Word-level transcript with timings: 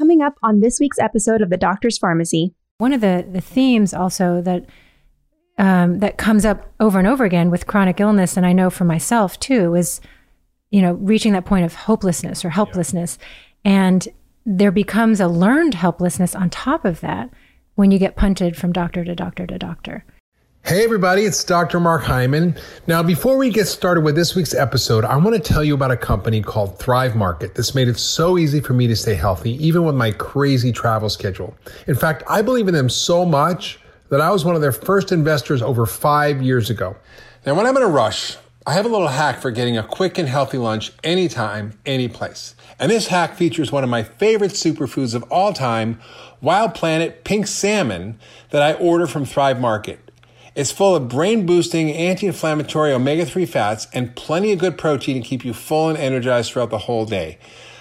Coming 0.00 0.22
up 0.22 0.38
on 0.42 0.60
this 0.60 0.80
week's 0.80 0.98
episode 0.98 1.42
of 1.42 1.50
The 1.50 1.58
Doctor's 1.58 1.98
Farmacy. 1.98 2.54
One 2.78 2.94
of 2.94 3.02
the, 3.02 3.28
the 3.30 3.42
themes 3.42 3.92
also 3.92 4.40
that 4.40 4.64
um, 5.58 5.98
that 5.98 6.16
comes 6.16 6.46
up 6.46 6.72
over 6.80 6.98
and 6.98 7.06
over 7.06 7.26
again 7.26 7.50
with 7.50 7.66
chronic 7.66 8.00
illness, 8.00 8.34
and 8.34 8.46
I 8.46 8.54
know 8.54 8.70
for 8.70 8.84
myself 8.84 9.38
too, 9.38 9.74
is 9.74 10.00
you 10.70 10.80
know 10.80 10.94
reaching 10.94 11.34
that 11.34 11.44
point 11.44 11.66
of 11.66 11.74
hopelessness 11.74 12.46
or 12.46 12.48
helplessness, 12.48 13.18
yeah. 13.62 13.72
and 13.72 14.08
there 14.46 14.72
becomes 14.72 15.20
a 15.20 15.28
learned 15.28 15.74
helplessness 15.74 16.34
on 16.34 16.48
top 16.48 16.86
of 16.86 17.02
that 17.02 17.28
when 17.74 17.90
you 17.90 17.98
get 17.98 18.16
punted 18.16 18.56
from 18.56 18.72
doctor 18.72 19.04
to 19.04 19.14
doctor 19.14 19.46
to 19.46 19.58
doctor. 19.58 20.06
Hey, 20.62 20.84
everybody, 20.84 21.24
it's 21.24 21.42
Dr. 21.42 21.80
Mark 21.80 22.02
Hyman. 22.02 22.54
Now, 22.86 23.02
before 23.02 23.36
we 23.36 23.50
get 23.50 23.66
started 23.66 24.02
with 24.02 24.14
this 24.14 24.36
week's 24.36 24.54
episode, 24.54 25.04
I 25.04 25.16
want 25.16 25.34
to 25.34 25.40
tell 25.40 25.64
you 25.64 25.74
about 25.74 25.90
a 25.90 25.96
company 25.96 26.42
called 26.42 26.78
Thrive 26.78 27.16
Market 27.16 27.54
that's 27.54 27.74
made 27.74 27.88
it 27.88 27.98
so 27.98 28.38
easy 28.38 28.60
for 28.60 28.74
me 28.74 28.86
to 28.86 28.94
stay 28.94 29.14
healthy, 29.14 29.52
even 29.66 29.84
with 29.84 29.96
my 29.96 30.12
crazy 30.12 30.70
travel 30.70 31.08
schedule. 31.08 31.56
In 31.88 31.96
fact, 31.96 32.22
I 32.28 32.42
believe 32.42 32.68
in 32.68 32.74
them 32.74 32.88
so 32.88 33.24
much 33.24 33.80
that 34.10 34.20
I 34.20 34.30
was 34.30 34.44
one 34.44 34.54
of 34.54 34.60
their 34.60 34.70
first 34.70 35.10
investors 35.10 35.60
over 35.62 35.86
five 35.86 36.40
years 36.40 36.70
ago. 36.70 36.94
Now, 37.44 37.54
when 37.54 37.66
I'm 37.66 37.76
in 37.76 37.82
a 37.82 37.88
rush, 37.88 38.36
I 38.66 38.74
have 38.74 38.84
a 38.84 38.90
little 38.90 39.08
hack 39.08 39.40
for 39.40 39.50
getting 39.50 39.76
a 39.78 39.82
quick 39.82 40.18
and 40.18 40.28
healthy 40.28 40.58
lunch 40.58 40.92
anytime, 41.02 41.72
any 41.86 42.06
place. 42.06 42.54
And 42.78 42.92
this 42.92 43.08
hack 43.08 43.34
features 43.34 43.72
one 43.72 43.82
of 43.82 43.90
my 43.90 44.02
favorite 44.02 44.52
superfoods 44.52 45.14
of 45.14 45.24
all 45.24 45.52
time, 45.52 46.00
Wild 46.40 46.74
Planet 46.74 47.24
Pink 47.24 47.46
Salmon, 47.46 48.20
that 48.50 48.62
I 48.62 48.74
order 48.74 49.06
from 49.06 49.24
Thrive 49.24 49.58
Market. 49.58 50.09
It's 50.60 50.70
full 50.70 50.94
of 50.94 51.08
brain 51.08 51.46
boosting, 51.46 51.90
anti 51.90 52.26
inflammatory 52.26 52.92
omega 52.92 53.24
3 53.24 53.46
fats 53.46 53.88
and 53.94 54.14
plenty 54.14 54.52
of 54.52 54.58
good 54.58 54.76
protein 54.76 55.22
to 55.22 55.26
keep 55.26 55.42
you 55.42 55.54
full 55.54 55.88
and 55.88 55.96
energized 55.96 56.52
throughout 56.52 56.68
the 56.68 56.76
whole 56.76 57.06
day. 57.06 57.38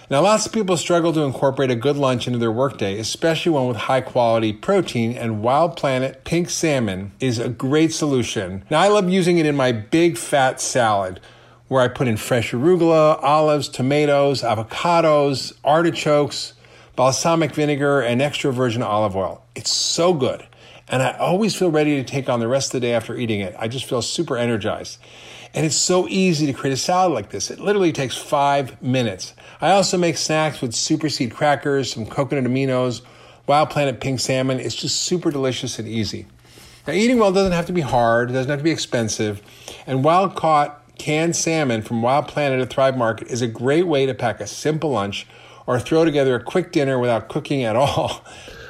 Now, 0.10 0.22
lots 0.22 0.46
of 0.46 0.54
people 0.54 0.78
struggle 0.78 1.12
to 1.12 1.24
incorporate 1.24 1.72
a 1.72 1.76
good 1.76 1.98
lunch 1.98 2.26
into 2.26 2.40
their 2.40 2.54
workday, 2.54 2.98
especially 2.98 3.52
one 3.52 3.68
with 3.68 3.76
high 3.76 4.00
quality 4.00 4.54
protein, 4.54 5.18
and 5.18 5.42
Wild 5.44 5.76
Planet 5.76 6.24
pink 6.24 6.50
salmon 6.50 7.12
is 7.20 7.38
a 7.38 7.50
great 7.50 7.92
solution. 7.92 8.64
Now, 8.70 8.80
I 8.80 8.88
love 8.88 9.10
using 9.10 9.40
it 9.40 9.46
in 9.46 9.58
my 9.58 9.74
big 9.74 10.18
fat 10.18 10.62
salad 10.62 11.20
where 11.68 11.82
I 11.82 11.90
put 11.90 12.08
in 12.08 12.16
fresh 12.16 12.54
arugula, 12.54 13.22
olives, 13.22 13.68
tomatoes, 13.68 14.42
avocados, 14.42 15.52
artichokes, 15.66 16.54
balsamic 16.96 17.54
vinegar, 17.54 18.00
and 18.00 18.22
extra 18.22 18.54
virgin 18.54 18.84
olive 18.84 19.18
oil. 19.18 19.44
It's 19.54 19.70
so 19.70 20.14
good. 20.14 20.46
And 20.90 21.04
I 21.04 21.12
always 21.18 21.56
feel 21.56 21.70
ready 21.70 21.96
to 21.98 22.04
take 22.04 22.30
on 22.30 22.40
the 22.40 22.48
rest 22.48 22.74
of 22.74 22.82
the 22.82 22.88
day 22.88 22.94
after 22.94 23.16
eating 23.16 23.42
it. 23.42 23.56
I 23.60 23.68
just 23.68 23.86
feel 23.86 24.02
super 24.02 24.38
energized. 24.38 24.98
And 25.54 25.66
it's 25.66 25.76
so 25.76 26.08
easy 26.08 26.46
to 26.48 26.54
create 26.54 26.74
a 26.74 26.78
salad 26.78 27.14
like 27.14 27.30
this. 27.30 27.52
It 27.52 27.60
literally 27.60 27.92
takes 27.92 28.18
five 28.18 28.82
minutes. 28.82 29.34
I 29.62 29.72
also 29.72 29.98
make 29.98 30.18
snacks 30.18 30.62
with 30.62 30.74
super 30.74 31.10
seed 31.10 31.34
crackers, 31.34 31.94
some 31.94 32.06
coconut 32.06 32.44
aminos, 32.44 33.02
Wild 33.48 33.70
Planet 33.70 34.00
pink 34.00 34.20
salmon. 34.20 34.60
It's 34.60 34.76
just 34.76 35.02
super 35.02 35.32
delicious 35.32 35.80
and 35.80 35.88
easy. 35.88 36.28
Now, 36.88 36.94
eating 36.94 37.20
well 37.20 37.32
doesn't 37.32 37.52
have 37.52 37.68
to 37.68 37.74
be 37.74 37.82
hard, 37.82 38.30
it 38.30 38.34
doesn't 38.34 38.50
have 38.50 38.60
to 38.60 38.64
be 38.64 38.72
expensive. 38.72 39.42
And 39.86 40.04
wild 40.04 40.36
caught 40.36 40.84
canned 40.98 41.36
salmon 41.36 41.82
from 41.82 42.02
Wild 42.02 42.28
Planet 42.28 42.62
at 42.62 42.70
Thrive 42.70 42.98
Market 42.98 43.28
is 43.28 43.42
a 43.42 43.48
great 43.48 43.88
way 43.88 44.06
to 44.06 44.14
pack 44.14 44.40
a 44.40 44.48
simple 44.48 44.92
lunch 44.92 45.28
or 45.66 45.80
throw 45.80 46.04
together 46.04 46.36
a 46.36 46.44
quick 46.44 46.72
dinner 46.72 46.98
without 47.00 47.30
cooking 47.30 47.64
at 47.64 47.76
all. 47.76 48.24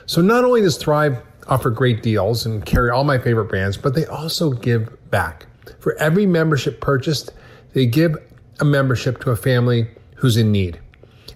So, 0.06 0.22
not 0.22 0.44
only 0.44 0.62
does 0.62 0.76
Thrive 0.76 1.22
offer 1.50 1.70
great 1.70 2.02
deals 2.02 2.46
and 2.46 2.66
carry 2.66 2.90
all 2.90 3.04
my 3.04 3.18
favorite 3.18 3.46
brands, 3.46 3.76
but 3.76 3.96
they 3.96 4.06
also 4.06 4.52
give 4.52 5.10
back. 5.10 5.48
For 5.80 5.96
every 5.96 6.26
membership 6.26 6.80
purchased, 6.80 7.32
they 7.74 7.86
give 7.86 8.16
a 8.60 8.66
membership 8.66 9.20
to 9.22 9.32
a 9.32 9.36
family 9.36 9.88
who's 10.16 10.38
in 10.38 10.52
need. 10.52 10.80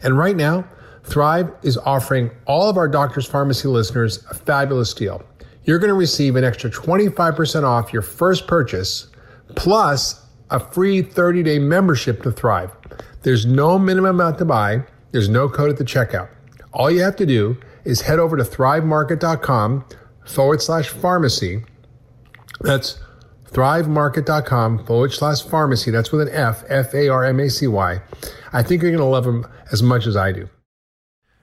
And 0.02 0.18
right 0.18 0.36
now, 0.36 0.66
Thrive 1.04 1.52
is 1.64 1.78
offering 1.80 2.32
all 2.46 2.70
of 2.70 2.78
our 2.78 2.88
Doctor's 2.88 3.30
Farmacy 3.30 3.66
listeners 3.66 4.24
a 4.30 4.34
fabulous 4.34 4.94
deal. 4.94 5.22
You're 5.66 5.80
going 5.80 5.90
to 5.90 5.96
receive 5.96 6.36
an 6.36 6.44
extra 6.44 6.70
25% 6.70 7.64
off 7.64 7.94
your 7.94 8.02
first 8.02 8.48
purchase, 8.48 9.08
plus 9.56 10.26
a 10.50 10.60
free 10.60 11.02
30 11.02 11.44
day 11.44 11.60
membership 11.60 12.22
to 12.24 12.32
Thrive. 12.32 12.72
There's 13.24 13.46
no 13.46 13.80
minimum 13.80 14.20
amount 14.20 14.38
to 14.40 14.46
buy, 14.46 14.84
there's 15.12 15.30
no 15.30 15.50
code 15.50 15.70
at 15.70 15.78
the 15.78 15.84
checkout. 15.84 16.30
All 16.74 16.92
you 16.92 17.02
have 17.02 17.16
to 17.18 17.26
do 17.26 17.58
is 17.86 18.02
head 18.02 18.20
over 18.20 18.36
to 18.36 18.44
thrivemarket.com 18.44 19.86
forward 20.26 20.62
slash 20.62 20.90
pharmacy. 20.90 21.64
That's 22.62 23.00
thrivemarket.com 23.52 24.86
forward 24.86 25.14
slash 25.14 25.42
pharmacy. 25.42 25.92
That's 25.92 26.12
with 26.12 26.28
an 26.28 26.34
F, 26.34 26.64
F 26.68 26.94
A 26.94 27.10
R 27.10 27.24
M 27.26 27.40
A 27.40 27.50
C 27.50 27.68
Y. 27.68 28.02
I 28.52 28.64
think 28.64 28.82
you're 28.82 28.92
going 28.92 29.04
to 29.04 29.06
love 29.06 29.26
them 29.26 29.48
as 29.72 29.84
much 29.84 30.08
as 30.08 30.16
I 30.16 30.32
do. 30.32 30.50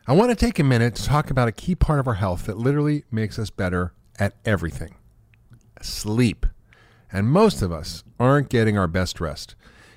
I 0.07 0.13
want 0.13 0.31
to 0.31 0.37
take 0.37 0.59
a 0.59 0.65
minute 0.65 0.97
to 0.97 1.05
talk 1.05 1.31
about 1.31 1.49
a 1.49 1.53
key 1.53 1.75
part 1.75 2.01
of 2.01 2.09
our 2.09 2.15
health 2.15 2.47
that 2.47 2.59
literally 2.59 3.05
makes 3.11 3.39
us 3.39 3.51
better 3.51 3.93
at 4.19 4.35
everything 4.45 4.97
sleep. 5.83 6.47
And 7.13 7.29
most 7.29 7.63
of 7.63 7.73
us 7.73 8.05
aren't 8.19 8.49
getting 8.49 8.77
our 8.77 8.87
best 8.87 9.21
rest. 9.21 9.55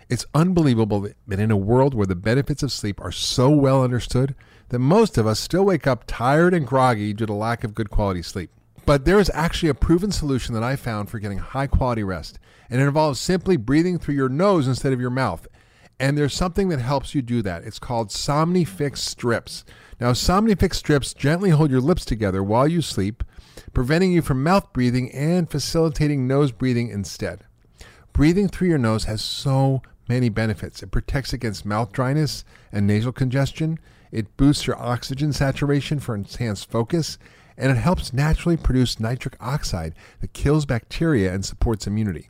It's 0.10 0.26
unbelievable 0.34 1.08
that 1.28 1.40
in 1.40 1.52
a 1.52 1.58
world 1.58 1.94
where 1.94 2.08
the 2.08 2.16
benefits 2.16 2.64
of 2.64 2.72
sleep 2.72 3.02
are 3.02 3.12
so 3.12 3.50
well 3.50 3.84
understood, 3.84 4.36
that 4.70 4.80
most 4.80 5.18
of 5.18 5.28
us 5.28 5.40
still 5.40 5.66
wake 5.66 5.88
up 5.88 6.04
tired 6.08 6.54
and 6.54 6.68
groggy 6.68 7.14
due 7.14 7.26
to 7.26 7.34
lack 7.34 7.64
of 7.64 7.74
good 7.74 7.90
quality 7.90 8.22
sleep. 8.22 8.52
But 8.86 9.06
there 9.06 9.20
is 9.20 9.32
actually 9.34 9.70
a 9.70 9.74
proven 9.74 10.12
solution 10.12 10.54
that 10.54 10.64
I 10.64 10.76
found 10.76 11.10
for 11.10 11.20
getting 11.20 11.38
high 11.38 11.68
quality 11.68 12.04
rest, 12.04 12.38
and 12.70 12.82
it 12.82 12.86
involves 12.86 13.20
simply 13.20 13.56
breathing 13.56 13.98
through 13.98 14.16
your 14.16 14.30
nose 14.30 14.68
instead 14.68 14.92
of 14.92 15.00
your 15.00 15.10
mouth. 15.10 15.48
And 16.00 16.18
there's 16.18 16.34
something 16.34 16.70
that 16.70 16.80
helps 16.80 17.16
you 17.16 17.22
do 17.22 17.42
that. 17.44 17.64
It's 17.64 17.80
called 17.80 18.10
Somnifix 18.10 18.98
strips. 18.98 19.64
Now, 20.02 20.12
Somnifix 20.12 20.74
strips 20.74 21.14
gently 21.14 21.52
hold 21.52 21.72
your 21.72 21.80
lips 21.80 22.04
together 22.04 22.44
while 22.44 22.68
you 22.68 22.82
sleep, 22.82 23.24
preventing 23.74 24.12
you 24.12 24.22
from 24.22 24.44
mouth 24.44 24.74
breathing 24.74 25.12
and 25.12 25.50
facilitating 25.50 26.28
nose 26.28 26.52
breathing 26.52 26.90
instead. 26.90 27.46
Breathing 28.12 28.50
through 28.50 28.68
your 28.68 28.78
nose 28.78 29.06
has 29.06 29.22
so 29.22 29.82
many 30.10 30.28
benefits. 30.28 30.84
It 30.84 30.92
protects 30.92 31.32
against 31.32 31.66
mouth 31.66 31.94
dryness 31.94 32.44
and 32.72 32.86
nasal 32.86 33.14
congestion. 33.14 33.80
It 34.12 34.36
boosts 34.36 34.68
your 34.68 34.78
oxygen 34.78 35.32
saturation 35.32 36.00
for 36.00 36.16
enhanced 36.16 36.70
focus 36.70 37.18
and 37.58 37.72
it 37.72 37.78
helps 37.78 38.14
naturally 38.14 38.58
produce 38.58 39.00
nitric 39.00 39.36
oxide 39.40 39.94
that 40.22 40.34
kills 40.34 40.66
bacteria 40.66 41.34
and 41.34 41.46
supports 41.46 41.88
immunity. 41.88 42.30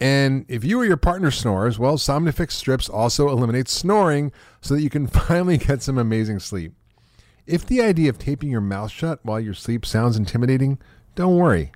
And 0.00 0.44
if 0.48 0.64
you 0.64 0.80
or 0.80 0.84
your 0.84 0.96
partner 0.96 1.30
snores, 1.30 1.78
well, 1.78 1.96
Somnifix 1.96 2.52
strips 2.52 2.88
also 2.88 3.28
eliminate 3.28 3.68
snoring 3.68 4.32
so 4.60 4.74
that 4.74 4.82
you 4.82 4.90
can 4.90 5.06
finally 5.06 5.58
get 5.58 5.82
some 5.82 5.98
amazing 5.98 6.40
sleep. 6.40 6.72
If 7.46 7.64
the 7.64 7.80
idea 7.80 8.10
of 8.10 8.18
taping 8.18 8.50
your 8.50 8.60
mouth 8.60 8.90
shut 8.90 9.20
while 9.22 9.40
you 9.40 9.54
sleep 9.54 9.86
sounds 9.86 10.16
intimidating, 10.16 10.78
don't 11.14 11.36
worry. 11.36 11.70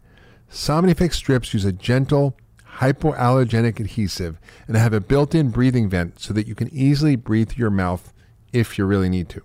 Somnifix 0.51 1.15
strips 1.15 1.55
use 1.55 1.65
a 1.65 1.72
gentle, 1.72 2.37
hypoallergenic 2.78 3.78
adhesive 3.78 4.39
and 4.67 4.77
have 4.77 4.93
a 4.93 5.01
built 5.01 5.34
in 5.34 5.51
breathing 5.51 5.89
vent 5.89 6.19
so 6.19 6.34
that 6.34 6.47
you 6.47 6.55
can 6.55 6.69
easily 6.72 7.15
breathe 7.15 7.51
through 7.51 7.62
your 7.62 7.71
mouth 7.71 8.12
if 8.53 8.78
you 8.78 8.84
really 8.84 9.09
need 9.09 9.28
to. 9.28 9.43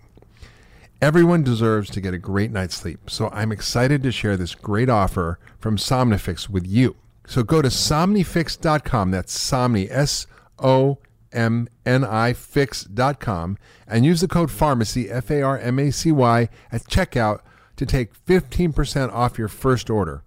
Everyone 1.05 1.43
deserves 1.43 1.91
to 1.91 2.01
get 2.01 2.15
a 2.15 2.17
great 2.17 2.49
night's 2.49 2.77
sleep, 2.77 3.11
so 3.11 3.29
I'm 3.31 3.51
excited 3.51 4.01
to 4.01 4.11
share 4.11 4.35
this 4.35 4.55
great 4.55 4.89
offer 4.89 5.37
from 5.59 5.77
Somnifix 5.77 6.49
with 6.49 6.65
you. 6.65 6.95
So 7.27 7.43
go 7.43 7.61
to 7.61 7.67
somnifix.com, 7.67 9.11
that's 9.11 9.37
Somni, 9.37 9.87
S 9.91 10.25
O 10.57 10.97
M 11.31 11.67
N 11.85 12.03
I 12.03 12.33
Fix.com, 12.33 13.59
and 13.87 14.03
use 14.03 14.19
the 14.19 14.27
code 14.27 14.49
PHARMACY, 14.49 15.11
F 15.11 15.29
A 15.29 15.43
R 15.43 15.59
M 15.59 15.77
A 15.77 15.91
C 15.91 16.11
Y, 16.11 16.49
at 16.71 16.85
checkout 16.85 17.41
to 17.75 17.85
take 17.85 18.25
15% 18.25 19.13
off 19.13 19.37
your 19.37 19.47
first 19.47 19.91
order. 19.91 20.23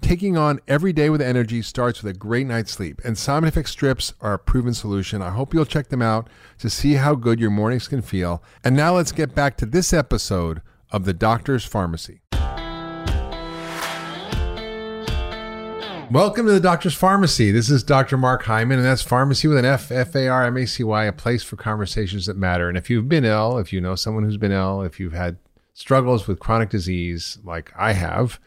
Taking 0.00 0.36
on 0.36 0.60
every 0.68 0.92
day 0.92 1.10
with 1.10 1.20
energy 1.20 1.60
starts 1.60 2.02
with 2.02 2.14
a 2.14 2.18
great 2.18 2.46
night's 2.46 2.72
sleep, 2.72 3.00
and 3.04 3.16
Somnifix 3.16 3.68
strips 3.68 4.14
are 4.20 4.34
a 4.34 4.38
proven 4.38 4.72
solution. 4.72 5.20
I 5.20 5.30
hope 5.30 5.52
you'll 5.52 5.66
check 5.66 5.88
them 5.88 6.00
out 6.00 6.30
to 6.58 6.70
see 6.70 6.94
how 6.94 7.14
good 7.14 7.40
your 7.40 7.50
mornings 7.50 7.88
can 7.88 8.00
feel. 8.00 8.42
And 8.62 8.76
now 8.76 8.94
let's 8.94 9.12
get 9.12 9.34
back 9.34 9.56
to 9.58 9.66
this 9.66 9.92
episode 9.92 10.62
of 10.92 11.04
The 11.04 11.12
Doctor's 11.12 11.68
Farmacy. 11.68 12.20
Welcome 16.10 16.46
to 16.46 16.52
the 16.52 16.60
Doctor's 16.60 16.98
Farmacy. 16.98 17.52
This 17.52 17.68
is 17.68 17.82
Dr. 17.82 18.16
Mark 18.16 18.44
Hyman, 18.44 18.78
and 18.78 18.86
that's 18.86 19.02
pharmacy 19.02 19.46
with 19.46 19.58
an 19.58 19.66
F, 19.66 19.90
F 19.90 20.14
A 20.14 20.28
R 20.28 20.46
M 20.46 20.56
A 20.56 20.66
C 20.66 20.84
Y, 20.84 21.04
a 21.04 21.12
place 21.12 21.42
for 21.42 21.56
conversations 21.56 22.24
that 22.26 22.36
matter. 22.36 22.68
And 22.68 22.78
if 22.78 22.88
you've 22.88 23.10
been 23.10 23.26
ill, 23.26 23.58
if 23.58 23.74
you 23.74 23.80
know 23.82 23.94
someone 23.94 24.24
who's 24.24 24.38
been 24.38 24.52
ill, 24.52 24.80
if 24.80 24.98
you've 24.98 25.12
had 25.12 25.36
struggles 25.74 26.26
with 26.26 26.38
chronic 26.38 26.70
disease 26.70 27.38
like 27.44 27.72
I 27.76 27.92
have, 27.92 28.40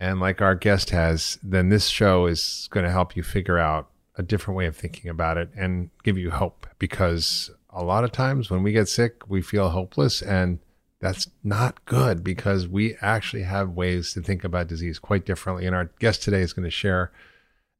and 0.00 0.20
like 0.20 0.40
our 0.40 0.54
guest 0.54 0.90
has, 0.90 1.38
then 1.42 1.68
this 1.68 1.88
show 1.88 2.26
is 2.26 2.68
going 2.70 2.84
to 2.84 2.92
help 2.92 3.16
you 3.16 3.22
figure 3.22 3.58
out 3.58 3.90
a 4.16 4.22
different 4.22 4.56
way 4.56 4.66
of 4.66 4.76
thinking 4.76 5.10
about 5.10 5.36
it 5.36 5.50
and 5.56 5.90
give 6.02 6.18
you 6.18 6.30
hope 6.30 6.66
because 6.78 7.50
a 7.70 7.84
lot 7.84 8.04
of 8.04 8.12
times 8.12 8.50
when 8.50 8.62
we 8.62 8.72
get 8.72 8.88
sick, 8.88 9.28
we 9.28 9.40
feel 9.40 9.70
hopeless 9.70 10.22
and 10.22 10.58
that's 11.00 11.30
not 11.44 11.84
good 11.84 12.24
because 12.24 12.66
we 12.66 12.96
actually 13.00 13.44
have 13.44 13.70
ways 13.70 14.12
to 14.12 14.22
think 14.22 14.42
about 14.42 14.66
disease 14.66 14.98
quite 14.98 15.24
differently. 15.24 15.66
And 15.66 15.74
our 15.74 15.90
guest 16.00 16.22
today 16.22 16.40
is 16.40 16.52
going 16.52 16.64
to 16.64 16.70
share, 16.70 17.12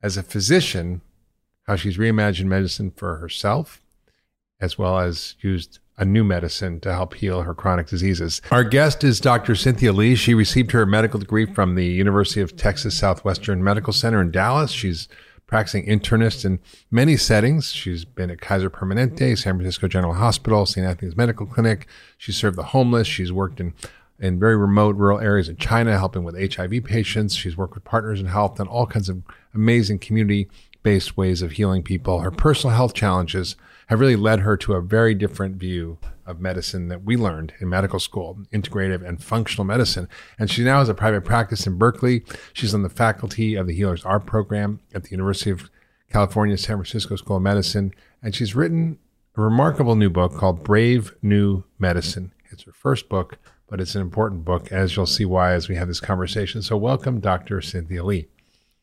as 0.03 0.17
a 0.17 0.23
physician, 0.23 1.01
how 1.65 1.75
she's 1.75 1.99
reimagined 1.99 2.47
medicine 2.47 2.93
for 2.93 3.17
herself, 3.17 3.83
as 4.61 4.79
well 4.79 4.99
as 4.99 5.35
used 5.41 5.81
a 5.99 6.05
new 6.05 6.25
medicine 6.25 6.81
to 6.81 6.93
help 6.93 7.15
heal 7.15 7.43
her 7.43 7.55
chronic 7.55 7.89
diseases. 7.89 8.41
Our 8.51 8.65
guest 8.65 9.05
is 9.05 9.21
Dr. 9.21 9.55
Cynthia 9.55 9.93
Li. 9.93 10.15
She 10.15 10.33
received 10.33 10.71
her 10.71 10.87
medical 10.87 11.21
degree 11.21 11.45
from 11.45 11.75
the 11.75 11.87
University 11.87 12.41
of 12.41 12.57
Texas 12.57 12.97
Southwestern 12.97 13.63
Medical 13.63 13.93
Center 13.93 14.21
in 14.21 14.31
Dallas. 14.31 14.71
She's 14.71 15.09
practicing 15.47 15.87
internist 15.87 16.45
in 16.45 16.61
many 16.91 17.17
settings. 17.17 17.73
She's 17.73 18.05
been 18.05 18.31
at 18.31 18.41
Kaiser 18.41 18.71
Permanente, 18.71 19.37
San 19.37 19.57
Francisco 19.57 19.89
General 19.89 20.15
Hospital, 20.15 20.67
St. 20.67 20.87
Anthony's 20.87 21.17
Medical 21.17 21.47
Clinic. 21.47 21.89
She's 22.17 22.37
served 22.37 22.57
the 22.57 22.65
homeless. 22.65 23.09
She's 23.09 23.33
worked 23.33 23.59
in 23.61 23.75
in 24.21 24.39
very 24.39 24.57
remote 24.57 24.97
rural 24.97 25.21
areas 25.21 25.49
in 25.49 25.57
China, 25.57 25.97
helping 25.97 26.25
with 26.25 26.55
HIV 26.55 26.83
patients. 26.85 27.35
She's 27.35 27.57
worked 27.57 27.75
with 27.75 27.85
partners 27.85 28.21
in 28.21 28.27
health 28.27 28.59
and 28.59 28.69
all 28.69 28.87
kinds 28.87 29.09
of 29.09 29.23
amazing 29.55 30.01
community 30.01 30.49
based 30.83 31.17
ways 31.17 31.43
of 31.43 31.53
healing 31.53 31.83
people. 31.83 32.21
Her 32.21 32.31
personal 32.31 32.75
health 32.75 32.95
challenges 32.95 33.57
have 33.89 34.01
really 34.01 34.17
led 34.17 34.41
her 34.41 34.57
to 34.57 34.75
a 34.75 34.83
very 34.83 35.15
different 35.15 35.57
view 35.57 35.99
of 36.27 36.41
medicine 36.41 36.89
that 36.89 37.05
we 37.05 37.17
learned 37.17 37.55
in 37.59 37.69
medical 37.69 37.99
school, 37.99 38.39
integrative 38.53 39.07
and 39.07 39.23
functional 39.23 39.65
medicine. 39.65 40.09
And 40.39 40.51
she 40.51 40.63
now 40.63 40.79
has 40.79 40.91
a 40.91 40.95
private 40.95 41.25
practice 41.25 41.67
in 41.67 41.79
Berkeley. 41.79 42.23
She's 42.53 42.75
on 42.75 42.83
the 42.83 42.91
faculty 42.91 43.55
of 43.55 43.67
the 43.67 43.75
Healers 43.75 44.05
Art 44.05 44.27
program 44.27 44.81
at 44.95 45.05
the 45.05 45.11
University 45.11 45.51
of 45.51 45.71
California, 46.11 46.59
San 46.59 46.77
Francisco 46.77 47.17
School 47.17 47.39
of 47.39 47.43
Medicine. 47.43 47.93
And 48.23 48.35
she's 48.35 48.55
written 48.55 48.99
a 49.37 49.41
remarkable 49.41 49.97
new 49.97 50.11
book 50.11 50.35
called 50.35 50.63
Brave 50.63 51.15
New 51.23 51.65
Medicine. 51.79 52.33
It's 52.51 52.65
her 52.65 52.73
first 52.73 53.09
book, 53.09 53.39
but 53.69 53.81
it's 53.81 53.95
an 53.95 54.03
important 54.03 54.45
book, 54.45 54.71
as 54.71 54.97
you'll 54.97 55.07
see 55.07 55.25
why 55.25 55.53
as 55.53 55.69
we 55.69 55.77
have 55.77 55.89
this 55.89 56.01
conversation. 56.01 56.61
So, 56.61 56.77
welcome, 56.77 57.21
Dr. 57.21 57.61
Cynthia 57.61 58.05
Li. 58.05 58.29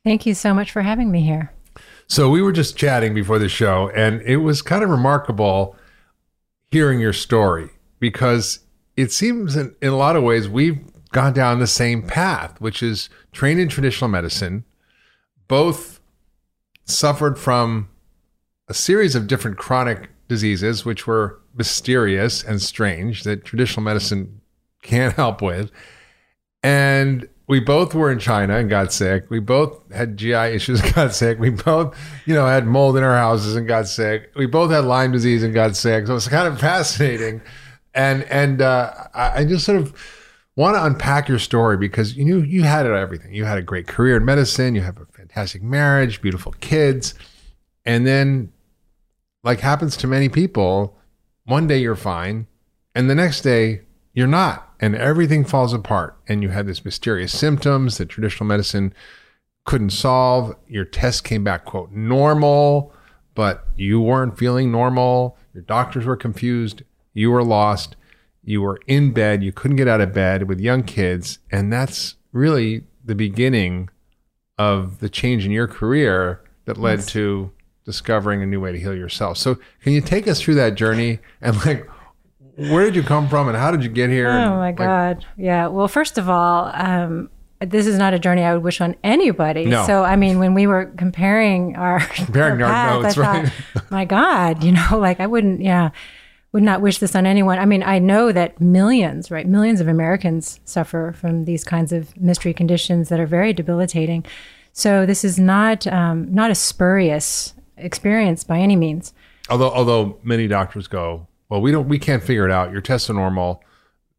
Thank 0.03 0.25
you 0.25 0.33
so 0.33 0.53
much 0.53 0.71
for 0.71 0.81
having 0.81 1.11
me 1.11 1.21
here. 1.21 1.51
So 2.07 2.29
we 2.29 2.41
were 2.41 2.51
just 2.51 2.77
chatting 2.77 3.13
before 3.13 3.39
the 3.39 3.49
show, 3.49 3.89
and 3.95 4.21
it 4.21 4.37
was 4.37 4.61
kind 4.61 4.83
of 4.83 4.89
remarkable 4.89 5.75
hearing 6.71 6.99
your 6.99 7.13
story 7.13 7.69
because 7.99 8.59
it 8.95 9.11
seems 9.11 9.55
in, 9.55 9.75
in 9.81 9.89
a 9.89 9.97
lot 9.97 10.15
of 10.15 10.23
ways 10.23 10.47
we've 10.47 10.79
gone 11.11 11.33
down 11.33 11.59
the 11.59 11.67
same 11.67 12.01
path, 12.01 12.59
which 12.59 12.83
is 12.83 13.09
trained 13.31 13.59
in 13.59 13.69
traditional 13.69 14.09
medicine, 14.09 14.65
both 15.47 15.99
suffered 16.83 17.39
from 17.39 17.89
a 18.67 18.73
series 18.73 19.15
of 19.15 19.27
different 19.27 19.57
chronic 19.57 20.09
diseases, 20.27 20.85
which 20.85 21.07
were 21.07 21.39
mysterious 21.55 22.43
and 22.43 22.61
strange 22.61 23.23
that 23.23 23.45
traditional 23.45 23.83
medicine 23.83 24.41
can't 24.81 25.13
help 25.15 25.41
with. 25.41 25.71
And 26.61 27.29
we 27.47 27.59
both 27.59 27.93
were 27.93 28.11
in 28.11 28.19
China 28.19 28.57
and 28.57 28.69
got 28.69 28.91
sick. 28.91 29.29
We 29.29 29.39
both 29.39 29.91
had 29.91 30.17
GI 30.17 30.33
issues 30.55 30.81
and 30.81 30.93
got 30.93 31.13
sick. 31.13 31.39
We 31.39 31.51
both, 31.51 31.97
you 32.25 32.33
know, 32.33 32.47
had 32.47 32.65
mold 32.65 32.97
in 32.97 33.03
our 33.03 33.15
houses 33.15 33.55
and 33.55 33.67
got 33.67 33.87
sick. 33.87 34.31
We 34.35 34.45
both 34.45 34.71
had 34.71 34.85
Lyme 34.85 35.11
disease 35.11 35.43
and 35.43 35.53
got 35.53 35.75
sick. 35.75 36.07
So 36.07 36.15
it's 36.15 36.27
kind 36.27 36.47
of 36.47 36.59
fascinating. 36.59 37.41
And 37.93 38.23
and 38.23 38.61
uh, 38.61 39.07
I 39.13 39.45
just 39.45 39.65
sort 39.65 39.77
of 39.77 39.95
want 40.55 40.75
to 40.75 40.83
unpack 40.83 41.27
your 41.27 41.39
story 41.39 41.77
because 41.77 42.15
you 42.15 42.25
knew 42.25 42.41
you 42.41 42.63
had 42.63 42.85
it 42.85 42.91
everything. 42.91 43.33
You 43.33 43.45
had 43.45 43.57
a 43.57 43.61
great 43.61 43.87
career 43.87 44.17
in 44.17 44.25
medicine. 44.25 44.75
You 44.75 44.81
have 44.81 44.97
a 44.97 45.05
fantastic 45.05 45.61
marriage, 45.61 46.21
beautiful 46.21 46.53
kids, 46.59 47.13
and 47.85 48.05
then, 48.05 48.51
like 49.43 49.59
happens 49.59 49.95
to 49.97 50.07
many 50.07 50.29
people, 50.29 50.97
one 51.45 51.67
day 51.67 51.77
you're 51.77 51.95
fine, 51.95 52.47
and 52.93 53.09
the 53.09 53.15
next 53.15 53.41
day 53.41 53.81
you're 54.13 54.27
not 54.27 54.64
and 54.79 54.95
everything 54.95 55.45
falls 55.45 55.73
apart 55.73 56.17
and 56.27 56.43
you 56.43 56.49
had 56.49 56.67
this 56.67 56.85
mysterious 56.85 57.37
symptoms 57.37 57.97
that 57.97 58.09
traditional 58.09 58.47
medicine 58.47 58.93
couldn't 59.65 59.91
solve. 59.91 60.55
Your 60.67 60.85
test 60.85 61.23
came 61.23 61.43
back 61.43 61.65
quote 61.65 61.91
normal 61.91 62.93
but 63.33 63.67
you 63.75 63.99
weren't 63.99 64.37
feeling 64.37 64.71
normal. 64.71 65.37
Your 65.53 65.63
doctors 65.63 66.05
were 66.05 66.15
confused. 66.15 66.83
You 67.13 67.31
were 67.31 67.43
lost. 67.43 67.97
You 68.43 68.61
were 68.61 68.79
in 68.87 69.11
bed. 69.11 69.43
You 69.43 69.51
couldn't 69.51 69.77
get 69.77 69.89
out 69.89 69.99
of 69.99 70.13
bed 70.13 70.47
with 70.47 70.59
young 70.59 70.83
kids 70.83 71.39
and 71.51 71.71
that's 71.71 72.15
really 72.31 72.83
the 73.03 73.15
beginning 73.15 73.89
of 74.57 74.99
the 74.99 75.09
change 75.09 75.45
in 75.45 75.51
your 75.51 75.67
career 75.67 76.41
that 76.65 76.77
led 76.77 76.99
yes. 76.99 77.07
to 77.07 77.51
discovering 77.85 78.41
a 78.41 78.45
new 78.45 78.59
way 78.59 78.71
to 78.71 78.79
heal 78.79 78.95
yourself. 78.95 79.37
So 79.37 79.57
can 79.81 79.93
you 79.93 80.01
take 80.01 80.27
us 80.27 80.41
through 80.41 80.55
that 80.55 80.75
journey 80.75 81.19
and 81.39 81.63
like 81.65 81.87
where 82.55 82.85
did 82.85 82.95
you 82.95 83.03
come 83.03 83.27
from 83.27 83.47
and 83.47 83.57
how 83.57 83.71
did 83.71 83.83
you 83.83 83.89
get 83.89 84.09
here? 84.09 84.29
Oh 84.29 84.51
my 84.51 84.57
like, 84.57 84.77
God. 84.77 85.25
Yeah. 85.37 85.67
Well, 85.67 85.87
first 85.87 86.17
of 86.17 86.29
all, 86.29 86.71
um, 86.73 87.29
this 87.59 87.87
is 87.87 87.97
not 87.97 88.13
a 88.13 88.19
journey 88.19 88.43
I 88.43 88.53
would 88.53 88.63
wish 88.63 88.81
on 88.81 88.95
anybody. 89.03 89.65
No. 89.65 89.85
So, 89.85 90.03
I 90.03 90.15
mean, 90.15 90.39
when 90.39 90.53
we 90.53 90.67
were 90.67 90.85
comparing 90.97 91.75
our 91.75 91.99
comparing 91.99 92.61
our, 92.61 92.69
path, 92.69 93.01
notes, 93.01 93.17
I 93.17 93.21
right? 93.21 93.49
Thought, 93.49 93.83
my 93.91 94.05
God, 94.05 94.63
you 94.63 94.71
know, 94.71 94.97
like 94.97 95.19
I 95.19 95.27
wouldn't, 95.27 95.61
yeah, 95.61 95.91
would 96.51 96.63
not 96.63 96.81
wish 96.81 96.99
this 96.99 97.15
on 97.15 97.25
anyone. 97.25 97.59
I 97.59 97.65
mean, 97.65 97.83
I 97.83 97.99
know 97.99 98.31
that 98.31 98.59
millions, 98.61 99.31
right, 99.31 99.47
millions 99.47 99.81
of 99.81 99.87
Americans 99.87 100.59
suffer 100.65 101.13
from 101.17 101.45
these 101.45 101.63
kinds 101.63 101.91
of 101.91 102.15
mystery 102.19 102.53
conditions 102.53 103.09
that 103.09 103.19
are 103.19 103.25
very 103.25 103.53
debilitating. 103.53 104.25
So, 104.73 105.05
this 105.05 105.23
is 105.23 105.39
not 105.39 105.87
um, 105.87 106.33
not 106.33 106.51
a 106.51 106.55
spurious 106.55 107.53
experience 107.77 108.43
by 108.43 108.59
any 108.59 108.75
means. 108.75 109.13
Although, 109.49 109.71
although 109.71 110.17
many 110.23 110.47
doctors 110.47 110.87
go, 110.87 111.27
well, 111.49 111.61
we 111.61 111.71
don't, 111.71 111.87
we 111.87 111.99
can't 111.99 112.23
figure 112.23 112.45
it 112.45 112.51
out. 112.51 112.71
Your 112.71 112.81
tests 112.81 113.09
are 113.09 113.13
normal. 113.13 113.63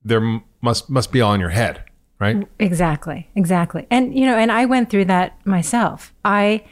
There 0.05 0.41
must 0.61 0.89
must 0.89 1.13
be 1.13 1.21
all 1.21 1.35
in 1.35 1.41
your 1.41 1.51
head, 1.51 1.83
right? 2.21 2.47
Exactly, 2.59 3.29
exactly. 3.35 3.87
And 3.91 4.17
you 4.17 4.27
know, 4.27 4.37
and 4.37 4.53
I 4.53 4.65
went 4.65 4.91
through 4.91 5.07
that 5.07 5.45
myself. 5.45 6.15
I, 6.25 6.65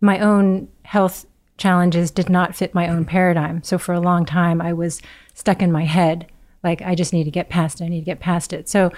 my 0.00 0.18
own 0.18 0.68
health 0.84 1.26
challenges 1.56 2.10
did 2.10 2.28
not 2.28 2.54
fit 2.54 2.74
my 2.74 2.88
own 2.88 3.04
paradigm. 3.04 3.62
So 3.62 3.78
for 3.78 3.94
a 3.94 4.00
long 4.00 4.26
time, 4.26 4.60
I 4.60 4.72
was 4.72 5.00
stuck 5.34 5.62
in 5.62 5.72
my 5.72 5.84
head. 5.84 6.26
Like 6.62 6.82
I 6.82 6.94
just 6.94 7.12
need 7.12 7.24
to 7.24 7.30
get 7.30 7.48
past 7.48 7.80
it. 7.80 7.84
I 7.84 7.88
need 7.88 8.00
to 8.00 8.06
get 8.06 8.20
past 8.20 8.52
it. 8.52 8.68
So 8.68 8.90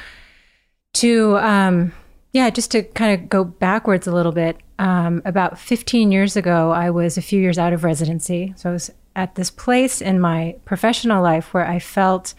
to 0.94 1.36
um, 1.38 1.92
yeah, 2.32 2.50
just 2.50 2.72
to 2.72 2.82
kind 2.82 3.20
of 3.20 3.28
go 3.28 3.44
backwards 3.44 4.06
a 4.06 4.12
little 4.12 4.32
bit. 4.32 4.58
Um, 4.80 5.22
about 5.24 5.56
15 5.56 6.10
years 6.10 6.36
ago, 6.36 6.72
I 6.72 6.90
was 6.90 7.16
a 7.16 7.22
few 7.22 7.40
years 7.40 7.58
out 7.58 7.72
of 7.72 7.84
residency. 7.84 8.52
So 8.56 8.70
I 8.70 8.72
was 8.72 8.90
at 9.16 9.34
this 9.34 9.50
place 9.50 10.00
in 10.00 10.20
my 10.20 10.56
professional 10.64 11.22
life 11.22 11.54
where 11.54 11.66
I 11.66 11.78
felt 11.78 12.34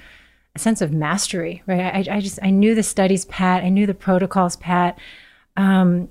a 0.56 0.60
sense 0.60 0.82
of 0.82 0.92
mastery, 0.92 1.64
right? 1.66 2.08
I, 2.08 2.18
I 2.18 2.20
just, 2.22 2.40
I 2.42 2.50
knew 2.50 2.76
the 2.76 2.84
studies 2.84 3.26
pat, 3.26 3.64
I 3.64 3.70
knew 3.70 3.86
the 3.86 3.94
protocols 3.94 4.56
pat. 4.56 4.98
Um, 5.58 6.10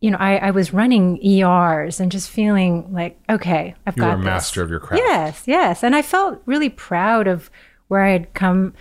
you 0.00 0.10
know, 0.10 0.18
I, 0.18 0.36
I 0.36 0.50
was 0.52 0.72
running 0.72 1.18
ERs 1.24 1.98
and 1.98 2.12
just 2.12 2.30
feeling 2.30 2.92
like, 2.92 3.18
okay, 3.28 3.74
I've 3.86 3.96
you 3.96 4.02
got 4.02 4.16
were 4.16 4.22
a 4.22 4.24
master 4.24 4.62
of 4.62 4.70
your 4.70 4.78
craft. 4.78 5.02
Yes, 5.04 5.42
yes. 5.46 5.82
And 5.82 5.96
I 5.96 6.02
felt 6.02 6.40
really 6.46 6.68
proud 6.68 7.26
of 7.26 7.50
where 7.88 8.02
I 8.02 8.10
had 8.10 8.32
come 8.32 8.74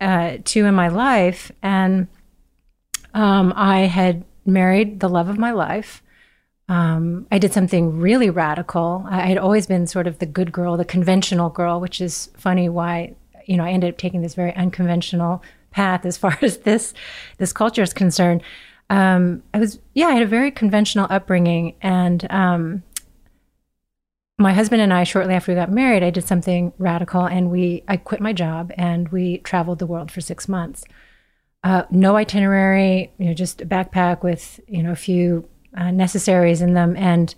uh, 0.00 0.38
to 0.44 0.66
in 0.66 0.74
my 0.74 0.88
life. 0.88 1.50
And 1.62 2.08
um, 3.14 3.52
I 3.56 3.80
had 3.80 4.24
married 4.44 5.00
the 5.00 5.08
love 5.08 5.28
of 5.28 5.38
my 5.38 5.52
life. 5.52 6.02
Um, 6.70 7.26
I 7.32 7.40
did 7.40 7.52
something 7.52 7.98
really 7.98 8.30
radical. 8.30 9.04
I 9.10 9.26
had 9.26 9.38
always 9.38 9.66
been 9.66 9.88
sort 9.88 10.06
of 10.06 10.20
the 10.20 10.26
good 10.26 10.52
girl, 10.52 10.76
the 10.76 10.84
conventional 10.84 11.50
girl, 11.50 11.80
which 11.80 12.00
is 12.00 12.30
funny 12.36 12.68
why 12.68 13.16
you 13.44 13.56
know 13.56 13.64
I 13.64 13.70
ended 13.72 13.92
up 13.92 13.98
taking 13.98 14.22
this 14.22 14.34
very 14.34 14.54
unconventional 14.54 15.42
path 15.72 16.06
as 16.06 16.16
far 16.22 16.38
as 16.40 16.58
this 16.58 16.94
this 17.38 17.52
culture 17.52 17.82
is 17.82 17.92
concerned. 17.92 18.42
Um, 18.88 19.42
I 19.52 19.58
was 19.58 19.80
yeah, 19.94 20.06
I 20.06 20.12
had 20.12 20.22
a 20.22 20.28
very 20.28 20.52
conventional 20.52 21.08
upbringing, 21.10 21.74
and 21.82 22.24
um, 22.30 22.84
my 24.38 24.52
husband 24.52 24.80
and 24.80 24.92
I, 24.92 25.02
shortly 25.02 25.34
after 25.34 25.50
we 25.50 25.56
got 25.56 25.72
married, 25.72 26.04
I 26.04 26.10
did 26.10 26.28
something 26.28 26.72
radical, 26.78 27.24
and 27.24 27.50
we 27.50 27.82
I 27.88 27.96
quit 27.96 28.20
my 28.20 28.32
job 28.32 28.70
and 28.76 29.08
we 29.08 29.38
traveled 29.38 29.80
the 29.80 29.86
world 29.86 30.12
for 30.12 30.20
six 30.20 30.48
months. 30.48 30.84
Uh, 31.64 31.82
no 31.90 32.14
itinerary, 32.14 33.12
you 33.18 33.26
know, 33.26 33.34
just 33.34 33.60
a 33.60 33.66
backpack 33.66 34.22
with 34.22 34.60
you 34.68 34.84
know 34.84 34.92
a 34.92 34.96
few 34.96 35.48
uh, 35.76 35.90
necessaries 35.90 36.60
in 36.62 36.74
them. 36.74 36.96
And 36.96 37.34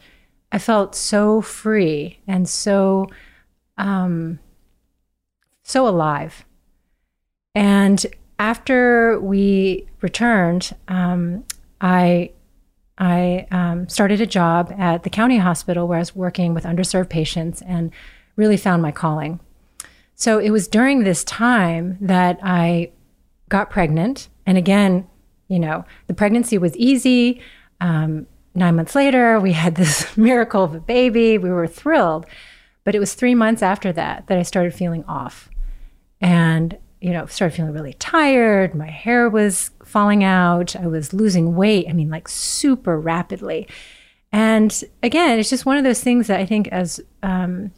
I 0.50 0.58
felt 0.58 0.94
so 0.94 1.40
free 1.40 2.20
and 2.26 2.48
so, 2.48 3.06
um, 3.78 4.38
so 5.62 5.88
alive. 5.88 6.44
And 7.54 8.04
after 8.38 9.20
we 9.20 9.88
returned, 10.00 10.74
um, 10.88 11.44
I 11.80 12.32
I 12.98 13.46
um, 13.50 13.88
started 13.88 14.20
a 14.20 14.26
job 14.26 14.72
at 14.78 15.02
the 15.02 15.10
county 15.10 15.38
hospital 15.38 15.88
where 15.88 15.96
I 15.96 16.00
was 16.00 16.14
working 16.14 16.54
with 16.54 16.64
underserved 16.64 17.08
patients 17.08 17.62
and 17.62 17.90
really 18.36 18.56
found 18.56 18.82
my 18.82 18.92
calling. 18.92 19.40
So 20.14 20.38
it 20.38 20.50
was 20.50 20.68
during 20.68 21.02
this 21.02 21.24
time 21.24 21.98
that 22.00 22.38
I 22.42 22.90
got 23.48 23.70
pregnant. 23.70 24.28
And 24.46 24.56
again, 24.56 25.06
you 25.48 25.58
know, 25.58 25.84
the 26.06 26.14
pregnancy 26.14 26.58
was 26.58 26.76
easy. 26.76 27.40
Um, 27.82 28.28
nine 28.54 28.76
months 28.76 28.94
later, 28.94 29.40
we 29.40 29.52
had 29.52 29.74
this 29.74 30.16
miracle 30.16 30.64
of 30.64 30.74
a 30.74 30.80
baby. 30.80 31.36
We 31.36 31.50
were 31.50 31.66
thrilled. 31.66 32.24
But 32.84 32.94
it 32.94 33.00
was 33.00 33.14
three 33.14 33.34
months 33.34 33.62
after 33.62 33.92
that 33.92 34.26
that 34.28 34.38
I 34.38 34.42
started 34.42 34.74
feeling 34.74 35.04
off. 35.04 35.50
And, 36.20 36.78
you 37.00 37.10
know, 37.12 37.26
started 37.26 37.54
feeling 37.54 37.72
really 37.72 37.94
tired. 37.94 38.74
My 38.74 38.88
hair 38.88 39.28
was 39.28 39.72
falling 39.84 40.24
out. 40.24 40.74
I 40.76 40.86
was 40.86 41.12
losing 41.12 41.56
weight. 41.56 41.86
I 41.88 41.92
mean, 41.92 42.08
like 42.08 42.28
super 42.28 42.98
rapidly. 42.98 43.68
And 44.32 44.82
again, 45.02 45.38
it's 45.38 45.50
just 45.50 45.66
one 45.66 45.76
of 45.76 45.84
those 45.84 46.00
things 46.00 46.28
that 46.28 46.40
I 46.40 46.46
think 46.46 46.68
as, 46.68 47.00
um, 47.22 47.72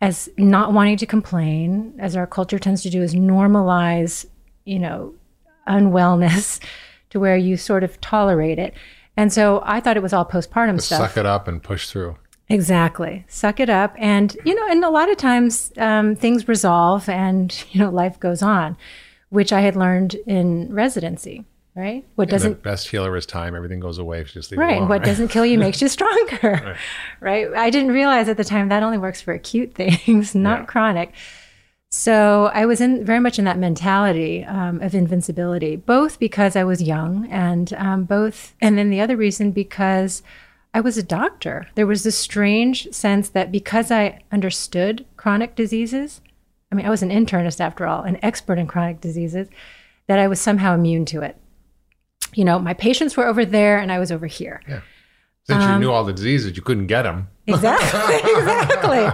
as 0.00 0.28
not 0.36 0.72
wanting 0.72 0.96
to 0.98 1.06
complain, 1.06 1.94
as 1.98 2.16
our 2.16 2.26
culture 2.26 2.58
tends 2.58 2.82
to 2.82 2.90
do, 2.90 3.02
is 3.02 3.14
normalize, 3.14 4.26
you 4.64 4.78
know, 4.78 5.14
unwellness 5.68 6.60
to 7.10 7.20
where 7.20 7.36
you 7.36 7.56
sort 7.56 7.84
of 7.84 8.00
tolerate 8.00 8.58
it. 8.58 8.74
And 9.16 9.32
so 9.32 9.62
I 9.64 9.80
thought 9.80 9.96
it 9.96 10.02
was 10.02 10.12
all 10.12 10.24
postpartum 10.24 10.76
Just 10.76 10.86
stuff. 10.86 11.00
suck 11.10 11.16
it 11.18 11.26
up 11.26 11.46
and 11.48 11.62
push 11.62 11.88
through. 11.90 12.16
Exactly. 12.48 13.24
Suck 13.28 13.60
it 13.60 13.70
up. 13.70 13.94
And, 13.98 14.36
you 14.44 14.54
know, 14.54 14.66
and 14.68 14.84
a 14.84 14.90
lot 14.90 15.10
of 15.10 15.16
times 15.16 15.72
um, 15.78 16.14
things 16.16 16.48
resolve 16.48 17.08
and, 17.08 17.64
you 17.72 17.80
know, 17.80 17.90
life 17.90 18.18
goes 18.20 18.42
on, 18.42 18.76
which 19.30 19.52
I 19.52 19.60
had 19.60 19.74
learned 19.76 20.14
in 20.26 20.72
residency, 20.72 21.44
right? 21.74 22.04
What 22.14 22.24
And 22.24 22.28
the 22.30 22.32
doesn't, 22.32 22.62
best 22.62 22.88
healer 22.88 23.16
is 23.16 23.24
time. 23.26 23.54
Everything 23.54 23.80
goes 23.80 23.98
away 23.98 24.20
if 24.20 24.28
you 24.34 24.40
just 24.40 24.50
leave 24.50 24.58
right. 24.60 24.76
alone. 24.78 24.88
What 24.88 25.02
doesn't 25.04 25.28
kill 25.28 25.46
you 25.46 25.58
makes 25.58 25.80
you 25.80 25.88
stronger, 25.88 26.76
right. 27.20 27.48
I 27.54 27.70
didn't 27.70 27.92
realize 27.92 28.28
at 28.28 28.36
the 28.36 28.44
time 28.44 28.68
that 28.68 28.82
only 28.82 28.98
works 28.98 29.20
for 29.22 29.32
acute 29.32 29.74
things, 29.76 30.34
not 30.34 30.60
Yeah. 30.60 30.64
chronic. 30.66 31.12
So 31.94 32.50
I 32.54 32.64
was 32.64 32.80
in 32.80 33.04
very 33.04 33.20
much 33.20 33.38
in 33.38 33.44
that 33.44 33.58
mentality 33.58 34.44
um, 34.44 34.80
of 34.80 34.94
invincibility, 34.94 35.76
both 35.76 36.18
because 36.18 36.56
I 36.56 36.64
was 36.64 36.80
young 36.82 37.28
and 37.30 37.70
um, 37.74 38.04
both, 38.04 38.54
and 38.62 38.78
then 38.78 38.88
the 38.88 39.02
other 39.02 39.14
reason 39.14 39.50
because 39.50 40.22
I 40.72 40.80
was 40.80 40.96
a 40.96 41.02
doctor. 41.02 41.66
There 41.74 41.86
was 41.86 42.02
this 42.02 42.16
strange 42.16 42.90
sense 42.92 43.28
that 43.28 43.52
because 43.52 43.90
I 43.90 44.20
understood 44.32 45.04
chronic 45.18 45.54
diseases, 45.54 46.22
I 46.72 46.76
mean, 46.76 46.86
I 46.86 46.90
was 46.90 47.02
an 47.02 47.10
internist 47.10 47.60
after 47.60 47.86
all, 47.86 48.04
an 48.04 48.18
expert 48.22 48.58
in 48.58 48.66
chronic 48.66 49.02
diseases, 49.02 49.48
that 50.06 50.18
I 50.18 50.28
was 50.28 50.40
somehow 50.40 50.74
immune 50.74 51.04
to 51.06 51.20
it. 51.20 51.36
You 52.32 52.46
know, 52.46 52.58
my 52.58 52.72
patients 52.72 53.18
were 53.18 53.26
over 53.26 53.44
there 53.44 53.78
and 53.78 53.92
I 53.92 53.98
was 53.98 54.10
over 54.10 54.26
here. 54.26 54.62
Yeah. 54.66 54.80
Since 55.44 55.62
Um, 55.64 55.72
you 55.72 55.78
knew 55.80 55.92
all 55.92 56.04
the 56.04 56.14
diseases, 56.14 56.56
you 56.56 56.62
couldn't 56.62 56.86
get 56.86 57.02
them. 57.02 57.28
Exactly. 57.46 58.14
exactly. 58.32 59.08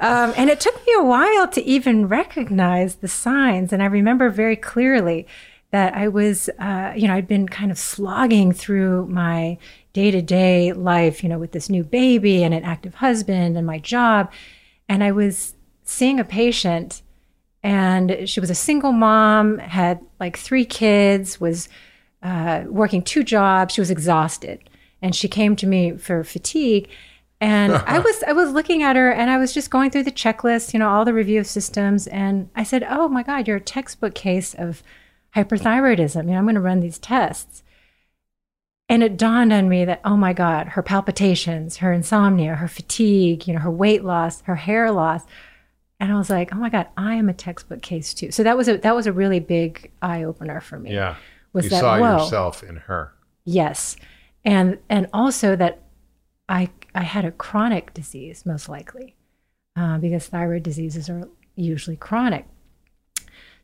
Um, 0.00 0.32
and 0.36 0.48
it 0.48 0.60
took 0.60 0.74
me 0.86 0.94
a 0.98 1.04
while 1.04 1.46
to 1.48 1.62
even 1.62 2.08
recognize 2.08 2.96
the 2.96 3.08
signs. 3.08 3.72
And 3.72 3.82
I 3.82 3.86
remember 3.86 4.30
very 4.30 4.56
clearly 4.56 5.26
that 5.70 5.94
I 5.94 6.08
was, 6.08 6.48
uh, 6.58 6.92
you 6.96 7.06
know, 7.06 7.14
I'd 7.14 7.28
been 7.28 7.48
kind 7.48 7.70
of 7.70 7.78
slogging 7.78 8.52
through 8.52 9.06
my 9.06 9.58
day 9.92 10.10
to 10.10 10.22
day 10.22 10.72
life, 10.72 11.22
you 11.22 11.28
know, 11.28 11.38
with 11.38 11.52
this 11.52 11.68
new 11.68 11.84
baby 11.84 12.42
and 12.42 12.54
an 12.54 12.64
active 12.64 12.94
husband 12.94 13.56
and 13.56 13.66
my 13.66 13.78
job. 13.78 14.32
And 14.88 15.04
I 15.04 15.12
was 15.12 15.54
seeing 15.84 16.18
a 16.18 16.24
patient, 16.24 17.02
and 17.62 18.28
she 18.28 18.40
was 18.40 18.50
a 18.50 18.54
single 18.54 18.92
mom, 18.92 19.58
had 19.58 20.00
like 20.18 20.36
three 20.36 20.64
kids, 20.64 21.40
was 21.40 21.68
uh, 22.22 22.64
working 22.66 23.02
two 23.02 23.22
jobs. 23.22 23.74
She 23.74 23.80
was 23.80 23.90
exhausted, 23.90 24.68
and 25.02 25.14
she 25.14 25.28
came 25.28 25.54
to 25.56 25.66
me 25.66 25.96
for 25.96 26.24
fatigue. 26.24 26.88
And 27.40 27.72
I 27.72 27.98
was 28.00 28.22
I 28.26 28.32
was 28.32 28.52
looking 28.52 28.82
at 28.82 28.96
her, 28.96 29.10
and 29.10 29.30
I 29.30 29.38
was 29.38 29.52
just 29.52 29.70
going 29.70 29.90
through 29.90 30.04
the 30.04 30.12
checklist, 30.12 30.72
you 30.72 30.78
know, 30.78 30.88
all 30.88 31.04
the 31.04 31.14
review 31.14 31.40
of 31.40 31.46
systems, 31.46 32.06
and 32.06 32.50
I 32.54 32.64
said, 32.64 32.86
"Oh 32.88 33.08
my 33.08 33.22
God, 33.22 33.48
you're 33.48 33.56
a 33.56 33.60
textbook 33.60 34.14
case 34.14 34.54
of 34.54 34.82
hyperthyroidism. 35.34 36.24
You 36.24 36.32
know, 36.32 36.38
I'm 36.38 36.44
going 36.44 36.54
to 36.54 36.60
run 36.60 36.80
these 36.80 36.98
tests." 36.98 37.62
And 38.90 39.04
it 39.04 39.16
dawned 39.16 39.52
on 39.52 39.68
me 39.68 39.84
that, 39.84 40.00
oh 40.04 40.16
my 40.16 40.32
God, 40.32 40.70
her 40.70 40.82
palpitations, 40.82 41.76
her 41.76 41.92
insomnia, 41.92 42.56
her 42.56 42.66
fatigue, 42.66 43.46
you 43.46 43.54
know, 43.54 43.60
her 43.60 43.70
weight 43.70 44.02
loss, 44.02 44.40
her 44.42 44.56
hair 44.56 44.90
loss. 44.90 45.22
And 46.00 46.10
I 46.10 46.18
was 46.18 46.28
like, 46.28 46.52
oh 46.52 46.56
my 46.56 46.70
God, 46.70 46.88
I 46.96 47.14
am 47.14 47.28
a 47.28 47.32
textbook 47.32 47.82
case 47.82 48.12
too. 48.12 48.32
So 48.32 48.42
that 48.42 48.56
was 48.56 48.66
a 48.66 48.78
that 48.78 48.96
was 48.96 49.06
a 49.06 49.12
really 49.12 49.38
big 49.38 49.92
eye 50.02 50.24
opener 50.24 50.60
for 50.60 50.76
me. 50.76 50.92
Yeah. 50.92 51.14
Was 51.52 51.66
you 51.66 51.70
that 51.70 51.80
saw 51.80 52.00
whoa. 52.00 52.24
yourself 52.24 52.64
in 52.64 52.78
her. 52.78 53.12
Yes. 53.44 53.94
And 54.44 54.78
and 54.88 55.08
also 55.12 55.54
that 55.54 55.84
I 56.48 56.68
I 56.94 57.02
had 57.02 57.24
a 57.24 57.30
chronic 57.32 57.94
disease 57.94 58.44
most 58.46 58.68
likely. 58.68 59.14
Uh, 59.76 59.98
because 59.98 60.26
thyroid 60.26 60.64
diseases 60.64 61.08
are 61.08 61.28
usually 61.54 61.96
chronic. 61.96 62.46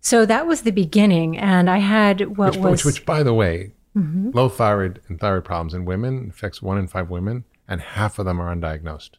So 0.00 0.24
that 0.24 0.46
was 0.46 0.62
the 0.62 0.70
beginning 0.70 1.36
and 1.36 1.68
I 1.68 1.78
had 1.78 2.36
what 2.36 2.52
Which, 2.52 2.58
was 2.62 2.84
which, 2.84 2.94
which, 3.00 3.06
by 3.06 3.22
the 3.24 3.34
way, 3.34 3.72
Mhm. 3.96 4.32
low 4.34 4.48
thyroid 4.48 5.00
and 5.08 5.18
thyroid 5.18 5.44
problems 5.44 5.74
in 5.74 5.84
women 5.84 6.28
affects 6.30 6.62
one 6.62 6.78
in 6.78 6.86
five 6.86 7.10
women, 7.10 7.44
and 7.66 7.80
half 7.80 8.18
of 8.18 8.24
them 8.26 8.40
are 8.40 8.54
undiagnosed. 8.54 9.12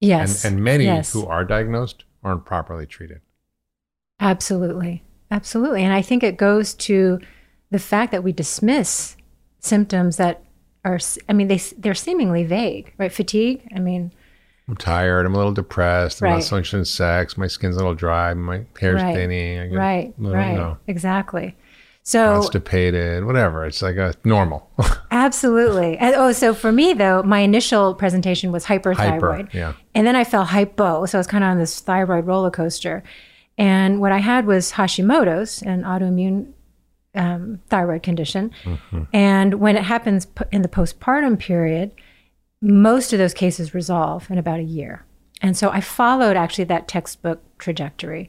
yes. 0.00 0.44
And, 0.44 0.54
and 0.56 0.64
many 0.64 0.84
yes. 0.84 1.12
who 1.12 1.24
are 1.26 1.44
diagnosed 1.44 2.04
aren't 2.24 2.44
properly 2.44 2.86
treated. 2.86 3.20
Absolutely. 4.20 5.02
Absolutely. 5.30 5.82
And 5.84 5.92
I 5.92 6.02
think 6.02 6.22
it 6.22 6.36
goes 6.36 6.74
to 6.74 7.20
the 7.70 7.78
fact 7.78 8.10
that 8.12 8.22
we 8.24 8.32
dismiss 8.32 9.16
symptoms 9.60 10.16
that 10.16 10.42
are, 10.84 10.98
i 11.28 11.32
mean, 11.32 11.48
they 11.48 11.58
they're 11.78 11.94
seemingly 11.94 12.44
vague, 12.44 12.92
right? 12.98 13.12
Fatigue. 13.12 13.66
I 13.74 13.78
mean, 13.80 14.12
I'm 14.68 14.76
tired. 14.76 15.26
I'm 15.26 15.34
a 15.34 15.36
little 15.36 15.52
depressed. 15.52 16.22
I'm 16.22 16.26
Right. 16.30 16.34
not 16.36 16.44
functioning 16.44 16.84
sex. 16.84 17.36
My 17.36 17.46
skin's 17.46 17.76
a 17.76 17.78
little 17.78 17.94
dry. 17.94 18.32
My 18.34 18.62
hair's 18.80 19.02
Right. 19.02 19.14
thinning. 19.14 19.58
I 19.60 19.66
get 19.68 19.76
right, 19.76 20.14
right. 20.18 20.50
You 20.52 20.56
know, 20.58 20.78
Exactly. 20.86 21.56
So 22.06 22.34
constipated, 22.34 23.24
whatever. 23.24 23.64
It's 23.64 23.80
like 23.80 23.96
a 23.96 24.12
normal. 24.24 24.70
absolutely. 25.10 25.96
And, 25.96 26.14
oh, 26.14 26.32
so 26.32 26.52
for 26.52 26.70
me 26.70 26.92
though, 26.92 27.22
my 27.22 27.40
initial 27.40 27.94
presentation 27.94 28.52
was 28.52 28.66
hyperthyroid. 28.66 28.96
Hyper. 28.96 29.48
Yeah. 29.52 29.72
And 29.94 30.06
then 30.06 30.14
I 30.16 30.24
fell 30.24 30.44
hypo. 30.44 31.06
So 31.06 31.16
I 31.16 31.20
was 31.20 31.26
kind 31.26 31.42
of 31.44 31.48
on 31.50 31.58
this 31.58 31.80
thyroid 31.80 32.26
roller 32.26 32.50
coaster. 32.50 33.02
And 33.56 34.00
what 34.00 34.12
I 34.12 34.18
had 34.18 34.46
was 34.46 34.72
Hashimoto's, 34.72 35.62
an 35.62 35.82
autoimmune 35.82 36.52
um, 37.14 37.60
thyroid 37.68 38.02
condition. 38.02 38.50
And 39.12 39.54
when 39.54 39.76
it 39.76 39.84
happens 39.84 40.26
in 40.52 40.62
the 40.62 40.68
postpartum 40.68 41.38
period, 41.38 41.92
most 42.60 43.12
of 43.12 43.18
those 43.18 43.34
cases 43.34 43.74
resolve 43.74 44.30
in 44.30 44.38
about 44.38 44.60
a 44.60 44.64
year. 44.64 45.04
And 45.42 45.56
so 45.56 45.70
I 45.70 45.80
followed 45.80 46.36
actually 46.36 46.64
that 46.64 46.88
textbook 46.88 47.42
trajectory. 47.58 48.28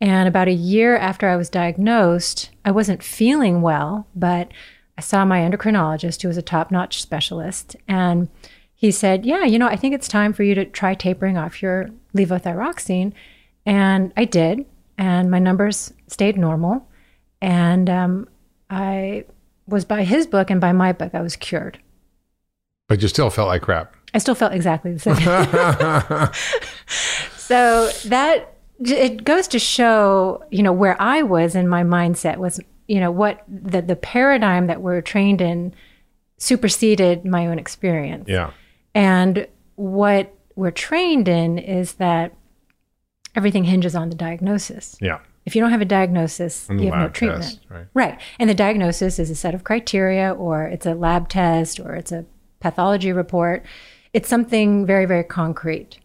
And 0.00 0.28
about 0.28 0.48
a 0.48 0.52
year 0.52 0.96
after 0.96 1.28
I 1.28 1.36
was 1.36 1.50
diagnosed, 1.50 2.50
I 2.64 2.70
wasn't 2.70 3.02
feeling 3.02 3.62
well, 3.62 4.06
but 4.14 4.50
I 4.96 5.00
saw 5.00 5.24
my 5.24 5.40
endocrinologist, 5.40 6.22
who 6.22 6.28
was 6.28 6.36
a 6.36 6.42
top 6.42 6.70
notch 6.70 7.00
specialist. 7.00 7.76
And 7.86 8.28
he 8.74 8.90
said, 8.90 9.24
Yeah, 9.24 9.44
you 9.44 9.58
know, 9.58 9.68
I 9.68 9.76
think 9.76 9.94
it's 9.94 10.08
time 10.08 10.32
for 10.32 10.42
you 10.42 10.54
to 10.54 10.64
try 10.64 10.94
tapering 10.94 11.36
off 11.36 11.62
your 11.62 11.90
levothyroxine. 12.16 13.12
And 13.66 14.12
I 14.16 14.24
did. 14.24 14.66
And 14.96 15.30
my 15.30 15.38
numbers 15.38 15.92
stayed 16.08 16.36
normal. 16.36 16.88
And 17.40 17.88
um, 17.88 18.28
I 18.70 19.24
was 19.66 19.84
by 19.84 20.04
his 20.04 20.26
book 20.26 20.50
and 20.50 20.60
by 20.60 20.72
my 20.72 20.92
book, 20.92 21.14
I 21.14 21.20
was 21.20 21.36
cured. 21.36 21.78
But 22.88 23.02
you 23.02 23.08
still 23.08 23.30
felt 23.30 23.48
like 23.48 23.62
crap. 23.62 23.94
I 24.14 24.18
still 24.18 24.34
felt 24.34 24.52
exactly 24.52 24.92
the 24.92 24.98
same. 24.98 25.16
so 27.36 27.90
that 28.08 28.54
it 28.80 29.24
goes 29.24 29.46
to 29.48 29.58
show, 29.58 30.42
you 30.50 30.62
know, 30.62 30.72
where 30.72 31.00
I 31.00 31.22
was 31.22 31.54
in 31.54 31.68
my 31.68 31.82
mindset 31.82 32.38
was, 32.38 32.60
you 32.86 33.00
know, 33.00 33.10
what 33.10 33.44
the 33.46 33.82
the 33.82 33.96
paradigm 33.96 34.68
that 34.68 34.80
we're 34.80 35.02
trained 35.02 35.42
in 35.42 35.74
superseded 36.38 37.24
my 37.24 37.46
own 37.46 37.58
experience. 37.58 38.28
yeah. 38.28 38.52
And 38.94 39.46
what 39.74 40.34
we're 40.56 40.70
trained 40.70 41.28
in 41.28 41.58
is 41.58 41.94
that 41.94 42.32
everything 43.36 43.64
hinges 43.64 43.94
on 43.94 44.08
the 44.08 44.16
diagnosis. 44.16 44.96
Yeah. 45.00 45.18
If 45.48 45.56
you 45.56 45.62
don't 45.62 45.70
have 45.70 45.80
a 45.80 45.86
diagnosis, 45.86 46.68
And 46.68 46.78
you 46.78 46.90
have 46.92 47.00
no 47.00 47.08
treatment. 47.08 47.42
test, 47.42 47.60
right. 47.70 47.86
Right. 47.94 48.20
And 48.38 48.50
the 48.50 48.54
diagnosis 48.54 49.18
is 49.18 49.30
a 49.30 49.34
set 49.34 49.54
of 49.54 49.64
criteria, 49.64 50.30
or 50.34 50.64
it's 50.64 50.84
a 50.84 50.92
lab 50.92 51.30
test, 51.30 51.80
or 51.80 51.94
it's 51.94 52.12
a 52.12 52.26
pathology 52.60 53.12
report. 53.12 53.64
It's 54.12 54.28
something 54.28 54.84
very, 54.84 55.06
very 55.06 55.24
concrete. 55.24 56.00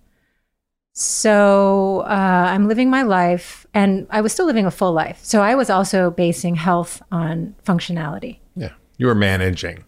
So 0.93 2.05
uh, 2.07 2.45
I'm 2.53 2.69
living 2.69 2.89
my 2.89 3.01
life, 3.01 3.65
and 3.73 4.07
I 4.09 4.21
was 4.21 4.31
still 4.31 4.45
living 4.45 4.65
a 4.65 4.71
full 4.71 4.93
life. 4.93 5.19
So 5.23 5.41
I 5.41 5.55
was 5.55 5.69
also 5.69 6.09
basing 6.09 6.55
health 6.55 7.01
on 7.11 7.53
functionality. 7.65 8.37
Yeah. 8.55 8.71
You 8.97 9.07
were 9.07 9.15
managing. 9.15 9.83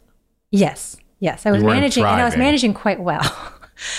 Yes, 0.52 0.98
yes, 1.20 1.46
I 1.46 1.52
was 1.52 1.64
managing, 1.64 2.04
and 2.04 2.22
I 2.22 2.26
was 2.26 2.36
managing 2.36 2.74
quite 2.74 3.00
well. 3.00 3.54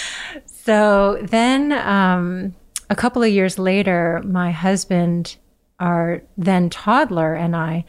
so 0.44 1.18
then, 1.22 1.72
um, 1.72 2.54
a 2.90 2.94
couple 2.94 3.22
of 3.22 3.30
years 3.30 3.58
later, 3.58 4.22
my 4.24 4.50
husband, 4.50 5.36
our 5.80 6.22
then 6.36 6.70
toddler, 6.70 7.34
and 7.34 7.54
I 7.54 7.84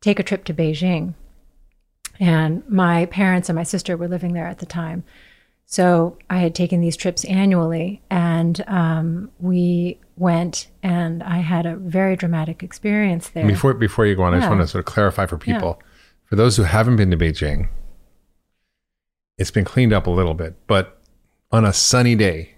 take 0.00 0.18
a 0.18 0.22
trip 0.22 0.44
to 0.44 0.54
Beijing. 0.54 1.14
And 2.20 2.62
my 2.68 3.06
parents 3.06 3.48
and 3.48 3.56
my 3.56 3.64
sister 3.64 3.96
were 3.96 4.08
living 4.08 4.34
there 4.34 4.46
at 4.46 4.58
the 4.58 4.66
time. 4.66 5.04
So 5.66 6.18
I 6.28 6.38
had 6.38 6.54
taken 6.54 6.80
these 6.80 6.96
trips 6.96 7.24
annually, 7.24 8.02
and 8.10 8.62
um, 8.66 9.30
we 9.40 9.98
went, 10.16 10.68
and 10.82 11.22
I 11.22 11.38
had 11.38 11.66
a 11.66 11.76
very 11.76 12.16
dramatic 12.16 12.62
experience 12.62 13.30
there. 13.30 13.46
Before 13.46 13.74
before 13.74 14.06
you 14.06 14.14
go 14.14 14.22
on, 14.22 14.34
I 14.34 14.38
just 14.38 14.50
want 14.50 14.60
to 14.60 14.68
sort 14.68 14.80
of 14.80 14.86
clarify 14.86 15.26
for 15.26 15.38
people. 15.38 15.80
For 16.24 16.36
those 16.36 16.56
who 16.56 16.62
haven't 16.64 16.96
been 16.96 17.10
to 17.10 17.16
Beijing, 17.16 17.68
it's 19.38 19.50
been 19.50 19.64
cleaned 19.64 19.92
up 19.92 20.06
a 20.06 20.10
little 20.10 20.34
bit, 20.34 20.54
but 20.66 21.00
on 21.50 21.64
a 21.64 21.72
sunny 21.72 22.14
day, 22.14 22.54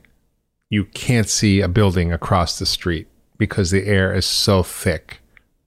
you 0.68 0.84
can't 0.84 1.28
see 1.28 1.60
a 1.60 1.68
building 1.68 2.12
across 2.12 2.58
the 2.58 2.66
street 2.66 3.08
because 3.38 3.70
the 3.70 3.86
air 3.86 4.12
is 4.14 4.24
so 4.26 4.62
thick 4.62 5.20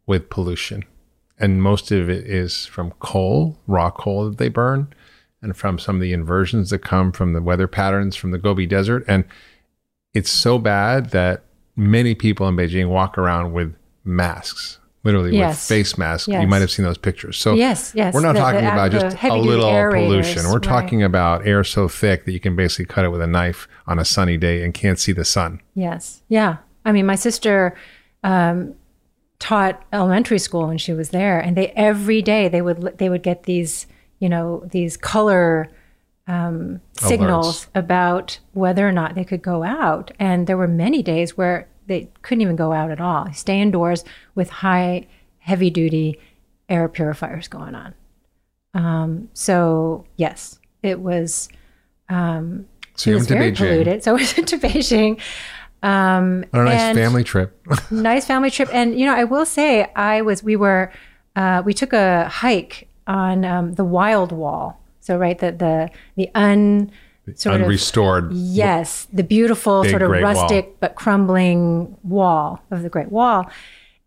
with 0.05 0.29
pollution. 0.29 0.83
And 1.37 1.61
most 1.63 1.91
of 1.91 2.09
it 2.09 2.25
is 2.27 2.65
from 2.65 2.91
coal, 2.99 3.57
raw 3.67 3.91
coal 3.91 4.29
that 4.29 4.37
they 4.37 4.49
burn, 4.49 4.93
and 5.41 5.55
from 5.55 5.79
some 5.79 5.95
of 5.95 6.01
the 6.01 6.11
inversions 6.13 6.69
that 6.71 6.79
come 6.79 7.11
from 7.11 7.33
the 7.33 7.41
weather 7.41 7.67
patterns 7.67 8.15
from 8.15 8.31
the 8.31 8.37
Gobi 8.37 8.65
Desert. 8.65 9.05
And 9.07 9.23
it's 10.13 10.29
so 10.31 10.57
bad 10.57 11.11
that 11.11 11.43
many 11.77 12.13
people 12.15 12.47
in 12.47 12.55
Beijing 12.57 12.89
walk 12.89 13.17
around 13.17 13.53
with 13.53 13.73
masks, 14.03 14.79
literally 15.05 15.31
with 15.39 15.57
face 15.57 15.97
masks. 15.97 16.27
You 16.27 16.45
might 16.47 16.59
have 16.59 16.71
seen 16.71 16.83
those 16.83 16.97
pictures. 16.97 17.37
So 17.37 17.53
Yes, 17.53 17.93
yes. 17.95 18.13
we're 18.13 18.19
not 18.19 18.33
The- 18.33 18.39
talking 18.39 18.65
the- 18.65 18.73
about 18.73 18.91
the 18.91 18.99
just 18.99 19.23
a 19.23 19.35
little 19.35 19.69
pollution. 19.91 20.43
We're 20.45 20.53
right. 20.53 20.61
talking 20.63 21.03
about 21.03 21.47
air 21.47 21.63
so 21.63 21.87
thick 21.87 22.25
that 22.25 22.33
you 22.33 22.39
can 22.41 22.57
basically 22.57 22.85
cut 22.85 23.05
it 23.05 23.09
with 23.09 23.21
a 23.21 23.27
knife 23.27 23.67
on 23.87 23.97
a 23.97 24.03
sunny 24.03 24.35
day 24.35 24.61
and 24.63 24.73
can't 24.73 24.99
see 24.99 25.13
the 25.13 25.23
sun. 25.23 25.61
Yes. 25.73 26.21
Yeah. 26.27 26.57
I 26.89 26.91
mean, 26.91 27.05
my 27.05 27.15
sister 27.15 27.75
um, 28.23 28.73
taught 29.37 29.85
elementary 29.93 30.39
school 30.39 30.67
when 30.67 30.79
she 30.79 30.91
was 30.91 31.09
there, 31.09 31.39
and 31.39 31.55
they 31.55 31.67
every 31.69 32.21
day 32.23 32.47
they 32.49 32.61
would 32.63 32.97
they 32.97 33.09
would 33.09 33.21
get 33.21 33.43
these 33.43 33.85
you 34.17 34.27
know 34.27 34.67
these 34.71 34.97
color 34.97 35.69
um, 36.27 36.81
signals 36.97 37.67
about 37.75 38.39
whether 38.53 38.87
or 38.87 38.91
not 38.91 39.13
they 39.13 39.23
could 39.23 39.43
go 39.43 39.63
out, 39.63 40.11
and 40.19 40.47
there 40.47 40.57
were 40.57 40.67
many 40.67 41.03
days 41.03 41.37
where 41.37 41.67
they 41.85 42.09
couldn't 42.23 42.41
even 42.41 42.55
go 42.55 42.71
out 42.73 42.89
at 42.89 42.99
all. 42.99 43.31
Stay 43.33 43.61
indoors 43.61 44.03
with 44.33 44.49
high 44.49 45.05
heavy 45.37 45.69
duty 45.69 46.19
air 46.67 46.87
purifiers 46.89 47.47
going 47.47 47.75
on. 47.75 47.93
Um, 48.73 49.29
so 49.33 50.05
yes, 50.15 50.59
it 50.81 50.99
was. 50.99 51.49
Um, 52.09 52.65
So 52.95 53.09
it 53.09 53.13
you 53.13 53.15
was 53.19 53.21
went 53.21 53.27
to 53.29 53.33
very 53.35 53.51
Beijing 53.51 53.57
polluted. 53.57 54.03
So 54.03 54.11
I 54.13 54.25
went 54.35 54.47
to 54.47 54.57
Beijing. 54.57 55.21
Um, 55.81 56.45
on 56.53 56.61
a 56.61 56.65
nice 56.65 56.95
family 56.95 57.23
trip. 57.23 57.57
nice 57.91 58.25
family 58.25 58.51
trip. 58.51 58.69
And 58.73 58.99
you 58.99 59.05
know, 59.05 59.15
I 59.15 59.23
will 59.23 59.45
say, 59.45 59.91
I 59.95 60.21
was. 60.21 60.43
We 60.43 60.55
were. 60.55 60.91
Uh, 61.35 61.61
we 61.65 61.73
took 61.73 61.93
a 61.93 62.27
hike 62.27 62.89
on 63.07 63.45
um, 63.45 63.73
the 63.73 63.85
Wild 63.85 64.31
Wall. 64.31 64.79
So 64.99 65.17
right, 65.17 65.37
the 65.37 65.51
the 65.51 65.89
the 66.15 66.29
un 66.35 66.91
sort 67.35 67.55
of 67.55 67.67
Unrestored. 67.67 68.29
yes, 68.31 69.07
the 69.11 69.23
beautiful 69.23 69.83
sort 69.83 70.01
of 70.01 70.09
Great 70.09 70.23
Wall. 70.23 70.33
rustic 70.33 70.79
but 70.79 70.95
crumbling 70.95 71.97
wall 72.03 72.61
of 72.71 72.83
the 72.83 72.89
Great 72.89 73.11
Wall, 73.11 73.49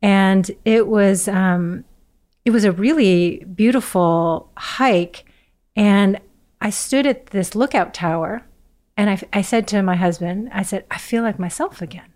and 0.00 0.50
it 0.64 0.86
was 0.86 1.28
um, 1.28 1.84
it 2.44 2.50
was 2.50 2.64
a 2.64 2.72
really 2.72 3.44
beautiful 3.54 4.50
hike, 4.56 5.24
and 5.76 6.20
I 6.60 6.70
stood 6.70 7.06
at 7.06 7.26
this 7.26 7.54
lookout 7.54 7.94
tower, 7.94 8.44
and 9.02 9.10
I, 9.10 9.20
I 9.32 9.42
said 9.42 9.66
to 9.68 9.82
my 9.82 9.96
husband, 9.96 10.48
I 10.52 10.62
said, 10.62 10.84
I 10.88 10.96
feel 10.96 11.24
like 11.24 11.36
myself 11.36 11.82
again. 11.82 12.12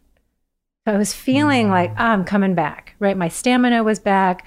So 0.86 0.94
I 0.94 0.96
was 0.96 1.12
feeling 1.12 1.68
like 1.68 1.90
"Ah, 1.98 2.12
I'm 2.12 2.24
coming 2.24 2.54
back, 2.54 2.94
right? 3.00 3.16
My 3.16 3.26
stamina 3.26 3.82
was 3.82 3.98
back, 3.98 4.46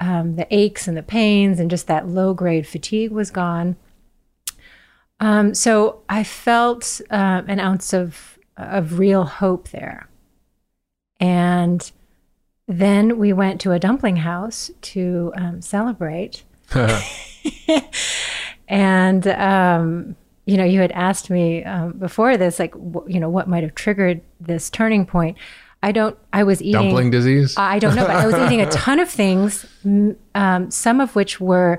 um, 0.00 0.34
the 0.34 0.52
aches 0.52 0.88
and 0.88 0.96
the 0.96 1.04
pains, 1.04 1.60
and 1.60 1.70
just 1.70 1.86
that 1.86 2.08
low 2.08 2.34
grade 2.34 2.66
fatigue 2.66 3.12
was 3.12 3.30
gone. 3.30 3.76
Um, 5.20 5.54
so 5.54 6.02
I 6.08 6.24
felt 6.24 7.00
uh, 7.12 7.42
an 7.46 7.60
ounce 7.60 7.92
of 7.92 8.40
of 8.56 8.98
real 8.98 9.22
hope 9.22 9.68
there, 9.68 10.08
and 11.20 11.92
then 12.66 13.18
we 13.18 13.32
went 13.32 13.60
to 13.60 13.70
a 13.70 13.78
dumpling 13.78 14.16
house 14.16 14.72
to 14.82 15.32
um, 15.36 15.62
celebrate. 15.62 16.42
and 18.68 19.28
um, 19.28 20.16
you 20.48 20.56
know, 20.56 20.64
you 20.64 20.80
had 20.80 20.92
asked 20.92 21.28
me 21.28 21.62
um, 21.64 21.92
before 21.92 22.38
this, 22.38 22.58
like, 22.58 22.74
you 23.06 23.20
know, 23.20 23.28
what 23.28 23.48
might 23.48 23.62
have 23.62 23.74
triggered 23.74 24.22
this 24.40 24.70
turning 24.70 25.04
point. 25.04 25.36
I 25.82 25.92
don't. 25.92 26.18
I 26.32 26.42
was 26.42 26.62
eating 26.62 26.72
Dumpling 26.72 27.10
disease. 27.10 27.54
I 27.58 27.78
don't 27.78 27.94
know, 27.94 28.06
but 28.06 28.16
I 28.16 28.26
was 28.26 28.34
eating 28.46 28.62
a 28.62 28.70
ton 28.70 28.98
of 28.98 29.10
things, 29.10 29.66
um, 30.34 30.70
some 30.70 31.02
of 31.02 31.14
which 31.14 31.38
were 31.38 31.78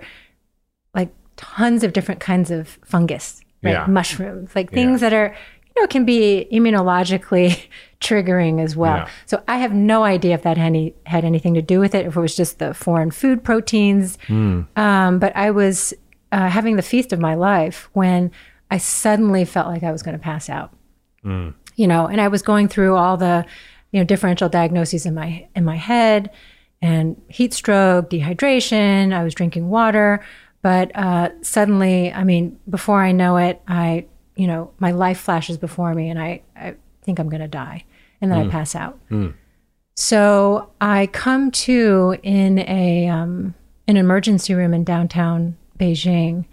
like 0.94 1.10
tons 1.36 1.84
of 1.84 1.94
different 1.94 2.22
kinds 2.22 2.52
of 2.52 2.78
fungus, 2.86 3.42
right? 3.64 3.72
Yeah. 3.72 3.88
Mushrooms, 3.88 4.52
like 4.56 4.72
things 4.72 5.02
that 5.02 5.14
are, 5.14 5.36
you 5.76 5.82
know, 5.82 5.88
can 5.88 6.06
be 6.06 6.48
immunologically 6.52 7.60
triggering 8.00 8.64
as 8.64 8.76
well. 8.76 8.98
Yeah. 8.98 9.10
So 9.26 9.44
I 9.48 9.58
have 9.58 9.74
no 9.74 10.04
idea 10.04 10.36
if 10.36 10.44
that 10.44 10.58
had 10.58 10.68
any 10.68 10.94
had 11.08 11.26
anything 11.26 11.56
to 11.56 11.64
do 11.64 11.80
with 11.80 11.96
it, 11.96 12.06
if 12.06 12.16
it 12.16 12.20
was 12.20 12.36
just 12.36 12.60
the 12.60 12.76
foreign 12.76 13.10
food 13.10 13.44
proteins. 13.44 14.20
Hmm. 14.28 14.62
Um, 14.76 15.18
but 15.18 15.36
I 15.36 15.50
was 15.50 15.96
uh, 16.32 16.48
having 16.48 16.76
the 16.76 16.84
feast 16.84 17.12
of 17.12 17.20
my 17.20 17.34
life 17.34 17.90
when 17.94 18.32
I 18.72 18.78
suddenly 18.78 19.46
felt 19.46 19.68
like 19.68 19.84
I 19.84 19.92
was 19.92 20.04
going 20.04 20.18
to 20.18 20.24
pass 20.24 20.50
out. 20.50 20.72
You 21.76 21.88
know 21.88 22.08
and 22.08 22.20
i 22.22 22.28
was 22.28 22.42
going 22.42 22.68
through 22.68 22.96
all 22.96 23.18
the 23.18 23.46
you 23.92 24.00
know 24.00 24.06
differential 24.06 24.50
diagnoses 24.50 25.06
in 25.06 25.14
my 25.14 25.48
in 25.56 25.64
my 25.66 25.76
head 25.78 26.30
and 26.82 27.22
heat 27.30 27.54
stroke 27.54 28.10
dehydration 28.10 29.14
i 29.14 29.24
was 29.24 29.34
drinking 29.34 29.70
water. 29.70 30.20
But 30.62 30.92
uh, 30.96 31.30
suddenly 31.42 32.12
i 32.14 32.24
mean 32.24 32.60
before 32.70 33.02
i 33.02 33.12
know 33.14 33.38
it 33.38 33.62
i 33.68 34.06
you 34.36 34.48
know 34.48 34.72
my 34.80 34.92
life 34.92 35.20
flashes 35.20 35.58
before 35.58 35.94
me 35.94 36.10
and 36.10 36.20
i, 36.22 36.42
I 36.56 36.76
think 37.02 37.20
i'm 37.20 37.30
going 37.30 37.42
to 37.42 37.48
die 37.48 37.86
and 38.22 38.30
then 38.32 38.40
i 38.40 38.50
pass 38.52 38.76
out. 38.76 39.00
So 39.96 40.70
i 40.82 41.08
come 41.08 41.52
to 41.52 42.18
in 42.24 42.60
a 42.60 43.08
um, 43.08 43.54
an 43.88 43.98
emergency 43.98 44.54
room 44.54 44.74
in 44.74 44.84
downtown 44.84 45.58
beijing 45.78 46.46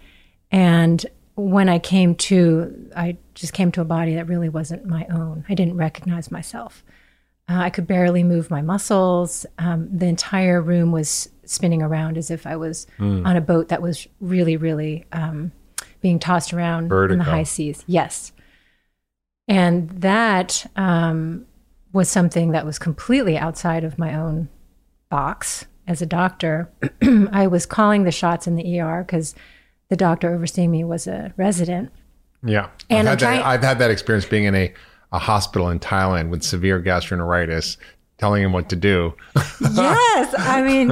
and 0.51 1.05
when 1.37 1.69
I 1.69 1.77
came 1.77 2.15
to, 2.15 2.89
I 2.95 3.17
just 3.35 3.53
came 3.53 3.71
to 3.73 3.81
a 3.81 3.85
body 3.85 4.15
that 4.15 4.27
really 4.27 4.49
wasn't 4.49 4.85
my 4.85 5.05
own. 5.11 5.45
I 5.47 5.53
didn't 5.53 5.77
recognize 5.77 6.31
myself. 6.31 6.83
Uh, 7.47 7.59
I 7.59 7.69
could 7.69 7.85
barely 7.85 8.23
move 8.23 8.49
my 8.49 8.63
muscles. 8.63 9.45
Um, 9.59 9.87
the 9.95 10.07
entire 10.07 10.61
room 10.61 10.91
was 10.91 11.29
spinning 11.45 11.83
around 11.83 12.17
as 12.17 12.31
if 12.31 12.47
I 12.47 12.55
was 12.55 12.87
on 12.99 13.37
a 13.37 13.41
boat 13.41 13.69
that 13.69 13.81
was 13.83 14.07
really, 14.19 14.57
really 14.57 15.05
um, 15.11 15.51
being 16.01 16.17
tossed 16.17 16.53
around 16.53 16.91
in 16.91 17.19
the 17.19 17.23
high 17.23 17.43
seas. 17.43 17.83
Yes. 17.85 18.31
And 19.47 19.89
that 19.91 20.65
um, 20.75 21.45
was 21.93 22.09
something 22.09 22.51
that 22.51 22.65
was 22.65 22.79
completely 22.79 23.37
outside 23.37 23.83
of 23.83 23.99
my 23.99 24.15
own 24.15 24.49
box. 25.09 25.65
As 25.87 26.01
a 26.01 26.05
doctor, 26.05 26.69
I 27.31 27.47
was 27.47 27.65
calling 27.65 28.03
the 28.03 28.11
shots 28.11 28.45
in 28.45 28.55
the 28.55 28.81
ER 28.81 29.03
because 29.03 29.35
the 29.89 29.95
doctor 29.95 30.33
overseeing 30.33 30.71
me 30.71 30.83
was 30.83 31.07
a 31.07 31.33
resident. 31.37 31.91
Yeah. 32.43 32.69
And 32.89 33.07
I've, 33.09 33.19
had 33.19 33.39
that, 33.39 33.45
I've 33.45 33.63
had 33.63 33.79
that 33.79 33.91
experience 33.91 34.25
being 34.25 34.43
in 34.43 34.55
a, 34.55 34.73
a 35.11 35.19
hospital 35.19 35.69
in 35.69 35.79
Thailand 35.79 36.29
with 36.29 36.43
severe 36.43 36.81
gastroenteritis, 36.81 37.77
telling 38.17 38.43
him 38.43 38.51
what 38.53 38.69
to 38.69 38.75
do. 38.75 39.13
yes, 39.61 40.35
I 40.37 40.61
mean, 40.61 40.91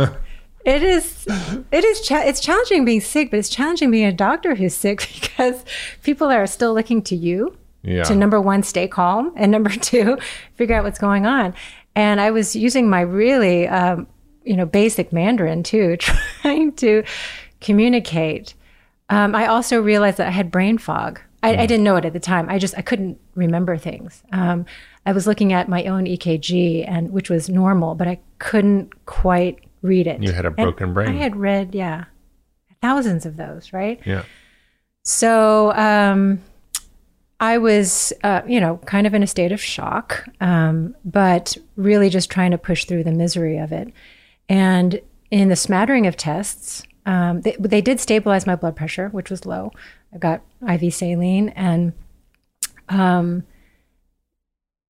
it 0.65 0.81
is. 0.83 1.27
It 1.71 1.83
is. 1.83 2.01
Cha- 2.01 2.23
it's 2.25 2.39
challenging 2.39 2.85
being 2.85 3.01
sick, 3.01 3.29
but 3.31 3.37
it's 3.39 3.49
challenging 3.49 3.91
being 3.91 4.05
a 4.05 4.11
doctor 4.13 4.55
who's 4.55 4.73
sick 4.73 5.07
because 5.21 5.63
people 6.03 6.27
are 6.31 6.47
still 6.47 6.73
looking 6.73 7.01
to 7.03 7.15
you 7.15 7.55
Yeah. 7.83 8.03
to 8.05 8.15
number 8.15 8.41
one, 8.41 8.63
stay 8.63 8.87
calm, 8.87 9.31
and 9.35 9.51
number 9.51 9.69
two, 9.89 10.17
figure 10.55 10.75
out 10.75 10.83
what's 10.83 10.99
going 10.99 11.25
on. 11.25 11.53
And 11.95 12.19
I 12.19 12.31
was 12.31 12.55
using 12.55 12.89
my 12.89 13.01
really, 13.01 13.67
um, 13.67 14.07
you 14.43 14.55
know, 14.55 14.65
basic 14.65 15.13
Mandarin 15.13 15.63
too, 15.63 15.97
trying 15.97 16.71
to 16.73 17.03
communicate. 17.61 18.53
Um, 19.09 19.35
I 19.35 19.47
also 19.47 19.81
realized 19.81 20.17
that 20.17 20.27
I 20.27 20.31
had 20.31 20.51
brain 20.51 20.77
fog. 20.77 21.19
I, 21.43 21.57
I 21.57 21.65
didn't 21.67 21.83
know 21.83 21.95
it 21.95 22.05
at 22.05 22.13
the 22.13 22.19
time. 22.19 22.49
I 22.49 22.57
just 22.57 22.75
I 22.75 22.81
couldn't 22.81 23.19
remember 23.35 23.77
things. 23.77 24.23
Um, 24.31 24.65
I 25.05 25.11
was 25.11 25.27
looking 25.27 25.53
at 25.53 25.69
my 25.69 25.83
own 25.85 26.05
EKG 26.05 26.85
and 26.87 27.11
which 27.11 27.29
was 27.29 27.49
normal, 27.49 27.93
but 27.93 28.07
I 28.07 28.19
couldn't 28.39 29.05
quite 29.05 29.59
read 29.83 30.07
it. 30.07 30.23
You 30.23 30.31
had 30.31 30.45
a 30.45 30.47
And 30.47 30.55
broken 30.57 30.93
brain. 30.93 31.09
I 31.09 31.17
had 31.17 31.35
read, 31.35 31.75
yeah, 31.75 32.05
thousands 32.81 33.27
of 33.27 33.37
those, 33.37 33.71
right? 33.73 34.01
yeah. 34.05 34.23
So 35.03 35.71
um, 35.73 36.41
I 37.39 37.59
was, 37.59 38.11
uh, 38.23 38.41
you 38.47 38.59
know, 38.59 38.77
kind 38.85 39.05
of 39.05 39.13
in 39.13 39.21
a 39.21 39.27
state 39.27 39.51
of 39.51 39.61
shock, 39.61 40.27
um, 40.41 40.95
but 41.05 41.55
really 41.75 42.09
just 42.09 42.31
trying 42.31 42.49
to 42.51 42.57
push 42.57 42.85
through 42.85 43.03
the 43.03 43.11
misery 43.11 43.57
of 43.59 43.71
it. 43.71 43.93
And 44.49 44.99
in 45.29 45.49
the 45.49 45.55
smattering 45.55 46.07
of 46.07 46.17
tests, 46.17 46.81
um, 47.05 47.41
they, 47.41 47.55
they 47.59 47.81
did 47.81 47.99
stabilize 47.99 48.45
my 48.47 48.55
blood 48.55 48.75
pressure, 48.75 49.09
which 49.09 49.29
was 49.29 49.45
low. 49.45 49.71
I 50.13 50.17
got 50.17 50.41
IV 50.67 50.93
saline, 50.93 51.49
and 51.49 51.93
um, 52.89 53.43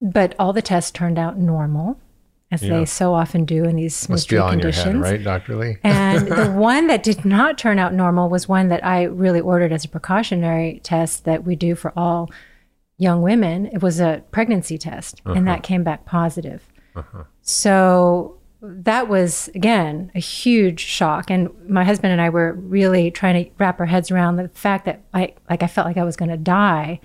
but 0.02 0.36
all 0.38 0.54
the 0.54 0.62
tests 0.62 0.92
turned 0.92 1.18
out 1.18 1.38
normal, 1.38 1.98
as 2.52 2.62
Yeah. 2.64 2.80
they 2.80 2.86
so 2.86 3.14
often 3.14 3.46
do 3.46 3.64
in 3.64 3.76
these 3.76 4.08
Must 4.08 4.30
be 4.30 4.36
mystery 4.36 4.38
all 4.40 4.50
in 4.52 4.60
your 4.60 4.72
conditions. 4.72 5.06
head, 5.06 5.12
right, 5.12 5.24
Dr. 5.24 5.56
Li? 5.56 5.78
And 5.84 6.28
the 6.28 6.52
one 6.56 6.88
that 6.88 7.02
did 7.04 7.26
not 7.26 7.58
turn 7.58 7.80
out 7.80 7.94
normal 7.94 8.30
was 8.30 8.48
one 8.48 8.68
that 8.70 8.86
I 8.86 9.04
really 9.04 9.42
ordered 9.42 9.72
as 9.72 9.84
a 9.86 9.90
precautionary 9.90 10.80
test 10.84 11.26
that 11.26 11.44
we 11.44 11.56
do 11.56 11.76
for 11.76 11.92
all 11.98 12.30
young 12.98 13.22
women. 13.22 13.66
It 13.68 13.82
was 13.82 14.00
a 14.00 14.24
pregnancy 14.32 14.78
test, 14.78 15.22
and 15.26 15.48
that 15.48 15.64
came 15.64 15.84
back 15.84 16.06
positive. 16.06 16.68
So 17.42 18.35
that 18.62 19.08
was, 19.08 19.50
again, 19.56 20.12
a 20.16 20.20
huge 20.20 20.80
shock. 20.80 21.30
And 21.30 21.50
my 21.70 21.84
husband 21.84 22.12
and 22.12 22.22
I 22.22 22.30
were 22.30 22.54
really 22.54 23.12
trying 23.12 23.46
to 23.46 23.52
wrap 23.58 23.80
our 23.80 23.86
heads 23.86 24.12
around 24.12 24.38
the 24.38 24.50
fact 24.50 24.86
that 24.86 25.02
I, 25.14 25.34
like, 25.50 25.64
I 25.64 25.68
felt 25.68 25.88
like 25.88 25.98
I 25.98 26.04
was 26.04 26.16
going 26.16 26.30
to 26.30 26.38
die. 26.38 27.00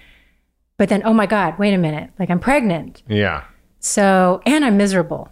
But 0.77 0.89
then, 0.89 1.03
oh 1.05 1.13
my 1.13 1.27
God, 1.27 1.59
wait 1.59 1.75
a 1.75 1.79
minute, 1.79 2.11
like, 2.19 2.31
I'm 2.31 2.41
pregnant. 2.41 3.03
yeah. 3.09 3.45
So, 3.83 4.43
and 4.45 4.63
I'm 4.65 4.77
miserable. 4.77 5.31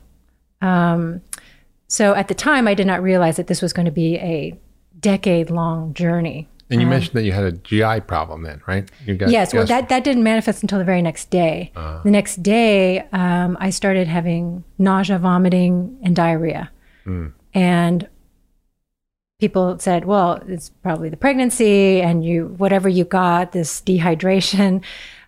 Um, 0.63 1.21
so 1.87 2.15
at 2.15 2.29
the 2.29 2.35
time, 2.35 2.67
I 2.67 2.75
did 2.75 2.87
not 2.87 3.03
realize 3.03 3.37
that 3.37 3.47
this 3.47 3.61
was 3.61 3.75
going 3.75 3.87
to 3.87 3.93
be 3.93 4.17
a 4.17 4.59
decade 4.99 5.51
long 5.51 5.93
journey 5.93 6.49
And 6.71 6.81
you 6.83 6.87
mentioned 6.87 7.15
that 7.15 7.23
you 7.25 7.33
had 7.33 7.45
a 7.45 7.53
GI 7.53 8.01
problem 8.07 8.43
then, 8.43 8.61
right? 8.67 8.89
You 9.07 9.15
got 9.17 9.31
yes, 9.31 9.55
well, 9.55 9.65
that, 9.67 9.89
that 9.89 10.05
didn't 10.05 10.23
manifest 10.23 10.63
until 10.63 10.79
the 10.79 10.85
very 10.85 11.01
next 11.01 11.31
day. 11.31 11.73
Uh. 11.75 12.03
the 12.03 12.11
next 12.11 12.43
day, 12.43 13.01
um, 13.13 13.57
I 13.59 13.71
started 13.71 14.07
having 14.07 14.65
nausea, 14.79 15.19
vomiting, 15.19 15.99
and 16.03 16.15
diarrhea. 16.15 16.71
Hmm. 17.05 17.29
And 17.55 18.07
people 19.41 19.79
said, 19.79 20.05
well, 20.05 20.43
it's 20.49 20.71
probably 20.83 21.09
the 21.09 21.17
pregnancy 21.17 22.01
and 22.03 22.25
you, 22.25 22.55
whatever 22.59 22.89
you 22.89 23.05
got, 23.05 23.53
this 23.53 23.81
dehydration, 23.83 24.83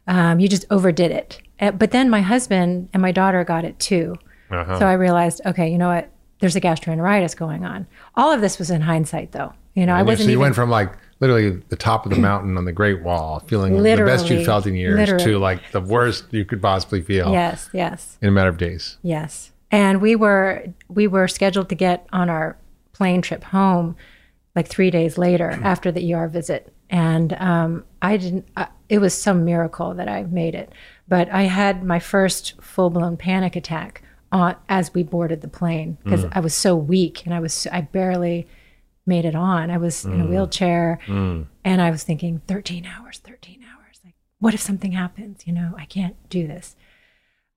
um, 0.07 0.40
you 0.40 0.48
just 0.48 0.64
overdid 0.70 1.11
it. 1.11 1.40
Uh, 1.61 1.70
But 1.70 1.90
then 1.92 2.11
my 2.11 2.20
husband 2.20 2.88
and 2.92 3.00
my 3.00 3.12
daughter 3.12 3.44
got 3.44 3.64
it 3.64 3.79
too. 3.79 4.16
Uh-huh. 4.50 4.79
So 4.81 4.87
I 4.87 4.94
realized, 4.94 5.40
okay, 5.46 5.70
you 5.70 5.79
know 5.79 5.88
what? 5.88 6.11
There's 6.40 6.57
a 6.57 6.61
gastroenteritis 6.61 7.37
going 7.37 7.64
on. 7.64 7.87
All 8.16 8.33
of 8.33 8.40
this 8.40 8.59
was 8.59 8.70
in 8.70 8.81
hindsight, 8.81 9.33
though. 9.33 9.53
You 9.74 9.87
know, 9.87 9.94
I 9.94 10.00
And 10.00 10.07
you- 10.09 10.12
wasn't 10.12 10.24
so 10.26 10.31
you 10.31 10.33
even 10.37 10.40
went 10.42 10.55
from 10.57 10.70
like 10.70 10.92
literally 11.20 11.62
the 11.68 11.76
top 11.76 12.06
of 12.06 12.11
the 12.11 12.18
mountain 12.28 12.56
on 12.56 12.64
the 12.64 12.72
Great 12.72 13.02
Wall, 13.02 13.40
feeling 13.40 13.76
the 13.76 13.83
best 13.83 14.26
you 14.26 14.37
Literally, 14.37 14.44
felt 14.44 14.66
in 14.66 14.74
years, 14.74 14.98
literally. 14.98 15.24
to 15.24 15.38
like 15.38 15.70
the 15.72 15.80
worst 15.80 16.24
you 16.30 16.44
could 16.44 16.61
possibly 16.61 17.02
feel 17.02 17.30
yes, 17.33 17.68
yes. 17.72 18.18
in 18.20 18.28
a 18.28 18.33
matter 18.33 18.48
of 18.48 18.59
days. 18.59 18.96
Yes. 19.02 19.52
And 19.70 20.00
we 20.00 20.16
were 20.16 20.64
we 20.88 21.06
were 21.06 21.28
scheduled 21.28 21.68
to 21.68 21.74
get 21.74 22.06
on 22.12 22.28
our 22.28 22.56
plane 22.92 23.22
trip 23.22 23.44
home 23.44 23.96
like 24.56 24.66
3 24.66 24.90
days 24.90 25.16
later 25.16 25.50
after 25.62 25.92
the 25.92 26.12
ER 26.12 26.26
visit. 26.26 26.72
And 26.88 27.35
um, 27.35 27.85
I 28.02 28.16
didn't 28.16 28.48
uh, 28.56 28.66
it 28.88 28.98
was 28.98 29.14
some 29.14 29.44
miracle 29.44 29.94
that 29.94 30.09
I 30.09 30.24
made 30.24 30.54
it. 30.54 30.72
But 31.06 31.28
I 31.30 31.42
had 31.42 31.85
my 31.85 31.98
first 31.98 32.61
full-blown 32.61 33.16
panic 33.16 33.56
attack 33.56 34.02
on 34.33 34.54
as 34.68 34.94
we 34.94 35.02
boarded 35.02 35.40
the 35.40 35.48
plane 35.48 35.98
because 36.04 36.24
I 36.33 36.38
was 36.40 36.54
so 36.54 36.76
weak 36.76 37.24
and 37.24 37.35
I 37.35 37.40
was 37.40 37.66
I 37.72 37.80
barely 37.80 38.46
made 39.14 39.25
it 39.27 39.35
on. 39.35 39.70
I 39.70 39.77
was 39.77 40.05
in 40.05 40.20
a 40.20 40.27
wheelchair 40.31 40.99
and 41.64 41.83
I 41.83 41.90
was 41.90 42.03
thinking 42.03 42.40
13 42.46 42.87
hours, 42.87 43.18
13 43.18 43.61
hours. 43.62 44.01
Like 44.05 44.14
what 44.38 44.55
if 44.55 44.61
something 44.61 44.92
happens, 44.92 45.46
you 45.46 45.53
know? 45.53 45.75
I 45.77 45.85
can't 45.85 46.16
do 46.31 46.46
this. 46.46 46.77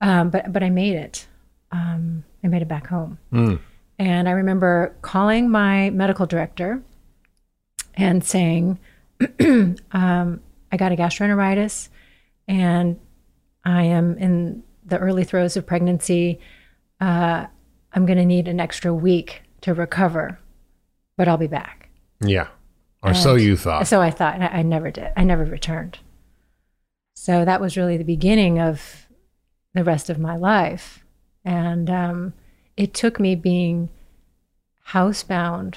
Um, 0.02 0.30
but 0.30 0.52
but 0.52 0.62
I 0.64 0.70
made 0.70 0.96
it. 0.96 1.28
Um, 1.72 2.24
I 2.44 2.48
made 2.48 2.62
it 2.62 2.68
back 2.68 2.88
home. 2.88 3.18
And 4.00 4.28
I 4.28 4.32
remember 4.32 4.96
calling 5.02 5.50
my 5.50 5.90
medical 5.92 6.26
director 6.26 6.82
and 7.96 8.24
saying, 8.24 8.80
um, 9.92 10.42
I 10.72 10.78
got 10.78 10.92
a 10.92 10.96
gastroenteritis 10.96 11.90
and 12.48 13.00
I 13.64 13.84
am 13.84 14.18
in 14.18 14.64
the 14.86 14.98
early 14.98 15.24
throes 15.24 15.56
of 15.56 15.66
pregnancy. 15.66 16.40
Uh, 17.00 17.46
I'm 17.94 18.06
going 18.06 18.18
to 18.18 18.26
need 18.26 18.48
an 18.48 18.60
extra 18.60 18.94
week 18.94 19.44
to 19.62 19.74
recover, 19.74 20.40
but 21.18 21.28
I'll 21.28 21.38
be 21.38 21.48
back. 21.48 21.90
Yeah. 22.22 22.48
Or 23.02 23.14
so 23.14 23.36
you 23.36 23.58
thought. 23.58 23.88
So 23.88 24.02
I 24.02 24.12
thought, 24.12 24.36
and 24.36 24.44
I, 24.44 24.48
I 24.48 24.62
never 24.62 24.90
did. 24.90 25.12
I 25.18 25.24
never 25.24 25.44
returned. 25.44 26.00
So 27.16 27.44
that 27.44 27.60
was 27.60 27.76
really 27.76 27.98
the 27.98 28.04
beginning 28.04 28.60
of 28.60 29.08
the 29.74 29.84
rest 29.84 30.10
of 30.10 30.20
my 30.20 30.38
life. 30.38 31.04
And 31.44 31.90
um, 31.90 32.34
it 32.78 32.94
took 32.94 33.20
me 33.20 33.36
being 33.36 33.90
housebound 34.90 35.76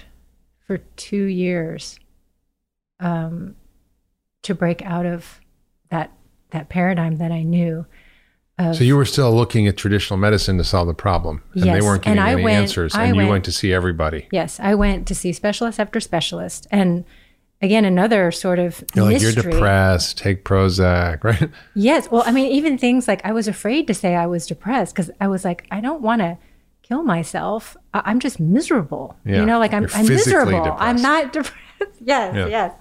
for 0.67 0.79
two 0.79 1.25
years 1.25 1.99
um, 3.01 3.57
to 4.43 4.55
break 4.55 4.83
out 4.83 5.07
of 5.07 5.41
that 5.91 6.13
that 6.51 6.69
paradigm 6.69 7.17
that 7.17 7.33
I 7.33 7.43
knew. 7.43 7.87
Of, 8.59 8.77
So 8.77 8.85
you 8.85 8.97
were 8.97 9.05
still 9.05 9.35
looking 9.35 9.67
at 9.67 9.77
traditional 9.77 10.17
medicine 10.19 10.57
to 10.59 10.65
solve 10.65 10.87
the 10.87 10.95
problem, 10.95 11.43
and 11.55 11.65
they 11.65 11.83
weren't 11.83 12.07
I 12.07 12.33
any 12.33 12.43
went- 12.43 12.57
answers, 12.57 12.95
I 12.95 13.05
and 13.05 13.15
you 13.15 13.19
went- 13.19 13.31
went 13.31 13.45
to 13.45 13.53
see 13.53 13.73
everybody. 13.73 14.29
yes, 14.33 14.59
I 14.61 14.75
went 14.75 15.07
to 15.09 15.15
see 15.15 15.33
specialist 15.35 15.79
after 15.79 16.01
specialist, 16.01 16.67
and 16.71 17.05
again 17.61 17.85
another 17.85 18.31
sort 18.33 18.59
of 18.59 18.83
You're 18.95 19.05
like, 19.07 19.13
mystery. 19.15 19.43
you're 19.43 19.53
depressed. 19.53 20.17
Take 20.19 20.43
Prozac, 20.45 21.23
right? 21.31 21.51
Yes. 21.75 22.11
Well, 22.11 22.23
I 22.27 22.31
mean, 22.33 22.51
even 22.53 22.79
things 22.79 23.07
like 23.07 23.21
I 23.25 23.33
was 23.33 23.47
afraid 23.47 23.87
to 23.89 23.95
say 23.95 24.15
I 24.15 24.27
was 24.27 24.47
depressed 24.47 24.95
because 24.95 25.11
I 25.21 25.29
was 25.29 25.45
like, 25.45 25.67
I 25.71 25.81
don't 25.81 26.01
want 26.01 26.21
to 26.23 26.39
kill 26.83 27.03
myself. 27.03 27.77
I- 27.93 28.03
I'm 28.07 28.21
just 28.21 28.41
miserable. 28.41 29.17
Yeah. 29.27 29.41
You 29.41 29.47
know, 29.47 29.59
like 29.59 29.75
I'm, 29.75 29.87
I'm 29.95 30.07
miserable. 30.09 30.77
I'm 30.79 31.01
not 31.03 31.33
depressed. 31.35 31.55
yes, 32.01 32.35
Yeah. 32.35 32.47
yes. 32.47 32.73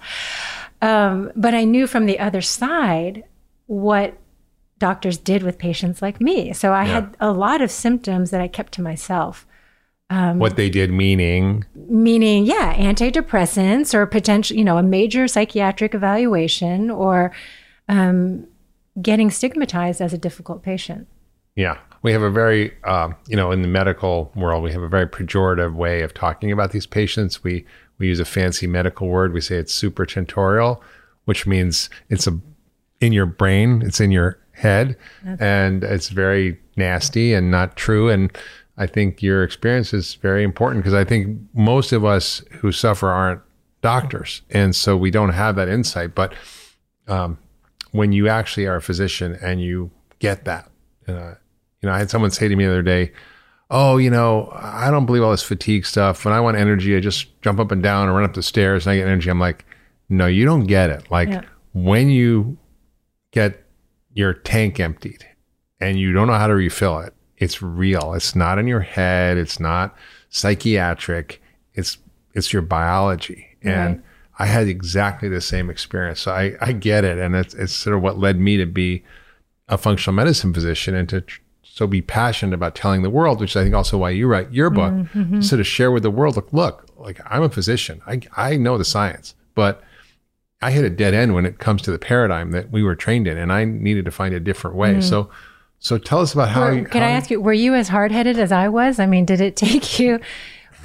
Um, 0.80 1.32
but 1.36 1.52
I 1.54 1.64
knew 1.64 1.86
from 1.86 2.06
the 2.06 2.18
other 2.18 2.40
side 2.40 3.24
what 3.66 4.14
doctors 4.78 5.16
did 5.18 5.42
with 5.42 5.58
patients 5.58 6.02
like 6.02 6.20
me. 6.20 6.52
So 6.52 6.72
I 6.72 6.84
Yeah. 6.84 6.92
had 6.92 7.16
a 7.20 7.32
lot 7.32 7.60
of 7.62 7.70
symptoms 7.70 8.30
that 8.30 8.40
I 8.40 8.48
kept 8.48 8.72
to 8.74 8.82
myself. 8.82 9.46
what 10.08 10.54
they 10.56 10.70
did, 10.70 10.92
meaning 10.92 11.64
Meaning, 11.74 12.46
yeah, 12.46 12.74
antidepressants 12.76 13.92
or 13.92 14.06
potential, 14.06 14.56
you 14.56 14.62
know, 14.64 14.78
a 14.78 14.82
major 14.82 15.26
psychiatric 15.26 15.94
evaluation 15.94 16.90
or 16.90 17.32
um, 17.88 18.46
getting 19.02 19.30
stigmatized 19.32 20.00
as 20.00 20.12
a 20.12 20.18
difficult 20.18 20.62
patient. 20.62 21.08
Yeah. 21.56 21.78
We 22.02 22.12
have 22.12 22.22
a 22.22 22.30
very, 22.30 22.72
um, 22.84 23.16
you 23.26 23.34
know, 23.36 23.50
in 23.50 23.62
the 23.62 23.68
medical 23.68 24.30
world, 24.36 24.62
we 24.62 24.70
have 24.72 24.82
a 24.82 24.88
very 24.88 25.08
pejorative 25.08 25.74
way 25.74 26.02
of 26.02 26.14
talking 26.14 26.52
about 26.52 26.70
these 26.70 26.86
patients. 26.86 27.42
We 27.42 27.64
we 27.98 28.06
use 28.08 28.20
a 28.20 28.24
fancy 28.26 28.66
medical 28.66 29.08
word. 29.08 29.32
We 29.32 29.40
say 29.40 29.56
it's 29.56 29.74
supratentorial, 29.80 30.78
which 31.24 31.46
means 31.46 31.90
it's 32.10 32.26
a 32.28 32.38
in 33.00 33.12
your 33.12 33.26
brain, 33.26 33.82
it's 33.84 34.00
in 34.00 34.10
your 34.12 34.38
head, 34.56 34.96
and 35.38 35.84
it's 35.84 36.08
very 36.08 36.58
nasty 36.76 37.32
and 37.34 37.50
not 37.50 37.76
true. 37.76 38.08
And 38.08 38.36
I 38.76 38.86
think 38.86 39.22
your 39.22 39.42
experience 39.44 39.92
is 39.94 40.14
very 40.16 40.42
important 40.42 40.82
because 40.82 40.94
I 40.94 41.04
think 41.04 41.38
most 41.54 41.92
of 41.92 42.04
us 42.04 42.42
who 42.60 42.72
suffer 42.72 43.08
aren't 43.08 43.40
doctors, 43.82 44.42
and 44.50 44.74
so 44.74 44.96
we 44.96 45.10
don't 45.10 45.30
have 45.32 45.56
that 45.56 45.68
insight. 45.68 46.14
But 46.14 46.34
um, 47.08 47.38
when 47.92 48.12
you 48.12 48.28
actually 48.28 48.66
are 48.66 48.76
a 48.76 48.82
physician 48.82 49.38
and 49.42 49.60
you 49.60 49.90
get 50.18 50.44
that. 50.44 50.70
Uh, 51.06 51.34
you 51.82 51.88
know, 51.88 51.92
I 51.92 51.98
had 51.98 52.10
someone 52.10 52.30
say 52.30 52.48
to 52.48 52.56
me 52.56 52.64
the 52.64 52.70
other 52.70 52.82
day, 52.82 53.12
"Oh, 53.70 53.96
you 53.98 54.10
know, 54.10 54.50
I 54.54 54.90
don't 54.90 55.06
believe 55.06 55.22
all 55.22 55.30
this 55.30 55.42
fatigue 55.42 55.84
stuff. 55.86 56.24
When 56.24 56.32
I 56.34 56.40
want 56.40 56.56
energy, 56.56 56.96
I 56.96 57.00
just 57.00 57.40
jump 57.42 57.60
up 57.60 57.70
and 57.70 57.82
down 57.82 58.08
and 58.08 58.16
run 58.16 58.24
up 58.24 58.34
the 58.34 58.42
stairs 58.42 58.86
and 58.86 58.92
I 58.92 58.96
get 58.96 59.06
energy." 59.06 59.30
I'm 59.30 59.38
like, 59.38 59.64
"No, 60.08 60.26
you 60.26 60.44
don't 60.46 60.64
get 60.64 60.90
it. 60.90 61.10
Like 61.10 61.28
Yeah. 61.28 61.42
when 61.74 62.08
you 62.10 62.56
get 63.30 63.62
your 64.16 64.32
tank 64.32 64.80
emptied 64.80 65.26
and 65.78 65.98
you 66.00 66.12
don't 66.12 66.26
know 66.26 66.32
how 66.34 66.46
to 66.46 66.54
refill 66.54 66.98
it, 67.00 67.12
it's 67.36 67.60
real. 67.60 68.14
It's 68.14 68.34
not 68.34 68.58
in 68.58 68.66
your 68.66 68.80
head. 68.80 69.36
It's 69.36 69.60
not 69.60 69.94
psychiatric. 70.50 71.42
It's 71.74 71.98
it's 72.34 72.52
your 72.52 72.62
biology." 72.62 73.46
And 73.62 73.96
Right. 73.96 74.02
I 74.38 74.46
had 74.46 74.68
exactly 74.68 75.28
the 75.28 75.40
same 75.40 75.70
experience. 75.70 76.20
So 76.20 76.30
I, 76.32 76.54
I 76.60 76.72
get 76.72 77.04
it. 77.04 77.18
And 77.18 77.34
it's, 77.34 77.54
it's 77.54 77.72
sort 77.72 77.96
of 77.96 78.02
what 78.02 78.18
led 78.18 78.38
me 78.38 78.58
to 78.58 78.66
be 78.66 79.02
a 79.66 79.78
functional 79.78 80.14
medicine 80.14 80.52
physician 80.52 80.94
and 80.94 81.08
to 81.08 81.22
tr- 81.22 81.40
so 81.62 81.86
be 81.86 82.02
passionate 82.02 82.54
about 82.54 82.74
telling 82.74 83.00
the 83.02 83.08
world, 83.10 83.40
which 83.40 83.56
I 83.56 83.62
think 83.62 83.74
also 83.74 83.96
why 83.96 84.10
you 84.10 84.26
write 84.26 84.52
your 84.52 84.68
book, 84.70 84.92
Mm-hmm. 84.92 85.40
sort 85.40 85.60
of 85.60 85.66
share 85.66 85.90
with 85.90 86.02
the 86.02 86.10
world, 86.10 86.36
look, 86.36 86.52
look, 86.52 86.86
like 86.98 87.18
I'm 87.26 87.42
a 87.42 87.48
physician. 87.48 88.02
I, 88.06 88.20
I 88.36 88.56
know 88.58 88.76
the 88.76 88.84
science, 88.84 89.34
but 89.54 89.82
I 90.62 90.70
hit 90.70 90.84
a 90.84 90.90
dead 90.90 91.14
end 91.14 91.34
when 91.34 91.44
it 91.44 91.58
comes 91.58 91.82
to 91.82 91.90
the 91.90 91.98
paradigm 91.98 92.52
that 92.52 92.70
we 92.70 92.82
were 92.82 92.96
trained 92.96 93.26
in 93.28 93.36
and 93.36 93.52
I 93.52 93.64
needed 93.64 94.04
to 94.06 94.10
find 94.10 94.34
a 94.34 94.40
different 94.40 94.76
way. 94.76 95.00
So, 95.00 95.30
so 95.78 95.98
tell 95.98 96.20
us 96.20 96.32
about 96.32 96.48
how, 96.48 96.68
you, 96.70 96.84
can 96.84 97.02
how 97.02 97.08
I 97.08 97.10
ask 97.10 97.30
you, 97.30 97.40
were 97.40 97.52
you 97.52 97.74
as 97.74 97.88
hard 97.88 98.10
headed 98.10 98.38
as 98.38 98.52
I 98.52 98.68
was? 98.68 98.98
I 98.98 99.06
mean, 99.06 99.26
did 99.26 99.40
it 99.40 99.56
take 99.56 99.98
you? 99.98 100.18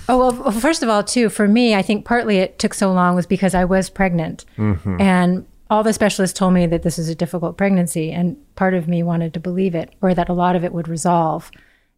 Oh, 0.09 0.17
well, 0.17 0.33
well, 0.33 0.51
first 0.51 0.83
of 0.83 0.89
all, 0.89 1.03
too, 1.03 1.29
for 1.29 1.47
me, 1.47 1.73
I 1.73 1.81
think 1.81 2.05
partly 2.05 2.37
it 2.37 2.59
took 2.59 2.73
so 2.73 2.91
long 2.91 3.15
was 3.15 3.25
because 3.25 3.55
I 3.55 3.63
was 3.63 3.89
pregnant. 3.89 4.45
Mm-hmm. 4.57 4.99
And 4.99 5.45
all 5.69 5.83
the 5.83 5.93
specialists 5.93 6.37
told 6.37 6.53
me 6.53 6.65
that 6.65 6.83
this 6.83 6.99
is 6.99 7.07
a 7.07 7.15
difficult 7.15 7.57
pregnancy. 7.57 8.11
And 8.11 8.35
part 8.55 8.73
of 8.73 8.89
me 8.89 9.03
wanted 9.03 9.33
to 9.35 9.39
believe 9.39 9.73
it 9.73 9.93
or 10.01 10.13
that 10.13 10.27
a 10.27 10.33
lot 10.33 10.57
of 10.57 10.65
it 10.65 10.73
would 10.73 10.89
resolve. 10.89 11.49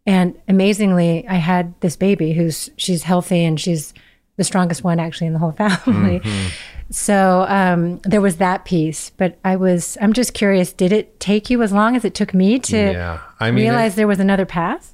And 0.06 0.40
amazingly, 0.48 1.28
I 1.28 1.36
had 1.36 1.74
this 1.82 1.96
baby 1.96 2.34
who's 2.34 2.70
she's 2.78 3.04
healthy 3.04 3.44
and 3.44 3.60
she's 3.60 3.94
the 4.36 4.44
strongest 4.44 4.84
one 4.84 5.00
actually 5.00 5.28
in 5.28 5.34
the 5.34 5.40
whole 5.40 5.52
family. 5.84 6.20
Mm-hmm. 6.20 6.48
So 6.94 7.46
um, 7.50 7.98
there 8.04 8.22
was 8.22 8.38
that 8.38 8.66
piece. 8.66 9.10
But 9.10 9.40
I 9.44 9.56
was, 9.56 9.98
I'm 10.00 10.14
just 10.14 10.34
curious, 10.34 10.72
did 10.72 10.92
it 10.92 11.20
take 11.20 11.50
you 11.50 11.64
as 11.64 11.72
long 11.74 11.96
as 11.96 12.06
it 12.06 12.14
took 12.14 12.34
me 12.34 12.60
to 12.60 12.78
yeah, 12.78 13.20
I 13.40 13.50
mean, 13.52 13.66
it- 13.66 13.70
realize 13.70 13.96
there 13.96 14.08
was 14.08 14.20
another 14.20 14.46
path? 14.46 14.94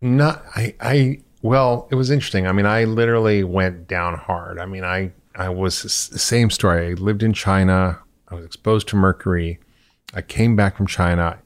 Not 0.00 0.42
I 0.56 0.74
I 0.80 1.20
well, 1.42 1.86
it 1.90 1.94
was 1.94 2.10
interesting. 2.10 2.46
I 2.46 2.52
mean, 2.52 2.66
I 2.66 2.84
literally 2.84 3.44
went 3.44 3.86
down 3.88 4.14
hard. 4.16 4.58
I 4.58 4.64
mean, 4.64 4.84
I 4.84 5.12
I 5.34 5.48
was 5.48 5.82
the 5.82 6.18
same 6.18 6.50
story. 6.50 6.90
I 6.90 6.92
lived 6.94 7.22
in 7.22 7.32
China. 7.32 7.98
I 8.28 8.34
was 8.34 8.44
exposed 8.44 8.88
to 8.88 8.96
mercury. 8.96 9.58
I 10.14 10.22
came 10.22 10.56
back 10.56 10.76
from 10.76 10.86
China 10.86 11.38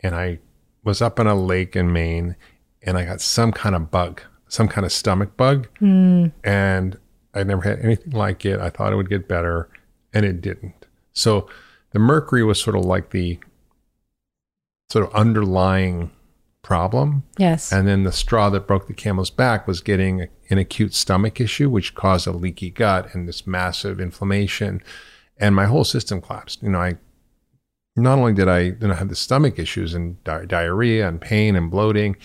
and 0.00 0.14
I 0.14 0.40
was 0.84 1.00
up 1.00 1.18
in 1.18 1.26
a 1.26 1.34
lake 1.34 1.74
in 1.76 1.92
Maine 1.92 2.36
and 2.82 2.98
I 2.98 3.04
got 3.04 3.20
some 3.20 3.52
kind 3.52 3.74
of 3.74 3.90
bug, 3.90 4.20
some 4.48 4.68
kind 4.68 4.84
of 4.84 4.92
stomach 4.92 5.36
bug. 5.36 5.68
And 5.80 6.98
I 7.34 7.42
never 7.42 7.62
had 7.62 7.80
anything 7.80 8.12
like 8.12 8.44
it. 8.44 8.60
I 8.60 8.70
thought 8.70 8.92
it 8.92 8.96
would 8.96 9.08
get 9.08 9.28
better 9.28 9.68
and 10.12 10.24
it 10.24 10.40
didn't. 10.40 10.86
So 11.12 11.48
the 11.92 11.98
mercury 11.98 12.44
was 12.44 12.62
sort 12.62 12.76
of 12.76 12.84
like 12.84 13.10
the 13.10 13.38
sort 14.90 15.06
of 15.06 15.14
underlying 15.14 16.10
problem. 16.62 17.24
Yes. 17.38 17.72
And 17.72 17.88
then 17.88 18.04
the 18.04 18.12
straw 18.12 18.48
that 18.50 18.66
broke 18.66 18.86
the 18.86 18.94
camel's 18.94 19.30
back 19.30 19.66
was 19.66 19.80
getting 19.80 20.28
an 20.48 20.58
acute 20.58 20.94
stomach 20.94 21.40
issue, 21.40 21.68
which 21.68 21.94
caused 21.94 22.26
a 22.26 22.32
leaky 22.32 22.70
gut 22.70 23.14
and 23.14 23.28
this 23.28 23.46
massive 23.46 24.00
inflammation. 24.00 24.82
And 25.38 25.56
my 25.56 25.66
whole 25.66 25.84
system 25.84 26.20
collapsed. 26.20 26.62
You 26.62 26.70
know, 26.70 26.80
I 26.80 26.98
not 27.96 28.18
only 28.18 28.32
did 28.32 28.48
I 28.48 28.60
you 28.60 28.76
know, 28.80 28.94
have 28.94 29.08
the 29.08 29.16
stomach 29.16 29.58
issues 29.58 29.92
and 29.92 30.22
di- 30.24 30.46
diarrhea 30.46 31.06
and 31.06 31.20
pain 31.20 31.56
and 31.56 31.70
bloating, 31.70 32.16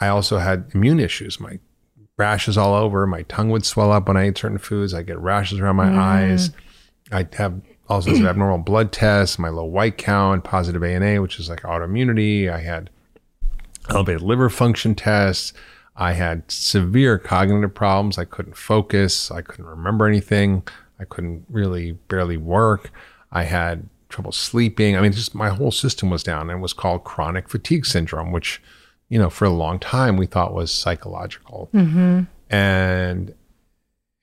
I 0.00 0.08
also 0.08 0.38
had 0.38 0.70
immune 0.74 1.00
issues. 1.00 1.40
My 1.40 1.58
rashes 2.22 2.56
all 2.56 2.74
over. 2.74 3.04
My 3.04 3.22
tongue 3.22 3.50
would 3.50 3.66
swell 3.66 3.90
up 3.90 4.06
when 4.06 4.16
I 4.16 4.28
ate 4.28 4.38
certain 4.38 4.58
foods. 4.58 4.94
I 4.94 5.02
get 5.02 5.18
rashes 5.18 5.58
around 5.58 5.76
my 5.76 5.88
mm. 5.88 5.98
eyes. 5.98 6.50
I 7.10 7.26
have 7.32 7.60
all 7.88 8.00
sorts 8.00 8.20
of 8.20 8.26
abnormal 8.32 8.58
blood 8.58 8.92
tests, 8.92 9.40
my 9.40 9.48
low 9.48 9.64
white 9.64 9.98
count, 9.98 10.44
positive 10.44 10.84
ANA, 10.84 11.20
which 11.20 11.40
is 11.40 11.48
like 11.50 11.62
autoimmunity. 11.62 12.48
I 12.48 12.60
had 12.60 12.90
elevated 13.90 14.22
liver 14.22 14.48
function 14.48 14.94
tests. 14.94 15.52
I 15.96 16.12
had 16.12 16.48
severe 16.50 17.18
cognitive 17.18 17.74
problems. 17.74 18.18
I 18.18 18.24
couldn't 18.24 18.56
focus. 18.56 19.30
I 19.32 19.42
couldn't 19.42 19.66
remember 19.66 20.06
anything. 20.06 20.62
I 21.00 21.04
couldn't 21.04 21.44
really 21.50 21.92
barely 22.08 22.36
work. 22.36 22.92
I 23.32 23.42
had 23.42 23.88
trouble 24.08 24.30
sleeping. 24.30 24.96
I 24.96 25.00
mean, 25.00 25.10
just 25.10 25.34
my 25.34 25.48
whole 25.48 25.72
system 25.72 26.08
was 26.08 26.22
down 26.22 26.50
and 26.50 26.60
it 26.60 26.62
was 26.62 26.72
called 26.72 27.02
chronic 27.02 27.48
fatigue 27.48 27.84
syndrome, 27.84 28.30
which, 28.30 28.62
you 29.12 29.18
know, 29.18 29.28
for 29.28 29.44
a 29.44 29.50
long 29.50 29.78
time 29.78 30.16
we 30.16 30.24
thought 30.24 30.54
was 30.54 30.72
psychological. 30.72 31.68
And 32.50 33.34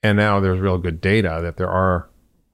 and 0.02 0.16
now 0.16 0.40
there's 0.40 0.58
real 0.58 0.78
good 0.78 1.00
data 1.00 1.38
that 1.42 1.56
there 1.58 1.68
are 1.70 2.08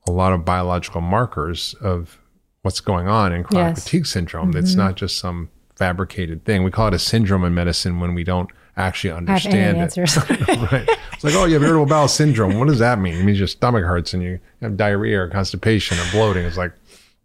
a 0.07 0.11
lot 0.11 0.33
of 0.35 0.45
biological 0.45 1.01
markers 1.01 1.75
of 1.81 2.19
what's 2.63 2.81
going 2.81 3.09
on 3.09 3.33
in 3.33 3.43
chronic 3.45 3.77
Yes. 3.77 3.85
fatigue 3.85 4.07
syndrome. 4.07 4.53
That's 4.53 4.75
not 4.75 4.97
just 4.97 5.17
some 5.19 5.49
fabricated 5.77 6.45
thing. 6.45 6.63
We 6.65 6.71
call 6.71 6.89
it 6.89 6.95
a 6.95 6.99
syndrome 6.99 7.45
in 7.45 7.55
medicine 7.55 8.01
when 8.01 8.15
we 8.15 8.25
don't 8.25 8.51
actually 8.77 9.13
understand 9.13 9.79
it. 9.79 9.97
right. 10.73 10.89
It's 11.13 11.25
like, 11.25 11.35
oh, 11.35 11.45
you 11.47 11.55
have 11.55 11.63
irritable 11.63 11.87
bowel 11.87 12.09
syndrome. 12.09 12.59
What 12.59 12.69
does 12.69 12.81
that 12.81 12.99
mean? 12.99 13.15
It 13.17 13.25
means 13.25 13.39
your 13.39 13.49
stomach 13.49 13.85
hurts 13.85 14.13
and 14.13 14.23
you 14.23 14.41
have 14.61 14.77
diarrhea 14.77 15.23
or 15.23 15.29
constipation 15.29 15.99
or 15.99 16.11
bloating. 16.11 16.45
It's 16.45 16.57
like, 16.59 16.73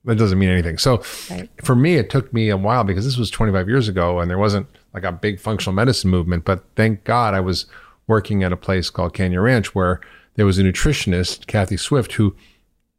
that 0.05 0.15
doesn't 0.17 0.37
mean 0.39 0.49
anything. 0.49 0.77
So 0.77 1.03
Right. 1.29 1.49
for 1.63 1.75
me, 1.75 1.95
it 1.95 2.09
took 2.09 2.31
me 2.33 2.49
a 2.49 2.57
while 2.57 2.83
because 2.83 3.03
this 3.05 3.17
was 3.17 3.29
25 3.31 3.67
years 3.67 3.87
ago 3.87 4.19
and 4.19 4.29
there 4.29 4.37
wasn't 4.37 4.67
like 4.93 5.03
a 5.03 5.11
big 5.11 5.39
functional 5.39 5.73
medicine 5.73 6.09
movement. 6.09 6.45
But 6.45 6.63
thank 6.75 7.03
God 7.03 7.33
I 7.33 7.39
was 7.39 7.65
working 8.07 8.43
at 8.43 8.51
a 8.51 8.57
place 8.57 8.89
called 8.89 9.13
Canyon 9.13 9.41
Ranch 9.41 9.73
where 9.73 10.01
there 10.35 10.45
was 10.45 10.57
a 10.57 10.63
nutritionist, 10.63 11.47
Kathie 11.47 11.77
Swift, 11.77 12.13
who 12.13 12.35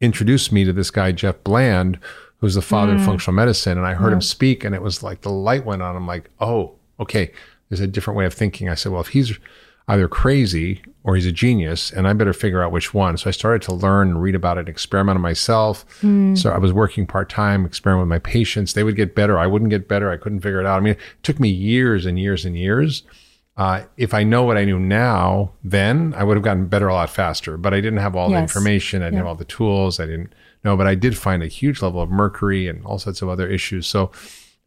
introduced 0.00 0.52
me 0.52 0.64
to 0.64 0.72
this 0.72 0.90
guy, 0.90 1.12
Jeff 1.12 1.42
Bland, 1.44 1.98
who's 2.38 2.55
the 2.55 2.62
father 2.62 2.94
of 2.94 3.00
mm. 3.00 3.07
functional 3.07 3.35
medicine. 3.35 3.78
And 3.78 3.87
I 3.87 3.94
heard 3.94 4.12
him 4.12 4.20
speak 4.20 4.64
and 4.64 4.74
it 4.74 4.83
was 4.83 5.02
like 5.02 5.20
the 5.20 5.31
light 5.31 5.64
went 5.64 5.83
on. 5.83 5.96
I'm 5.96 6.07
like, 6.07 6.31
oh, 6.40 6.74
okay, 6.98 7.31
there's 7.68 7.81
a 7.81 7.87
different 7.87 8.18
way 8.18 8.26
of 8.26 8.35
thinking. 8.35 8.68
I 8.68 8.74
said, 8.74 8.92
well, 8.92 9.00
if 9.00 9.09
he's 9.09 9.38
either 9.88 10.09
crazy 10.09 10.83
or 11.05 11.16
he's 11.16 11.27
a 11.27 11.33
genius, 11.33 11.90
and 11.90 12.07
I 12.07 12.12
better 12.12 12.33
figure 12.33 12.62
out 12.62 12.71
which 12.71 12.95
one. 12.95 13.16
So 13.16 13.29
I 13.29 13.33
started 13.33 13.62
to 13.62 13.75
learn 13.75 14.11
and 14.11 14.23
read 14.23 14.37
about 14.37 14.57
it, 14.57 14.68
experiment 14.68 15.16
on 15.16 15.23
myself. 15.23 15.85
So 16.37 16.51
I 16.53 16.59
was 16.59 16.73
working 16.73 17.07
part 17.07 17.29
time, 17.29 17.66
experiment 17.66 18.09
with 18.09 18.11
my 18.11 18.21
patients. 18.21 18.73
They 18.75 18.85
would 18.85 18.95
get 18.95 19.14
better. 19.16 19.37
I 19.38 19.49
wouldn't 19.49 19.71
get 19.71 19.88
better. 19.88 20.11
I 20.11 20.16
couldn't 20.16 20.40
figure 20.40 20.61
it 20.61 20.66
out. 20.66 20.77
I 20.77 20.81
mean, 20.81 20.92
it 20.95 21.01
took 21.25 21.40
me 21.40 21.49
years 21.49 22.07
and 22.07 22.18
years 22.18 22.45
and 22.45 22.57
years. 22.57 23.03
Uh, 23.57 23.83
if 23.97 24.14
I 24.14 24.23
know 24.23 24.45
what 24.45 24.57
I 24.57 24.64
knew 24.64 24.79
now, 24.79 25.53
then 25.64 26.14
I 26.16 26.23
would 26.25 26.37
have 26.37 26.45
gotten 26.45 26.68
better 26.68 26.88
a 26.88 26.95
lot 26.95 27.11
faster. 27.11 27.57
But 27.57 27.75
I 27.75 27.81
didn't 27.81 27.99
have 27.99 28.14
all 28.14 28.29
the 28.29 28.37
information. 28.42 29.03
I 29.03 29.07
didn't 29.07 29.18
have 29.18 29.27
all 29.27 29.35
the 29.35 29.45
tools. 29.45 29.99
I 29.99 30.07
didn't 30.07 30.33
know, 30.64 30.77
but 30.77 30.87
I 30.87 30.95
did 30.95 31.18
find 31.18 31.42
a 31.42 31.49
huge 31.49 31.83
level 31.83 32.01
of 32.01 32.09
mercury 32.11 32.68
and 32.68 32.85
all 32.87 32.99
sorts 33.01 33.21
of 33.21 33.29
other 33.29 33.49
issues. 33.49 33.88
So 33.88 34.12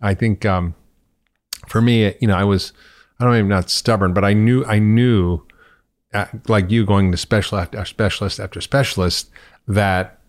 I 0.01 0.13
think 0.13 0.45
um, 0.45 0.75
for 1.69 1.81
me, 1.81 2.13
you 2.19 2.27
know, 2.27 2.35
I 2.35 2.43
was, 2.43 2.73
I 3.19 3.23
don't 3.23 3.35
even 3.35 3.47
not 3.47 3.69
stubborn, 3.69 4.13
but 4.13 4.25
I 4.25 4.33
knew, 4.33 4.65
I 4.65 4.79
knew, 4.79 5.41
uh, 6.13 6.25
like 6.47 6.69
you 6.69 6.85
going 6.85 7.11
to 7.11 7.17
specialist 7.17 7.73
after 7.73 7.85
specialist 7.85 8.39
after 8.39 8.61
specialist, 8.61 9.29
that 9.67 10.19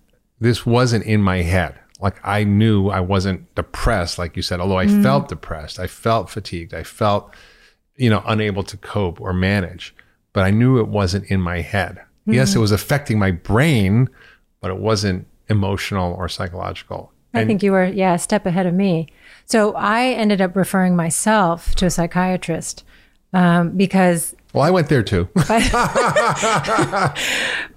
this 0.41 0.65
wasn't 0.65 1.05
in 1.05 1.21
my 1.21 1.43
head. 1.43 1.79
Like 2.01 2.17
I 2.23 2.45
knew 2.45 2.89
I 2.89 3.01
wasn't 3.01 3.53
depressed, 3.55 4.19
like 4.19 4.37
you 4.37 4.43
said, 4.43 4.61
although 4.61 4.79
I 4.79 4.87
felt 4.87 5.29
depressed, 5.29 5.81
I 5.81 5.87
felt 5.87 6.29
fatigued, 6.29 6.75
I 6.75 6.83
felt, 6.83 7.33
you 7.97 8.11
know, 8.11 8.23
unable 8.27 8.63
to 8.65 8.77
cope 8.77 9.21
or 9.21 9.33
manage, 9.33 9.95
but 10.33 10.45
I 10.45 10.51
knew 10.51 10.79
it 10.79 10.89
wasn't 10.89 11.25
in 11.31 11.41
my 11.41 11.63
head. 11.63 12.01
Yes, 12.27 12.55
it 12.57 12.59
was 12.59 12.73
affecting 12.73 13.19
my 13.19 13.31
brain, 13.31 14.11
but 14.61 14.71
it 14.73 14.79
wasn't 14.79 15.27
emotional 15.49 16.13
or 16.15 16.29
psychological. 16.29 17.13
I 17.33 17.45
think 17.45 17.63
you 17.63 17.71
were, 17.73 17.85
yeah, 17.85 18.15
a 18.15 18.19
step 18.19 18.47
ahead 18.47 18.67
of 18.67 18.75
me. 18.75 19.09
So 19.47 19.73
I 19.75 20.07
ended 20.09 20.41
up 20.41 20.57
referring 20.57 20.97
myself 20.97 21.75
to 21.77 21.87
a 21.87 21.91
psychiatrist 21.91 22.85
um, 23.33 23.77
because 23.77 24.35
Well, 24.53 24.65
I 24.65 24.71
went 24.71 24.89
there 24.89 25.05
too. 25.05 25.29
by 25.35 25.43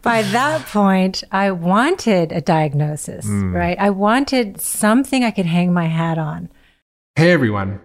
that 0.01 0.65
point, 0.71 1.23
I 1.32 1.51
wanted 1.51 2.32
a 2.32 2.41
diagnosis, 2.41 3.25
right? 3.27 3.77
I 3.79 3.91
wanted 3.91 4.60
something 4.60 5.23
I 5.23 5.32
could 5.32 5.45
hang 5.45 5.71
my 5.73 5.86
hat 5.86 6.17
on. 6.17 6.49
Hey 7.15 7.32
everyone. 7.32 7.82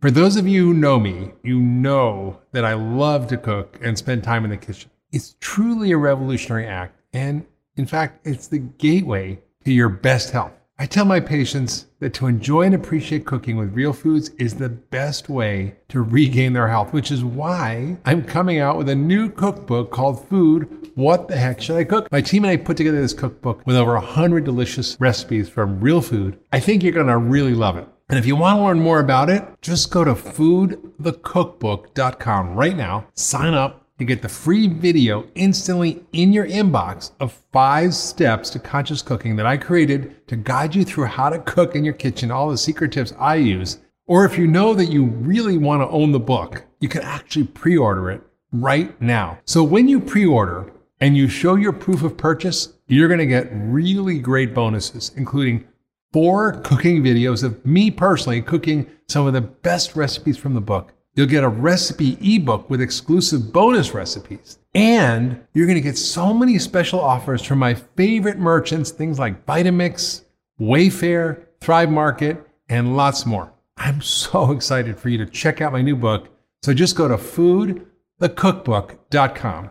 For 0.00 0.10
those 0.10 0.36
of 0.36 0.46
you 0.46 0.66
who 0.66 0.74
know 0.74 1.00
me, 1.00 1.32
you 1.42 1.58
know 1.60 2.38
that 2.52 2.64
I 2.64 2.74
love 2.74 3.26
to 3.28 3.36
cook 3.36 3.78
and 3.82 3.98
spend 3.98 4.22
time 4.22 4.44
in 4.44 4.50
the 4.50 4.56
kitchen. 4.56 4.90
It's 5.12 5.36
truly 5.40 5.92
a 5.92 5.98
revolutionary 5.98 6.66
act. 6.66 7.00
And 7.12 7.44
in 7.76 7.86
fact, 7.86 8.26
it's 8.26 8.46
the 8.46 8.58
gateway 8.58 9.40
to 9.64 9.72
your 9.72 9.88
best 9.88 10.30
health. 10.30 10.52
I 10.78 10.86
tell 10.86 11.06
my 11.06 11.20
patients 11.20 11.86
that 12.00 12.14
to 12.14 12.26
enjoy 12.26 12.62
and 12.62 12.74
appreciate 12.74 13.24
cooking 13.24 13.56
with 13.56 13.74
real 13.74 13.92
foods 13.92 14.30
is 14.38 14.54
the 14.54 14.68
best 14.68 15.28
way 15.28 15.76
to 15.88 16.02
regain 16.02 16.52
their 16.52 16.68
health, 16.68 16.92
which 16.92 17.10
is 17.10 17.24
why 17.24 17.96
I'm 18.04 18.22
coming 18.22 18.58
out 18.58 18.76
with 18.76 18.88
a 18.88 18.94
new 18.94 19.30
cookbook 19.30 19.90
called 19.90 20.28
Food 20.28 20.90
What 20.94 21.28
the 21.28 21.36
Heck 21.36 21.60
Should 21.60 21.76
I 21.76 21.84
Cook? 21.84 22.10
My 22.12 22.20
team 22.20 22.44
and 22.44 22.50
I 22.50 22.56
put 22.56 22.76
together 22.76 23.00
this 23.00 23.14
cookbook 23.14 23.66
with 23.66 23.76
over 23.76 23.94
100 23.94 24.44
delicious 24.44 24.96
recipes 25.00 25.48
from 25.48 25.80
real 25.80 26.02
food. 26.02 26.38
I 26.52 26.60
think 26.60 26.82
you're 26.82 26.92
going 26.92 27.06
to 27.06 27.16
really 27.16 27.54
love 27.54 27.76
it. 27.76 27.88
And 28.08 28.18
if 28.18 28.26
you 28.26 28.36
want 28.36 28.58
to 28.58 28.62
learn 28.62 28.80
more 28.80 29.00
about 29.00 29.30
it, 29.30 29.42
just 29.62 29.90
go 29.90 30.04
to 30.04 30.14
foodthecookbook.com 30.14 32.54
right 32.54 32.76
now, 32.76 33.06
sign 33.14 33.54
up, 33.54 33.85
to 33.98 34.04
get 34.04 34.22
the 34.22 34.28
free 34.28 34.68
video 34.68 35.26
instantly 35.34 36.04
in 36.12 36.32
your 36.32 36.46
inbox 36.46 37.12
of 37.20 37.32
five 37.52 37.94
steps 37.94 38.50
to 38.50 38.58
conscious 38.58 39.02
cooking 39.02 39.36
that 39.36 39.46
I 39.46 39.56
created 39.56 40.26
to 40.28 40.36
guide 40.36 40.74
you 40.74 40.84
through 40.84 41.06
how 41.06 41.30
to 41.30 41.38
cook 41.38 41.74
in 41.74 41.84
your 41.84 41.94
kitchen, 41.94 42.30
all 42.30 42.50
the 42.50 42.58
secret 42.58 42.92
tips 42.92 43.14
I 43.18 43.36
use. 43.36 43.78
Or 44.06 44.24
if 44.24 44.38
you 44.38 44.46
know 44.46 44.74
that 44.74 44.86
you 44.86 45.04
really 45.04 45.58
want 45.58 45.82
to 45.82 45.88
own 45.88 46.12
the 46.12 46.20
book, 46.20 46.64
you 46.80 46.88
can 46.88 47.02
actually 47.02 47.46
pre 47.46 47.76
order 47.76 48.10
it 48.10 48.22
right 48.52 49.00
now. 49.00 49.38
So 49.44 49.64
when 49.64 49.88
you 49.88 50.00
pre 50.00 50.26
order 50.26 50.72
and 51.00 51.16
you 51.16 51.28
show 51.28 51.56
your 51.56 51.72
proof 51.72 52.02
of 52.02 52.16
purchase, 52.16 52.74
you're 52.86 53.08
going 53.08 53.18
to 53.18 53.26
get 53.26 53.48
really 53.52 54.18
great 54.18 54.54
bonuses, 54.54 55.10
including 55.16 55.66
four 56.12 56.52
cooking 56.60 57.02
videos 57.02 57.42
of 57.42 57.64
me 57.66 57.90
personally 57.90 58.40
cooking 58.40 58.86
some 59.08 59.26
of 59.26 59.32
the 59.32 59.40
best 59.40 59.96
recipes 59.96 60.36
from 60.36 60.54
the 60.54 60.60
book. 60.60 60.92
You'll 61.16 61.26
get 61.26 61.42
a 61.42 61.48
recipe 61.48 62.18
ebook 62.20 62.68
with 62.68 62.82
exclusive 62.82 63.50
bonus 63.52 63.94
recipes. 63.94 64.58
And 64.74 65.40
you're 65.54 65.66
going 65.66 65.76
to 65.76 65.82
get 65.82 65.96
so 65.96 66.34
many 66.34 66.58
special 66.58 67.00
offers 67.00 67.42
from 67.42 67.58
my 67.58 67.72
favorite 67.72 68.38
merchants, 68.38 68.90
things 68.90 69.18
like 69.18 69.46
Vitamix, 69.46 70.24
Wayfair, 70.60 71.46
Thrive 71.62 71.90
Market, 71.90 72.46
and 72.68 72.98
lots 72.98 73.24
more. 73.24 73.50
I'm 73.78 74.02
so 74.02 74.50
excited 74.52 74.98
for 74.98 75.08
you 75.08 75.16
to 75.18 75.26
check 75.26 75.62
out 75.62 75.72
my 75.72 75.80
new 75.80 75.96
book. 75.96 76.28
So 76.62 76.74
just 76.74 76.96
go 76.96 77.08
to 77.08 77.16
foodthecookbook.com. 77.16 79.70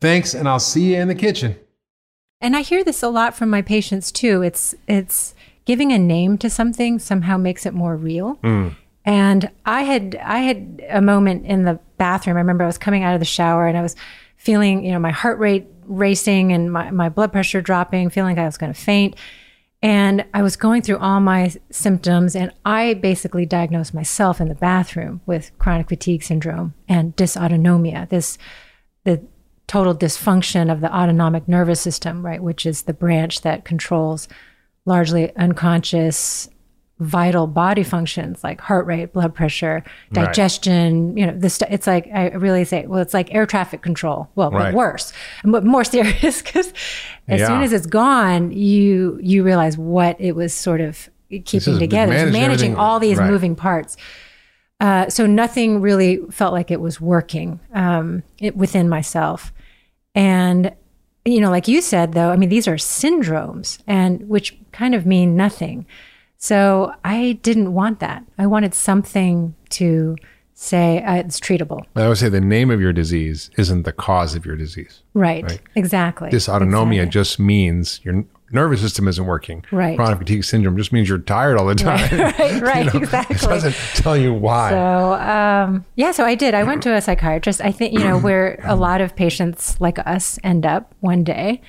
Thanks, 0.00 0.34
and 0.34 0.48
I'll 0.48 0.58
see 0.58 0.94
you 0.94 1.00
in 1.00 1.08
the 1.08 1.14
kitchen. 1.14 1.58
And 2.40 2.56
I 2.56 2.62
hear 2.62 2.82
this 2.84 3.02
a 3.02 3.08
lot 3.08 3.34
from 3.34 3.50
my 3.50 3.60
patients 3.62 4.12
too. 4.12 4.42
It's 4.42 4.74
it's 4.86 5.34
giving 5.64 5.90
a 5.92 5.98
name 5.98 6.36
to 6.38 6.50
something 6.50 6.98
somehow 6.98 7.38
makes 7.38 7.64
it 7.66 7.74
more 7.74 7.96
real. 7.96 8.34
Hmm. 8.42 8.68
And 9.06 9.48
I 9.64 9.82
had 9.82 10.16
I 10.22 10.38
had 10.38 10.84
a 10.90 11.00
moment 11.00 11.46
in 11.46 11.64
the 11.64 11.78
bathroom. 11.96 12.36
I 12.36 12.40
remember 12.40 12.64
I 12.64 12.66
was 12.66 12.76
coming 12.76 13.04
out 13.04 13.14
of 13.14 13.20
the 13.20 13.24
shower 13.24 13.66
and 13.66 13.78
I 13.78 13.82
was 13.82 13.94
feeling, 14.36 14.84
you 14.84 14.92
know, 14.92 14.98
my 14.98 15.12
heart 15.12 15.38
rate 15.38 15.66
racing 15.84 16.52
and 16.52 16.72
my, 16.72 16.90
my 16.90 17.08
blood 17.08 17.32
pressure 17.32 17.60
dropping, 17.62 18.10
feeling 18.10 18.36
like 18.36 18.42
I 18.42 18.46
was 18.46 18.58
going 18.58 18.72
to 18.72 18.78
faint. 18.78 19.14
And 19.82 20.24
I 20.34 20.42
was 20.42 20.56
going 20.56 20.82
through 20.82 20.98
all 20.98 21.20
my 21.20 21.54
symptoms, 21.70 22.34
and 22.34 22.50
I 22.64 22.94
basically 22.94 23.46
diagnosed 23.46 23.94
myself 23.94 24.40
in 24.40 24.48
the 24.48 24.54
bathroom 24.54 25.20
with 25.26 25.56
chronic 25.58 25.88
fatigue 25.88 26.22
syndrome 26.22 26.74
and 26.88 27.14
dysautonomia, 27.14 28.08
this 28.08 28.38
the 29.04 29.22
total 29.66 29.94
dysfunction 29.94 30.72
of 30.72 30.80
the 30.80 30.92
autonomic 30.92 31.46
nervous 31.46 31.80
system, 31.80 32.24
right, 32.24 32.42
which 32.42 32.66
is 32.66 32.82
the 32.82 32.94
branch 32.94 33.42
that 33.42 33.64
controls 33.64 34.28
largely 34.86 35.34
unconscious 35.36 36.48
vital 36.98 37.46
body 37.46 37.82
functions 37.82 38.42
like 38.42 38.58
heart 38.60 38.86
rate, 38.86 39.12
blood 39.12 39.34
pressure, 39.34 39.84
Right. 40.12 40.24
digestion, 40.24 41.16
you 41.16 41.26
know, 41.26 41.34
this 41.36 41.60
it's 41.68 41.86
like 41.86 42.08
I 42.12 42.28
really 42.30 42.64
say, 42.64 42.86
well, 42.86 43.00
it's 43.00 43.12
like 43.12 43.34
air 43.34 43.44
traffic 43.44 43.82
control. 43.82 44.30
Well, 44.34 44.50
Right. 44.50 44.72
but 44.72 44.74
worse, 44.74 45.12
but 45.44 45.64
more 45.64 45.84
serious 45.84 46.40
because 46.42 46.72
as 47.28 47.40
Yeah. 47.40 47.48
soon 47.48 47.62
as 47.62 47.72
it's 47.72 47.86
gone, 47.86 48.50
you 48.52 49.18
you 49.22 49.42
realize 49.42 49.76
what 49.76 50.16
it 50.20 50.34
was 50.34 50.54
sort 50.54 50.80
of 50.80 51.08
keeping 51.44 51.78
together, 51.78 52.12
managing 52.12 52.32
managing 52.32 52.76
all 52.76 52.98
these 52.98 53.18
right. 53.18 53.30
moving 53.30 53.54
parts. 53.56 53.96
Uh, 54.78 55.08
so 55.08 55.26
nothing 55.26 55.80
really 55.80 56.18
felt 56.30 56.52
like 56.52 56.70
it 56.70 56.80
was 56.80 57.00
working 57.00 57.58
um, 57.74 58.22
it, 58.38 58.56
within 58.56 58.88
myself. 58.88 59.52
And, 60.14 60.72
you 61.24 61.40
know, 61.40 61.50
like 61.50 61.66
you 61.66 61.80
said, 61.80 62.12
though, 62.12 62.30
I 62.30 62.36
mean, 62.36 62.48
these 62.50 62.68
are 62.68 62.76
syndromes, 62.76 63.78
and 63.86 64.28
which 64.28 64.56
kind 64.72 64.94
of 64.94 65.06
mean 65.06 65.34
nothing. 65.36 65.86
So 66.38 66.94
I 67.04 67.38
didn't 67.42 67.72
want 67.72 68.00
that. 68.00 68.24
I 68.38 68.46
wanted 68.46 68.74
something 68.74 69.54
to 69.70 70.16
say 70.54 71.02
uh, 71.02 71.16
it's 71.16 71.38
treatable. 71.38 71.84
I 71.94 72.08
would 72.08 72.18
say 72.18 72.28
the 72.28 72.40
name 72.40 72.70
of 72.70 72.80
your 72.80 72.92
disease 72.92 73.50
isn't 73.58 73.82
the 73.82 73.92
cause 73.92 74.34
of 74.34 74.46
your 74.46 74.56
disease. 74.56 75.02
Right. 75.14 75.44
right. 75.44 75.60
Exactly. 75.74 76.30
Dysautonomia 76.30 77.02
exactly. 77.02 77.10
just 77.10 77.38
means 77.38 78.00
your 78.04 78.24
nervous 78.50 78.80
system 78.80 79.06
isn't 79.06 79.26
working. 79.26 79.64
Right. 79.70 79.96
Chronic 79.96 80.18
fatigue 80.18 80.44
syndrome 80.44 80.76
just 80.76 80.92
means 80.92 81.08
you're 81.08 81.18
tired 81.18 81.58
all 81.58 81.66
the 81.66 81.74
time. 81.74 82.18
Right. 82.18 82.36
Right. 82.38 82.62
right 82.62 82.84
you 82.86 83.00
know, 83.00 83.04
exactly. 83.04 83.36
It 83.36 83.40
doesn't 83.40 83.74
tell 84.02 84.16
you 84.16 84.32
why. 84.32 84.70
So 84.70 85.12
um, 85.14 85.84
yeah. 85.94 86.12
So 86.12 86.24
I 86.24 86.34
did. 86.34 86.54
I 86.54 86.64
went 86.64 86.82
to 86.84 86.94
a 86.94 87.00
psychiatrist. 87.00 87.60
I 87.60 87.72
think 87.72 87.92
you 87.92 88.00
know 88.00 88.18
where 88.18 88.58
a 88.64 88.76
lot 88.76 89.00
of 89.00 89.14
patients 89.14 89.80
like 89.80 89.98
us 90.06 90.38
end 90.42 90.64
up 90.64 90.94
one 91.00 91.22
day. 91.22 91.60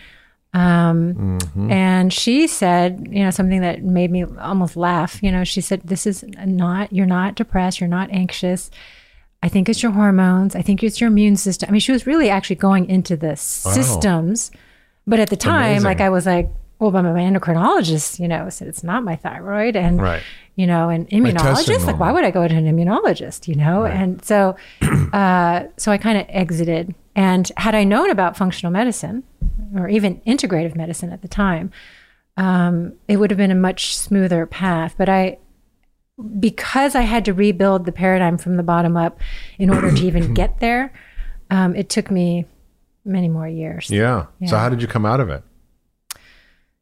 Um, 0.53 1.13
mm-hmm. 1.13 1.71
And 1.71 2.11
she 2.11 2.47
said, 2.47 3.07
you 3.09 3.23
know, 3.23 3.29
something 3.29 3.61
that 3.61 3.83
made 3.83 4.11
me 4.11 4.25
almost 4.39 4.75
laugh. 4.75 5.21
You 5.21 5.31
know, 5.31 5.43
she 5.43 5.61
said, 5.61 5.81
"This 5.83 6.07
is 6.07 6.23
not. 6.45 6.91
You're 6.91 7.05
not 7.05 7.35
depressed. 7.35 7.79
You're 7.79 7.89
not 7.89 8.09
anxious. 8.11 8.71
I 9.43 9.49
think 9.49 9.69
it's 9.69 9.83
your 9.83 9.91
hormones. 9.91 10.55
I 10.55 10.61
think 10.61 10.83
it's 10.83 10.99
your 10.99 11.09
immune 11.09 11.35
system." 11.35 11.69
I 11.69 11.71
mean, 11.71 11.81
she 11.81 11.91
was 11.91 12.07
really 12.07 12.29
actually 12.29 12.55
going 12.55 12.89
into 12.89 13.15
the 13.15 13.29
wow. 13.29 13.35
systems. 13.35 14.51
But 15.05 15.19
at 15.19 15.29
the 15.29 15.37
time, 15.37 15.71
Amazing. 15.71 15.83
like 15.83 16.01
I 16.01 16.09
was 16.09 16.25
like, 16.25 16.49
well, 16.79 16.91
but 16.91 17.01
my 17.01 17.11
endocrinologist, 17.11 18.19
you 18.19 18.27
know, 18.27 18.49
said 18.49 18.67
it's 18.67 18.83
not 18.83 19.03
my 19.03 19.15
thyroid, 19.15 19.75
and 19.75 19.99
right. 19.99 20.21
you 20.55 20.67
know, 20.67 20.89
an 20.89 21.05
immunologist, 21.07 21.85
like 21.85 21.99
why 21.99 22.11
would 22.11 22.23
I 22.23 22.29
go 22.29 22.47
to 22.47 22.53
an 22.53 22.65
immunologist, 22.65 23.47
you 23.47 23.55
know? 23.55 23.83
Right. 23.83 23.93
And 23.95 24.23
so, 24.23 24.55
uh, 25.13 25.63
so 25.77 25.91
I 25.91 25.97
kind 25.97 26.19
of 26.19 26.25
exited. 26.29 26.93
And 27.15 27.51
had 27.57 27.73
I 27.73 27.83
known 27.83 28.11
about 28.11 28.37
functional 28.37 28.71
medicine, 28.71 29.23
or 29.75 29.89
even 29.89 30.21
integrative 30.21 30.75
medicine 30.75 31.11
at 31.11 31.23
the 31.23 31.27
time, 31.27 31.71
um, 32.37 32.93
it 33.07 33.17
would 33.17 33.31
have 33.31 33.37
been 33.37 33.51
a 33.51 33.55
much 33.55 33.97
smoother 33.97 34.45
path. 34.45 34.93
But 34.99 35.09
I, 35.09 35.39
because 36.39 36.93
I 36.93 37.01
had 37.01 37.25
to 37.25 37.33
rebuild 37.33 37.85
the 37.85 37.91
paradigm 37.91 38.37
from 38.37 38.55
the 38.57 38.63
bottom 38.63 38.95
up 38.95 39.19
in 39.57 39.71
order 39.71 39.91
to 39.91 40.05
even 40.05 40.33
get 40.35 40.59
there, 40.59 40.93
um, 41.49 41.75
it 41.75 41.89
took 41.89 42.11
me 42.11 42.45
many 43.03 43.29
more 43.29 43.47
years. 43.47 43.89
Yeah. 43.89 44.27
yeah. 44.39 44.49
So 44.49 44.57
how 44.57 44.69
did 44.69 44.81
you 44.83 44.87
come 44.87 45.05
out 45.05 45.19
of 45.19 45.31
it? 45.31 45.41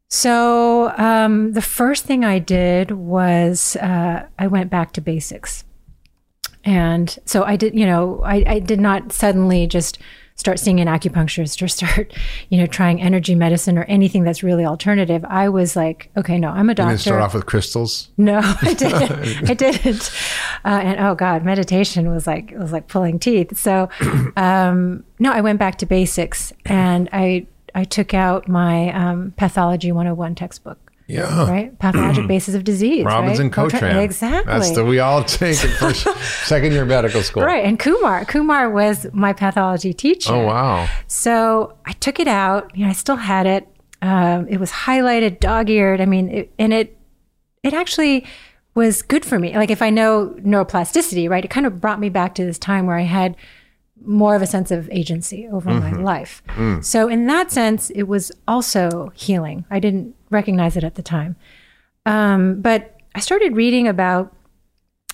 So 0.08 0.92
um, 0.96 1.52
the 1.52 1.62
first 1.62 2.04
thing 2.04 2.24
I 2.24 2.38
did 2.38 2.92
was 2.92 3.76
uh, 3.76 4.26
I 4.38 4.46
went 4.46 4.70
back 4.70 4.92
to 4.92 5.00
basics, 5.00 5.64
and 6.64 7.16
so 7.24 7.44
I 7.44 7.56
did. 7.56 7.74
You 7.74 7.86
know, 7.86 8.22
I, 8.24 8.44
I 8.46 8.58
did 8.60 8.80
not 8.80 9.12
suddenly 9.12 9.66
just 9.66 9.98
start 10.36 10.58
seeing 10.58 10.80
an 10.80 10.86
acupuncturist 10.86 11.60
or 11.62 11.68
start, 11.68 12.12
you 12.50 12.58
know, 12.58 12.66
trying 12.66 13.00
energy 13.00 13.34
medicine 13.34 13.76
or 13.76 13.84
anything 13.84 14.22
that's 14.22 14.42
really 14.42 14.64
alternative. 14.64 15.24
I 15.28 15.48
was 15.48 15.74
like, 15.74 16.10
okay, 16.16 16.38
no, 16.38 16.50
I'm 16.50 16.70
a 16.70 16.74
doctor. 16.74 16.92
You 16.92 16.96
didn't 16.98 17.00
start 17.02 17.22
off 17.22 17.34
with 17.34 17.46
crystals? 17.46 18.10
No, 18.16 18.40
I 18.62 18.74
didn't. 18.78 19.50
I 19.50 19.54
didn't. 19.54 20.10
Uh, 20.64 20.80
and 20.82 21.00
oh 21.00 21.14
God, 21.14 21.44
meditation 21.44 22.10
was 22.10 22.26
like, 22.26 22.52
it 22.52 22.58
was 22.58 22.70
like 22.70 22.86
pulling 22.86 23.18
teeth. 23.18 23.56
So, 23.58 23.88
um, 24.36 25.04
no, 25.18 25.32
I 25.32 25.40
went 25.40 25.58
back 25.58 25.78
to 25.78 25.86
basics 25.86 26.52
and 26.64 27.08
I, 27.12 27.46
I 27.76 27.84
took 27.84 28.14
out 28.14 28.48
my 28.48 28.90
um, 28.92 29.34
pathology 29.36 29.92
101 29.92 30.34
textbook. 30.34 30.78
Yeah. 31.08 31.48
Right? 31.48 31.78
Pathologic 31.78 32.26
basis 32.28 32.54
of 32.54 32.64
disease. 32.64 33.04
Robbins 33.04 33.38
right? 33.38 33.44
and 33.44 33.52
Cotran. 33.52 34.02
Exactly. 34.02 34.50
That's 34.50 34.70
the 34.72 34.82
we 34.82 34.98
all 34.98 35.22
take 35.22 35.62
in 35.62 35.70
first, 35.72 36.08
second 36.48 36.72
year 36.72 36.86
medical 36.86 37.22
school. 37.22 37.42
Right. 37.44 37.64
And 37.64 37.78
Kumar. 37.78 38.24
Kumar 38.24 38.70
was 38.70 39.06
my 39.12 39.34
pathology 39.34 39.92
teacher. 39.92 40.32
Oh, 40.32 40.46
wow. 40.46 40.88
So 41.06 41.76
I 41.84 41.92
took 41.92 42.18
it 42.18 42.26
out. 42.26 42.74
You 42.74 42.84
know, 42.84 42.90
I 42.90 42.94
still 42.94 43.16
had 43.16 43.46
it. 43.46 43.68
Um, 44.00 44.48
it 44.48 44.58
was 44.58 44.72
highlighted, 44.72 45.38
dog 45.38 45.68
eared. 45.68 46.00
I 46.00 46.06
mean, 46.06 46.30
it, 46.30 46.54
and 46.58 46.72
it, 46.72 46.96
it 47.62 47.74
actually 47.74 48.24
was 48.74 49.02
good 49.02 49.24
for 49.24 49.38
me. 49.38 49.54
Like 49.54 49.70
if 49.70 49.82
I 49.82 49.90
know 49.90 50.34
neuroplasticity, 50.38 51.28
right, 51.28 51.44
it 51.44 51.48
kind 51.48 51.66
of 51.66 51.80
brought 51.80 52.00
me 52.00 52.08
back 52.08 52.34
to 52.36 52.44
this 52.44 52.58
time 52.58 52.86
where 52.86 52.96
I 52.96 53.02
had 53.02 53.36
more 54.04 54.36
of 54.36 54.42
a 54.42 54.46
sense 54.46 54.70
of 54.70 54.88
agency 54.90 55.48
over 55.50 55.70
mm-hmm. 55.70 55.96
my 55.96 56.02
life. 56.02 56.42
Mm. 56.48 56.84
So 56.84 57.08
in 57.08 57.26
that 57.26 57.50
sense, 57.50 57.90
it 57.90 58.04
was 58.04 58.30
also 58.46 59.10
healing. 59.14 59.64
I 59.70 59.80
didn't 59.80 60.14
recognize 60.30 60.76
it 60.76 60.84
at 60.84 60.94
the 60.94 61.02
time. 61.02 61.36
Um, 62.04 62.60
but 62.60 62.96
I 63.14 63.20
started 63.20 63.56
reading 63.56 63.88
about 63.88 64.34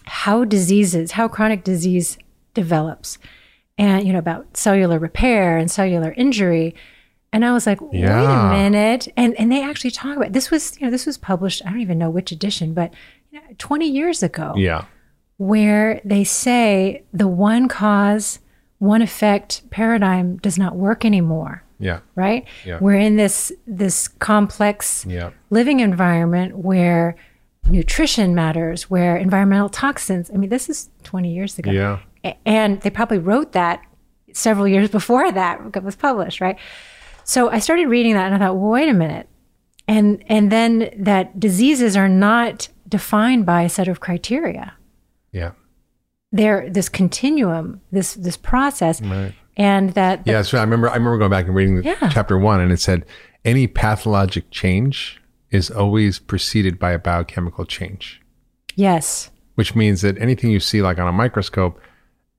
how 0.05 0.45
diseases, 0.45 1.13
how 1.13 1.29
chronic 1.29 1.65
disease 1.65 2.19
develops, 2.55 3.19
and 3.79 4.07
you 4.07 4.13
know 4.13 4.19
about 4.19 4.57
cellular 4.57 4.99
repair 4.99 5.57
and 5.57 5.71
cellular 5.71 6.13
injury. 6.17 6.75
And 7.33 7.47
I 7.47 7.53
was 7.53 7.67
like, 7.67 7.81
yeah. 7.93 8.21
wait 8.21 8.27
a 8.27 8.63
minute. 8.63 9.09
And 9.17 9.35
and 9.39 9.51
they 9.51 9.63
actually 9.63 9.93
talk 9.93 10.17
about 10.17 10.33
this 10.33 10.51
was 10.51 10.79
you 10.79 10.87
know 10.87 10.91
this 10.91 11.07
was 11.07 11.17
published. 11.17 11.63
I 11.65 11.71
don't 11.71 11.81
even 11.81 11.99
know 11.99 12.11
which 12.11 12.31
edition, 12.31 12.75
but 12.75 12.93
you 13.31 13.41
know, 13.41 13.47
20 13.59 13.89
years 13.89 14.23
ago. 14.23 14.53
Yeah. 14.57 14.85
Where 15.39 16.01
they 16.05 16.23
say 16.23 17.05
the 17.13 17.27
one 17.27 17.67
cause, 17.67 18.39
one 18.83 19.01
effect 19.01 19.63
paradigm 19.71 20.39
does 20.39 20.59
not 20.59 20.75
work 20.75 21.05
anymore. 21.05 21.63
Yeah. 21.79 22.01
Right? 22.17 22.49
Yeah. 22.67 22.79
We're 22.81 22.99
in 22.99 23.17
this 23.17 23.53
this 23.65 24.09
complex 24.09 25.07
yeah. 25.09 25.31
living 25.51 25.79
environment 25.79 26.59
where 26.59 27.15
nutrition 27.69 28.35
matters, 28.35 28.91
where 28.91 29.17
environmental 29.17 29.69
toxins. 29.69 30.33
I 30.35 30.37
mean, 30.37 30.51
this 30.51 30.69
is 30.69 30.91
20 31.05 31.33
years 31.33 31.61
ago. 31.61 31.71
Yeah. 31.71 32.35
And 32.45 32.81
they 32.81 32.91
probably 32.91 33.19
wrote 33.19 33.53
that 33.53 33.83
several 34.33 34.67
years 34.67 34.91
before 34.91 35.31
that 35.31 35.81
was 35.85 35.95
published, 35.95 36.41
right? 36.41 36.59
So 37.23 37.51
I 37.51 37.61
started 37.61 37.87
reading 37.87 38.15
that 38.15 38.33
and 38.33 38.35
I 38.35 38.47
thought, 38.47 38.57
well, 38.57 38.71
wait 38.71 38.89
a 38.89 38.95
minute. 38.95 39.29
And 39.87 40.25
and 40.27 40.51
then 40.51 40.91
that 40.97 41.39
diseases 41.39 41.97
are 41.97 42.09
not 42.09 42.69
defined 42.89 43.47
by 43.47 43.63
a 43.63 43.69
set 43.69 43.87
of 43.87 44.01
criteria. 44.01 44.75
Yeah. 45.31 45.53
They're 46.33 46.69
this 46.71 46.89
continuum, 46.89 47.81
this 47.93 48.15
this 48.15 48.37
process. 48.37 49.01
Right 49.01 49.35
and 49.57 49.91
that 49.95 50.25
the, 50.25 50.33
yeah 50.33 50.43
so 50.43 50.59
i 50.59 50.61
remember 50.63 50.89
i 50.89 50.95
remember 50.95 51.19
going 51.19 51.31
back 51.31 51.47
and 51.47 51.55
reading 51.55 51.83
yeah. 51.83 52.09
chapter 52.11 52.39
one 52.39 52.61
and 52.61 52.73
it 52.73 52.81
said 52.81 53.05
any 53.45 53.67
pathologic 53.67 54.51
change 54.51 55.21
is 55.51 55.71
always 55.71 56.19
preceded 56.19 56.79
by 56.79 56.93
a 56.93 56.99
biochemical 56.99 57.65
change 57.65 58.21
yes 58.75 59.31
which 59.55 59.75
means 59.75 60.01
that 60.01 60.17
anything 60.19 60.51
you 60.51 60.61
see 60.61 60.81
like 60.81 60.99
on 60.99 61.07
a 61.07 61.13
microscope 61.13 61.81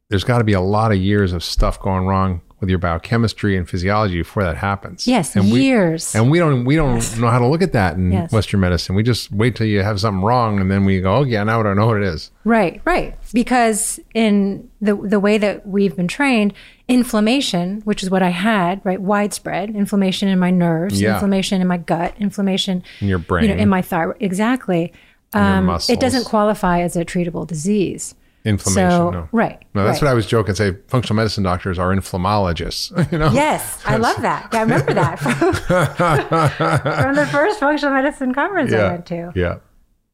there's 0.09 0.23
got 0.23 0.39
to 0.39 0.43
be 0.43 0.53
a 0.53 0.61
lot 0.61 0.91
of 0.91 0.97
years 0.97 1.33
of 1.33 1.43
stuff 1.43 1.79
going 1.79 2.05
wrong 2.05 2.41
with 2.63 2.69
your 2.69 2.79
biochemistry 2.79 3.57
and 3.57 3.69
physiology 3.69 4.19
before 4.19 4.41
that 4.43 4.55
happens. 4.55 5.05
Yes, 5.05 5.35
and 5.35 5.49
years. 5.49 6.13
We, 6.13 6.19
and 6.21 6.31
we 6.31 6.39
don't 6.39 6.63
we 6.63 6.77
don't 6.77 6.95
yes. 6.95 7.17
know 7.17 7.27
how 7.27 7.39
to 7.39 7.45
look 7.45 7.61
at 7.61 7.73
that 7.73 7.97
in 7.97 8.13
yes. 8.13 8.31
Western 8.31 8.61
medicine. 8.61 8.95
We 8.95 9.03
just 9.03 9.33
wait 9.33 9.57
till 9.57 9.67
you 9.67 9.83
have 9.83 9.99
something 9.99 10.23
wrong, 10.23 10.61
and 10.61 10.71
then 10.71 10.85
we 10.85 11.01
go, 11.01 11.17
oh 11.17 11.23
yeah, 11.23 11.43
now 11.43 11.59
I 11.59 11.63
don't 11.63 11.75
know 11.75 11.87
what 11.87 11.97
it 11.97 12.03
is. 12.03 12.31
Right, 12.45 12.81
right. 12.85 13.17
Because 13.33 13.99
in 14.13 14.69
the 14.79 14.95
the 14.95 15.19
way 15.19 15.37
that 15.37 15.67
we've 15.67 15.93
been 15.93 16.07
trained, 16.07 16.53
inflammation, 16.87 17.81
which 17.81 18.01
is 18.01 18.09
what 18.09 18.23
I 18.23 18.29
had, 18.29 18.79
right, 18.85 19.01
widespread 19.01 19.69
inflammation 19.75 20.29
in 20.29 20.39
my 20.39 20.49
nerves, 20.49 21.01
yeah. 21.01 21.15
inflammation 21.15 21.61
in 21.61 21.67
my 21.67 21.77
gut, 21.77 22.15
inflammation 22.17 22.81
in 23.01 23.09
your 23.09 23.19
brain, 23.19 23.49
you 23.49 23.53
know, 23.53 23.61
in 23.61 23.67
my 23.67 23.81
thyroid, 23.81 24.17
exactly. 24.21 24.93
Um, 25.33 25.67
it 25.89 25.99
doesn't 25.99 26.25
qualify 26.25 26.81
as 26.81 26.95
a 26.95 27.03
treatable 27.03 27.45
disease. 27.45 28.15
Inflammation. 28.45 28.91
So, 28.91 29.09
no. 29.09 29.29
Right. 29.31 29.63
No, 29.73 29.85
that's 29.85 30.01
right. 30.01 30.07
what 30.07 30.11
I 30.11 30.13
was 30.13 30.25
joking. 30.25 30.53
Say 30.55 30.75
functional 30.87 31.15
medicine 31.15 31.43
doctors 31.43 31.79
are 31.79 31.95
inflammologists. 31.95 32.91
You 33.11 33.19
know. 33.19 33.31
Yes, 33.31 33.81
I 33.85 33.97
love 33.97 34.21
that. 34.21 34.49
Yeah, 34.51 34.59
I 34.59 34.61
remember 34.63 34.93
that 34.93 35.19
from, 35.19 35.33
from 37.03 37.15
the 37.15 37.27
first 37.27 37.59
functional 37.59 37.93
medicine 37.93 38.33
conference 38.33 38.71
yeah, 38.71 38.77
I 38.79 38.91
went 38.91 39.05
to. 39.07 39.31
Yeah. 39.35 39.57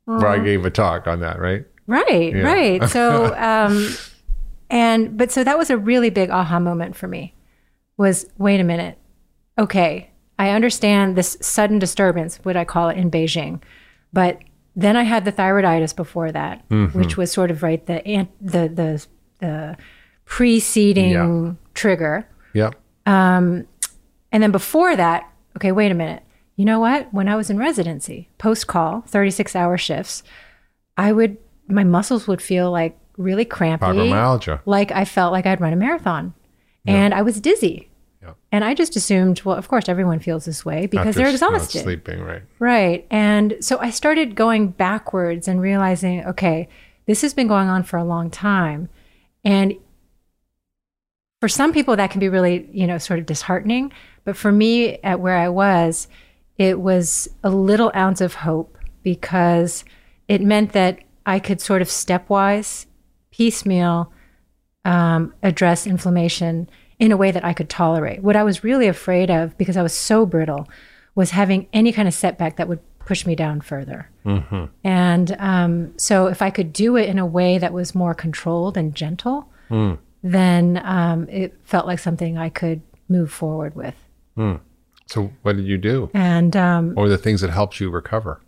Where 0.05 0.27
I 0.27 0.39
gave 0.39 0.65
a 0.65 0.69
talk 0.69 1.07
on 1.07 1.21
that, 1.21 1.39
right? 1.39 1.65
Right. 1.87 2.35
Yeah. 2.35 2.41
Right. 2.41 2.89
So, 2.89 3.33
um, 3.37 3.89
and 4.69 5.17
but 5.17 5.31
so 5.31 5.43
that 5.43 5.57
was 5.57 5.69
a 5.69 5.77
really 5.77 6.09
big 6.09 6.29
aha 6.29 6.59
moment 6.59 6.95
for 6.95 7.07
me. 7.07 7.35
Was 7.97 8.25
wait 8.37 8.59
a 8.59 8.63
minute. 8.63 8.97
Okay, 9.57 10.09
I 10.37 10.49
understand 10.49 11.15
this 11.15 11.37
sudden 11.41 11.79
disturbance, 11.79 12.37
what 12.43 12.57
I 12.57 12.65
call 12.65 12.89
it 12.89 12.97
in 12.97 13.11
Beijing, 13.11 13.61
but 14.13 14.39
then 14.81 14.95
I 14.95 15.03
had 15.03 15.25
the 15.25 15.31
thyroiditis 15.31 15.95
before 15.95 16.31
that, 16.31 16.67
mm-hmm. 16.69 16.97
which 16.97 17.17
was 17.17 17.31
sort 17.31 17.51
of 17.51 17.63
right 17.63 17.85
the 17.85 18.27
the 18.41 18.67
the 18.69 19.05
the 19.39 19.77
preceding 20.25 21.11
yeah. 21.11 21.53
trigger. 21.73 22.27
Yep. 22.53 22.75
Um, 23.05 23.65
and 24.31 24.43
then 24.43 24.51
before 24.51 24.95
that, 24.95 25.31
okay, 25.57 25.71
wait 25.71 25.91
a 25.91 25.95
minute. 25.95 26.23
You 26.55 26.65
know 26.65 26.79
what? 26.79 27.11
When 27.13 27.27
I 27.27 27.35
was 27.35 27.49
in 27.49 27.57
residency, 27.57 28.29
post 28.37 28.67
call, 28.67 29.01
36 29.07 29.55
hour 29.55 29.77
shifts, 29.77 30.23
I 30.97 31.11
would, 31.11 31.37
my 31.67 31.83
muscles 31.83 32.27
would 32.27 32.41
feel 32.41 32.69
like 32.69 32.99
really 33.17 33.45
crampy. 33.45 33.85
Fibromyalgia. 33.85 34.61
Like 34.65 34.91
I 34.91 35.05
felt 35.05 35.31
like 35.31 35.45
I'd 35.45 35.61
run 35.61 35.73
a 35.73 35.77
marathon. 35.77 36.33
And 36.85 37.13
I 37.13 37.21
was 37.21 37.39
dizzy. 37.39 37.88
And 38.51 38.63
I 38.63 38.73
just 38.73 38.95
assumed, 38.95 39.41
well, 39.43 39.55
of 39.55 39.67
course, 39.67 39.87
everyone 39.87 40.19
feels 40.19 40.45
this 40.45 40.65
way 40.65 40.85
because 40.85 41.15
they're 41.15 41.29
exhausted. 41.29 41.83
sleeping, 41.83 42.21
right? 42.21 42.41
Right. 42.59 43.07
And 43.09 43.57
so 43.61 43.79
I 43.79 43.89
started 43.89 44.35
going 44.35 44.69
backwards 44.69 45.47
and 45.47 45.61
realizing, 45.61 46.25
okay, 46.25 46.67
this 47.05 47.21
has 47.21 47.33
been 47.33 47.47
going 47.47 47.69
on 47.69 47.83
for 47.83 47.97
a 47.97 48.03
long 48.03 48.29
time. 48.29 48.89
And 49.43 49.75
for 51.39 51.47
some 51.47 51.73
people, 51.73 51.95
that 51.95 52.11
can 52.11 52.19
be 52.19 52.29
really, 52.29 52.69
you 52.71 52.85
know, 52.85 52.97
sort 52.97 53.19
of 53.19 53.25
disheartening. 53.25 53.91
But 54.25 54.35
for 54.35 54.51
me, 54.51 54.97
at 55.03 55.19
where 55.19 55.37
I 55.37 55.49
was, 55.49 56.07
it 56.57 56.79
was 56.79 57.29
a 57.43 57.49
little 57.49 57.91
ounce 57.95 58.21
of 58.21 58.35
hope 58.35 58.77
because 59.01 59.85
it 60.27 60.41
meant 60.41 60.73
that 60.73 60.99
I 61.25 61.39
could 61.39 61.61
sort 61.61 61.81
of 61.81 61.87
stepwise, 61.87 62.85
piecemeal, 63.31 64.11
um, 64.85 65.33
address 65.43 65.87
inflammation 65.87 66.69
in 66.99 67.11
a 67.11 67.17
way 67.17 67.31
that 67.31 67.43
I 67.43 67.53
could 67.53 67.69
tolerate. 67.69 68.21
What 68.21 68.35
I 68.35 68.43
was 68.43 68.63
really 68.63 68.87
afraid 68.87 69.31
of, 69.31 69.57
because 69.57 69.77
I 69.77 69.81
was 69.81 69.93
so 69.93 70.25
brittle, 70.25 70.67
was 71.15 71.31
having 71.31 71.67
any 71.73 71.91
kind 71.91 72.07
of 72.07 72.13
setback 72.13 72.57
that 72.57 72.67
would 72.67 72.79
push 72.99 73.25
me 73.25 73.35
down 73.35 73.61
further. 73.61 74.09
Mm-hmm. 74.25 74.65
And 74.83 75.35
um, 75.39 75.97
so, 75.97 76.27
if 76.27 76.41
I 76.41 76.49
could 76.49 76.71
do 76.71 76.95
it 76.95 77.09
in 77.09 77.17
a 77.17 77.25
way 77.25 77.57
that 77.57 77.73
was 77.73 77.95
more 77.95 78.13
controlled 78.13 78.77
and 78.77 78.93
gentle, 78.93 79.49
mm. 79.69 79.97
then 80.21 80.79
um, 80.83 81.27
it 81.29 81.57
felt 81.63 81.87
like 81.87 81.99
something 81.99 82.37
I 82.37 82.49
could 82.49 82.81
move 83.07 83.31
forward 83.31 83.75
with. 83.75 83.95
Mm. 84.37 84.59
So, 85.07 85.31
what 85.41 85.55
did 85.55 85.65
you 85.65 85.77
do? 85.77 86.11
And 86.13 86.55
um, 86.55 86.93
or 86.95 87.09
the 87.09 87.17
things 87.17 87.41
that 87.41 87.49
helped 87.49 87.79
you 87.79 87.89
recover? 87.89 88.41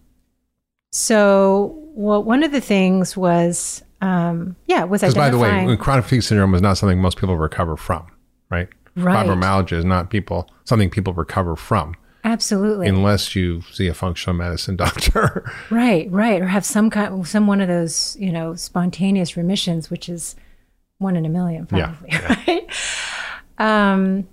So, 0.91 1.76
well, 1.95 2.24
one 2.24 2.43
of 2.43 2.52
the 2.52 2.62
things 2.62 3.18
was, 3.18 3.82
um, 4.02 4.56
yeah, 4.68 4.84
was 4.84 5.04
identifying. 5.04 5.32
Because, 5.32 5.41
by 5.41 5.62
the 5.62 5.68
way, 5.68 5.78
chronic 5.78 6.06
fatigue 6.06 6.24
syndrome 6.24 6.54
is 6.54 6.62
not 6.62 6.78
something 6.78 6.99
most 6.99 7.18
people 7.18 7.38
recover 7.38 7.78
from, 7.78 8.06
right? 8.52 8.70
Right. 8.95 9.26
Fibromyalgia 9.26 9.74
is 9.74 9.86
not 9.86 10.10
people 10.10 10.49
something 10.66 10.89
people 10.89 11.14
recover 11.14 11.56
from. 11.56 11.95
Absolutely. 12.24 12.88
Unless 12.88 13.36
you 13.36 13.62
see 13.72 13.88
a 13.88 13.93
functional 13.93 14.36
medicine 14.36 14.76
doctor. 14.78 15.52
right, 15.70 16.10
right, 16.12 16.41
or 16.41 16.47
have 16.47 16.66
some 16.66 16.89
kind, 16.89 17.28
some 17.28 17.47
one 17.47 17.62
of 17.62 17.68
those, 17.68 18.16
you 18.20 18.32
know, 18.32 18.54
spontaneous 18.56 19.36
remissions, 19.36 19.89
which 19.89 20.08
is 20.08 20.36
one 20.99 21.16
in 21.16 21.26
a 21.26 21.30
million, 21.30 21.66
probably. 21.66 22.10
Yeah, 22.10 22.36
yeah. 22.47 22.64
Right. 23.58 23.91
Um, 23.91 24.28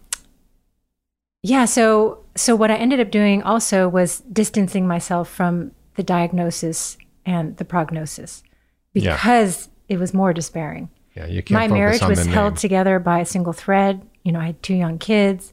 yeah. 1.43 1.65
So, 1.65 2.25
so 2.35 2.55
what 2.55 2.71
I 2.71 2.77
ended 2.77 3.01
up 3.01 3.11
doing 3.11 3.43
also 3.43 3.89
was 3.89 4.21
distancing 4.21 4.87
myself 4.87 5.31
from 5.31 5.73
the 5.95 6.03
diagnosis 6.03 6.99
and 7.25 7.57
the 7.57 7.65
prognosis 7.65 8.43
because 8.93 9.69
yeah. 9.89 9.95
it 9.95 9.99
was 9.99 10.13
more 10.13 10.33
despairing. 10.33 10.91
Yeah, 11.19 11.27
you 11.27 11.43
can't. 11.43 11.59
My 11.59 11.67
marriage 11.67 12.03
was 12.03 12.25
held 12.27 12.57
together 12.57 13.01
by 13.01 13.19
a 13.19 13.27
single 13.27 13.53
thread. 13.53 14.07
You 14.23 14.31
know, 14.31 14.39
I 14.39 14.47
had 14.47 14.63
two 14.63 14.75
young 14.75 14.99
kids. 14.99 15.53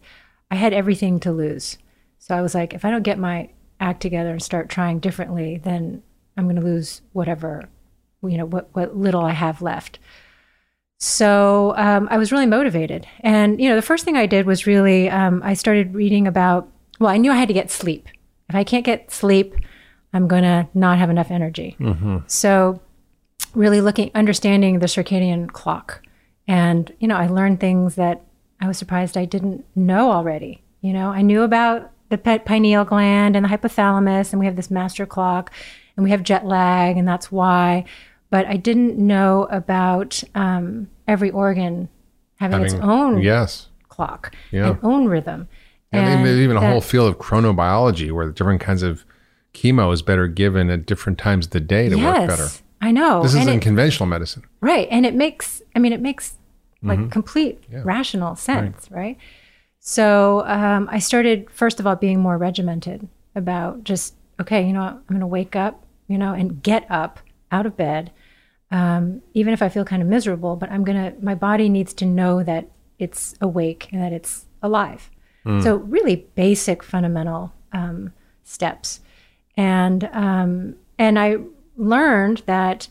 I 0.51 0.55
had 0.55 0.74
everything 0.74 1.20
to 1.22 1.32
lose. 1.32 1.80
So 2.20 2.36
I 2.36 2.41
was 2.41 2.53
like, 2.53 2.76
if 2.76 2.86
I 2.86 2.91
don't 2.91 3.01
get 3.01 3.18
my 3.18 3.49
act 3.80 4.01
together 4.01 4.30
and 4.30 4.43
start 4.43 4.70
trying 4.70 4.99
differently, 4.99 5.57
then 5.57 6.03
I'm 6.38 6.45
going 6.45 6.55
to 6.55 6.61
lose 6.61 7.01
whatever, 7.13 7.68
you 8.22 8.38
know, 8.38 8.45
what, 8.45 8.70
what 8.74 8.95
little 8.95 9.22
I 9.22 9.32
have 9.32 9.63
left. 9.63 9.97
So 10.99 11.74
um, 11.78 12.07
I 12.11 12.18
was 12.18 12.32
really 12.32 12.45
motivated. 12.45 13.07
And, 13.22 13.59
you 13.59 13.68
know, 13.68 13.76
the 13.76 13.82
first 13.82 14.05
thing 14.05 14.18
I 14.18 14.28
did 14.28 14.45
was 14.45 14.68
really, 14.68 15.09
um, 15.09 15.41
I 15.43 15.55
started 15.55 15.95
reading 15.95 16.28
about, 16.28 16.70
well, 16.99 17.09
I 17.09 17.18
knew 17.18 17.32
I 17.32 17.38
had 17.38 17.47
to 17.47 17.53
get 17.53 17.72
sleep. 17.72 18.07
If 18.49 18.55
I 18.55 18.63
can't 18.63 18.86
get 18.86 19.11
sleep, 19.11 19.55
I'm 20.13 20.28
going 20.28 20.43
to 20.43 20.68
not 20.74 20.99
have 20.99 21.09
enough 21.09 21.32
energy. 21.32 21.76
Mm-hmm. 21.80 22.20
So 22.28 22.82
really 23.56 23.82
looking, 23.82 24.12
understanding 24.16 24.80
the 24.80 24.86
circadian 24.86 25.51
clock. 25.51 26.01
And, 26.47 26.93
you 26.99 27.08
know, 27.08 27.18
I 27.18 27.28
learned 27.28 27.60
things 27.60 27.95
that 27.95 28.22
I 28.62 28.68
was 28.68 28.78
surprised 28.78 29.18
I 29.18 29.26
didn't 29.26 29.66
know 29.76 30.12
already. 30.12 30.62
You 30.82 30.93
know, 30.93 31.10
I 31.10 31.22
knew 31.22 31.41
about 31.41 31.91
the 32.10 32.18
pineal 32.18 32.86
gland 32.86 33.36
and 33.36 33.43
the 33.43 33.49
hypothalamus, 33.49 34.32
and 34.32 34.39
we 34.39 34.45
have 34.45 34.56
this 34.56 34.70
master 34.70 35.06
clock, 35.06 35.51
and 35.95 36.03
we 36.03 36.12
have 36.12 36.24
jet 36.24 36.45
lag, 36.45 36.97
and 36.97 37.08
that's 37.08 37.32
why. 37.32 37.86
But 38.30 38.45
I 38.45 38.58
didn't 38.58 38.97
know 38.97 39.47
about 39.49 40.24
um, 40.36 40.89
every 41.08 41.32
organ 41.32 41.89
having, 42.36 42.60
having, 42.60 42.76
its 42.76 42.84
own 42.84 43.22
yes. 43.22 43.70
clock, 43.89 44.36
yeah. 44.51 44.72
its 44.72 44.84
own 44.84 45.08
rhythm. 45.08 45.47
And, 45.91 46.06
and 46.06 46.26
there's 46.26 46.39
even 46.39 46.58
a 46.58 46.62
whole 46.62 46.82
field 46.82 47.10
of 47.10 47.20
chronobiology 47.20 48.12
where 48.12 48.30
different 48.30 48.62
kinds 48.62 48.84
of 48.84 49.06
chemo 49.53 49.93
is 49.93 50.01
better 50.01 50.28
given 50.28 50.70
at 50.70 50.86
different 50.86 51.18
times 51.18 51.45
of 51.45 51.51
the 51.51 51.60
day 51.62 51.89
to 51.89 51.97
yes, 51.97 52.20
work 52.20 52.28
better. 52.28 52.49
I 52.86 52.92
know. 52.92 53.24
This 53.24 53.34
isn't 53.34 53.62
conventional 53.62 54.06
medicine. 54.06 54.44
Right. 54.62 54.88
And 54.92 55.08
it 55.08 55.16
makes, 55.16 55.64
I 55.76 55.80
mean, 55.80 55.92
it 55.92 56.02
makes 56.02 56.38
like 56.84 57.00
mm-hmm. 57.00 57.10
complete 57.10 57.64
yeah. 57.72 57.82
rational 57.84 58.36
sense, 58.36 58.92
right? 58.92 59.00
right? 59.00 59.18
So 59.80 60.46
um, 60.46 60.88
I 60.92 61.00
started, 61.00 61.50
first 61.50 61.80
of 61.80 61.88
all, 61.88 61.96
being 61.96 62.20
more 62.20 62.38
regimented 62.38 63.08
about 63.34 63.84
just, 63.84 64.14
okay, 64.40 64.68
you 64.68 64.72
know, 64.72 64.82
I'm 64.82 65.04
going 65.10 65.20
to 65.20 65.26
wake 65.26 65.56
up, 65.56 65.84
you 66.08 66.20
know, 66.20 66.34
and 66.34 66.62
get 66.62 66.86
up 66.92 67.20
out 67.52 67.66
of 67.66 67.76
bed, 67.76 68.12
um, 68.70 69.24
even 69.34 69.52
if 69.52 69.64
I 69.64 69.70
feel 69.70 69.84
kind 69.84 70.04
of 70.04 70.08
miserable, 70.08 70.56
but 70.56 70.70
I'm 70.70 70.84
going 70.84 71.12
to, 71.12 71.20
my 71.26 71.34
body 71.34 71.70
needs 71.70 71.92
to 71.96 72.06
know 72.06 72.44
that 72.44 72.70
it's 73.00 73.34
awake 73.42 73.90
and 73.92 74.00
that 74.00 74.14
it's 74.14 74.46
alive. 74.62 75.10
Mm. 75.44 75.64
So, 75.64 75.78
really 75.78 76.28
basic, 76.36 76.84
fundamental 76.84 77.52
um, 77.74 78.14
steps. 78.44 79.00
And, 79.58 80.04
um, 80.14 80.76
and 81.00 81.18
I 81.18 81.38
learned 81.78 82.43
that 82.45 82.89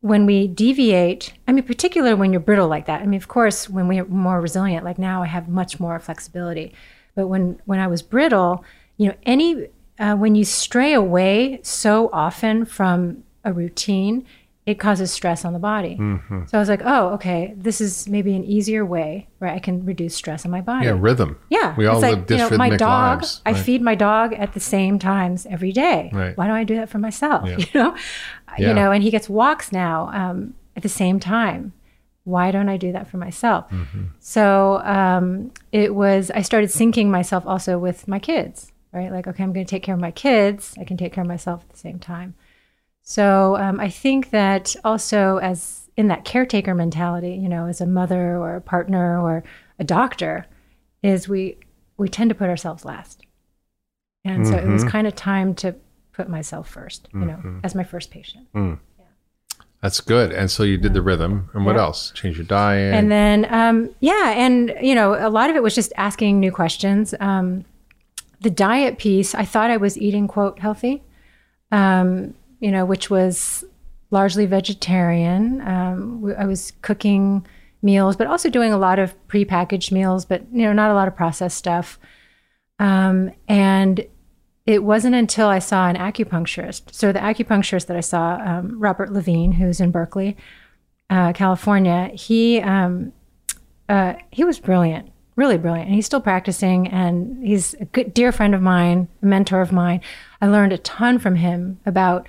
when 0.00 0.26
we 0.26 0.48
deviate, 0.48 1.32
I 1.46 1.52
mean, 1.52 1.64
particularly 1.64 2.14
when 2.14 2.32
you're 2.32 2.40
brittle 2.40 2.68
like 2.68 2.86
that. 2.86 3.02
I 3.02 3.06
mean, 3.06 3.18
of 3.18 3.28
course, 3.28 3.70
when 3.70 3.86
we're 3.86 4.04
more 4.04 4.40
resilient, 4.40 4.84
like 4.84 4.98
now, 4.98 5.22
I 5.22 5.26
have 5.26 5.48
much 5.48 5.78
more 5.78 5.98
flexibility. 6.00 6.74
But 7.14 7.28
when 7.28 7.60
when 7.66 7.78
I 7.78 7.86
was 7.86 8.02
brittle, 8.02 8.64
you 8.96 9.08
know, 9.08 9.14
any 9.24 9.68
uh, 9.98 10.16
when 10.16 10.34
you 10.34 10.44
stray 10.44 10.92
away 10.92 11.60
so 11.62 12.10
often 12.12 12.64
from 12.64 13.22
a 13.44 13.52
routine, 13.52 14.26
it 14.64 14.78
causes 14.78 15.10
stress 15.10 15.44
on 15.44 15.52
the 15.52 15.58
body. 15.58 15.96
Mm-hmm. 15.96 16.46
So 16.46 16.56
I 16.56 16.60
was 16.60 16.68
like, 16.68 16.82
oh, 16.84 17.08
okay, 17.14 17.52
this 17.56 17.80
is 17.80 18.08
maybe 18.08 18.36
an 18.36 18.44
easier 18.44 18.86
way 18.86 19.26
where 19.38 19.50
I 19.50 19.58
can 19.58 19.84
reduce 19.84 20.14
stress 20.14 20.44
on 20.44 20.52
my 20.52 20.60
body. 20.60 20.86
Yeah, 20.86 20.96
rhythm. 20.96 21.36
Yeah, 21.50 21.74
we 21.74 21.86
all 21.86 21.96
it's 21.96 22.02
live 22.02 22.18
like, 22.20 22.30
you 22.30 22.36
know, 22.36 22.50
my 22.56 22.76
dog. 22.76 23.22
Lives, 23.22 23.42
right? 23.44 23.56
I 23.56 23.60
feed 23.60 23.82
my 23.82 23.96
dog 23.96 24.32
at 24.34 24.54
the 24.54 24.60
same 24.60 25.00
times 25.00 25.46
every 25.46 25.72
day. 25.72 26.10
Right. 26.12 26.36
Why 26.36 26.46
don't 26.46 26.56
I 26.56 26.62
do 26.62 26.76
that 26.76 26.88
for 26.88 26.98
myself? 26.98 27.48
Yeah. 27.48 27.56
You 27.72 27.80
know, 27.80 27.96
yeah. 28.58 28.68
you 28.68 28.74
know, 28.74 28.92
and 28.92 29.02
he 29.02 29.10
gets 29.10 29.30
walks 29.30 29.72
now 29.72 30.10
um, 30.12 30.54
at 30.76 30.82
the 30.82 30.88
same 30.88 31.18
time. 31.18 31.72
Why 32.24 32.50
don't 32.50 32.68
I 32.68 32.76
do 32.76 32.92
that 32.92 33.08
for 33.08 33.16
myself? 33.16 33.70
Mm-hmm. 33.70 34.04
So 34.20 34.82
um, 34.84 35.52
it 35.72 35.94
was. 35.94 36.30
I 36.30 36.42
started 36.42 36.68
syncing 36.68 37.06
myself 37.06 37.46
also 37.46 37.78
with 37.78 38.06
my 38.06 38.18
kids. 38.18 38.72
Right, 38.92 39.10
like 39.10 39.26
okay, 39.26 39.42
I'm 39.42 39.54
going 39.54 39.64
to 39.64 39.70
take 39.70 39.82
care 39.82 39.94
of 39.94 40.00
my 40.00 40.10
kids. 40.10 40.74
I 40.78 40.84
can 40.84 40.98
take 40.98 41.14
care 41.14 41.22
of 41.22 41.28
myself 41.28 41.62
at 41.62 41.70
the 41.70 41.78
same 41.78 41.98
time. 41.98 42.34
So 43.02 43.56
um, 43.56 43.80
I 43.80 43.88
think 43.88 44.30
that 44.30 44.74
also 44.84 45.38
as 45.38 45.90
in 45.96 46.08
that 46.08 46.24
caretaker 46.24 46.74
mentality, 46.74 47.34
you 47.34 47.48
know, 47.48 47.66
as 47.66 47.80
a 47.80 47.86
mother 47.86 48.36
or 48.36 48.56
a 48.56 48.60
partner 48.60 49.20
or 49.20 49.44
a 49.78 49.84
doctor, 49.84 50.46
is 51.02 51.28
we 51.28 51.58
we 51.96 52.08
tend 52.08 52.30
to 52.30 52.34
put 52.34 52.48
ourselves 52.48 52.84
last. 52.84 53.22
And 54.24 54.44
mm-hmm. 54.44 54.52
so 54.52 54.58
it 54.58 54.66
was 54.66 54.82
mm-hmm. 54.82 54.90
kind 54.90 55.06
of 55.06 55.14
time 55.14 55.54
to 55.56 55.74
put 56.12 56.28
myself 56.28 56.68
first, 56.68 57.08
you 57.12 57.20
know, 57.20 57.34
mm-hmm. 57.34 57.58
as 57.64 57.74
my 57.74 57.84
first 57.84 58.10
patient. 58.10 58.46
Mm. 58.54 58.78
That's 59.80 60.00
good. 60.00 60.30
And 60.30 60.48
so 60.48 60.62
you 60.62 60.78
did 60.78 60.94
the 60.94 61.02
rhythm. 61.02 61.50
And 61.54 61.66
what 61.66 61.74
yeah. 61.74 61.82
else? 61.82 62.12
Change 62.12 62.36
your 62.36 62.46
diet. 62.46 62.94
And 62.94 63.10
then, 63.10 63.52
um, 63.52 63.90
yeah. 63.98 64.32
And, 64.36 64.72
you 64.80 64.94
know, 64.94 65.14
a 65.14 65.28
lot 65.28 65.50
of 65.50 65.56
it 65.56 65.62
was 65.62 65.74
just 65.74 65.92
asking 65.96 66.38
new 66.38 66.52
questions. 66.52 67.14
Um, 67.18 67.64
the 68.40 68.50
diet 68.50 68.98
piece, 68.98 69.34
I 69.34 69.44
thought 69.44 69.70
I 69.70 69.78
was 69.78 69.98
eating, 69.98 70.28
quote, 70.28 70.60
healthy. 70.60 71.02
Um, 71.72 72.34
you 72.62 72.70
know, 72.70 72.86
which 72.86 73.10
was 73.10 73.64
largely 74.12 74.46
vegetarian. 74.46 75.60
Um, 75.62 76.32
I 76.38 76.46
was 76.46 76.72
cooking 76.80 77.44
meals, 77.82 78.14
but 78.14 78.28
also 78.28 78.48
doing 78.48 78.72
a 78.72 78.78
lot 78.78 79.00
of 79.00 79.14
prepackaged 79.26 79.90
meals, 79.90 80.24
but 80.24 80.42
you 80.52 80.62
know, 80.62 80.72
not 80.72 80.92
a 80.92 80.94
lot 80.94 81.08
of 81.08 81.16
processed 81.16 81.58
stuff. 81.58 81.98
Um, 82.78 83.32
and 83.48 84.06
it 84.64 84.84
wasn't 84.84 85.16
until 85.16 85.48
I 85.48 85.58
saw 85.58 85.88
an 85.88 85.96
acupuncturist. 85.96 86.94
So 86.94 87.10
the 87.10 87.18
acupuncturist 87.18 87.86
that 87.86 87.96
I 87.96 88.00
saw, 88.00 88.36
um, 88.36 88.78
Robert 88.78 89.12
Levine, 89.12 89.52
who's 89.52 89.80
in 89.80 89.90
Berkeley, 89.90 90.36
uh, 91.10 91.32
California, 91.32 92.10
he 92.14 92.60
um, 92.60 93.12
uh, 93.88 94.14
he 94.30 94.44
was 94.44 94.60
brilliant, 94.60 95.10
really 95.34 95.58
brilliant, 95.58 95.86
and 95.86 95.96
he's 95.96 96.06
still 96.06 96.20
practicing. 96.20 96.86
And 96.86 97.44
he's 97.44 97.74
a 97.74 97.86
good 97.86 98.14
dear 98.14 98.30
friend 98.30 98.54
of 98.54 98.62
mine, 98.62 99.08
a 99.20 99.26
mentor 99.26 99.62
of 99.62 99.72
mine. 99.72 100.00
I 100.40 100.46
learned 100.46 100.72
a 100.72 100.78
ton 100.78 101.18
from 101.18 101.34
him 101.34 101.80
about 101.84 102.28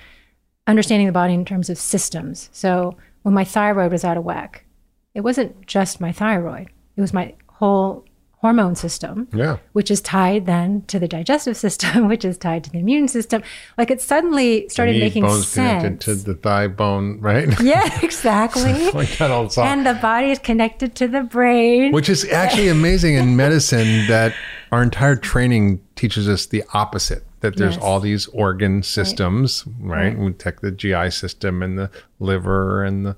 understanding 0.68 1.08
the 1.08 1.14
body 1.14 1.34
in 1.34 1.46
terms 1.46 1.70
of 1.70 1.78
systems. 1.78 2.50
So 2.52 2.98
when 3.24 3.34
my 3.34 3.44
thyroid 3.44 3.92
was 3.92 4.04
out 4.04 4.18
of 4.18 4.24
whack, 4.24 4.66
it 5.14 5.22
wasn't 5.22 5.66
just 5.68 6.02
my 6.02 6.12
thyroid, 6.12 6.70
it 6.96 7.02
was 7.02 7.14
my 7.14 7.34
whole 7.48 8.06
hormone 8.44 8.76
system, 8.76 9.26
yeah. 9.34 9.56
which 9.72 9.90
is 9.90 10.02
tied 10.02 10.46
then 10.46 10.82
to 10.82 11.00
the 11.00 11.08
digestive 11.08 11.56
system, 11.56 12.08
which 12.10 12.26
is 12.26 12.38
tied 12.38 12.62
to 12.62 12.70
the 12.70 12.78
immune 12.80 13.08
system. 13.08 13.42
Like 13.78 13.90
it 13.90 14.02
suddenly 14.02 14.68
started 14.68 15.00
making 15.00 15.24
bones 15.24 15.48
sense. 15.48 15.82
connected 15.82 16.02
to 16.02 16.16
the 16.16 16.36
thigh 16.36 16.68
bone, 16.68 17.20
right? 17.22 17.48
Yeah, 17.64 18.00
exactly. 18.04 18.92
like 18.92 19.18
that 19.18 19.32
all 19.32 19.48
the 19.48 19.62
and 19.62 19.86
the 19.86 19.94
body 19.94 20.32
is 20.32 20.40
connected 20.40 20.94
to 20.96 21.08
the 21.08 21.24
brain. 21.24 21.94
Which 21.94 22.10
is 22.10 22.26
actually 22.26 22.68
amazing 22.68 23.16
in 23.16 23.38
medicine 23.38 24.08
that 24.08 24.36
our 24.74 24.84
entire 24.84 25.16
training 25.16 25.82
teaches 25.96 26.28
us 26.28 26.46
the 26.48 26.64
opposite 26.74 27.24
that 27.44 27.56
there's 27.58 27.76
Yes. 27.76 27.84
all 27.84 28.00
these 28.00 28.26
organ 28.28 28.82
systems, 28.82 29.64
right? 29.80 30.08
Right. 30.08 30.18
We 30.18 30.32
take 30.34 30.62
the 30.62 30.72
GI 30.72 31.10
system 31.12 31.62
and 31.62 31.78
the 31.78 31.92
liver 32.20 32.84
and 32.84 33.06
the 33.06 33.16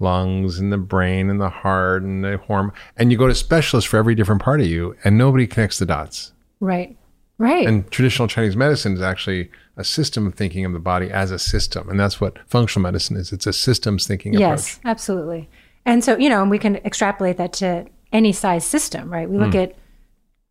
lungs 0.00 0.58
and 0.58 0.72
the 0.72 0.78
brain 0.78 1.28
and 1.30 1.40
the 1.40 1.48
heart 1.50 2.02
and 2.02 2.24
the 2.24 2.38
hormone, 2.38 2.72
and 2.96 3.12
you 3.12 3.18
go 3.18 3.28
to 3.28 3.34
specialists 3.34 3.88
for 3.90 3.96
every 3.98 4.14
different 4.14 4.42
part 4.42 4.60
of 4.60 4.66
you, 4.66 4.96
and 5.04 5.16
nobody 5.18 5.46
connects 5.46 5.78
the 5.78 5.86
dots. 5.86 6.32
Right. 6.60 6.96
Right. 7.36 7.66
And 7.66 7.90
traditional 7.90 8.28
Chinese 8.28 8.56
medicine 8.56 8.94
is 8.94 9.02
actually 9.02 9.50
a 9.76 9.82
system 9.84 10.26
of 10.26 10.34
thinking 10.34 10.64
of 10.64 10.72
the 10.72 10.78
body 10.78 11.10
as 11.10 11.30
a 11.32 11.38
system, 11.38 11.88
and 11.88 11.98
that's 11.98 12.20
what 12.20 12.38
functional 12.48 12.82
medicine 12.84 13.16
is. 13.16 13.32
It's 13.32 13.46
a 13.46 13.52
systems 13.52 14.06
thinking 14.06 14.32
yes, 14.34 14.40
approach. 14.40 14.60
Yes, 14.60 14.80
absolutely. 14.84 15.48
And 15.84 16.02
so, 16.04 16.16
you 16.16 16.28
know, 16.28 16.40
and 16.42 16.50
we 16.50 16.58
can 16.58 16.76
extrapolate 16.76 17.36
that 17.38 17.52
to 17.54 17.86
any 18.12 18.32
size 18.32 18.64
system, 18.64 19.12
right? 19.12 19.28
We 19.28 19.36
look 19.38 19.52
Hmm. 19.52 19.58
at 19.58 19.74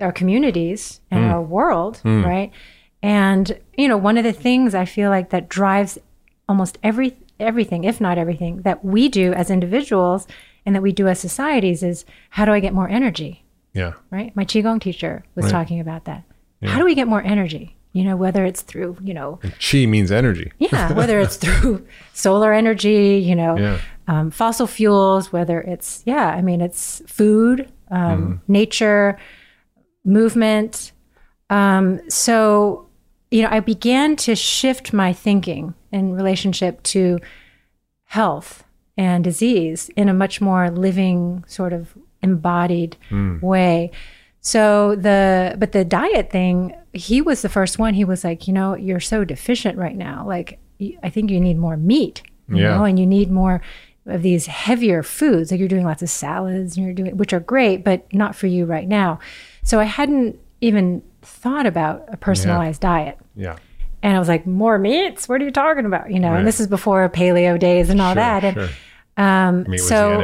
our 0.02 0.12
communities 0.12 1.00
and 1.10 1.24
our 1.26 1.42
world, 1.42 2.02
right? 2.04 2.52
And, 3.04 3.60
you 3.78 3.88
know, 3.88 3.98
one 3.98 4.18
of 4.18 4.24
the 4.24 4.34
things 4.34 4.74
I 4.74 4.86
feel 4.86 5.10
like 5.12 5.30
that 5.30 5.50
drives 5.50 6.00
almost 6.50 6.78
every 6.82 7.16
everything, 7.40 7.84
if 7.84 8.00
not 8.00 8.18
everything, 8.18 8.62
that 8.62 8.86
we 8.86 9.10
do 9.10 9.34
as 9.34 9.50
individuals 9.50 10.26
and 10.66 10.74
that 10.76 10.82
we 10.82 10.92
do 10.94 11.08
as 11.10 11.20
societies 11.20 11.84
is 11.84 12.06
how 12.30 12.46
do 12.46 12.52
I 12.54 12.60
get 12.62 12.74
more 12.74 12.88
energy? 12.88 13.44
Yeah, 13.74 13.94
right? 14.12 14.34
My 14.36 14.46
qigong 14.46 14.80
teacher 14.80 15.24
was 15.36 15.46
Right. 15.46 15.52
talking 15.52 15.80
about 15.82 16.06
that. 16.06 16.24
How 16.64 16.78
do 16.80 16.86
we 16.86 16.96
get 16.96 17.08
more 17.10 17.22
energy? 17.22 17.76
You 17.92 18.06
know, 18.06 18.16
whether 18.16 18.46
it's 18.46 18.62
through, 18.62 18.98
you 19.04 19.14
know, 19.14 19.40
chi 19.60 19.86
means 19.86 20.12
energy. 20.12 20.52
yeah, 20.60 20.94
whether 21.00 21.20
it's 21.20 21.36
through 21.36 21.86
solar 22.14 22.54
energy, 22.54 23.18
you 23.18 23.36
know, 23.36 23.58
Yeah. 23.58 23.78
um, 24.08 24.32
fossil 24.32 24.66
fuels, 24.68 25.34
whether 25.34 25.60
it's, 25.60 26.02
yeah, 26.06 26.28
I 26.30 26.42
mean, 26.42 26.62
it's 26.62 27.02
food, 27.08 27.70
um, 27.92 28.42
nature, 28.48 29.18
movement. 30.06 30.92
Um, 31.50 32.00
so, 32.10 32.88
you 33.34 33.42
know, 33.42 33.50
I 33.50 33.62
began 33.62 34.16
to 34.18 34.36
shift 34.36 34.94
my 34.94 35.12
thinking 35.12 35.74
in 35.92 36.14
relationship 36.14 36.84
to 36.84 37.18
health 38.04 38.64
and 38.96 39.24
disease 39.24 39.90
in 39.96 40.08
a 40.08 40.14
much 40.14 40.40
more 40.40 40.70
living, 40.70 41.44
sort 41.48 41.74
of 41.74 41.98
embodied 42.22 42.96
hmm. 43.10 43.40
way. 43.40 43.90
So 44.42 44.96
the 44.96 45.56
but 45.58 45.72
the 45.72 45.84
diet 45.84 46.30
thing, 46.30 46.76
he 46.94 47.22
was 47.22 47.42
the 47.42 47.50
first 47.50 47.80
one. 47.80 47.96
He 47.96 48.06
was 48.06 48.24
like, 48.24 48.48
you 48.48 48.54
know, 48.54 48.76
you're 48.76 49.00
so 49.00 49.24
deficient 49.24 49.80
right 49.80 49.96
now. 49.96 50.28
Like, 50.28 50.60
I 51.02 51.10
think 51.10 51.32
you 51.32 51.40
need 51.40 51.58
more 51.58 51.76
meat, 51.76 52.22
you 52.48 52.58
Yeah. 52.58 52.78
know, 52.78 52.84
and 52.84 53.00
you 53.00 53.08
need 53.08 53.32
more 53.32 53.64
of 54.06 54.22
these 54.22 54.46
heavier 54.46 55.02
foods. 55.02 55.50
Like 55.50 55.60
you're 55.60 55.70
doing 55.70 55.86
lots 55.86 56.04
of 56.04 56.10
salads, 56.10 56.78
and 56.78 56.86
you're 56.86 56.94
doing 56.94 57.18
which 57.18 57.34
are 57.34 57.40
great, 57.40 57.84
but 57.84 58.14
not 58.14 58.36
for 58.36 58.46
you 58.46 58.66
right 58.66 58.88
now. 58.88 59.18
So 59.64 59.80
I 59.80 59.86
hadn't 59.86 60.38
even 60.62 61.02
thought 61.26 61.66
about 61.66 62.06
a 62.10 62.18
personalized 62.18 62.82
diet. 62.82 63.18
Yeah, 63.36 63.56
And 64.02 64.16
I 64.16 64.20
was 64.20 64.28
like, 64.28 64.46
more 64.46 64.78
meats? 64.78 65.28
What 65.30 65.42
are 65.42 65.46
you 65.46 65.52
talking 65.52 65.86
about? 65.86 66.12
You 66.12 66.20
know, 66.20 66.32
Right. 66.32 66.40
and 66.40 66.48
this 66.48 66.60
is 66.60 66.68
before 66.68 67.08
paleo 67.10 67.58
days 67.60 67.90
and 67.90 68.02
all 68.02 68.14
Sure, 68.14 68.16
that. 68.24 68.44
And 68.44 68.56
sure. 68.56 68.70
um, 69.18 69.64
was 69.68 69.88
so. 69.88 70.22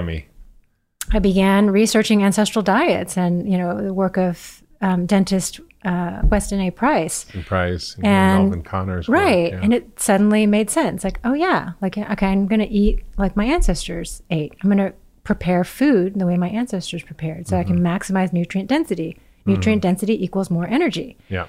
I 1.11 1.19
began 1.19 1.71
researching 1.71 2.23
ancestral 2.23 2.61
diets 2.61 3.17
and, 3.17 3.51
you 3.51 3.57
know, 3.57 3.81
the 3.81 3.93
work 3.93 4.17
of 4.17 4.61
um, 4.81 5.05
dentist 5.07 5.59
uh, 5.83 6.21
Weston 6.23 6.59
A. 6.61 6.71
Price. 6.71 7.25
And 7.33 7.45
Price 7.45 7.95
and, 7.95 8.05
And- 8.05 8.43
Melvin 8.43 8.63
Konner's 8.63 9.07
work, 9.09 9.17
Right. 9.17 9.51
yeah. 9.53 9.59
And 9.63 9.73
it 9.73 9.99
suddenly 9.99 10.45
made 10.45 10.69
sense. 10.69 11.03
Like, 11.03 11.19
oh, 11.23 11.33
yeah, 11.33 11.71
like, 11.81 11.97
okay, 11.97 12.27
I'm 12.27 12.45
going 12.47 12.59
to 12.59 12.67
eat 12.69 12.99
like 13.17 13.35
my 13.35 13.45
ancestors 13.45 14.21
ate. 14.29 14.53
I'm 14.61 14.69
going 14.69 14.77
to 14.89 14.93
prepare 15.23 15.63
food 15.63 16.13
the 16.19 16.25
way 16.27 16.37
my 16.37 16.49
ancestors 16.49 17.01
prepared 17.03 17.47
so 17.47 17.57
I 17.57 17.63
Mm-hmm. 17.63 17.73
can 17.75 17.83
maximize 17.83 18.31
nutrient 18.33 18.69
density. 18.69 19.17
Nutrient 19.45 19.81
density 19.81 20.23
equals 20.23 20.49
more 20.49 20.67
energy. 20.67 21.17
yeah. 21.29 21.47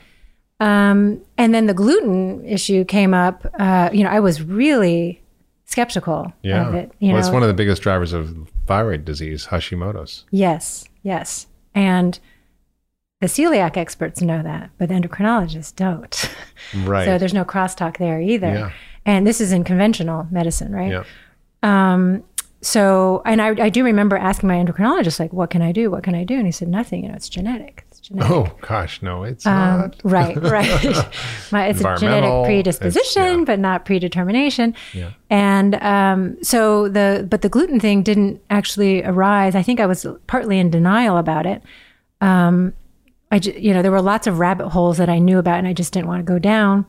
Um, 0.61 1.23
and 1.39 1.55
then 1.55 1.67
the 1.67 1.75
gluten 1.75 2.45
issue 2.45 2.85
came 2.85 3.15
up. 3.15 3.47
Uh, 3.59 3.89
you 3.93 4.05
know, 4.05 4.11
I 4.11 4.21
was 4.21 4.43
really 4.43 5.23
skeptical 5.65 6.33
Yeah. 6.43 6.69
of 6.69 6.75
it. 6.75 6.93
You 6.99 7.09
well, 7.09 7.17
know, 7.17 7.19
it's 7.21 7.31
one 7.31 7.43
of 7.43 7.49
the 7.49 7.55
biggest 7.55 7.81
drivers 7.83 8.13
of 8.13 8.49
thyroid 8.67 9.05
disease, 9.07 9.47
Hashimoto's. 9.47 10.25
yes, 10.31 10.85
yes, 11.03 11.47
and 11.75 12.19
the 13.21 13.27
celiac 13.27 13.77
experts 13.79 14.21
know 14.21 14.43
that, 14.43 14.71
but 14.79 14.89
the 14.89 14.95
endocrinologists 14.95 15.75
don't. 15.75 16.31
Right. 16.85 17.07
So 17.07 17.17
there's 17.19 17.33
no 17.35 17.45
crosstalk 17.45 17.97
there 17.97 18.21
either. 18.21 18.53
Yeah. 18.53 18.71
And 19.07 19.27
this 19.27 19.41
is 19.41 19.51
in 19.51 19.65
conventional 19.65 20.27
medicine, 20.31 20.73
right? 20.73 20.91
yeah. 20.93 21.05
Um, 21.63 22.23
so, 22.63 23.23
and 23.25 23.41
I, 23.41 23.49
I 23.65 23.69
do 23.71 23.83
remember 23.85 24.17
asking 24.17 24.49
my 24.49 24.57
endocrinologist, 24.57 25.19
like, 25.19 25.33
what 25.33 25.49
can 25.51 25.63
I 25.63 25.73
do? 25.73 25.91
What 25.91 26.03
can 26.03 26.15
I 26.15 26.25
do? 26.25 26.35
And 26.35 26.45
he 26.47 26.53
said, 26.53 26.69
nothing. 26.69 27.05
You 27.05 27.09
know, 27.09 27.15
it's 27.15 27.29
genetic. 27.29 27.85
It's 27.89 28.01
genetic. 28.01 28.31
Oh 28.31 28.51
gosh, 28.61 29.01
no, 29.01 29.23
it's 29.25 29.47
Um, 29.47 29.81
not. 29.81 29.97
right, 30.05 30.37
right. 30.43 30.95
My, 31.53 31.69
it's 31.69 31.81
a 31.81 31.97
genetic 31.99 32.45
predisposition, 32.45 33.39
yeah. 33.41 33.45
but 33.45 33.59
not 33.59 33.85
predetermination. 33.87 34.75
Yeah. 34.93 35.13
And 35.31 35.77
um, 35.77 36.37
so 36.43 36.89
the 36.89 37.27
but 37.31 37.41
the 37.43 37.49
gluten 37.49 37.81
thing 37.81 38.03
didn't 38.03 38.43
actually 38.51 39.03
arise. 39.05 39.55
I 39.55 39.63
think 39.63 39.81
I 39.81 39.87
was 39.87 40.07
partly 40.27 40.59
in 40.59 40.71
denial 40.71 41.17
about 41.17 41.47
it. 41.47 41.63
Um, 42.21 42.75
I 43.33 43.37
you 43.37 43.73
know 43.73 43.81
there 43.81 43.93
were 43.93 44.03
lots 44.03 44.27
of 44.27 44.39
rabbit 44.39 44.69
holes 44.69 44.99
that 44.99 45.09
I 45.09 45.19
knew 45.19 45.39
about, 45.39 45.59
and 45.59 45.67
I 45.67 45.73
just 45.73 45.93
didn't 45.95 46.09
want 46.09 46.21
to 46.21 46.31
go 46.31 46.39
down. 46.39 46.85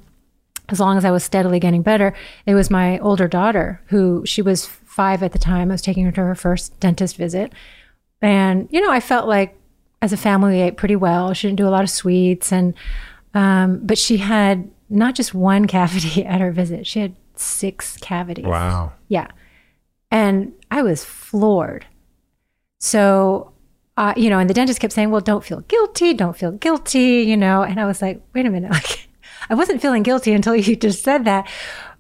As 0.70 0.80
long 0.80 0.98
as 0.98 1.04
I 1.06 1.12
was 1.12 1.24
steadily 1.24 1.60
getting 1.60 1.82
better, 1.82 2.14
it 2.46 2.56
was 2.56 2.70
my 2.70 2.98
older 3.00 3.28
daughter 3.28 3.82
who 3.88 4.26
she 4.26 4.42
was 4.42 4.70
five 4.92 5.24
at 5.24 5.32
the 5.32 5.40
time. 5.40 5.72
I 5.72 5.74
was 5.74 5.82
taking 5.82 6.06
her 6.06 6.12
to 6.12 6.22
her 6.22 6.36
first 6.36 6.80
dentist 6.80 7.16
visit, 7.16 7.54
and 8.22 8.68
you 8.72 8.82
know 8.82 8.92
I 8.92 9.00
felt 9.00 9.28
like 9.28 9.58
as 10.02 10.14
a 10.14 10.18
family 10.18 10.56
we 10.56 10.62
ate 10.62 10.78
pretty 10.78 10.96
well. 10.96 11.34
She 11.34 11.48
didn't 11.48 11.58
do 11.58 11.68
a 11.68 11.70
lot 11.70 11.84
of 11.84 11.90
sweets, 11.90 12.52
and 12.52 12.74
um, 13.34 13.80
but 13.84 13.98
she 13.98 14.18
had 14.18 14.70
not 14.90 15.16
just 15.16 15.34
one 15.34 15.66
cavity 15.78 16.26
at 16.26 16.42
her 16.42 16.52
visit; 16.52 16.86
she 16.86 17.00
had 17.00 17.16
six 17.36 17.98
cavities. 17.98 18.46
Wow. 18.46 18.94
Yeah. 19.08 19.28
And 20.12 20.54
I 20.70 20.82
was 20.82 21.04
floored. 21.04 21.86
So, 22.80 23.54
uh, 23.98 24.14
you 24.18 24.30
know, 24.30 24.40
and 24.40 24.50
the 24.50 24.54
dentist 24.54 24.80
kept 24.80 24.94
saying, 24.94 25.12
well, 25.12 25.22
don't 25.22 25.44
feel 25.44 25.62
guilty, 25.62 26.14
don't 26.14 26.36
feel 26.36 26.52
guilty, 26.52 27.22
you 27.22 27.38
know. 27.38 27.64
And 27.64 27.80
I 27.80 27.86
was 27.86 28.02
like, 28.02 28.22
wait 28.34 28.46
a 28.46 28.50
minute. 28.50 28.72
Like, 28.82 29.08
I 29.50 29.56
wasn't 29.56 29.82
feeling 29.82 30.04
guilty 30.04 30.34
until 30.34 30.56
you 30.56 30.76
just 30.76 31.04
said 31.04 31.26
that. 31.26 31.50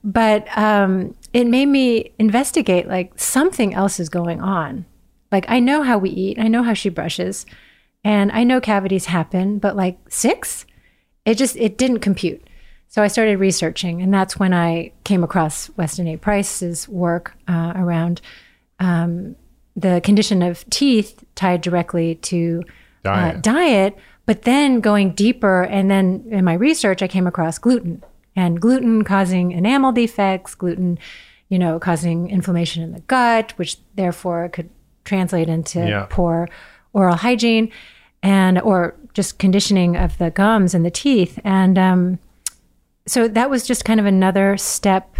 But 0.03 0.47
um, 0.57 1.15
it 1.33 1.47
made 1.47 1.67
me 1.67 2.11
investigate 2.19 2.87
like 2.87 3.17
something 3.17 3.73
else 3.73 3.99
is 3.99 4.09
going 4.09 4.41
on. 4.41 4.85
Like, 5.31 5.45
I 5.47 5.59
know 5.59 5.81
how 5.83 5.97
we 5.97 6.09
eat, 6.09 6.39
I 6.39 6.47
know 6.47 6.63
how 6.63 6.73
she 6.73 6.89
brushes, 6.89 7.45
and 8.03 8.31
I 8.31 8.43
know 8.43 8.59
cavities 8.59 9.05
happen, 9.05 9.59
but 9.59 9.75
like 9.75 9.97
six? 10.09 10.65
It 11.25 11.35
just, 11.35 11.55
it 11.55 11.77
didn't 11.77 11.99
compute. 11.99 12.43
So 12.89 13.01
I 13.01 13.07
started 13.07 13.39
researching, 13.39 14.01
and 14.01 14.13
that's 14.13 14.37
when 14.37 14.53
I 14.53 14.91
came 15.05 15.23
across 15.23 15.69
Weston 15.77 16.07
A. 16.07 16.17
Price's 16.17 16.89
work 16.89 17.33
uh, 17.47 17.71
around 17.75 18.19
um, 18.79 19.37
the 19.77 20.01
condition 20.03 20.41
of 20.41 20.69
teeth 20.69 21.23
tied 21.35 21.61
directly 21.61 22.15
to 22.15 22.63
Diet. 23.03 23.37
Uh, 23.37 23.39
diet. 23.39 23.97
But 24.25 24.43
then 24.43 24.81
going 24.81 25.13
deeper, 25.13 25.63
and 25.63 25.89
then 25.89 26.25
in 26.29 26.45
my 26.45 26.53
research, 26.53 27.01
I 27.01 27.07
came 27.07 27.27
across 27.27 27.57
gluten 27.57 28.03
and 28.35 28.61
gluten 28.61 29.03
causing 29.03 29.51
enamel 29.51 29.91
defects, 29.91 30.55
gluten, 30.55 30.97
you 31.49 31.59
know, 31.59 31.79
causing 31.79 32.29
inflammation 32.29 32.81
in 32.83 32.91
the 32.93 33.01
gut, 33.01 33.53
which 33.57 33.77
therefore 33.95 34.49
could 34.49 34.69
translate 35.03 35.49
into 35.49 35.79
Yeah. 35.79 36.05
poor 36.09 36.47
oral 36.93 37.15
hygiene 37.15 37.71
and 38.23 38.59
or 38.61 38.95
just 39.13 39.39
conditioning 39.39 39.97
of 39.97 40.17
the 40.17 40.29
gums 40.31 40.73
and 40.73 40.85
the 40.85 40.91
teeth. 40.91 41.39
And 41.43 41.77
um, 41.77 42.19
so 43.07 43.27
that 43.27 43.49
was 43.49 43.65
just 43.67 43.83
kind 43.83 43.99
of 43.99 44.05
another 44.05 44.55
step 44.57 45.17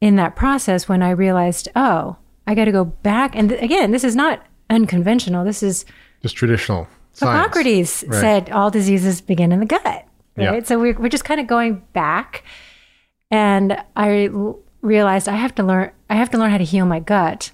in 0.00 0.16
that 0.16 0.34
process 0.34 0.88
when 0.88 1.02
I 1.02 1.10
realized, 1.10 1.68
oh, 1.76 2.16
I 2.46 2.54
got 2.54 2.64
to 2.64 2.72
go 2.72 2.84
back. 2.84 3.36
And 3.36 3.50
th- 3.50 3.60
again, 3.62 3.90
this 3.92 4.02
is 4.04 4.16
not 4.16 4.44
unconventional. 4.70 5.44
This 5.44 5.62
is 5.62 5.84
Just 6.22 6.36
traditional 6.36 6.88
science. 7.12 7.44
Hippocrates 7.54 8.04
Right. 8.08 8.20
said 8.20 8.50
all 8.50 8.70
diseases 8.70 9.20
begin 9.20 9.52
in 9.52 9.60
the 9.60 9.66
gut. 9.66 10.04
Right. 10.38 10.54
Yeah. 10.54 10.62
So 10.64 10.78
we're, 10.78 10.98
we're 10.98 11.08
just 11.08 11.24
kind 11.24 11.40
of 11.40 11.46
going 11.46 11.82
back. 11.92 12.44
And 13.30 13.76
I 13.96 14.30
realized 14.80 15.28
I 15.28 15.36
have 15.36 15.54
to 15.56 15.62
learn, 15.62 15.90
I 16.08 16.14
have 16.14 16.30
to 16.30 16.38
learn 16.38 16.50
how 16.50 16.58
to 16.58 16.64
heal 16.64 16.86
my 16.86 17.00
gut 17.00 17.50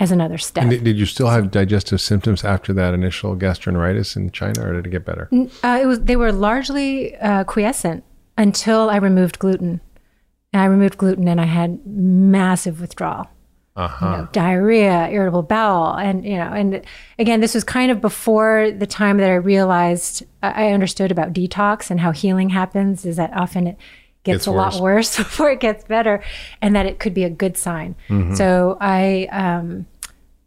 as 0.00 0.10
another 0.12 0.38
step. 0.38 0.62
And 0.64 0.84
did, 0.84 0.98
you 0.98 1.06
still 1.06 1.28
have 1.28 1.50
digestive 1.50 2.00
symptoms 2.00 2.44
after 2.44 2.72
that 2.72 2.94
initial 2.94 3.36
gastroenteritis 3.36 4.16
in 4.16 4.30
China, 4.30 4.66
or 4.66 4.74
did 4.74 4.86
it 4.86 4.90
get 4.90 5.04
better? 5.04 5.28
Uh, 5.62 5.78
it 5.82 5.86
was 5.86 6.00
they 6.00 6.16
were 6.16 6.32
largely 6.32 7.16
uh, 7.16 7.44
quiescent 7.44 8.04
until 8.36 8.90
I 8.90 8.96
removed 8.96 9.38
gluten. 9.38 9.80
And 10.52 10.62
I 10.62 10.64
removed 10.64 10.96
gluten, 10.96 11.28
and 11.28 11.40
I 11.40 11.44
had 11.44 11.86
massive 11.86 12.80
withdrawal, 12.80 13.28
Uh 13.78 13.96
you 14.00 14.06
know, 14.08 14.28
diarrhea, 14.32 15.08
irritable 15.08 15.42
bowel, 15.42 15.96
and 15.96 16.24
you 16.24 16.36
know, 16.36 16.50
and 16.52 16.82
again, 17.18 17.40
this 17.40 17.54
was 17.54 17.62
kind 17.64 17.90
of 17.92 18.00
before 18.00 18.72
the 18.72 18.86
time 18.86 19.18
that 19.18 19.30
I 19.30 19.34
realized 19.36 20.24
I 20.42 20.72
understood 20.72 21.10
about 21.12 21.32
detox 21.32 21.90
and 21.90 22.00
how 22.00 22.10
healing 22.10 22.48
happens. 22.48 23.06
Is 23.06 23.16
that 23.16 23.32
often 23.34 23.68
it 23.68 23.76
gets 24.24 24.38
Gets 24.38 24.46
a 24.46 24.50
lot 24.50 24.72
worse. 24.74 24.80
worse 24.80 25.16
before 25.24 25.50
it 25.50 25.60
gets 25.60 25.84
better, 25.84 26.22
and 26.60 26.74
that 26.74 26.86
it 26.86 26.98
could 26.98 27.14
be 27.14 27.22
a 27.24 27.30
good 27.30 27.56
sign. 27.56 27.94
So 28.34 28.76
I 28.80 29.28
um, 29.30 29.86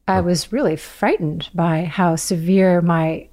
I 0.07 0.19
was 0.21 0.51
really 0.51 0.75
frightened 0.75 1.49
by 1.53 1.85
how 1.85 2.17
severe 2.17 2.81
my 2.81 3.29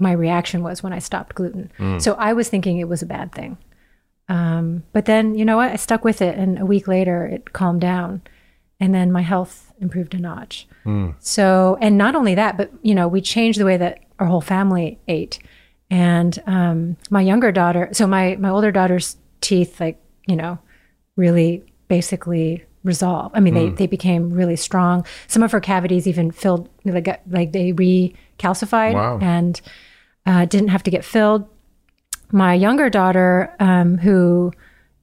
my 0.00 0.10
reaction 0.10 0.64
was 0.64 0.82
when 0.82 0.92
I 0.92 0.98
stopped 0.98 1.36
gluten. 1.36 1.70
So 2.00 2.14
I 2.14 2.32
was 2.32 2.48
thinking 2.48 2.78
it 2.78 2.88
was 2.88 3.00
a 3.02 3.06
bad 3.06 3.30
thing. 3.32 3.58
Um, 4.28 4.82
but 4.92 5.04
then, 5.04 5.34
you 5.36 5.44
know 5.44 5.56
what? 5.56 5.70
I 5.70 5.76
stuck 5.76 6.02
with 6.02 6.20
it. 6.20 6.36
And 6.36 6.58
a 6.58 6.66
week 6.66 6.88
later, 6.88 7.26
it 7.26 7.52
calmed 7.52 7.82
down. 7.82 8.22
And 8.84 8.94
then 8.94 9.10
my 9.10 9.22
health 9.22 9.72
improved 9.80 10.14
a 10.14 10.18
notch. 10.18 10.66
So, 11.18 11.78
and 11.80 11.96
not 11.96 12.14
only 12.14 12.34
that, 12.34 12.58
but, 12.58 12.70
you 12.82 12.94
know, 12.94 13.08
we 13.08 13.20
changed 13.22 13.58
the 13.58 13.64
way 13.64 13.78
that 13.78 14.00
our 14.18 14.26
whole 14.26 14.42
family 14.42 14.98
ate. 15.08 15.38
And 15.90 16.32
um, 16.46 16.96
my 17.08 17.22
younger 17.22 17.50
daughter, 17.50 17.88
so 17.92 18.06
my, 18.06 18.36
my 18.36 18.50
older 18.50 18.70
daughter's 18.70 19.16
teeth, 19.40 19.80
like, 19.80 19.98
you 20.26 20.36
know, 20.36 20.58
really 21.16 21.62
basically 21.88 22.64
resolved. 22.82 23.34
I 23.34 23.40
mean, 23.40 23.54
they, 23.54 23.68
they 23.70 23.86
became 23.86 24.30
really 24.40 24.56
strong. 24.56 25.06
Some 25.28 25.42
of 25.42 25.52
her 25.52 25.60
cavities 25.60 26.06
even 26.06 26.30
filled, 26.30 26.68
like, 26.84 27.08
like 27.26 27.52
they 27.52 27.72
recalcified 27.72 28.94
Wow. 28.94 29.18
and 29.22 29.58
uh, 30.26 30.44
didn't 30.44 30.68
have 30.68 30.82
to 30.82 30.90
get 30.90 31.04
filled 31.04 31.48
my 32.32 32.52
younger 32.52 32.90
daughter, 32.90 33.54
um, 33.60 33.96
who 33.98 34.52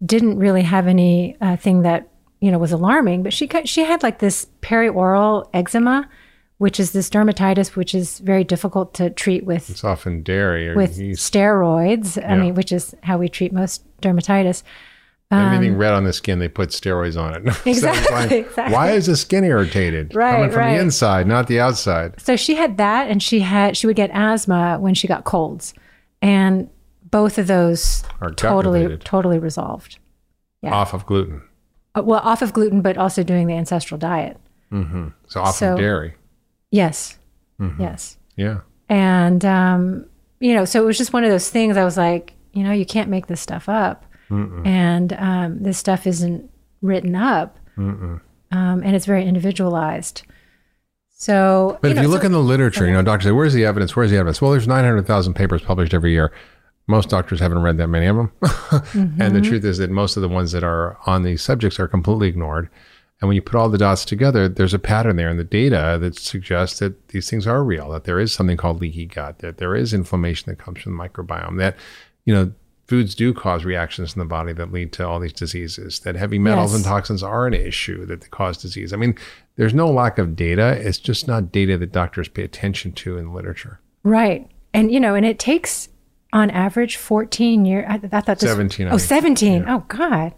didn't 0.06 0.38
really 0.38 0.64
have 0.64 0.86
any 0.88 1.38
uh, 1.42 1.56
thing 1.56 1.84
that 1.84 2.10
you 2.42 2.52
know 2.52 2.58
was 2.58 2.72
alarming, 2.74 3.24
but 3.24 3.32
she 3.34 3.48
she 3.66 3.84
had 3.86 4.04
like 4.04 4.20
this 4.20 4.48
perioral 4.62 5.48
eczema, 5.54 6.10
which 6.58 6.80
is 6.80 6.92
this 6.92 7.10
dermatitis, 7.10 7.76
which 7.76 7.96
is 7.96 8.20
very 8.20 8.44
difficult 8.44 8.94
to 8.96 9.10
treat 9.12 9.46
with 9.46 9.70
It's 9.70 9.84
often 9.84 10.24
dairy 10.24 10.70
or 10.70 10.76
with 10.76 10.98
yeast. 10.98 11.34
steroids. 11.34 12.18
I 12.28 12.36
mean, 12.38 12.56
which 12.56 12.72
is 12.72 12.94
how 13.04 13.18
we 13.18 13.30
treat 13.30 13.54
most 13.54 13.84
dermatitis. 14.02 14.64
Anything 15.34 15.76
um, 15.76 15.78
red 15.78 15.94
on 15.94 16.04
the 16.04 16.12
skin, 16.12 16.40
they 16.40 16.50
put 16.50 16.72
steroids 16.72 17.18
on 17.18 17.34
it. 17.48 17.54
So 17.64 17.70
Exactly, 17.70 18.14
like, 18.16 18.32
exactly. 18.48 18.74
Why 18.74 18.92
is 18.92 19.06
the 19.06 19.16
skin 19.16 19.46
irritated? 19.46 20.14
Right, 20.14 20.34
Coming 20.36 20.50
from 20.52 20.60
right. 20.60 20.76
the 20.76 20.82
inside, 20.82 21.26
not 21.26 21.48
the 21.48 21.58
outside. 21.62 22.20
So 22.20 22.36
she 22.36 22.56
had 22.56 22.76
that, 22.78 23.10
and 23.10 23.24
she 23.24 23.40
had 23.40 23.78
she 23.78 23.88
would 23.88 23.96
get 23.96 24.10
asthma 24.14 24.78
when 24.82 24.94
she 24.94 25.08
got 25.08 25.24
colds, 25.24 25.74
and 26.22 26.70
both 27.10 27.38
of 27.38 27.48
those 27.48 28.04
Are 28.20 28.32
totally 28.32 28.82
related. 28.82 29.06
totally 29.06 29.40
resolved. 29.40 30.00
Yeah. 30.62 30.74
Off 30.74 30.94
of 30.94 31.06
gluten. 31.06 31.44
Uh, 31.96 32.02
Well, 32.04 32.22
off 32.24 32.42
of 32.42 32.54
gluten, 32.54 32.82
but 32.82 32.98
also 32.98 33.24
doing 33.24 33.48
the 33.48 33.54
ancestral 33.56 33.98
diet. 33.98 34.38
So 35.28 35.42
off 35.42 35.56
So- 35.56 35.74
of 35.74 35.80
dairy. 35.80 36.14
Yes, 36.72 37.18
Mm-hmm. 37.60 37.82
yes. 37.82 38.18
Yeah. 38.38 38.60
And, 38.90 39.44
um, 39.46 40.06
you 40.40 40.54
know, 40.56 40.66
so 40.66 40.82
it 40.82 40.86
was 40.86 40.98
just 40.98 41.12
one 41.14 41.24
of 41.24 41.30
those 41.30 41.50
things 41.50 41.76
I 41.78 41.84
was 41.84 41.98
like, 41.98 42.34
you 42.54 42.64
know, 42.64 42.72
you 42.72 42.86
can't 42.86 43.10
make 43.10 43.28
this 43.28 43.40
stuff 43.42 43.68
up. 43.70 44.06
And 44.30 45.12
um, 45.14 45.62
this 45.62 45.78
stuff 45.78 46.08
isn't 46.08 46.50
written 46.82 47.16
up. 47.16 47.60
Um, 47.78 48.22
and 48.52 48.96
it's 48.96 49.06
very 49.06 49.26
individualized. 49.26 50.24
So, 51.10 51.78
But 51.82 51.92
if 51.92 51.98
know, 51.98 52.04
you 52.04 52.08
look 52.08 52.22
so- 52.22 52.28
in 52.28 52.32
the 52.32 52.40
literature, 52.40 52.88
you 52.88 52.94
know, 52.94 53.02
doctors 53.02 53.26
say, 53.26 53.32
where's 53.32 53.54
the 53.54 53.66
evidence? 53.66 53.96
Where's 53.96 54.10
the 54.12 54.18
evidence? 54.18 54.42
Well, 54.42 54.52
there's 54.52 54.68
900,000 54.68 55.34
papers 55.34 55.62
published 55.62 55.94
every 55.94 56.12
year. 56.14 56.32
Most 56.92 57.10
doctors 57.10 57.40
haven't 57.40 57.62
read 57.64 57.78
that 57.78 57.88
many 57.88 58.06
of 58.06 58.16
them. 58.18 58.32
Mm-hmm. 58.42 59.22
And 59.22 59.36
the 59.36 59.42
truth 59.42 59.64
is 59.66 59.78
that 59.80 59.90
most 59.90 60.16
of 60.18 60.22
the 60.22 60.30
ones 60.30 60.52
that 60.52 60.64
are 60.64 60.98
on 61.08 61.24
these 61.24 61.42
subjects 61.42 61.80
are 61.80 61.88
completely 61.88 62.28
ignored. 62.28 62.70
And 63.20 63.28
when 63.28 63.36
you 63.36 63.42
put 63.42 63.56
all 63.56 63.70
the 63.70 63.78
dots 63.78 64.04
together, 64.04 64.48
there's 64.50 64.74
a 64.74 64.80
pattern 64.80 65.16
there 65.16 65.30
in 65.30 65.38
the 65.38 65.44
data 65.44 65.98
that 66.02 66.18
suggests 66.18 66.80
that 66.80 67.10
these 67.10 67.30
things 67.30 67.46
are 67.48 67.64
real, 67.64 67.90
that 67.92 68.04
there 68.06 68.20
is 68.20 68.34
something 68.34 68.58
called 68.58 68.82
leaky 68.82 69.06
gut, 69.06 69.40
that 69.40 69.58
there 69.58 69.76
is 69.76 69.94
inflammation 69.94 70.50
that 70.50 70.58
comes 70.64 70.82
from 70.82 70.98
the 70.98 71.04
microbiome, 71.04 71.58
that, 71.60 71.76
you 72.26 72.34
know, 72.34 72.52
foods 72.88 73.14
do 73.16 73.32
cause 73.34 73.64
reactions 73.64 74.16
in 74.16 74.20
the 74.20 74.26
body 74.26 74.52
that 74.54 74.72
lead 74.74 74.92
to 74.94 75.08
all 75.08 75.20
these 75.20 75.32
diseases, 75.34 76.00
that 76.00 76.16
heavy 76.16 76.40
metals 76.40 76.72
Yes. 76.72 76.78
and 76.78 76.86
toxins 76.86 77.22
are 77.24 77.46
an 77.48 77.54
issue 77.54 78.06
that 78.08 78.30
cause 78.32 78.58
disease. 78.58 78.92
I 78.92 78.98
mean, 78.98 79.16
there's 79.56 79.74
no 79.74 79.90
lack 79.90 80.18
of 80.18 80.36
data. 80.36 80.72
It's 80.86 80.98
just 80.98 81.28
not 81.28 81.52
data 81.52 81.78
that 81.78 81.92
doctors 81.94 82.28
pay 82.28 82.44
attention 82.44 82.92
to 82.94 83.18
in 83.18 83.28
the 83.28 83.32
literature. 83.32 83.80
right. 84.04 84.50
And, 84.74 84.90
you 84.92 85.02
know, 85.02 85.16
and 85.16 85.26
it 85.26 85.38
takes 85.38 85.90
on 86.34 86.50
average 86.50 86.96
14 86.98 87.66
years. 87.66 87.86
I, 87.88 87.96
I 87.96 88.22
thought 88.22 88.40
this, 88.40 88.50
17, 88.50 88.88
I 88.88 88.90
Oh, 88.92 88.98
think. 88.98 89.08
17. 89.08 89.66
Oh, 89.68 89.84
God. 89.88 90.34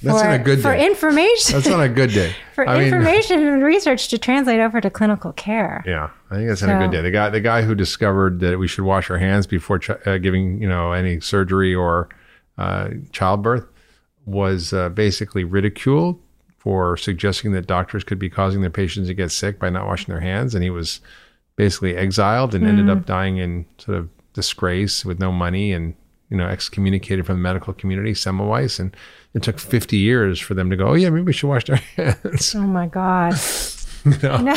That's 0.00 0.20
for, 0.22 0.28
on 0.28 0.34
a 0.34 0.38
good 0.38 0.56
day. 0.56 0.62
For 0.62 0.74
information. 0.74 1.54
That's 1.54 1.66
on 1.74 1.80
a 1.80 1.88
good 1.88 2.10
day. 2.10 2.32
for 2.54 2.68
I 2.68 2.78
mean, 2.78 2.84
information 2.92 3.40
and 3.46 3.62
research 3.64 4.08
to 4.08 4.18
translate 4.18 4.60
over 4.60 4.80
to 4.80 4.90
clinical 4.90 5.32
care. 5.32 5.82
Yeah, 5.86 6.10
I 6.30 6.36
think 6.36 6.48
that's 6.48 6.62
on 6.62 6.70
a 6.70 6.78
good 6.78 6.92
day. 6.92 7.02
The 7.02 7.10
guy, 7.10 7.30
the 7.30 7.40
guy 7.40 7.62
who 7.62 7.74
discovered 7.74 8.38
that 8.40 8.58
we 8.58 8.68
should 8.68 8.84
wash 8.84 9.10
our 9.10 9.18
hands 9.18 9.46
before 9.48 9.80
ch- 9.80 9.90
uh, 10.06 10.18
giving, 10.18 10.62
you 10.62 10.68
know, 10.68 10.92
any 10.92 11.18
surgery 11.20 11.74
or 11.74 12.08
uh, 12.58 12.90
childbirth, 13.12 13.66
was 14.24 14.72
uh, 14.72 14.88
basically 14.90 15.42
ridiculed 15.42 16.20
for 16.58 16.96
suggesting 16.96 17.52
that 17.52 17.66
doctors 17.66 18.04
could 18.04 18.18
be 18.18 18.28
causing 18.30 18.60
their 18.60 18.70
patients 18.70 19.08
to 19.08 19.14
get 19.14 19.30
sick 19.32 19.58
by 19.58 19.68
not 19.70 19.86
washing 19.86 20.12
their 20.12 20.20
hands, 20.20 20.54
and 20.54 20.62
he 20.62 20.70
was 20.70 21.00
basically 21.56 21.96
exiled 21.96 22.54
and 22.54 22.64
ended 22.66 22.88
up 22.88 23.04
dying 23.04 23.38
in 23.38 23.66
sort 23.78 23.98
of 23.98 24.08
disgrace 24.38 25.04
with 25.04 25.18
no 25.18 25.32
money 25.32 25.72
and 25.72 25.94
you 26.30 26.36
know 26.36 26.46
excommunicated 26.46 27.26
from 27.26 27.36
the 27.36 27.42
medical 27.42 27.72
community, 27.72 28.12
Semmelweis, 28.12 28.78
and 28.78 28.96
it 29.34 29.42
took 29.42 29.58
50 29.58 29.96
years 29.96 30.38
for 30.38 30.54
them 30.54 30.70
to 30.70 30.76
go, 30.76 30.88
oh 30.88 30.94
yeah, 30.94 31.10
maybe 31.10 31.24
we 31.24 31.32
should 31.32 31.48
wash 31.48 31.68
our 31.68 31.76
hands. 31.96 32.54
Oh, 32.54 32.60
my 32.60 32.86
God. 32.86 33.34
No. 34.22 34.56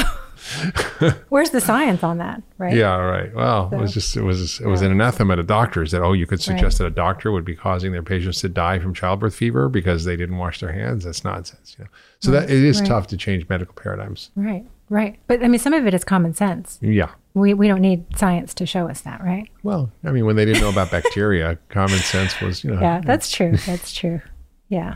Where's 1.29 1.49
the 1.49 1.59
science 1.59 2.03
on 2.03 2.19
that? 2.19 2.41
Right. 2.57 2.73
Yeah, 2.73 2.95
right. 2.95 3.34
Well, 3.34 3.69
it 3.73 3.77
was 3.77 3.93
just 3.93 4.15
it 4.15 4.21
was 4.21 4.59
it 4.61 4.67
was 4.67 4.82
an 4.82 4.91
anathema 4.91 5.36
to 5.36 5.43
doctors 5.43 5.91
that 5.91 6.01
oh 6.01 6.13
you 6.13 6.25
could 6.25 6.41
suggest 6.41 6.77
that 6.77 6.86
a 6.86 6.91
doctor 6.91 7.32
would 7.32 7.43
be 7.43 7.55
causing 7.55 7.91
their 7.91 8.03
patients 8.03 8.39
to 8.41 8.49
die 8.49 8.79
from 8.79 8.93
childbirth 8.93 9.36
fever 9.36 9.67
because 9.67 10.05
they 10.05 10.15
didn't 10.15 10.38
wash 10.38 10.59
their 10.61 10.71
hands. 10.71 11.03
That's 11.03 11.23
nonsense. 11.23 11.75
You 11.77 11.86
know? 11.86 11.91
So 12.19 12.32
that 12.32 12.49
it 12.49 12.63
is 12.63 12.79
right. 12.79 12.88
tough 12.88 13.07
to 13.07 13.17
change 13.17 13.49
medical 13.49 13.73
paradigms. 13.73 14.29
Right. 14.36 14.65
Right. 14.91 15.17
But 15.27 15.41
I 15.41 15.47
mean, 15.47 15.57
some 15.57 15.71
of 15.71 15.87
it 15.87 15.93
is 15.93 16.03
common 16.03 16.33
sense. 16.33 16.77
Yeah. 16.81 17.11
We, 17.33 17.53
we 17.53 17.69
don't 17.69 17.79
need 17.79 18.05
science 18.17 18.53
to 18.55 18.65
show 18.65 18.89
us 18.89 18.99
that, 19.01 19.23
right? 19.23 19.47
Well, 19.63 19.89
I 20.03 20.11
mean, 20.11 20.25
when 20.25 20.35
they 20.35 20.43
didn't 20.43 20.61
know 20.61 20.69
about 20.69 20.91
bacteria, 20.91 21.57
common 21.69 21.99
sense 21.99 22.39
was 22.41 22.61
you 22.61 22.71
know 22.71 22.81
Yeah, 22.81 22.99
that's 22.99 23.31
true. 23.31 23.55
That's 23.65 23.93
true. 23.93 24.21
Yeah. 24.67 24.95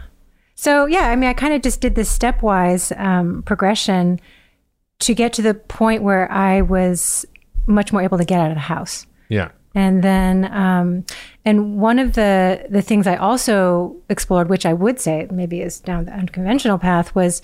So, 0.55 0.85
yeah, 0.85 1.09
I 1.09 1.15
mean, 1.15 1.29
I 1.29 1.33
kind 1.33 1.53
of 1.53 1.61
just 1.61 1.79
did 1.79 1.95
this 1.95 2.15
stepwise 2.15 2.97
um, 2.99 3.41
progression 3.43 4.19
to 4.99 5.13
get 5.13 5.31
to 5.33 5.41
the 5.41 5.53
point 5.53 6.03
where 6.03 6.29
I 6.29 6.59
was 6.59 7.25
much 7.65 7.93
more 7.93 8.01
able 8.01 8.17
to 8.17 8.25
get 8.25 8.41
out 8.41 8.51
of 8.51 8.55
the 8.55 8.61
house. 8.61 9.07
yeah 9.29 9.51
And 9.75 10.03
then, 10.03 10.51
um, 10.53 11.05
and 11.45 11.79
one 11.79 11.99
of 11.99 12.15
the 12.15 12.65
the 12.69 12.81
things 12.81 13.07
I 13.07 13.15
also 13.15 13.95
explored, 14.09 14.49
which 14.49 14.65
I 14.65 14.73
would 14.73 14.99
say 14.99 15.27
maybe 15.31 15.61
is 15.61 15.79
down 15.79 16.03
the 16.03 16.11
unconventional 16.11 16.79
path, 16.79 17.15
was 17.15 17.41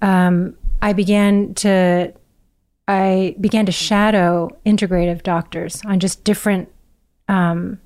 um, 0.00 0.56
I 0.80 0.92
began 0.92 1.54
to 1.54 2.12
I 2.86 3.36
began 3.40 3.66
to 3.66 3.72
shadow 3.72 4.50
integrative 4.64 5.22
doctors 5.22 5.82
on 5.84 6.00
just 6.00 6.24
different 6.24 6.70
um, 7.28 7.80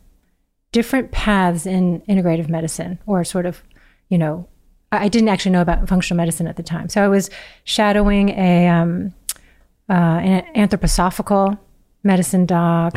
different 0.70 1.10
paths 1.10 1.66
in 1.66 2.00
integrative 2.08 2.48
medicine, 2.48 2.98
or 3.06 3.24
sort 3.24 3.46
of, 3.46 3.62
you 4.08 4.16
know, 4.16 4.46
I 4.92 5.08
didn't 5.08 5.28
actually 5.28 5.52
know 5.52 5.60
about 5.60 5.88
functional 5.88 6.16
medicine 6.16 6.46
at 6.46 6.56
the 6.56 6.62
time, 6.62 6.88
so 6.88 7.02
I 7.02 7.08
was 7.08 7.30
shadowing 7.64 8.28
a 8.30 8.68
um, 8.68 9.14
uh, 9.90 9.92
an 9.92 10.44
anthroposophical 10.54 11.58
medicine 12.04 12.46
doc, 12.46 12.94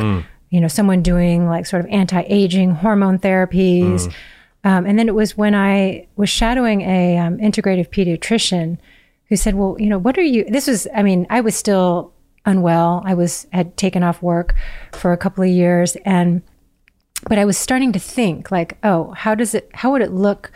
you 0.50 0.60
know, 0.60 0.68
someone 0.68 1.02
doing 1.02 1.46
like 1.46 1.66
sort 1.66 1.84
of 1.84 1.90
anti-aging 1.90 2.70
hormone 2.70 3.18
therapies. 3.18 4.12
Um, 4.64 4.84
and 4.84 4.98
then 4.98 5.06
it 5.08 5.14
was 5.14 5.36
when 5.36 5.54
I 5.54 6.08
was 6.16 6.28
shadowing 6.28 6.82
a 6.82 7.18
um, 7.18 7.38
integrative 7.38 7.88
pediatrician 7.90 8.78
who 9.28 9.36
said, 9.36 9.54
well, 9.54 9.76
you 9.78 9.88
know, 9.88 9.98
what 9.98 10.16
are 10.18 10.22
you, 10.22 10.44
this 10.44 10.66
was, 10.66 10.86
I 10.94 11.02
mean, 11.02 11.26
I 11.30 11.40
was 11.40 11.56
still 11.56 12.12
unwell. 12.44 13.02
I 13.04 13.14
was, 13.14 13.46
had 13.52 13.76
taken 13.76 14.02
off 14.02 14.22
work 14.22 14.54
for 14.92 15.12
a 15.12 15.16
couple 15.16 15.42
of 15.42 15.50
years 15.50 15.96
and, 16.04 16.42
but 17.28 17.38
I 17.38 17.44
was 17.44 17.58
starting 17.58 17.92
to 17.92 17.98
think 17.98 18.50
like, 18.50 18.78
oh, 18.82 19.12
how 19.12 19.34
does 19.34 19.54
it, 19.54 19.68
how 19.74 19.90
would 19.92 20.02
it 20.02 20.12
look 20.12 20.52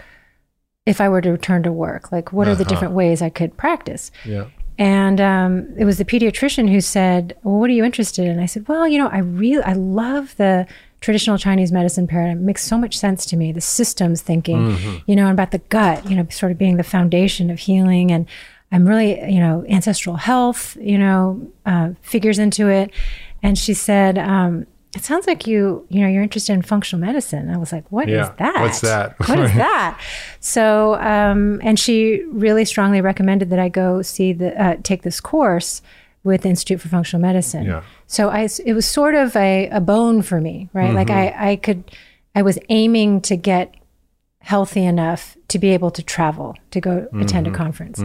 if 0.87 1.01
I 1.01 1.09
were 1.09 1.21
to 1.21 1.31
return 1.31 1.63
to 1.65 1.73
work? 1.73 2.13
Like, 2.13 2.33
what 2.33 2.49
are 2.49 2.55
the 2.55 2.65
different 2.65 2.95
ways 2.95 3.23
I 3.23 3.31
could 3.31 3.57
practice? 3.57 4.11
yeah 4.25 4.47
And 4.79 5.21
um, 5.21 5.75
it 5.79 5.85
was 5.85 5.99
the 5.99 6.07
pediatrician 6.07 6.71
who 6.71 6.81
said, 6.81 7.37
"Well, 7.43 7.61
what 7.61 7.69
are 7.69 7.75
you 7.75 7.85
interested 7.85 8.27
in?" 8.27 8.39
I 8.41 8.47
said, 8.47 8.67
"Well, 8.67 8.89
you 8.89 8.97
know, 8.97 9.09
I 9.09 9.19
really, 9.19 9.63
I 9.63 9.75
love 9.75 10.35
the 10.37 10.67
traditional 11.03 11.37
Chinese 11.37 11.71
medicine 11.71 12.07
paradigm. 12.07 12.39
It 12.39 12.45
makes 12.45 12.63
so 12.65 12.79
much 12.79 12.97
sense 12.97 13.27
to 13.27 13.37
me. 13.37 13.53
The 13.53 13.61
systems 13.61 14.23
thinking, 14.23 15.03
you 15.07 15.17
know, 15.17 15.25
and 15.25 15.33
about 15.33 15.51
the 15.51 15.59
gut, 15.69 16.09
you 16.09 16.17
know, 16.17 16.27
sort 16.31 16.51
of 16.53 16.57
being 16.59 16.79
the 16.79 16.83
foundation 16.83 17.51
of 17.51 17.59
healing. 17.59 18.11
And 18.11 18.27
I'm 18.73 18.87
really, 18.87 19.21
you 19.33 19.41
know, 19.41 19.65
ancestral 19.69 20.17
health, 20.17 20.77
you 20.81 20.99
know, 20.99 21.51
uh, 21.67 21.91
figures 22.03 22.39
into 22.39 22.69
it." 22.69 22.91
And 23.43 23.57
she 23.59 23.75
said, 23.75 24.19
um, 24.19 24.67
"It 24.95 25.03
sounds 25.03 25.27
like 25.27 25.47
you, 25.47 25.87
you 25.89 26.01
know, 26.03 26.09
you're 26.09 26.23
interested 26.23 26.53
in 26.53 26.63
functional 26.63 27.05
medicine." 27.05 27.51
I 27.51 27.57
was 27.57 27.73
like, 27.73 27.85
"What 27.91 28.09
is 28.09 28.15
Yeah. 28.27 28.33
that? 28.39 28.61
What's 28.61 28.81
that?" 28.83 29.19
What 29.29 29.39
is 29.41 29.53
that?" 29.55 29.99
So, 30.41 30.95
um, 30.97 31.61
and 31.63 31.79
she 31.79 32.23
really 32.31 32.65
strongly 32.65 33.01
recommended 33.01 33.51
that 33.51 33.59
I 33.59 33.69
go 33.69 34.03
see 34.03 34.33
the 34.33 34.61
uh, 34.63 34.77
take 34.83 35.03
this 35.03 35.21
course 35.21 35.83
with 36.23 36.43
the 36.43 36.51
Institute 36.51 36.81
for 36.81 36.89
Functional 36.89 37.23
Medicine. 37.23 37.65
Yeah. 37.65 37.83
So 38.07 38.29
I, 38.29 38.47
it 38.67 38.75
was 38.75 38.87
sort 38.87 39.15
of 39.15 39.35
a, 39.37 39.69
a 39.71 39.81
bone 39.81 40.21
for 40.21 40.39
me, 40.41 40.69
right? 40.75 40.93
Like 40.93 41.09
I, 41.09 41.53
I 41.53 41.57
could, 41.57 41.83
I 42.35 42.43
was 42.43 42.59
aiming 42.69 43.23
to 43.23 43.37
get 43.37 43.75
healthy 44.41 44.85
enough 44.85 45.37
to 45.49 45.59
be 45.59 45.71
able 45.71 45.91
to 45.93 46.03
travel 46.03 46.57
to 46.73 46.81
go 46.81 47.09
attend 47.19 47.47
a 47.47 47.51
conference, 47.51 48.03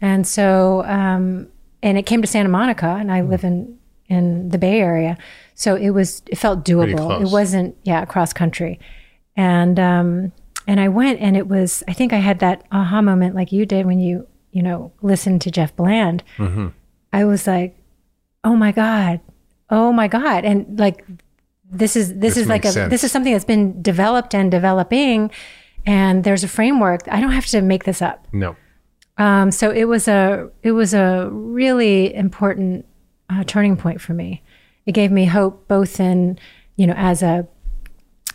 and 0.00 0.26
so, 0.26 0.82
um, 0.84 1.48
and 1.82 1.98
it 1.98 2.06
came 2.06 2.20
to 2.22 2.28
Santa 2.28 2.48
Monica, 2.48 2.96
and 2.98 3.10
I 3.12 3.22
live 3.22 3.44
in 3.44 3.78
in 4.08 4.50
the 4.50 4.58
Bay 4.58 4.80
Area, 4.80 5.16
so 5.54 5.74
it 5.74 5.90
was 5.90 6.22
it 6.28 6.36
felt 6.38 6.64
doable. 6.64 7.20
It 7.20 7.28
wasn't 7.30 7.76
yeah 7.84 8.04
cross 8.04 8.32
country, 8.32 8.78
and 9.36 9.78
um, 9.78 10.32
And 10.68 10.80
I 10.80 10.88
went 10.88 11.20
and 11.20 11.36
it 11.36 11.46
was, 11.46 11.84
I 11.86 11.92
think 11.92 12.12
I 12.12 12.18
had 12.18 12.40
that 12.40 12.64
aha 12.72 13.00
moment 13.00 13.36
like 13.36 13.52
you 13.52 13.64
did 13.66 13.86
when 13.86 14.00
you, 14.00 14.26
you 14.50 14.62
know, 14.62 14.90
listened 15.00 15.40
to 15.42 15.50
Jeff 15.50 15.74
Bland. 15.76 16.24
Mm-hmm. 16.38 16.68
I 17.12 17.24
was 17.24 17.46
like, 17.46 17.76
oh 18.42 18.56
my 18.56 18.72
God, 18.72 19.20
oh 19.70 19.92
my 19.92 20.08
God. 20.08 20.44
And 20.44 20.78
like, 20.78 21.04
this 21.70 21.94
is, 21.94 22.08
this, 22.08 22.34
This 22.34 22.36
is 22.38 22.48
like 22.48 22.64
a, 22.64 22.72
sense. 22.72 22.90
this 22.90 23.04
is 23.04 23.12
something 23.12 23.32
that's 23.32 23.44
been 23.44 23.80
developed 23.80 24.34
and 24.34 24.50
developing. 24.50 25.30
And 25.86 26.24
there's 26.24 26.42
a 26.42 26.48
framework. 26.48 27.02
I 27.06 27.20
don't 27.20 27.32
have 27.32 27.46
to 27.46 27.62
make 27.62 27.84
this 27.84 28.02
up. 28.02 28.26
No. 28.32 28.56
Um, 29.18 29.50
so 29.50 29.70
it 29.70 29.84
was 29.84 30.08
a 30.08 30.50
it 30.62 30.72
was 30.72 30.92
a 30.92 31.28
really 31.30 32.14
important 32.14 32.86
uh, 33.30 33.44
turning 33.44 33.76
point 33.76 34.00
for 34.00 34.12
me. 34.12 34.42
It 34.84 34.92
gave 34.92 35.10
me 35.10 35.24
hope 35.24 35.66
both 35.68 35.98
in 36.00 36.38
you 36.76 36.86
know 36.86 36.94
as 36.96 37.22
a 37.22 37.46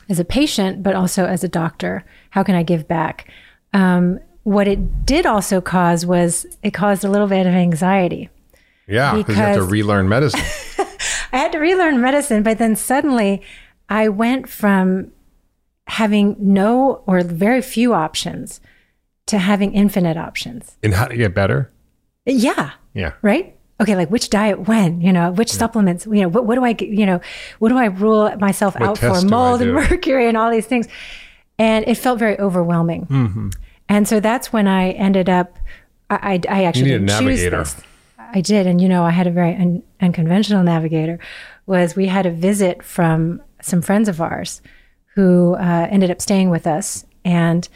as 0.10 0.20
a 0.20 0.26
patient, 0.26 0.84
but 0.84 0.96
also 0.96 1.26
as 1.26 1.44
a 1.44 1.48
doctor. 1.48 2.04
How 2.32 2.44
can 2.44 2.56
I 2.56 2.64
give 2.64 2.88
back? 2.88 3.32
Um, 3.74 4.20
what 4.44 4.68
it 4.68 5.06
did 5.06 5.26
also 5.26 5.62
cause 5.62 6.06
was 6.06 6.46
it 6.64 6.72
caused 6.72 7.04
a 7.04 7.10
little 7.10 7.28
bit 7.28 7.46
of 7.46 7.54
anxiety. 7.54 8.30
Yeah, 8.88 9.16
because 9.16 9.38
you 9.38 9.42
have 9.42 9.56
to 9.56 9.64
relearn 9.64 10.10
medicine. 10.10 10.42
I 11.32 11.38
had 11.38 11.52
to 11.54 11.60
relearn 11.60 12.02
medicine, 12.02 12.44
but 12.44 12.58
then 12.58 12.76
suddenly 12.76 13.42
I 13.88 14.10
went 14.10 14.50
from 14.50 15.12
having 15.88 16.36
no 16.40 17.04
or 17.06 17.22
very 17.22 17.62
few 17.62 17.94
options 17.94 18.60
to 19.32 19.38
having 19.40 19.74
infinite 19.74 20.18
options. 20.18 20.78
and 20.84 20.94
how 20.94 21.06
to 21.08 21.18
get 21.18 21.34
better? 21.34 21.72
Yeah. 22.26 22.72
Yeah. 22.94 23.14
right? 23.22 23.58
Okay, 23.82 23.96
like 23.96 24.12
which 24.12 24.30
diet 24.30 24.68
when, 24.68 25.02
you 25.02 25.12
know, 25.12 25.32
which 25.32 25.52
supplements, 25.52 26.06
you 26.06 26.22
know, 26.22 26.28
what, 26.28 26.46
what 26.46 26.54
do 26.56 26.64
I, 26.64 26.76
you 26.80 27.06
know, 27.06 27.20
what 27.58 27.70
do 27.70 27.78
I 27.78 27.86
rule 27.86 28.30
myself 28.38 28.76
What 28.76 28.90
out 28.90 28.98
for? 29.00 29.08
tests 29.08 29.24
do 29.24 29.28
I 29.28 29.32
Mold 29.32 29.62
and 29.64 29.74
mercury 29.74 30.28
and 30.28 30.38
all 30.38 30.52
these 30.52 30.68
things. 30.68 30.88
And 31.58 31.88
it 31.88 31.96
felt 31.96 32.20
very 32.20 32.38
overwhelming. 32.40 33.08
Mm-hmm. 33.08 33.50
And 33.90 34.08
so 34.08 34.20
that's 34.20 34.54
when 34.54 34.68
I 34.68 34.92
ended 34.92 35.30
up, 35.30 35.58
I, 36.12 36.16
I, 36.16 36.60
I 36.60 36.64
actually 36.66 36.92
need 36.92 37.08
didn't 37.08 37.08
choose 37.10 37.20
navigator. 37.22 37.58
this. 37.58 37.76
I 38.20 38.42
did. 38.42 38.68
And, 38.68 38.80
you 38.80 38.88
know, 38.88 39.04
I 39.04 39.10
had 39.12 39.26
a 39.26 39.32
very 39.32 39.56
un, 39.56 39.82
unconventional 40.00 40.64
navigator 40.64 41.18
was 41.66 41.96
we 41.96 42.06
had 42.06 42.26
a 42.28 42.32
visit 42.32 42.84
from 42.84 43.42
some 43.62 43.82
friends 43.82 44.08
of 44.08 44.22
ours 44.22 44.62
who 45.16 45.56
uh, 45.56 45.88
ended 45.90 46.12
up 46.12 46.22
staying 46.22 46.50
with 46.52 46.68
us. 46.68 47.06
And 47.26 47.68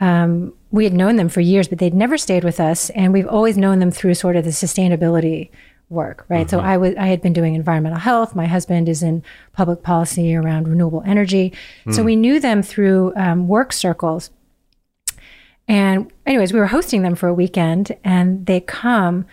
um, 0.00 0.52
we 0.76 0.84
had 0.84 0.92
known 0.92 1.16
them 1.16 1.28
for 1.28 1.40
years, 1.40 1.68
but 1.68 1.78
they'd 1.78 1.94
never 1.94 2.18
stayed 2.18 2.44
with 2.44 2.60
us, 2.60 2.90
and 2.90 3.12
we've 3.12 3.26
always 3.26 3.56
known 3.56 3.78
them 3.78 3.90
through 3.90 4.14
sort 4.14 4.36
of 4.36 4.44
the 4.44 4.50
sustainability 4.50 5.48
work, 5.88 6.26
right? 6.28 6.50
So 6.50 6.60
I 6.60 6.76
was 6.76 6.94
I 6.96 7.06
had 7.06 7.22
been 7.22 7.32
doing 7.32 7.54
environmental 7.54 7.98
health. 7.98 8.34
My 8.34 8.46
husband 8.46 8.88
is 8.88 9.02
in 9.02 9.22
public 9.52 9.82
policy 9.82 10.34
around 10.34 10.68
renewable 10.68 11.02
energy, 11.06 11.52
so 11.90 12.02
we 12.02 12.14
knew 12.14 12.38
them 12.40 12.62
through 12.62 13.12
um, 13.16 13.48
work 13.48 13.72
circles. 13.72 14.30
And 15.68 16.12
anyways, 16.26 16.52
we 16.52 16.60
were 16.60 16.66
hosting 16.66 17.02
them 17.02 17.14
for 17.14 17.28
a 17.28 17.34
weekend, 17.34 17.96
and 18.04 18.46
they 18.46 18.60
come. 18.60 19.26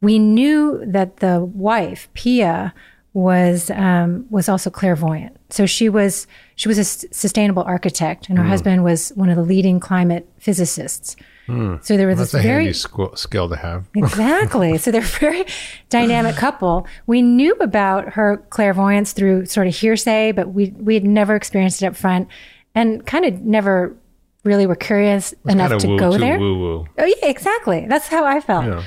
We 0.00 0.18
knew 0.18 0.82
that 0.86 1.18
the 1.18 1.40
wife 1.40 2.08
Pia 2.14 2.72
was 3.12 3.70
um, 3.70 4.26
was 4.30 4.48
also 4.48 4.70
clairvoyant. 4.70 5.36
So 5.50 5.66
she 5.66 5.88
was 5.88 6.26
she 6.56 6.68
was 6.68 6.78
a 6.78 6.80
s- 6.80 7.04
sustainable 7.12 7.62
architect, 7.62 8.28
and 8.28 8.36
her 8.38 8.44
husband 8.44 8.82
was 8.82 9.10
one 9.14 9.28
of 9.28 9.36
the 9.36 9.42
leading 9.42 9.78
climate 9.78 10.28
physicists. 10.38 11.14
So 11.48 11.96
there 11.96 12.08
was 12.08 12.18
That's 12.18 12.32
this 12.32 12.40
a 12.40 12.42
very 12.42 12.64
handy 12.64 12.72
skill, 13.14 13.48
to 13.48 13.54
have. 13.56 13.84
Exactly. 13.94 14.78
so 14.78 14.90
they're 14.90 15.00
a 15.00 15.04
very 15.20 15.44
dynamic 15.90 16.34
couple. 16.34 16.88
We 17.06 17.22
knew 17.22 17.52
about 17.60 18.14
her 18.14 18.38
clairvoyance 18.50 19.12
through 19.12 19.46
sort 19.46 19.68
of 19.68 19.74
hearsay, 19.76 20.32
but 20.32 20.48
we 20.54 20.70
we 20.76 20.94
had 20.94 21.04
never 21.04 21.36
experienced 21.36 21.82
it 21.82 21.86
up 21.86 21.94
front, 21.94 22.26
and 22.74 23.06
kind 23.06 23.24
of 23.24 23.42
never 23.42 23.94
really 24.42 24.66
were 24.66 24.74
curious 24.76 25.34
enough 25.48 25.70
Kinda 25.70 25.78
to 25.86 25.88
woo, 25.88 25.98
go 25.98 26.18
there. 26.18 26.38
Woo 26.40 26.58
woo. 26.58 26.86
Oh 26.98 27.04
yeah, 27.04 27.28
exactly. 27.28 27.86
That's 27.88 28.08
how 28.08 28.24
I 28.24 28.40
felt. 28.40 28.64
Yeah. 28.66 28.82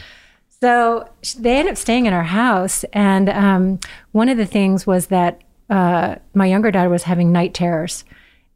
So 0.61 1.07
they 1.37 1.55
ended 1.59 1.73
up 1.73 1.77
staying 1.77 2.07
in 2.07 2.13
our 2.13 2.23
house, 2.23 2.83
and 2.91 3.29
um, 3.29 3.79
one 4.11 4.27
of 4.27 4.35
the 4.37 4.45
things 4.45 4.85
was 4.85 5.07
that 5.07 5.39
uh, 5.69 6.15
my 6.33 6.45
younger 6.45 6.71
daughter 6.71 6.89
was 6.89 7.03
having 7.03 7.31
night 7.31 7.53
terrors, 7.53 8.03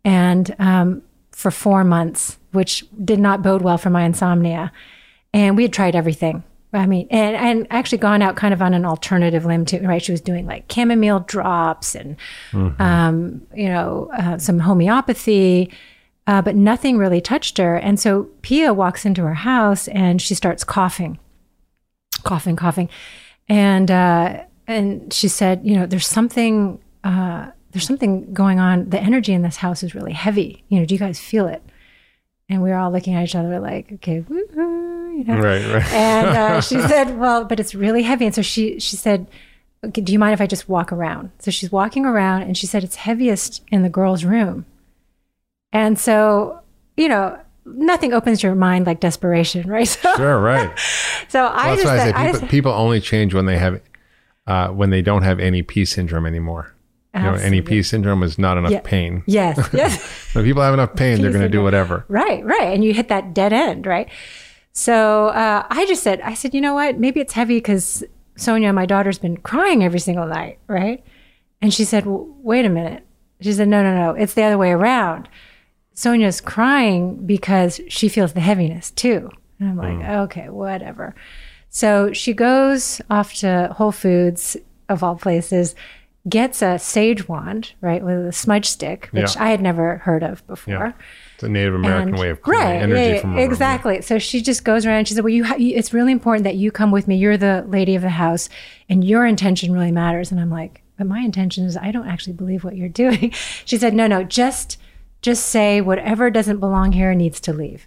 and 0.04 0.56
um, 0.60 1.02
for 1.32 1.52
four 1.52 1.84
months, 1.84 2.38
which 2.52 2.86
did 3.04 3.20
not 3.20 3.42
bode 3.42 3.62
well 3.62 3.78
for 3.78 3.90
my 3.90 4.04
insomnia. 4.04 4.72
And 5.34 5.58
we 5.58 5.64
had 5.64 5.74
tried 5.74 5.96
everything. 5.96 6.44
I 6.74 6.86
mean, 6.88 7.08
and 7.12 7.36
and 7.36 7.68
actually 7.70 8.00
gone 8.00 8.22
out 8.22 8.36
kind 8.36 8.54
of 8.54 8.62
on 8.62 8.74
an 8.74 8.86
alternative 8.86 9.46
limb 9.46 9.66
too. 9.66 9.80
Right, 9.80 10.02
she 10.02 10.12
was 10.12 10.22
doing 10.22 10.46
like 10.46 10.72
chamomile 10.72 11.22
drops 11.22 11.96
and 11.96 12.16
um, 12.80 13.46
you 13.54 13.70
know 13.70 14.10
uh, 14.18 14.38
some 14.38 14.60
homeopathy. 14.60 15.72
Uh, 16.26 16.42
but 16.42 16.56
nothing 16.56 16.98
really 16.98 17.20
touched 17.20 17.58
her. 17.58 17.76
And 17.76 18.00
so 18.00 18.30
Pia 18.44 18.74
walks 18.74 19.06
into 19.06 19.24
her 19.24 19.34
house 19.34 19.90
and 19.90 20.22
she 20.22 20.36
starts 20.36 20.64
coughing 20.64 21.20
coughing, 22.24 22.56
coughing, 22.56 22.90
and 23.48 23.92
uh, 23.92 24.44
and 24.68 25.14
she 25.14 25.28
said, 25.28 25.62
you 25.64 25.76
know, 25.76 25.86
there's 25.86 26.08
something 26.08 26.80
uh, 27.04 27.52
there's 27.72 27.86
something 27.88 28.34
going 28.34 28.60
on. 28.60 28.90
The 28.90 29.00
energy 29.00 29.34
in 29.34 29.42
this 29.42 29.58
house 29.58 29.84
is 29.84 29.96
really 29.96 30.14
heavy. 30.14 30.64
You 30.70 30.80
know, 30.80 30.86
do 30.86 30.94
you 30.96 31.00
guys 31.00 31.20
feel 31.20 31.48
it? 31.48 31.62
And 32.50 32.62
we 32.62 32.70
were 32.70 32.76
all 32.76 32.92
looking 32.92 33.14
at 33.16 33.24
each 33.24 33.36
other 33.36 33.60
like, 33.60 33.92
okay, 33.94 34.20
woo-hoo, 34.22 35.12
you 35.18 35.24
know. 35.24 35.38
Right, 35.40 35.66
right. 35.74 35.84
And 35.94 36.28
uh, 36.28 36.62
she 36.62 36.80
said, 36.82 37.18
well, 37.18 37.46
but 37.46 37.60
it's 37.60 37.74
really 37.74 38.04
heavy. 38.04 38.26
And 38.26 38.36
so 38.36 38.42
she 38.42 38.80
she 38.80 38.96
said, 38.96 39.28
okay, 39.84 40.02
do 40.02 40.12
you 40.14 40.20
mind 40.20 40.34
if 40.34 40.42
I 40.42 40.46
just 40.48 40.70
walk 40.70 40.92
around? 40.92 41.32
So 41.40 41.52
she's 41.52 41.72
walking 41.72 42.06
around, 42.06 42.44
and 42.44 42.58
she 42.58 42.68
said 42.68 42.84
it's 42.84 42.96
heaviest 42.98 43.64
in 43.70 43.82
the 43.82 43.90
girls' 43.90 44.24
room. 44.24 44.66
And 45.72 45.98
so, 45.98 46.60
you 46.98 47.08
know, 47.08 47.40
nothing 47.66 48.14
opens 48.14 48.44
your 48.44 48.54
mind 48.56 48.86
like 48.86 49.00
desperation, 49.00 49.68
right? 49.68 49.88
So, 50.04 50.14
Sure, 50.16 50.40
right. 50.40 50.72
so 51.30 51.46
I 51.46 51.68
Well, 51.68 51.76
that's 51.78 51.82
just, 51.82 51.86
why 51.86 51.94
I 51.94 51.98
said- 51.98 52.04
say 52.16 52.22
I 52.22 52.26
people, 52.28 52.40
just- 52.42 52.52
people 52.52 52.72
only 52.74 53.00
change 53.02 53.34
when 53.34 53.46
they 53.46 53.58
have, 53.58 53.82
uh, 54.48 54.68
when 54.68 54.90
they 54.92 55.02
don't 55.02 55.24
have 55.24 55.38
NEP 55.40 55.72
syndrome 55.88 56.26
anymore. 56.26 56.76
You 57.16 57.22
know, 57.22 57.36
NEP 57.36 57.86
syndrome 57.86 58.24
is 58.24 58.40
not 58.40 58.58
enough 58.58 58.72
Yeah. 58.72 58.82
pain. 58.84 59.24
Yes, 59.28 59.58
yes. 59.74 60.04
When 60.34 60.44
people 60.44 60.64
have 60.64 60.74
enough 60.74 60.96
pain, 60.96 61.22
they're 61.22 61.32
going 61.32 61.44
to 61.44 61.50
do 61.50 61.62
whatever. 61.62 62.06
right, 62.08 62.44
right. 62.44 62.74
And 62.74 62.84
you 62.84 62.94
hit 62.94 63.08
that 63.10 63.34
dead 63.36 63.54
end, 63.54 63.86
right? 63.86 64.10
So 64.72 65.28
uh, 65.28 65.66
I 65.70 65.86
just 65.86 66.02
said, 66.02 66.22
I 66.22 66.34
said, 66.34 66.54
you 66.56 66.62
know 66.62 66.74
what? 66.74 67.00
Maybe 67.00 67.20
it's 67.20 67.34
heavy 67.34 67.58
because 67.58 68.04
Sonia, 68.36 68.74
my 68.74 68.88
daughter's 68.88 69.20
been 69.20 69.38
crying 69.38 69.84
every 69.84 70.00
single 70.00 70.26
night, 70.26 70.58
right? 70.68 71.04
And 71.62 71.72
she 71.74 71.84
said, 71.86 72.06
well, 72.08 72.28
wait 72.42 72.66
a 72.66 72.70
minute. 72.70 73.06
She 73.42 73.54
said, 73.54 73.68
no, 73.68 73.84
no, 73.84 73.94
no. 73.96 74.12
It's 74.20 74.34
the 74.34 74.44
other 74.44 74.58
way 74.58 74.72
around. 74.72 75.30
Sonia's 75.94 76.42
crying 76.42 77.24
because 77.28 77.80
she 77.88 78.10
feels 78.10 78.34
the 78.34 78.40
heaviness 78.40 78.90
too. 78.90 79.30
And 79.60 79.70
I'm 79.70 79.78
like, 79.78 80.10
okay, 80.32 80.50
whatever. 80.50 81.14
So 81.70 82.12
she 82.12 82.34
goes 82.34 83.00
off 83.10 83.36
to 83.36 83.70
Whole 83.78 83.92
Foods, 83.92 84.58
of 84.90 85.04
all 85.04 85.16
places, 85.16 85.76
gets 86.30 86.62
a 86.62 86.80
sage 86.80 87.28
wand, 87.28 87.74
right, 87.82 88.02
with 88.04 88.26
a 88.26 88.32
smudge 88.32 88.66
stick, 88.68 89.10
which 89.12 89.36
Yeah. 89.36 89.44
I 89.44 89.50
had 89.50 89.62
never 89.62 89.98
heard 89.98 90.24
of 90.24 90.46
before. 90.48 90.74
Yeah. 90.74 90.92
It's 91.36 91.44
a 91.44 91.50
Native 91.50 91.76
American 91.76 92.10
And- 92.10 92.18
way 92.20 92.30
of 92.30 92.42
clearing 92.42 92.66
right, 92.66 92.82
energy 92.82 93.02
yeah, 93.16 93.20
from 93.20 93.32
a 93.34 93.36
room. 93.36 93.44
exactly. 93.52 94.02
So 94.02 94.20
she 94.20 94.42
just 94.42 94.64
goes 94.64 94.86
around. 94.86 95.00
And 95.00 95.08
she 95.08 95.14
said, 95.16 95.24
"Well, 95.26 95.34
you, 95.34 95.44
ha- 95.44 95.56
it's 95.58 95.94
really 95.94 96.14
important 96.14 96.46
that 96.46 96.56
you 96.56 96.72
come 96.72 96.92
with 96.92 97.08
me. 97.08 97.18
You're 97.18 97.36
the 97.38 97.66
lady 97.68 97.96
of 97.96 98.02
the 98.04 98.10
house, 98.10 98.48
and 98.90 99.04
your 99.04 99.26
intention 99.26 99.74
really 99.74 99.92
matters." 99.92 100.32
And 100.32 100.40
I'm 100.40 100.50
like, 100.52 100.82
"But 100.98 101.08
my 101.08 101.20
intention 101.20 101.66
is 101.66 101.76
I 101.76 101.92
don't 101.92 102.08
actually 102.08 102.34
believe 102.34 102.64
what 102.64 102.78
you're 102.78 102.88
doing." 103.04 103.32
She 103.66 103.78
said, 103.78 103.94
"No, 103.94 104.08
no, 104.08 104.24
just 104.24 104.78
just 105.22 105.46
say 105.48 105.82
whatever 105.82 106.30
doesn't 106.30 106.60
belong 106.60 106.94
here 106.94 107.14
needs 107.14 107.42
to 107.42 107.52
leave." 107.54 107.86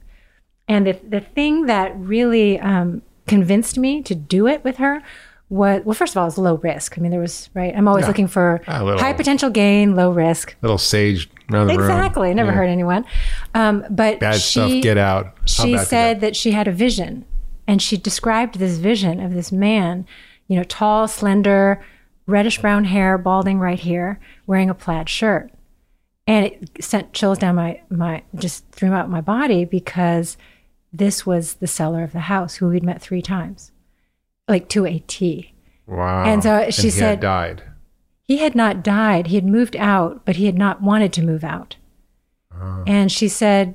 And 0.68 0.87
the 0.87 0.99
the 1.09 1.20
thing 1.20 1.64
that 1.66 1.97
really 1.97 2.61
um, 2.61 3.01
convinced 3.26 3.78
me 3.78 4.03
to 4.03 4.14
do 4.14 4.47
it 4.47 4.62
with 4.62 4.76
her 4.76 5.03
was 5.49 5.82
well, 5.84 5.94
first 5.94 6.12
of 6.12 6.16
all, 6.18 6.24
it 6.24 6.26
was 6.28 6.38
low 6.38 6.57
risk. 6.57 6.99
I 6.99 7.01
mean, 7.01 7.11
there 7.11 7.20
was 7.20 7.51
right. 7.55 7.72
I'm 7.76 7.86
always 7.88 8.07
looking 8.07 8.26
for 8.26 8.61
little- 8.66 8.99
high 8.99 9.12
potential 9.12 9.51
gain, 9.51 9.94
low 9.94 10.11
risk. 10.11 10.57
Little 10.62 10.78
sage 10.78 11.28
around 11.53 11.68
the 11.68 11.74
room. 11.76 11.88
Exactly. 11.88 12.34
Never 12.34 12.53
hurt 12.53 12.64
anyone. 12.68 13.05
Um, 13.55 13.84
but 13.90 14.18
Bad 14.18 14.40
she, 14.40 14.51
stuff, 14.51 14.82
get 14.82 14.99
out. 14.99 15.26
How 15.26 15.32
She 15.47 15.78
said 15.78 16.16
that- 16.16 16.20
that 16.20 16.36
she 16.36 16.51
had 16.53 16.66
a 16.66 16.72
vision, 16.72 17.24
and 17.66 17.80
she 17.80 17.97
described 17.97 18.59
this 18.59 18.78
vision 18.78 19.20
of 19.20 19.34
this 19.34 19.53
man, 19.53 20.05
you 20.49 20.57
know, 20.57 20.64
tall, 20.64 21.07
slender, 21.07 21.80
reddish 22.26 22.61
brown 22.61 22.84
hair, 22.86 23.16
balding 23.16 23.61
right 23.61 23.78
here, 23.78 24.18
wearing 24.49 24.68
a 24.68 24.74
plaid 24.74 25.09
shirt, 25.09 25.53
and 26.26 26.44
it 26.47 26.70
sent 26.80 27.12
chills 27.12 27.38
down 27.38 27.55
my 27.55 27.80
my 27.88 28.22
just 28.34 28.68
throughout 28.72 29.09
my 29.09 29.20
body 29.20 29.64
because 29.64 30.36
this 30.92 31.24
was 31.24 31.55
the 31.55 31.66
seller 31.68 32.03
of 32.03 32.12
the 32.12 32.20
house 32.20 32.57
who 32.57 32.66
we'd 32.68 32.82
met 32.82 33.01
three 33.01 33.22
times, 33.22 33.70
like 34.49 34.68
to 34.70 34.86
a 34.86 34.99
T. 35.07 35.53
Wow. 35.86 36.24
And 36.24 36.42
so 36.42 36.70
she 36.70 36.82
he 36.82 36.90
said- 36.90 37.09
had 37.11 37.20
died. 37.20 37.62
He 38.22 38.38
had 38.38 38.57
not 38.57 38.82
died. 38.82 39.28
He 39.28 39.36
had 39.36 39.44
moved 39.47 39.76
out, 39.76 40.24
but 40.24 40.34
he 40.34 40.47
had 40.47 40.59
not 40.59 40.82
wanted 40.82 41.12
to 41.12 41.22
move 41.22 41.44
out. 41.44 41.76
And 42.86 43.12
she 43.12 43.28
said, 43.28 43.74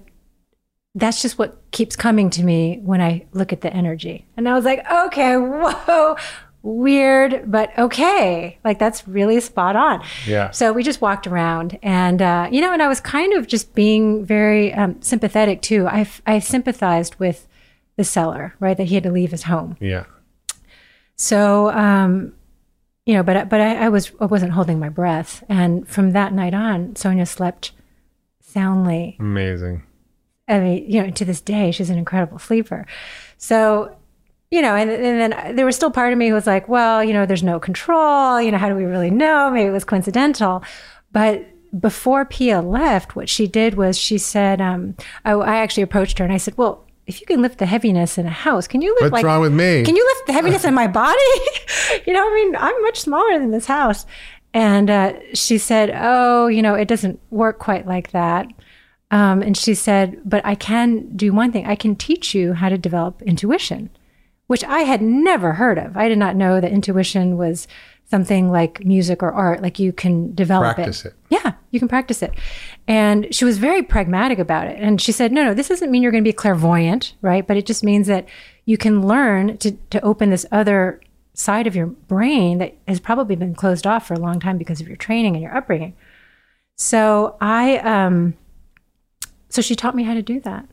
That's 0.95 1.22
just 1.22 1.38
what 1.38 1.61
keeps 1.72 1.95
coming 1.95 2.30
to 2.32 2.43
me 2.43 2.80
when 2.84 2.99
I 3.01 3.26
look 3.32 3.53
at 3.53 3.61
the 3.61 3.72
energy. 3.74 4.26
And 4.36 4.49
I 4.49 4.53
was 4.55 4.65
like, 4.65 4.84
Okay, 4.91 5.38
whoa, 5.38 6.17
weird, 6.63 7.49
but 7.49 7.78
okay. 7.78 8.57
Like 8.65 8.80
that's 8.80 9.07
really 9.07 9.39
spot 9.39 9.76
on. 9.76 10.03
Yeah. 10.28 10.51
So 10.51 10.74
we 10.74 10.84
just 10.84 10.99
walked 11.01 11.28
around 11.28 11.78
and, 11.82 12.22
uh, 12.22 12.49
you 12.51 12.59
know, 12.59 12.74
and 12.74 12.82
I 12.82 12.88
was 12.88 12.99
kind 12.99 13.34
of 13.34 13.47
just 13.47 13.74
being 13.76 14.26
very 14.26 14.74
um, 14.74 15.01
sympathetic 15.01 15.61
too. 15.61 15.88
I, 15.88 16.07
I 16.26 16.39
sympathized 16.39 17.15
with 17.19 17.47
the 17.97 18.03
seller, 18.03 18.55
right? 18.59 18.76
That 18.76 18.86
he 18.88 18.95
had 18.95 19.03
to 19.03 19.11
leave 19.11 19.32
his 19.32 19.43
home. 19.43 19.78
Yeah. 19.80 20.05
So, 21.22 21.69
um, 21.69 22.34
you 23.05 23.13
know, 23.13 23.22
but, 23.22 23.47
but 23.47 23.61
I, 23.61 23.86
I 23.86 23.89
was, 23.89 24.11
I 24.19 24.26
wasn't 24.26 24.53
holding 24.53 24.80
my 24.80 24.89
breath. 24.89 25.43
And 25.47 25.88
from 25.88 26.13
that 26.13 26.34
night 26.34 26.55
on, 26.55 26.95
Sonia 26.95 27.28
slept 27.28 27.74
soundly. 28.39 29.17
Amazing. 29.19 29.84
I 30.47 30.59
mean, 30.59 30.89
you 30.89 31.03
know, 31.03 31.11
to 31.11 31.24
this 31.24 31.39
day, 31.39 31.69
she's 31.69 31.91
an 31.91 31.99
incredible 31.99 32.39
sleeper. 32.39 32.88
So, 33.38 33.95
you 34.49 34.63
know, 34.63 34.76
and, 34.76 34.89
and 34.89 35.34
then 35.34 35.55
there 35.55 35.65
was 35.67 35.76
still 35.76 35.91
part 35.91 36.11
of 36.11 36.17
me 36.17 36.28
who 36.28 36.34
was 36.34 36.47
like, 36.47 36.67
well, 36.67 37.03
you 37.03 37.13
know, 37.13 37.28
there's 37.28 37.43
no 37.43 37.59
control. 37.59 38.41
You 38.41 38.51
know, 38.51 38.57
how 38.57 38.67
do 38.67 38.76
we 38.76 38.86
really 38.86 39.11
know? 39.11 39.51
Maybe 39.51 39.67
it 39.67 39.72
was 39.72 39.84
coincidental. 39.86 40.63
But 41.11 41.45
before 41.80 42.26
Pia 42.26 42.61
left, 42.63 43.15
what 43.15 43.30
she 43.30 43.45
did 43.45 43.76
was 43.76 43.95
she 43.95 44.17
said, 44.17 44.59
um, 44.59 44.95
I, 45.24 45.34
I 45.34 45.57
actually 45.57 45.84
approached 45.84 46.17
her 46.17 46.26
and 46.26 46.34
I 46.34 46.38
said, 46.38 46.57
well, 46.57 46.88
if 47.07 47.19
you 47.19 47.25
can 47.27 47.41
lift 47.41 47.57
the 47.57 47.65
heaviness 47.65 48.17
in 48.17 48.25
a 48.25 48.29
house, 48.31 48.67
can 48.67 48.81
you 48.81 48.91
lift 48.93 49.03
What's 49.03 49.13
like 49.13 49.25
wrong 49.25 49.41
with 49.41 49.53
me? 49.53 49.83
can 49.83 49.95
you 49.95 50.05
lift 50.15 50.27
the 50.27 50.33
heaviness 50.33 50.63
in 50.63 50.73
my 50.73 50.87
body? 50.87 51.19
you 52.05 52.13
know, 52.13 52.27
I 52.27 52.33
mean, 52.33 52.55
I'm 52.55 52.81
much 52.83 52.99
smaller 52.99 53.39
than 53.39 53.51
this 53.51 53.65
house. 53.65 54.05
And 54.53 54.89
uh, 54.89 55.13
she 55.33 55.57
said, 55.57 55.91
oh, 55.95 56.47
you 56.47 56.61
know, 56.61 56.75
it 56.75 56.87
doesn't 56.87 57.19
work 57.29 57.57
quite 57.59 57.87
like 57.87 58.11
that. 58.11 58.47
Um, 59.09 59.41
and 59.41 59.57
she 59.57 59.75
said, 59.75 60.21
but 60.25 60.45
I 60.45 60.55
can 60.55 61.15
do 61.15 61.33
one 61.33 61.51
thing. 61.51 61.65
I 61.65 61.75
can 61.75 61.95
teach 61.95 62.33
you 62.33 62.53
how 62.53 62.69
to 62.69 62.77
develop 62.77 63.21
intuition, 63.21 63.89
which 64.47 64.63
I 64.63 64.79
had 64.79 65.01
never 65.01 65.53
heard 65.53 65.77
of. 65.77 65.97
I 65.97 66.07
did 66.07 66.17
not 66.17 66.35
know 66.35 66.61
that 66.61 66.71
intuition 66.71 67.37
was 67.37 67.67
something 68.09 68.51
like 68.51 68.83
music 68.85 69.23
or 69.23 69.31
art, 69.31 69.61
like 69.61 69.79
you 69.79 69.93
can 69.93 70.35
develop 70.35 70.75
Practice 70.75 71.05
it. 71.05 71.13
yeah, 71.29 71.53
you 71.72 71.80
can 71.80 71.88
practice 71.88 72.22
it. 72.22 72.34
And 72.88 73.34
she 73.34 73.45
was 73.45 73.57
very 73.57 73.82
pragmatic 73.82 74.39
about 74.39 74.67
it. 74.67 74.78
And 74.80 75.01
she 75.01 75.11
said, 75.11 75.32
no, 75.32 75.43
no, 75.43 75.53
this 75.53 75.69
doesn't 75.69 75.89
mean 75.89 76.03
you're 76.03 76.11
going 76.11 76.24
to 76.24 76.28
be 76.28 76.34
clairvoyant, 76.34 77.15
right? 77.22 77.45
But 77.45 77.57
it 77.57 77.65
just 77.65 77.84
means 77.84 78.07
that 78.07 78.28
you 78.65 78.78
can 78.78 79.07
learn 79.07 79.57
to, 79.57 79.72
to 79.72 80.01
open 80.01 80.30
this 80.30 80.45
other 80.51 81.01
side 81.34 81.65
of 81.65 81.76
your 81.76 81.88
brain 81.88 82.57
that 82.57 82.76
has 82.88 82.99
probably 82.99 83.36
been 83.36 83.55
closed 83.55 83.88
off 83.88 84.05
for 84.05 84.13
a 84.13 84.19
long 84.19 84.39
time 84.39 84.57
because 84.57 84.82
of 84.82 84.88
your 84.88 84.97
training 84.97 85.36
and 85.36 85.41
your 85.41 85.55
upbringing. 85.55 85.95
So 86.76 87.38
I, 87.39 87.78
um, 87.78 88.36
so 89.49 89.61
she 89.61 89.76
taught 89.76 89.95
me 89.95 90.03
how 90.03 90.13
to 90.13 90.22
do 90.22 90.39
that. 90.41 90.67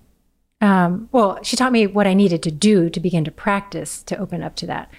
Um, 0.60 1.08
well, 1.12 1.38
she 1.42 1.54
taught 1.54 1.72
me 1.72 1.86
what 1.86 2.08
I 2.08 2.14
needed 2.14 2.42
to 2.42 2.50
do 2.50 2.90
to 2.90 3.00
begin 3.00 3.24
to 3.24 3.30
practice 3.30 4.02
to 4.04 4.18
open 4.18 4.42
up 4.42 4.56
to 4.56 4.66
that. 4.66 4.90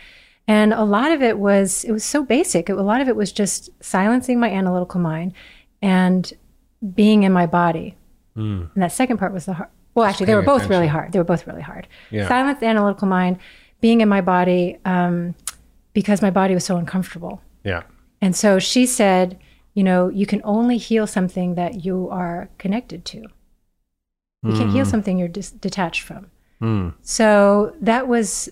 And 0.47 0.73
a 0.73 0.83
lot 0.83 1.11
of 1.11 1.21
it 1.21 1.37
was, 1.37 1.83
it 1.83 1.91
was 1.91 2.03
so 2.03 2.23
basic. 2.23 2.69
It, 2.69 2.77
a 2.77 2.81
lot 2.81 3.01
of 3.01 3.07
it 3.07 3.15
was 3.15 3.31
just 3.31 3.69
silencing 3.83 4.39
my 4.39 4.49
analytical 4.49 4.99
mind 4.99 5.33
and 5.81 6.33
being 6.93 7.23
in 7.23 7.31
my 7.31 7.45
body. 7.45 7.95
And 8.35 8.69
that 8.77 8.93
second 8.93 9.17
part 9.17 9.33
was 9.33 9.45
the 9.45 9.53
hard. 9.53 9.69
Well, 9.95 10.05
actually, 10.05 10.27
they 10.27 10.35
were 10.35 10.41
both 10.41 10.61
attention. 10.61 10.69
really 10.69 10.87
hard. 10.87 11.11
They 11.11 11.19
were 11.19 11.25
both 11.25 11.45
really 11.45 11.61
hard. 11.61 11.89
Yeah. 12.09 12.25
Silence 12.25 12.61
the 12.61 12.67
analytical 12.67 13.05
mind, 13.05 13.37
being 13.81 13.99
in 13.99 14.07
my 14.07 14.21
body 14.21 14.77
um, 14.85 15.35
because 15.91 16.21
my 16.21 16.29
body 16.29 16.53
was 16.53 16.63
so 16.63 16.77
uncomfortable. 16.77 17.41
Yeah. 17.65 17.83
And 18.21 18.33
so 18.33 18.57
she 18.57 18.85
said, 18.85 19.37
you 19.73 19.83
know, 19.83 20.07
you 20.07 20.25
can 20.25 20.41
only 20.45 20.77
heal 20.77 21.05
something 21.05 21.55
that 21.55 21.83
you 21.83 22.07
are 22.09 22.49
connected 22.57 23.03
to. 23.05 23.25
You 24.41 24.53
can't 24.53 24.71
heal 24.71 24.85
something 24.85 25.17
you're 25.17 25.27
dis- 25.27 25.51
detached 25.51 26.03
from. 26.03 26.31
Mm. 26.61 26.93
So 27.01 27.75
that 27.81 28.07
was 28.07 28.47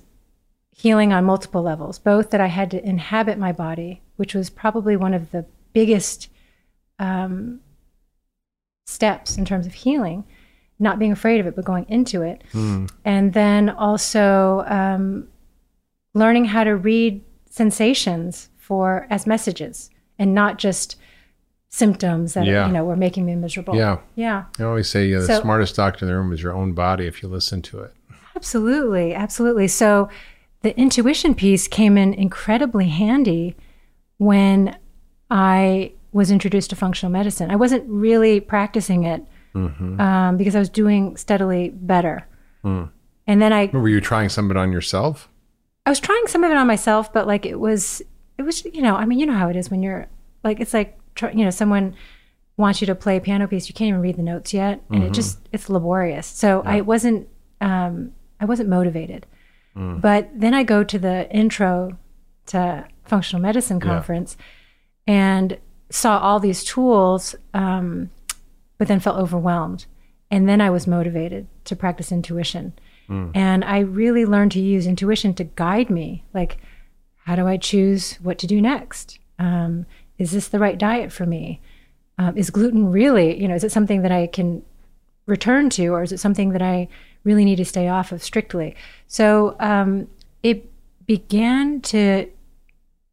healing 0.76 1.14
on 1.14 1.24
multiple 1.24 1.62
levels, 1.62 1.98
both 1.98 2.30
that 2.32 2.42
I 2.42 2.48
had 2.48 2.70
to 2.72 2.86
inhabit 2.86 3.38
my 3.38 3.54
body, 3.54 4.02
which 4.18 4.36
was 4.36 4.50
probably 4.50 4.98
one 4.98 5.14
of 5.14 5.32
the 5.32 5.46
biggest 5.72 6.30
um, 7.00 7.60
steps 8.86 9.38
in 9.38 9.46
terms 9.46 9.66
of 9.68 9.74
healing, 9.74 10.24
not 10.80 11.00
being 11.00 11.12
afraid 11.12 11.40
of 11.40 11.48
it, 11.48 11.56
but 11.56 11.66
going 11.66 11.86
into 11.90 12.22
it. 12.22 12.44
And 13.06 13.34
then 13.34 13.70
also 13.70 14.64
um, 14.68 15.28
learning 16.14 16.46
how 16.46 16.64
to 16.64 16.76
read 16.76 17.24
sensations 17.50 18.50
for 18.58 19.08
as 19.10 19.26
messages 19.28 19.90
and 20.20 20.34
not 20.34 20.58
just 20.58 20.96
symptoms 21.70 22.34
that 22.34 22.46
Yeah. 22.46 22.66
you 22.68 22.74
know 22.74 22.84
were 22.86 22.96
making 22.96 23.26
me 23.26 23.36
miserable. 23.36 23.76
Yeah. 23.76 23.98
Yeah. 24.16 24.46
I 24.60 24.64
always 24.64 24.90
say 24.90 25.08
yeah, 25.08 25.20
the 25.20 25.26
So- 25.28 25.42
smartest 25.42 25.76
doctor 25.76 26.06
in 26.06 26.10
the 26.12 26.16
room 26.18 26.32
is 26.32 26.42
your 26.42 26.54
own 26.54 26.74
body 26.74 27.06
if 27.08 27.22
you 27.22 27.30
listen 27.30 27.62
to 27.64 27.82
it. 27.82 27.94
Absolutely, 28.36 29.14
absolutely. 29.14 29.68
So 29.68 30.10
the 30.62 30.78
intuition 30.80 31.34
piece 31.36 31.68
came 31.68 31.98
in 31.98 32.14
incredibly 32.14 32.88
handy 32.88 33.56
when 34.18 34.78
I 35.30 35.92
was 36.18 36.32
introduced 36.32 36.70
to 36.72 36.76
functional 36.76 37.12
medicine. 37.12 37.50
I 37.52 37.56
wasn't 37.56 37.84
really 37.88 38.40
practicing 38.40 39.04
it 39.06 39.22
um, 39.56 40.38
because 40.38 40.56
I 40.56 40.60
was 40.60 40.70
doing 40.70 41.16
steadily 41.18 41.70
better. 41.70 42.28
And 42.64 43.42
then 43.42 43.52
I, 43.54 43.70
Were 43.74 43.90
you 43.90 44.02
trying 44.02 44.30
some 44.30 44.46
of 44.46 44.52
it 44.52 44.58
on 44.58 44.72
yourself? 44.72 45.30
I 45.86 45.90
was 45.90 46.00
trying 46.00 46.28
some 46.28 46.44
of 46.44 46.52
it 46.52 46.58
on 46.58 46.68
myself, 46.68 47.12
but 47.14 47.28
like 47.28 47.46
it 47.46 47.60
was, 47.60 48.02
it 48.38 48.44
was, 48.44 48.66
you 48.66 48.82
know, 48.82 48.96
I 48.96 49.06
mean, 49.06 49.20
you 49.20 49.26
know 49.26 49.34
how 49.34 49.50
it 49.50 49.56
is 49.56 49.72
when 49.72 49.82
you're 49.82 50.08
like, 50.44 50.60
it's 50.60 50.74
like, 50.74 51.00
you 51.34 51.44
know, 51.46 51.50
someone 51.50 51.96
wants 52.58 52.82
you 52.82 52.88
to 52.88 52.96
play 52.96 53.18
a 53.18 53.22
piano 53.22 53.48
piece, 53.48 53.68
you 53.70 53.74
can't 53.74 53.90
even 53.90 54.02
read 54.02 54.18
the 54.18 54.24
notes 54.24 54.54
yet, 54.54 54.82
and 54.90 55.04
it 55.04 55.14
just 55.14 55.40
it's 55.52 55.70
laborious. 55.70 56.28
So 56.28 56.62
I 56.66 56.82
wasn't, 56.82 57.28
um, 57.62 58.14
I 58.40 58.46
wasn't 58.46 58.70
motivated. 58.70 59.26
But 59.76 60.30
then 60.34 60.54
I 60.56 60.64
go 60.64 60.84
to 60.84 60.98
the 61.00 61.30
intro 61.32 61.98
to 62.48 62.86
functional 63.06 63.42
medicine 63.42 63.80
conference 63.80 64.36
and 65.06 65.58
saw 65.90 66.20
all 66.20 66.40
these 66.40 66.64
tools, 66.64 67.36
um, 67.54 68.10
but 68.78 68.88
then 68.88 69.00
felt 69.00 69.18
overwhelmed. 69.20 69.86
And 70.30 70.48
then 70.48 70.62
I 70.62 70.70
was 70.70 70.88
motivated 70.88 71.48
to 71.66 71.76
practice 71.76 72.12
intuition. 72.12 72.74
And 73.34 73.64
I 73.64 73.80
really 73.80 74.26
learned 74.26 74.52
to 74.52 74.60
use 74.60 74.86
intuition 74.86 75.34
to 75.36 75.46
guide 75.46 75.90
me. 75.90 76.26
Like, 76.34 76.58
how 77.24 77.36
do 77.38 77.48
I 77.48 77.56
choose 77.56 78.16
what 78.16 78.38
to 78.40 78.48
do 78.48 78.62
next? 78.62 79.20
Um, 79.40 79.86
is 80.18 80.32
this 80.32 80.50
the 80.50 80.60
right 80.60 80.78
diet 80.78 81.14
for 81.14 81.26
me? 81.26 81.62
Um, 82.18 82.38
is 82.38 82.50
gluten 82.50 82.92
really, 82.92 83.40
you 83.40 83.48
know, 83.48 83.56
is 83.56 83.64
it 83.64 83.72
something 83.72 84.02
that 84.02 84.12
I 84.12 84.28
can 84.28 84.62
return 85.26 85.70
to, 85.72 85.88
or 85.88 86.04
is 86.04 86.12
it 86.12 86.20
something 86.20 86.50
that 86.50 86.62
I 86.62 86.88
really 87.24 87.46
need 87.46 87.58
to 87.58 87.66
stay 87.66 87.88
off 87.88 88.12
of 88.12 88.24
strictly? 88.24 88.76
So 89.08 89.56
um, 89.60 90.08
it 90.44 90.70
began 91.06 91.80
to, 91.82 92.30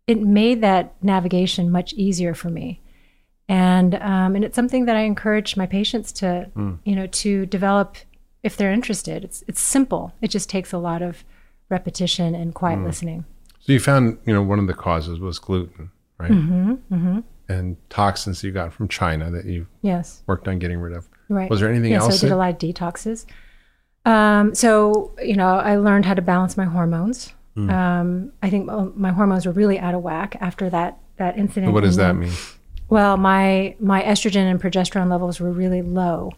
it 0.07 0.21
made 0.21 0.61
that 0.61 0.95
navigation 1.03 1.71
much 1.71 1.93
easier 1.95 2.35
for 2.35 2.51
me. 2.51 2.81
And 3.49 3.95
um, 3.97 4.35
and 4.37 4.45
it's 4.45 4.57
something 4.57 4.87
that 4.87 4.97
I 4.97 5.01
encourage 5.01 5.57
my 5.57 5.67
patients 5.67 6.13
to, 6.13 6.51
you 6.85 6.97
know, 6.97 7.07
to 7.07 7.45
develop 7.47 7.97
if 8.43 8.57
they're 8.57 8.73
interested. 8.73 9.23
It's 9.25 9.45
it's 9.47 9.61
simple. 9.61 10.13
It 10.23 10.29
just 10.29 10.49
takes 10.49 10.73
a 10.73 10.79
lot 10.79 11.03
of 11.03 11.25
repetition 11.69 12.35
and 12.35 12.55
quiet 12.55 12.81
listening. 12.83 13.25
So 13.61 13.73
you 13.73 13.81
found, 13.81 14.19
you 14.27 14.33
know, 14.33 14.43
one 14.43 14.59
of 14.59 14.67
the 14.67 14.75
causes 14.75 15.19
was 15.21 15.39
gluten, 15.39 15.91
right? 16.19 16.31
Mm-hmm, 16.31 17.21
And 17.49 17.77
toxins 17.91 18.43
you 18.45 18.51
got 18.53 18.73
from 18.73 18.89
China 18.89 19.31
that 19.31 19.45
you 19.47 19.67
Yes. 19.83 20.23
worked 20.27 20.49
on 20.49 20.59
getting 20.59 20.79
rid 20.79 20.95
of. 20.95 21.09
Right. 21.31 21.49
Was 21.51 21.61
there 21.61 21.71
anything 21.71 21.93
yeah, 21.93 21.99
else 22.01 22.21
So 22.21 22.27
I 22.27 22.29
did 22.29 22.31
that- 22.31 22.35
a 22.35 22.37
lot 22.37 22.51
of 22.51 22.59
detoxes. 22.59 23.25
Um, 24.07 24.55
so 24.55 25.13
you 25.23 25.37
know, 25.37 25.49
I 25.57 25.77
learned 25.77 26.05
how 26.07 26.15
to 26.15 26.23
balance 26.23 26.57
my 26.57 26.65
hormones. 26.65 27.33
Hmm. 27.55 27.71
Um, 27.71 28.33
I 28.43 28.51
think 28.51 28.67
my 28.97 29.13
hormones 29.13 29.47
were 29.47 29.53
really 29.53 29.79
out 29.79 29.95
of 29.95 30.03
whack 30.03 30.37
after 30.41 30.69
that 30.71 30.99
that 31.17 31.39
incident. 31.39 31.73
What 31.73 31.85
does 31.85 31.97
that 31.97 32.17
mean? 32.17 32.33
Well, 32.89 33.17
my 33.17 33.77
my 33.81 34.03
estrogen 34.03 34.51
and 34.51 34.61
progesterone 34.61 35.09
levels 35.11 35.41
were 35.41 35.51
really 35.53 35.81
low, 35.83 36.33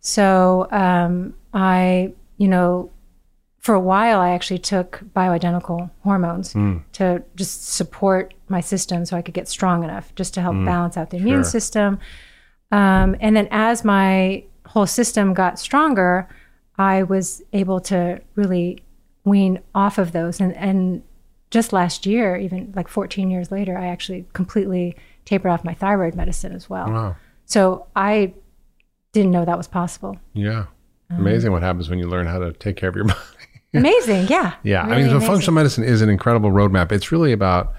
so 0.00 0.68
um, 0.70 1.34
I, 1.54 2.12
you 2.36 2.48
know, 2.48 2.90
for 3.58 3.74
a 3.74 3.80
while 3.80 4.20
I 4.20 4.30
actually 4.30 4.58
took 4.58 5.00
bioidentical 5.16 5.90
hormones 6.04 6.52
to 6.92 7.22
just 7.36 7.64
support 7.68 8.34
my 8.48 8.60
system 8.60 9.04
so 9.04 9.16
I 9.16 9.22
could 9.22 9.34
get 9.34 9.48
strong 9.48 9.82
enough, 9.84 10.14
just 10.14 10.34
to 10.34 10.40
help 10.40 10.56
balance 10.64 10.96
out 10.96 11.10
the 11.10 11.16
immune 11.18 11.42
Sure. 11.42 11.44
system. 11.44 11.98
Um, 12.72 13.16
and 13.20 13.36
then 13.36 13.48
as 13.50 13.84
my 13.84 14.44
whole 14.66 14.86
system 14.86 15.34
got 15.34 15.58
stronger, 15.58 16.28
I 16.78 17.02
was 17.02 17.42
able 17.52 17.80
to 17.82 18.20
really 18.36 18.82
wean 19.24 19.60
off 19.74 19.98
of 19.98 20.12
those. 20.12 20.40
And, 20.40 20.54
and 20.56 21.02
just 21.50 21.72
last 21.72 22.06
year, 22.06 22.36
even 22.36 22.72
like 22.76 22.88
14 22.88 23.30
years 23.30 23.50
later, 23.50 23.76
I 23.76 23.86
actually 23.86 24.24
completely 24.32 24.96
tapered 25.24 25.50
off 25.50 25.64
my 25.64 25.74
thyroid 25.74 26.14
medicine 26.14 26.52
as 26.52 26.70
well. 26.70 26.90
Wow. 26.90 27.16
So 27.44 27.86
I 27.96 28.32
didn't 29.12 29.32
know 29.32 29.44
that 29.44 29.58
was 29.58 29.68
possible. 29.68 30.16
Yeah. 30.32 30.66
Um, 31.10 31.18
Amazing 31.20 31.52
what 31.52 31.62
happens 31.62 31.90
when 31.90 31.98
you 31.98 32.06
learn 32.08 32.26
how 32.26 32.38
to 32.38 32.52
take 32.52 32.76
care 32.76 32.88
of 32.88 32.94
your 32.96 33.04
body. 33.06 33.18
Amazing. 33.74 34.28
Yeah. 34.28 34.54
Yeah, 34.62 34.82
I 34.84 34.90
Really 34.90 35.02
mean, 35.08 35.20
so 35.20 35.26
functional 35.26 35.54
medicine 35.54 35.84
is 35.84 36.02
an 36.02 36.08
incredible 36.08 36.50
roadmap. 36.50 36.92
It's 36.92 37.10
really 37.12 37.32
about 37.32 37.72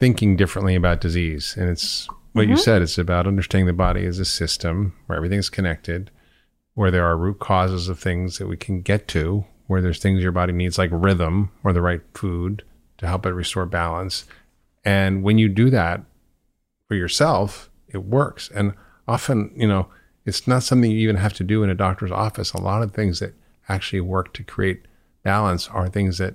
thinking 0.00 0.36
differently 0.36 0.74
about 0.74 1.00
disease, 1.00 1.54
and 1.58 1.68
it's 1.68 2.06
what 2.32 2.42
Mm-hmm. 2.42 2.50
you 2.52 2.56
said. 2.56 2.82
It's 2.82 2.98
about 2.98 3.26
understanding 3.28 3.66
the 3.66 3.72
body 3.72 4.04
as 4.06 4.18
a 4.18 4.24
system 4.24 4.92
where 5.06 5.16
everything's 5.16 5.48
connected, 5.50 6.10
where 6.74 6.90
there 6.90 7.04
are 7.04 7.16
root 7.16 7.38
causes 7.38 7.88
of 7.88 7.98
things 8.00 8.38
that 8.38 8.48
we 8.48 8.56
can 8.56 8.82
get 8.82 9.06
to, 9.08 9.44
where 9.66 9.80
there's 9.80 9.98
things 9.98 10.22
your 10.22 10.32
body 10.32 10.52
needs 10.52 10.78
like 10.78 10.90
rhythm 10.92 11.50
or 11.62 11.72
the 11.72 11.82
right 11.82 12.02
food 12.14 12.62
to 12.98 13.06
help 13.06 13.26
it 13.26 13.30
restore 13.30 13.66
balance. 13.66 14.24
And 14.84 15.22
when 15.22 15.38
you 15.38 15.48
do 15.48 15.70
that 15.70 16.02
for 16.88 16.94
yourself, 16.94 17.70
it 17.88 18.04
works. 18.04 18.50
And 18.54 18.74
often, 19.08 19.52
you 19.56 19.66
know, 19.66 19.88
it's 20.26 20.46
not 20.46 20.62
something 20.62 20.90
you 20.90 20.98
even 20.98 21.16
have 21.16 21.32
to 21.34 21.44
do 21.44 21.62
in 21.62 21.70
a 21.70 21.74
doctor's 21.74 22.10
office. 22.10 22.52
A 22.52 22.60
lot 22.60 22.82
of 22.82 22.92
things 22.92 23.20
that 23.20 23.34
actually 23.68 24.00
work 24.00 24.32
to 24.34 24.42
create 24.42 24.86
balance 25.22 25.68
are 25.68 25.88
things 25.88 26.18
that 26.18 26.34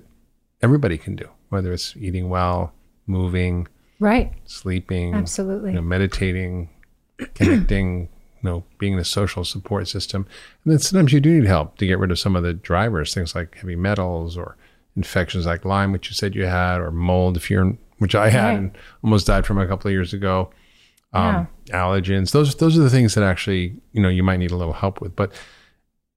everybody 0.62 0.98
can 0.98 1.16
do, 1.16 1.28
whether 1.48 1.72
it's 1.72 1.96
eating 1.96 2.28
well, 2.28 2.72
moving, 3.06 3.68
right, 3.98 4.32
sleeping, 4.44 5.14
absolutely, 5.14 5.70
you 5.70 5.76
know, 5.76 5.82
meditating, 5.82 6.68
connecting, 7.34 8.08
you 8.42 8.48
know, 8.50 8.64
being 8.78 8.94
in 8.94 8.98
a 8.98 9.04
social 9.04 9.44
support 9.44 9.88
system. 9.88 10.26
And 10.64 10.72
then 10.72 10.78
sometimes 10.78 11.12
you 11.12 11.20
do 11.20 11.38
need 11.40 11.46
help 11.46 11.76
to 11.78 11.86
get 11.86 11.98
rid 11.98 12.10
of 12.10 12.18
some 12.18 12.36
of 12.36 12.42
the 12.42 12.54
drivers, 12.54 13.12
things 13.14 13.34
like 13.34 13.56
heavy 13.56 13.76
metals 13.76 14.36
or 14.36 14.56
infections 14.96 15.46
like 15.46 15.64
Lyme, 15.64 15.92
which 15.92 16.08
you 16.08 16.14
said 16.14 16.34
you 16.34 16.46
had, 16.46 16.78
or 16.80 16.90
mold, 16.90 17.36
if 17.36 17.50
you're, 17.50 17.76
which 17.98 18.14
I 18.14 18.30
had 18.30 18.44
Right. 18.48 18.58
and 18.58 18.78
almost 19.04 19.26
died 19.26 19.46
from 19.46 19.58
a 19.58 19.66
couple 19.66 19.88
of 19.88 19.92
years 19.92 20.12
ago. 20.12 20.50
Um, 21.12 21.48
Yeah. 21.66 21.80
Allergens. 21.84 22.32
Those 22.32 22.54
those 22.56 22.78
are 22.78 22.82
the 22.82 22.90
things 22.90 23.14
that 23.14 23.24
actually 23.24 23.76
you 23.92 24.00
know 24.02 24.08
you 24.08 24.22
might 24.22 24.38
need 24.38 24.50
a 24.52 24.56
little 24.56 24.72
help 24.74 25.00
with. 25.00 25.14
But 25.16 25.32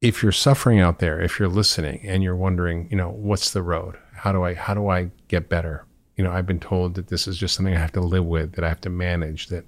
if 0.01 0.21
you're 0.21 0.31
suffering 0.31 0.79
out 0.79 0.99
there, 0.99 1.21
if 1.21 1.39
you're 1.39 1.47
listening 1.49 2.01
and 2.05 2.21
you're 2.23 2.35
wondering, 2.35 2.87
you 2.91 2.97
know, 2.97 3.09
what's 3.09 3.51
the 3.51 3.61
road? 3.61 3.95
How 4.15 4.31
do 4.31 4.43
I 4.43 4.53
how 4.53 4.73
do 4.73 4.89
I 4.89 5.11
get 5.27 5.49
better? 5.49 5.85
You 6.17 6.23
know, 6.23 6.31
I've 6.31 6.45
been 6.45 6.59
told 6.59 6.93
that 6.95 7.07
this 7.07 7.27
is 7.27 7.37
just 7.37 7.55
something 7.55 7.73
I 7.75 7.79
have 7.79 7.91
to 7.93 8.01
live 8.01 8.25
with, 8.25 8.53
that 8.53 8.63
I 8.63 8.69
have 8.69 8.81
to 8.81 8.89
manage, 8.89 9.47
that 9.47 9.65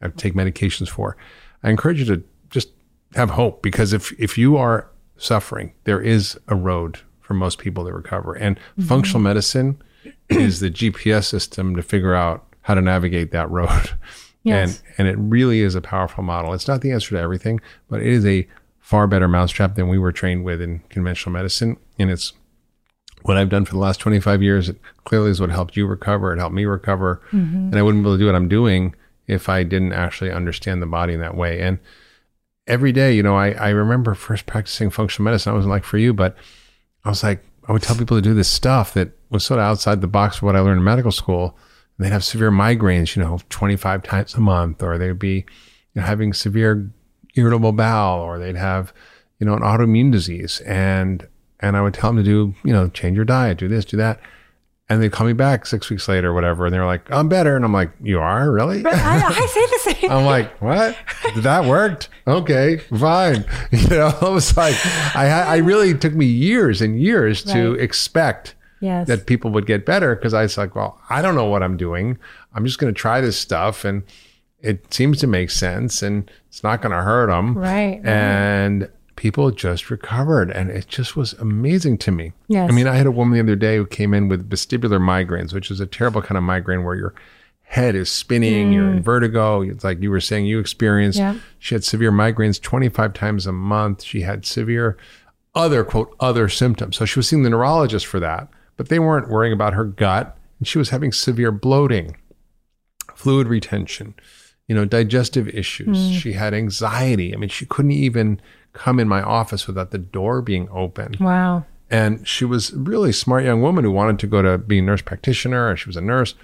I 0.00 0.08
take 0.08 0.34
medications 0.34 0.88
for. 0.88 1.16
I 1.62 1.70
encourage 1.70 1.98
you 1.98 2.16
to 2.16 2.22
just 2.50 2.70
have 3.14 3.30
hope 3.30 3.62
because 3.62 3.92
if 3.92 4.12
if 4.18 4.38
you 4.38 4.56
are 4.56 4.88
suffering, 5.16 5.72
there 5.84 6.00
is 6.00 6.38
a 6.48 6.54
road 6.54 7.00
for 7.20 7.34
most 7.34 7.58
people 7.58 7.84
to 7.84 7.92
recover. 7.92 8.34
And 8.34 8.56
mm-hmm. 8.56 8.82
functional 8.82 9.20
medicine 9.20 9.82
is 10.28 10.60
the 10.60 10.70
GPS 10.70 11.24
system 11.24 11.76
to 11.76 11.82
figure 11.82 12.14
out 12.14 12.44
how 12.62 12.74
to 12.74 12.82
navigate 12.82 13.30
that 13.32 13.50
road. 13.50 13.90
Yes. 14.44 14.82
And 14.98 15.08
and 15.08 15.08
it 15.08 15.16
really 15.20 15.60
is 15.60 15.74
a 15.74 15.80
powerful 15.80 16.22
model. 16.22 16.54
It's 16.54 16.68
not 16.68 16.80
the 16.80 16.92
answer 16.92 17.10
to 17.10 17.20
everything, 17.20 17.60
but 17.90 18.00
it 18.00 18.06
is 18.06 18.24
a 18.24 18.46
far 18.78 19.06
better 19.06 19.28
mousetrap 19.28 19.74
than 19.74 19.88
we 19.88 19.98
were 19.98 20.12
trained 20.12 20.44
with 20.44 20.62
in 20.62 20.78
conventional 20.88 21.32
medicine. 21.32 21.76
And 21.98 22.08
it's 22.08 22.32
what 23.22 23.36
I've 23.36 23.50
done 23.50 23.64
for 23.64 23.72
the 23.72 23.80
last 23.80 24.00
25 24.00 24.42
years. 24.42 24.68
It 24.68 24.80
clearly 25.04 25.30
is 25.30 25.40
what 25.40 25.50
helped 25.50 25.76
you 25.76 25.86
recover. 25.86 26.32
It 26.32 26.38
helped 26.38 26.54
me 26.54 26.64
recover. 26.64 27.20
Mm-hmm. 27.32 27.56
And 27.56 27.78
I 27.78 27.82
wouldn't 27.82 28.02
be 28.02 28.08
able 28.08 28.16
to 28.16 28.20
do 28.20 28.26
what 28.26 28.36
I'm 28.36 28.48
doing 28.48 28.94
if 29.28 29.48
I 29.48 29.62
didn't 29.62 29.92
actually 29.92 30.32
understand 30.32 30.82
the 30.82 30.86
body 30.86 31.12
in 31.12 31.20
that 31.20 31.36
way. 31.36 31.60
And 31.60 31.78
every 32.66 32.92
day, 32.92 33.14
you 33.14 33.22
know, 33.22 33.36
I, 33.36 33.50
I 33.50 33.68
remember 33.68 34.14
first 34.14 34.46
practicing 34.46 34.90
functional 34.90 35.24
medicine. 35.24 35.52
I 35.52 35.54
wasn't 35.54 35.70
like 35.70 35.84
for 35.84 35.98
you, 35.98 36.12
but 36.12 36.36
I 37.04 37.10
was 37.10 37.22
like, 37.22 37.44
I 37.68 37.72
would 37.72 37.82
tell 37.82 37.96
people 37.96 38.16
to 38.16 38.22
do 38.22 38.34
this 38.34 38.48
stuff 38.48 38.94
that 38.94 39.10
was 39.28 39.44
sort 39.44 39.60
of 39.60 39.64
outside 39.64 40.00
the 40.00 40.08
box 40.08 40.38
of 40.38 40.42
what 40.44 40.56
I 40.56 40.60
learned 40.60 40.78
in 40.78 40.84
medical 40.84 41.12
school. 41.12 41.56
And 41.96 42.06
they'd 42.06 42.12
have 42.12 42.24
severe 42.24 42.50
migraines, 42.50 43.14
you 43.14 43.22
know, 43.22 43.38
25 43.50 44.02
times 44.02 44.34
a 44.34 44.40
month, 44.40 44.82
or 44.82 44.96
they'd 44.96 45.18
be 45.18 45.44
you 45.94 46.00
know, 46.00 46.02
having 46.02 46.32
severe 46.32 46.90
irritable 47.34 47.72
bowel, 47.72 48.20
or 48.20 48.38
they'd 48.38 48.56
have, 48.56 48.94
you 49.38 49.46
know, 49.46 49.54
an 49.54 49.60
autoimmune 49.60 50.10
disease. 50.10 50.60
And, 50.60 51.28
and 51.60 51.76
I 51.76 51.82
would 51.82 51.94
tell 51.94 52.10
them 52.10 52.16
to 52.16 52.22
do, 52.22 52.54
you 52.64 52.72
know, 52.72 52.88
change 52.88 53.16
your 53.16 53.26
diet, 53.26 53.58
do 53.58 53.68
this, 53.68 53.84
do 53.84 53.98
that. 53.98 54.20
And 54.90 55.02
they'd 55.02 55.12
call 55.12 55.26
me 55.26 55.34
back 55.34 55.66
six 55.66 55.90
weeks 55.90 56.08
later 56.08 56.30
or 56.30 56.34
whatever. 56.34 56.64
And 56.64 56.72
they're 56.74 56.86
like, 56.86 57.10
I'm 57.12 57.28
better. 57.28 57.54
And 57.54 57.62
I'm 57.64 57.74
like, 57.74 57.90
you 58.02 58.18
are 58.20 58.50
really? 58.50 58.82
I, 58.86 58.90
I 59.26 59.46
say 59.46 59.66
the 59.66 59.94
same. 59.94 60.10
I'm 60.10 60.24
like, 60.24 60.62
what? 60.62 60.96
That 61.36 61.66
worked? 61.66 62.08
Okay, 62.26 62.78
fine. 62.98 63.44
You 63.70 63.88
know, 63.88 64.16
I 64.22 64.28
was 64.30 64.56
like, 64.56 64.74
I 65.14 65.28
I 65.28 65.56
really 65.58 65.92
took 65.94 66.14
me 66.14 66.24
years 66.24 66.80
and 66.80 66.98
years 67.00 67.42
to 67.44 67.74
expect 67.74 68.54
yes, 68.80 69.06
that 69.08 69.26
people 69.26 69.50
would 69.50 69.66
get 69.66 69.84
better 69.84 70.14
because 70.16 70.32
I 70.32 70.42
was 70.42 70.56
like, 70.56 70.74
well, 70.74 70.98
I 71.10 71.20
don't 71.20 71.34
know 71.34 71.44
what 71.46 71.62
I'm 71.62 71.76
doing. 71.76 72.18
I'm 72.54 72.64
just 72.64 72.78
going 72.78 72.92
to 72.92 72.98
try 72.98 73.20
this 73.20 73.36
stuff, 73.36 73.84
and 73.84 74.04
it 74.60 74.92
seems 74.92 75.18
to 75.18 75.26
make 75.26 75.50
sense, 75.50 76.02
and 76.02 76.30
it's 76.48 76.62
not 76.62 76.80
going 76.80 76.92
to 76.92 77.02
hurt 77.02 77.26
them. 77.28 77.56
right, 77.58 78.00
right. 78.02 78.88
People 79.18 79.50
just 79.50 79.90
recovered, 79.90 80.48
and 80.48 80.70
it 80.70 80.86
just 80.86 81.16
was 81.16 81.32
amazing 81.34 81.98
to 81.98 82.12
me. 82.12 82.32
Yes. 82.46 82.70
I 82.70 82.72
mean, 82.72 82.86
I 82.86 82.94
had 82.94 83.06
a 83.06 83.10
woman 83.10 83.34
the 83.34 83.42
other 83.42 83.56
day 83.56 83.76
who 83.76 83.84
came 83.84 84.14
in 84.14 84.28
with 84.28 84.48
vestibular 84.48 85.00
migraines, 85.00 85.52
which 85.52 85.72
is 85.72 85.80
a 85.80 85.86
terrible 85.86 86.22
kind 86.22 86.38
of 86.38 86.44
migraine 86.44 86.84
where 86.84 86.94
your 86.94 87.14
head 87.64 87.96
is 87.96 88.08
spinning, 88.08 88.72
you're 88.72 88.88
in 88.88 89.00
mm. 89.00 89.02
vertigo. 89.02 89.62
It's 89.62 89.82
like 89.82 90.00
you 90.00 90.12
were 90.12 90.20
saying 90.20 90.46
you 90.46 90.60
experienced. 90.60 91.18
Yeah. 91.18 91.34
She 91.58 91.74
had 91.74 91.82
severe 91.82 92.12
migraines 92.12 92.62
25 92.62 93.12
times 93.12 93.44
a 93.44 93.52
month. 93.52 94.04
She 94.04 94.20
had 94.20 94.46
severe 94.46 94.96
other, 95.52 95.82
quote, 95.82 96.14
other 96.20 96.48
symptoms. 96.48 96.96
So 96.96 97.04
she 97.04 97.18
was 97.18 97.28
seeing 97.28 97.42
the 97.42 97.50
neurologist 97.50 98.06
for 98.06 98.20
that, 98.20 98.46
but 98.76 98.88
they 98.88 99.00
weren't 99.00 99.28
worrying 99.30 99.52
about 99.52 99.74
her 99.74 99.84
gut. 99.84 100.38
And 100.60 100.68
she 100.68 100.78
was 100.78 100.90
having 100.90 101.10
severe 101.10 101.50
bloating, 101.50 102.16
fluid 103.16 103.48
retention, 103.48 104.14
you 104.68 104.76
know, 104.76 104.84
digestive 104.84 105.48
issues. 105.48 105.98
Mm. 105.98 106.20
She 106.20 106.34
had 106.34 106.54
anxiety. 106.54 107.34
I 107.34 107.36
mean, 107.36 107.48
she 107.48 107.66
couldn't 107.66 107.90
even 107.90 108.40
come 108.78 109.00
in 109.00 109.08
my 109.08 109.20
office 109.20 109.66
without 109.66 109.90
the 109.90 109.98
door 109.98 110.40
being 110.40 110.68
open. 110.70 111.16
wow, 111.20 111.64
And 111.90 112.26
she 112.26 112.44
was 112.44 112.72
a 112.72 112.78
really 112.78 113.12
smart 113.12 113.44
young 113.44 113.60
woman 113.60 113.84
who 113.84 113.90
wanted 113.90 114.20
to 114.20 114.26
go 114.28 114.40
to 114.40 114.56
be 114.56 114.78
a 114.78 114.82
nurse 114.82 115.02
practitioner. 115.02 115.76
She 115.76 115.88
was 115.88 115.96
a 115.96 116.00
nurse. 116.00 116.34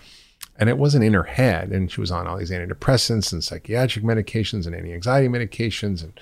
And 0.57 0.69
it 0.69 0.77
wasn't 0.77 1.05
in 1.05 1.15
her 1.15 1.25
head. 1.25 1.71
And 1.71 1.91
she 1.91 2.01
was 2.01 2.11
on 2.11 2.27
all 2.27 2.37
these 2.37 2.51
antidepressants 2.51 3.33
and 3.33 3.43
psychiatric 3.43 4.05
medications 4.05 4.67
and 4.67 4.75
anti 4.75 4.93
anxiety 4.93 5.29
medications 5.29 6.03
and 6.03 6.19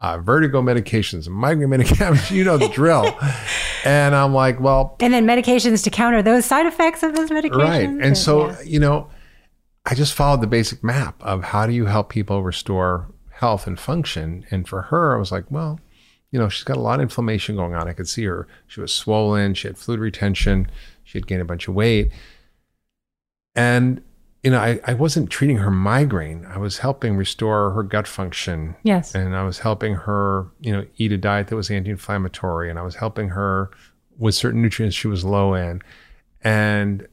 uh, 0.00 0.18
vertigo 0.18 0.60
medications 0.60 1.26
and 1.26 1.34
migraine 1.36 1.68
medications. 1.68 2.30
you 2.36 2.42
know 2.42 2.58
the 2.58 2.68
drill. 2.68 3.16
and 3.84 4.16
I'm 4.16 4.34
like, 4.34 4.58
well, 4.58 4.96
and 4.98 5.14
then 5.14 5.26
medications 5.26 5.84
to 5.84 5.90
counter 5.90 6.22
those 6.22 6.44
side 6.44 6.66
effects 6.66 7.04
of 7.04 7.14
those 7.14 7.30
medications. 7.30 7.56
right. 7.56 7.88
And 7.88 8.18
so, 8.18 8.50
yeah. 8.50 8.62
you 8.62 8.80
know, 8.80 9.08
I 9.86 9.94
just 9.94 10.14
followed 10.14 10.40
the 10.40 10.48
basic 10.48 10.82
map 10.82 11.22
of 11.22 11.44
how 11.44 11.66
do 11.66 11.72
you 11.72 11.86
help 11.86 12.08
people 12.08 12.42
restore 12.42 13.11
health 13.42 13.66
and 13.66 13.78
function. 13.78 14.46
And 14.52 14.68
for 14.68 14.82
her, 14.82 15.16
I 15.16 15.18
was 15.18 15.32
like, 15.32 15.44
well, 15.50 15.80
you 16.30 16.38
know, 16.38 16.48
she's 16.48 16.62
got 16.62 16.76
a 16.76 16.80
lot 16.80 17.00
of 17.00 17.02
inflammation 17.02 17.56
going 17.56 17.74
on. 17.74 17.88
I 17.88 17.92
could 17.92 18.08
see 18.08 18.22
her. 18.24 18.46
She 18.68 18.80
was 18.80 18.94
swollen. 18.94 19.54
She 19.54 19.66
had 19.66 19.76
fluid 19.76 19.98
retention. 19.98 20.70
She 21.02 21.18
had 21.18 21.26
gained 21.26 21.42
a 21.42 21.44
bunch 21.44 21.66
of 21.66 21.74
weight. 21.74 22.12
And, 23.56 24.00
you 24.44 24.50
know, 24.52 24.60
I, 24.60 24.78
I 24.86 24.94
wasn't 24.94 25.28
treating 25.28 25.56
her 25.56 25.72
migraine. 25.72 26.46
I 26.46 26.58
was 26.58 26.78
helping 26.78 27.16
restore 27.16 27.72
her 27.72 27.82
gut 27.82 28.06
function. 28.06 28.76
yes, 28.84 29.12
And 29.12 29.34
I 29.34 29.42
was 29.42 29.58
helping 29.58 29.94
her, 29.96 30.46
you 30.60 30.72
know, 30.72 30.86
eat 30.96 31.10
a 31.10 31.18
diet 31.18 31.48
that 31.48 31.56
was 31.56 31.68
anti-inflammatory. 31.68 32.70
And 32.70 32.78
I 32.78 32.82
was 32.82 32.94
helping 32.94 33.30
her 33.30 33.72
with 34.18 34.36
certain 34.36 34.62
nutrients 34.62 34.94
she 34.94 35.08
was 35.08 35.24
low 35.24 35.54
in. 35.54 35.82
And, 36.42 37.08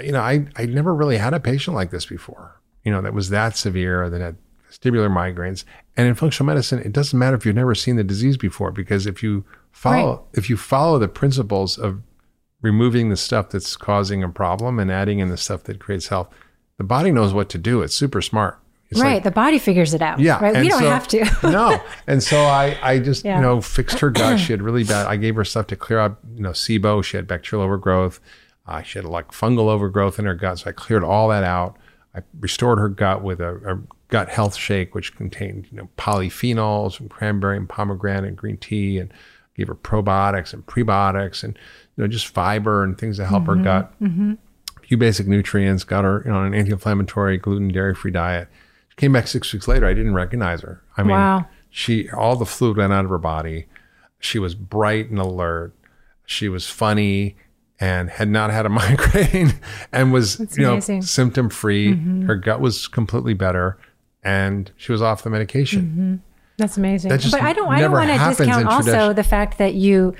you 0.00 0.12
know, 0.12 0.20
I, 0.20 0.46
I 0.54 0.66
never 0.66 0.94
really 0.94 1.18
had 1.18 1.34
a 1.34 1.40
patient 1.40 1.74
like 1.74 1.90
this 1.90 2.06
before, 2.06 2.60
you 2.84 2.92
know, 2.92 3.02
that 3.02 3.12
was 3.12 3.30
that 3.30 3.56
severe, 3.56 4.08
that 4.08 4.20
had 4.20 4.36
vestibular 4.78 5.10
migraines. 5.10 5.64
And 5.96 6.08
in 6.08 6.14
functional 6.14 6.46
medicine, 6.46 6.80
it 6.80 6.92
doesn't 6.92 7.18
matter 7.18 7.36
if 7.36 7.46
you've 7.46 7.54
never 7.54 7.74
seen 7.74 7.96
the 7.96 8.04
disease 8.04 8.36
before, 8.36 8.70
because 8.72 9.06
if 9.06 9.22
you 9.22 9.44
follow, 9.72 10.24
if 10.32 10.50
you 10.50 10.56
follow 10.56 10.98
the 10.98 11.08
principles 11.08 11.78
of 11.78 12.02
removing 12.62 13.10
the 13.10 13.16
stuff 13.16 13.50
that's 13.50 13.76
causing 13.76 14.22
a 14.22 14.28
problem 14.28 14.78
and 14.78 14.90
adding 14.90 15.18
in 15.18 15.28
the 15.28 15.36
stuff 15.36 15.64
that 15.64 15.78
creates 15.78 16.08
health, 16.08 16.28
the 16.78 16.84
body 16.84 17.12
knows 17.12 17.32
what 17.32 17.48
to 17.50 17.58
do. 17.58 17.82
It's 17.82 17.94
super 17.94 18.20
smart. 18.22 18.58
It's 18.90 19.00
right. 19.00 19.14
like- 19.14 19.22
the 19.24 19.30
body 19.30 19.58
figures 19.58 19.94
it 19.94 20.02
out. 20.02 20.18
yeah, 20.20 20.38
right. 20.42 20.56
We 20.56 20.68
don't 20.68 20.80
so- 20.80 20.90
have 20.90 21.08
to. 21.08 21.24
no, 21.50 21.80
and 22.06 22.22
so 22.22 22.42
I, 22.44 22.76
I 22.82 22.98
just 22.98 23.24
Yeah. 23.24 23.36
you 23.36 23.42
know 23.42 23.60
fixed 23.60 23.98
her 24.00 24.10
gut. 24.10 24.38
She 24.40 24.52
had 24.52 24.62
really 24.68 24.84
bad. 24.84 25.06
I 25.06 25.16
gave 25.16 25.36
her 25.36 25.44
stuff 25.44 25.66
to 25.68 25.76
clear 25.76 25.98
out, 25.98 26.18
you 26.34 26.42
know, 26.42 26.50
SIBO. 26.50 27.02
She 27.04 27.16
had 27.16 27.26
bacterial 27.26 27.64
overgrowth. 27.64 28.20
Uh, 28.66 28.82
she 28.82 28.98
had 28.98 29.04
like 29.04 29.28
fungal 29.30 29.68
overgrowth 29.68 30.18
in 30.18 30.24
her 30.24 30.34
gut. 30.34 30.60
So 30.60 30.70
I 30.70 30.72
cleared 30.72 31.04
all 31.04 31.28
that 31.28 31.44
out. 31.44 31.76
I 32.14 32.22
restored 32.40 32.78
her 32.78 32.88
gut 32.88 33.22
with 33.22 33.40
a, 33.40 33.56
a 33.74 33.78
gut 34.08 34.28
health 34.28 34.56
shake, 34.56 34.94
which 34.94 35.16
contained 35.16 35.66
you 35.70 35.78
know 35.78 35.88
polyphenols 35.96 36.96
from 36.96 37.08
cranberry 37.08 37.56
and 37.56 37.68
pomegranate 37.68 38.24
and 38.24 38.36
green 38.36 38.56
tea, 38.56 38.98
and 38.98 39.12
gave 39.56 39.68
her 39.68 39.74
probiotics 39.74 40.52
and 40.52 40.66
prebiotics, 40.66 41.42
and 41.44 41.58
you 41.96 42.02
know 42.02 42.08
just 42.08 42.28
fiber 42.28 42.82
and 42.82 42.98
things 42.98 43.16
to 43.16 43.26
help 43.26 43.46
her 43.46 43.54
mm-hmm. 43.54 43.64
gut 43.64 44.00
mm-hmm. 44.00 44.34
a 44.76 44.80
few 44.80 44.96
basic 44.96 45.26
nutrients, 45.26 45.84
got 45.84 46.04
her 46.04 46.22
you 46.24 46.30
know, 46.30 46.38
on 46.38 46.46
an 46.46 46.54
anti-inflammatory, 46.54 47.38
gluten, 47.38 47.68
dairy-free 47.68 48.10
diet. 48.10 48.48
She 48.90 48.96
came 48.96 49.12
back 49.12 49.26
six 49.26 49.52
weeks 49.52 49.66
later. 49.68 49.86
I 49.86 49.94
didn't 49.94 50.14
recognize 50.14 50.60
her. 50.62 50.82
I 50.96 51.02
mean, 51.02 51.12
Wow. 51.12 51.46
she 51.70 52.10
all 52.10 52.36
the 52.36 52.46
fluid 52.46 52.76
went 52.76 52.92
out 52.92 53.04
of 53.04 53.10
her 53.10 53.18
body. 53.18 53.66
She 54.18 54.38
was 54.38 54.54
bright 54.54 55.10
and 55.10 55.18
alert. 55.18 55.74
She 56.26 56.48
was 56.48 56.68
funny 56.68 57.36
and 57.80 58.08
had 58.10 58.28
not 58.28 58.50
had 58.50 58.66
a 58.66 58.68
migraine 58.70 59.54
and 59.92 60.12
was 60.12 60.40
you 60.56 60.64
know 60.64 60.80
symptom 60.80 61.48
free. 61.48 61.94
Mm-hmm. 61.94 62.26
Her 62.26 62.36
gut 62.36 62.60
was 62.60 62.88
completely 62.88 63.34
better, 63.34 63.78
and 64.24 64.70
she 64.76 64.92
was 64.92 65.02
off 65.02 65.22
the 65.22 65.30
medication. 65.30 65.82
Mm-hmm. 65.82 66.14
That's 66.56 66.76
amazing. 66.76 67.10
That 67.10 67.26
but 67.30 67.40
I 67.40 67.52
don't. 67.52 67.68
I 67.68 67.80
don't 67.80 67.92
want 67.92 68.10
to 68.10 68.16
discount 68.16 68.66
also 68.66 69.12
the 69.12 69.24
fact 69.24 69.58
that 69.58 69.74
you 69.74 70.14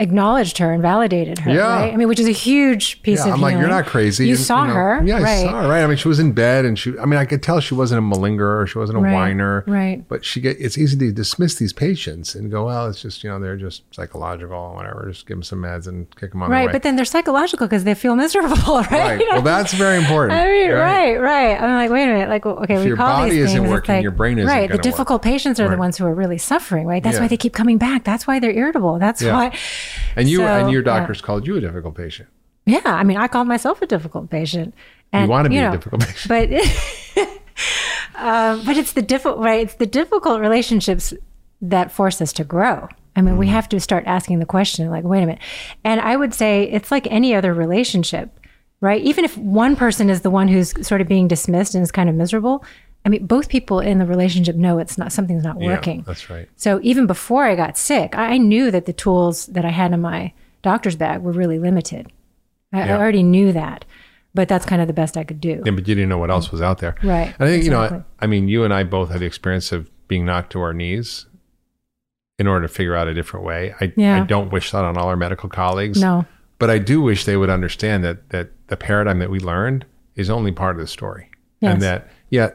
acknowledged 0.00 0.58
her 0.58 0.72
and 0.72 0.82
validated 0.82 1.38
her. 1.38 1.52
Yeah. 1.52 1.60
Right. 1.82 1.92
I 1.92 1.96
mean, 1.96 2.08
which 2.08 2.18
is 2.18 2.26
a 2.26 2.32
huge 2.32 3.00
piece 3.02 3.20
Yeah, 3.20 3.28
of 3.28 3.34
I'm 3.34 3.40
like, 3.40 3.56
you're 3.56 3.68
not 3.68 3.86
crazy. 3.86 4.26
You 4.26 4.34
saw 4.34 4.66
know, 4.66 4.72
her. 4.74 5.02
Yeah, 5.04 5.18
I 5.18 5.22
right. 5.22 5.42
saw 5.44 5.62
her. 5.62 5.68
Right. 5.68 5.84
I 5.84 5.86
mean, 5.86 5.96
she 5.96 6.08
was 6.08 6.18
in 6.18 6.32
bed, 6.32 6.64
and 6.64 6.76
she. 6.76 6.98
I 6.98 7.04
mean, 7.06 7.18
I 7.18 7.24
could 7.24 7.44
tell 7.44 7.60
she 7.60 7.74
wasn't 7.74 8.00
a 8.00 8.02
malingerer 8.16 8.62
or 8.62 8.66
she 8.66 8.76
wasn't 8.76 8.98
a 8.98 9.00
Right, 9.00 9.12
whiner. 9.14 9.62
right. 9.68 10.06
But 10.08 10.24
she 10.24 10.40
get. 10.40 10.56
It's 10.58 10.76
easy 10.76 10.96
to 10.98 11.12
dismiss 11.12 11.54
these 11.54 11.72
patients 11.72 12.34
and 12.34 12.50
go, 12.50 12.66
well, 12.66 12.88
it's 12.88 13.00
just 13.00 13.22
you 13.22 13.30
know 13.30 13.38
they're 13.38 13.56
just 13.56 13.82
psychological 13.94 14.56
or 14.56 14.74
whatever. 14.74 15.08
Just 15.12 15.26
give 15.28 15.36
them 15.36 15.44
some 15.44 15.60
meds 15.62 15.86
and 15.86 16.08
kick 16.16 16.32
them 16.32 16.42
on 16.42 16.50
Right. 16.50 16.72
But 16.72 16.82
then 16.82 16.96
they're 16.96 17.04
psychological 17.04 17.68
because 17.68 17.84
they 17.84 17.94
feel 17.94 18.16
miserable. 18.16 18.54
Right. 18.74 18.90
right. 18.90 19.20
Well, 19.30 19.42
that's 19.42 19.72
very 19.72 19.98
important. 19.98 20.38
I 20.38 20.46
mean, 20.46 20.70
right, 20.72 21.16
right. 21.16 21.60
I'm 21.60 21.70
like, 21.74 21.90
wait 21.90 22.04
a 22.04 22.06
minute. 22.06 22.28
Like, 22.28 22.44
okay, 22.44 22.78
we 22.78 22.86
your 22.86 22.96
call 22.96 23.20
body 23.20 23.30
these 23.30 23.44
isn't 23.44 23.60
things. 23.62 23.70
working, 23.70 23.94
like- 23.96 24.02
your 24.02 24.10
brain 24.10 24.38
isn't 24.38 24.48
right. 24.48 24.62
The 24.62 24.68
gonna 24.68 24.76
work. 24.78 24.82
difficult 24.82 25.22
patients 25.22 25.60
are 25.60 25.68
the 25.68 25.76
ones 25.76 25.96
who 25.98 26.04
are 26.06 26.14
really 26.14 26.38
suffering, 26.38 26.86
right? 26.86 27.02
That's 27.02 27.14
Yeah. 27.16 27.22
why 27.22 27.28
they 27.28 27.36
keep 27.36 27.52
coming 27.52 27.78
back. 27.78 28.02
That's 28.04 28.26
why 28.26 28.40
they're 28.40 28.50
irritable. 28.52 28.98
That's 28.98 29.22
why. 29.22 29.56
And 30.16 30.28
you 30.28 30.38
So, 30.38 30.46
and 30.46 30.70
your 30.70 30.82
doctors 30.82 31.20
called 31.20 31.46
you 31.46 31.56
a 31.56 31.60
difficult 31.60 31.94
patient. 31.96 32.28
Yeah, 32.66 32.80
I 32.84 33.04
mean, 33.04 33.16
I 33.18 33.28
called 33.28 33.46
myself 33.48 33.82
a 33.82 33.86
difficult 33.86 34.30
patient. 34.30 34.74
And, 35.12 35.24
you 35.26 35.30
want 35.30 35.44
to 35.44 35.50
be 35.50 35.56
know, 35.56 35.68
a 35.68 35.72
difficult 35.76 36.02
patient. 36.06 36.28
but 36.28 37.28
um, 38.16 38.64
but 38.64 38.76
it's 38.76 38.92
the 38.92 39.02
difficult 39.02 39.38
right. 39.38 39.62
It's 39.62 39.74
the 39.74 39.86
difficult 39.86 40.40
relationships 40.40 41.12
that 41.60 41.92
force 41.92 42.20
us 42.20 42.32
to 42.34 42.44
grow. 42.44 42.88
I 43.16 43.20
mean, 43.22 43.32
Mm-hmm. 43.34 43.38
we 43.38 43.46
have 43.48 43.68
to 43.68 43.78
start 43.80 44.04
asking 44.06 44.40
the 44.40 44.46
question, 44.46 44.90
like, 44.90 45.04
wait 45.04 45.22
a 45.22 45.26
minute. 45.26 45.42
And 45.84 46.00
I 46.00 46.16
would 46.16 46.34
say 46.34 46.64
it's 46.64 46.90
like 46.90 47.06
any 47.10 47.32
other 47.34 47.54
relationship, 47.54 48.40
right? 48.80 49.00
Even 49.02 49.24
if 49.24 49.38
one 49.38 49.76
person 49.76 50.10
is 50.10 50.22
the 50.22 50.30
one 50.30 50.48
who's 50.48 50.74
sort 50.86 51.00
of 51.00 51.06
being 51.06 51.28
dismissed 51.28 51.74
and 51.76 51.82
is 51.82 51.92
kind 51.92 52.08
of 52.08 52.16
miserable, 52.16 52.64
I 53.04 53.10
mean, 53.10 53.26
both 53.26 53.48
people 53.48 53.80
in 53.80 53.98
the 53.98 54.06
relationship 54.06 54.56
know 54.56 54.78
it's 54.78 54.96
not 54.96 55.12
something's 55.12 55.44
not 55.44 55.60
Yeah, 55.60 55.66
working. 55.66 56.02
that's 56.06 56.30
right. 56.30 56.48
So 56.56 56.80
even 56.82 57.06
before 57.06 57.44
I 57.44 57.54
got 57.54 57.76
sick, 57.76 58.16
I 58.16 58.38
knew 58.38 58.70
that 58.70 58.86
the 58.86 58.92
tools 58.94 59.46
that 59.46 59.64
I 59.64 59.70
had 59.70 59.92
in 59.92 60.00
my 60.00 60.32
doctor's 60.62 60.96
bag 60.96 61.20
were 61.20 61.32
really 61.32 61.58
limited. 61.58 62.10
I, 62.72 62.88
I 62.88 62.92
already 62.92 63.22
knew 63.22 63.52
that, 63.52 63.84
but 64.32 64.48
that's 64.48 64.64
kind 64.64 64.80
of 64.80 64.88
the 64.88 64.94
best 64.94 65.16
I 65.16 65.24
could 65.24 65.40
do. 65.40 65.62
Yeah, 65.64 65.72
but 65.72 65.86
you 65.86 65.94
didn't 65.94 66.08
know 66.08 66.18
what 66.18 66.30
else 66.30 66.50
was 66.50 66.62
out 66.62 66.78
there. 66.78 66.94
Right, 67.02 67.34
And 67.38 67.46
I 67.48 67.50
think, 67.52 67.64
you 67.64 67.70
know. 67.70 67.82
I, 67.82 68.24
I 68.24 68.26
mean, 68.26 68.48
you 68.48 68.64
and 68.64 68.72
I 68.72 68.84
both 68.84 69.10
had 69.10 69.20
the 69.20 69.26
experience 69.26 69.70
of 69.70 69.90
being 70.08 70.24
knocked 70.24 70.52
to 70.52 70.60
our 70.60 70.72
knees 70.72 71.26
in 72.38 72.46
order 72.46 72.66
to 72.66 72.72
figure 72.72 72.96
out 72.96 73.06
a 73.06 73.14
different 73.14 73.44
way. 73.46 73.74
I, 73.80 73.92
Yeah. 73.96 74.22
I 74.22 74.26
don't 74.26 74.50
wish 74.50 74.70
that 74.72 74.82
on 74.84 74.96
all 74.96 75.08
our 75.08 75.16
medical 75.16 75.48
colleagues. 75.48 76.00
No. 76.00 76.24
But 76.58 76.70
I 76.70 76.78
do 76.78 77.02
wish 77.02 77.26
they 77.26 77.36
would 77.36 77.50
understand 77.50 78.02
that 78.04 78.30
that 78.30 78.50
the 78.68 78.76
paradigm 78.76 79.18
that 79.18 79.28
we 79.30 79.38
learned 79.40 79.84
is 80.16 80.30
only 80.30 80.52
part 80.52 80.74
of 80.76 80.80
the 80.80 80.86
story. 80.86 81.30
Yes. 81.60 81.74
And 81.74 81.82
that, 81.82 82.08
yeah, 82.30 82.50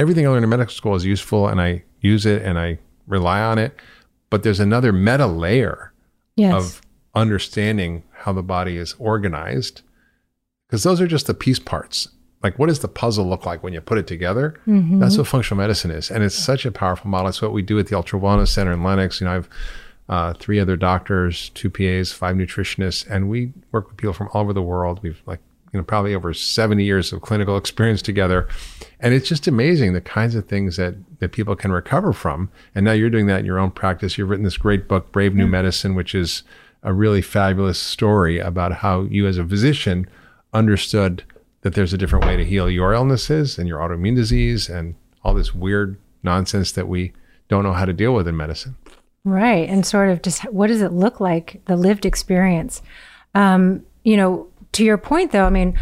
everything 0.00 0.26
I 0.26 0.30
learned 0.30 0.44
in 0.44 0.50
medical 0.50 0.72
school 0.74 0.94
is 0.94 1.04
useful 1.04 1.46
and 1.48 1.60
I 1.60 1.84
use 2.00 2.24
it 2.26 2.42
and 2.42 2.58
I 2.58 2.78
rely 3.06 3.40
on 3.40 3.58
it. 3.58 3.72
But 4.30 4.42
there's 4.42 4.60
another 4.60 4.92
meta 4.92 5.26
layer 5.26 5.92
Yes. 6.36 6.54
of 6.54 6.80
understanding 7.14 8.02
how 8.12 8.32
the 8.32 8.42
body 8.42 8.76
is 8.76 8.94
organized 8.98 9.82
because 10.68 10.82
those 10.84 11.00
are 11.00 11.06
just 11.06 11.26
the 11.26 11.34
piece 11.34 11.58
parts 11.58 12.08
like 12.42 12.58
what 12.58 12.68
does 12.68 12.78
the 12.78 12.88
puzzle 12.88 13.28
look 13.28 13.44
like 13.44 13.62
when 13.62 13.72
you 13.74 13.80
put 13.80 13.98
it 13.98 14.06
together 14.06 14.54
Mm-hmm. 14.66 15.00
that's 15.00 15.18
what 15.18 15.26
functional 15.26 15.58
medicine 15.62 15.90
is 15.90 16.10
and 16.10 16.22
it's 16.24 16.34
such 16.34 16.64
a 16.64 16.70
powerful 16.72 17.10
model 17.10 17.28
it's 17.28 17.42
what 17.42 17.52
we 17.52 17.62
do 17.62 17.78
at 17.78 17.88
the 17.88 17.96
ultra 17.96 18.18
wellness 18.18 18.48
center 18.48 18.72
in 18.72 18.82
Lenox. 18.82 19.20
you 19.20 19.26
know 19.26 19.34
i've 19.36 19.48
uh, 20.08 20.32
three 20.34 20.58
other 20.58 20.76
doctors 20.76 21.50
two 21.50 21.68
PAs 21.68 22.10
five 22.12 22.36
nutritionists 22.36 23.06
and 23.10 23.28
we 23.28 23.52
work 23.72 23.88
with 23.88 23.96
people 23.98 24.12
from 24.14 24.28
all 24.32 24.40
over 24.42 24.52
the 24.52 24.62
world 24.62 25.00
we've 25.02 25.20
like 25.26 25.40
you 25.72 25.78
know 25.78 25.84
probably 25.84 26.14
over 26.14 26.34
70 26.34 26.82
years 26.84 27.12
of 27.12 27.22
clinical 27.22 27.56
experience 27.56 28.02
together. 28.02 28.48
And 28.98 29.14
it's 29.14 29.28
just 29.28 29.46
amazing 29.46 29.92
the 29.92 30.00
kinds 30.00 30.34
of 30.34 30.46
things 30.46 30.76
that 30.76 30.94
that 31.20 31.32
people 31.32 31.56
can 31.56 31.72
recover 31.72 32.12
from. 32.12 32.50
And 32.74 32.84
now 32.84 32.92
you're 32.92 33.10
doing 33.10 33.26
that 33.26 33.40
in 33.40 33.46
your 33.46 33.58
own 33.58 33.70
practice. 33.70 34.18
You've 34.18 34.30
written 34.30 34.44
this 34.44 34.56
great 34.56 34.88
book 34.88 35.12
brave 35.12 35.34
new 35.34 35.46
medicine 35.46 35.94
which 35.94 36.14
is 36.14 36.42
a 36.82 36.92
really 36.92 37.22
fabulous 37.22 37.78
story 37.78 38.38
about 38.38 38.72
how 38.72 39.02
you 39.02 39.26
as 39.26 39.38
a 39.38 39.44
physician 39.44 40.08
understood 40.52 41.24
that 41.62 41.74
there's 41.74 41.92
a 41.92 41.98
different 41.98 42.24
way 42.24 42.36
to 42.36 42.44
heal 42.44 42.70
your 42.70 42.94
illnesses 42.94 43.58
and 43.58 43.68
your 43.68 43.78
autoimmune 43.78 44.16
disease 44.16 44.68
and 44.68 44.94
all 45.22 45.34
this 45.34 45.54
weird 45.54 45.98
nonsense 46.22 46.72
that 46.72 46.88
we 46.88 47.12
don't 47.48 47.64
know 47.64 47.72
how 47.72 47.84
to 47.84 47.92
deal 47.92 48.14
with 48.14 48.26
in 48.26 48.36
medicine. 48.36 48.76
Right. 49.24 49.68
And 49.68 49.84
sort 49.84 50.08
of 50.08 50.22
just 50.22 50.42
what 50.50 50.68
does 50.68 50.80
it 50.80 50.92
look 50.92 51.20
like, 51.20 51.60
the 51.66 51.76
lived 51.76 52.06
experience? 52.06 52.80
Um, 53.34 53.84
you 54.02 54.16
know, 54.16 54.48
to 54.72 54.84
your 54.84 54.98
point 54.98 55.32
though, 55.32 55.46
I 55.46 55.50
mean, 55.50 55.78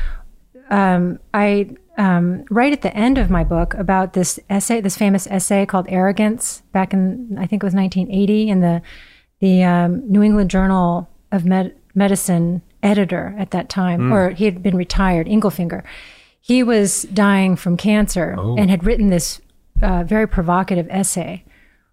um, 0.70 1.18
I 1.34 1.70
um, 1.98 2.44
right 2.48 2.72
at 2.72 2.82
the 2.82 2.96
end 2.96 3.18
of 3.18 3.28
my 3.28 3.42
book 3.42 3.74
about 3.74 4.12
this 4.12 4.38
essay, 4.48 4.80
this 4.80 4.96
famous 4.96 5.26
essay 5.26 5.66
called 5.66 5.86
Arrogance 5.88 6.62
back 6.72 6.92
in, 6.92 7.36
I 7.38 7.46
think 7.46 7.62
it 7.62 7.66
was 7.66 7.74
1980 7.74 8.48
in 8.48 8.60
the, 8.60 8.80
the 9.40 9.64
um, 9.64 10.08
New 10.08 10.22
England 10.22 10.48
Journal 10.48 11.08
of 11.32 11.44
Med- 11.44 11.74
Medicine 11.94 12.62
editor 12.84 13.34
at 13.36 13.50
that 13.50 13.68
time, 13.68 14.12
or 14.12 14.30
he 14.30 14.44
had 14.44 14.62
been 14.62 14.76
retired, 14.76 15.26
Ingelfinger. 15.26 15.82
He 16.40 16.62
was 16.62 17.02
dying 17.12 17.56
from 17.56 17.76
cancer 17.76 18.36
and 18.56 18.70
had 18.70 18.84
written 18.84 19.08
this 19.08 19.40
uh, 19.82 20.04
very 20.04 20.28
provocative 20.28 20.86
essay 20.90 21.44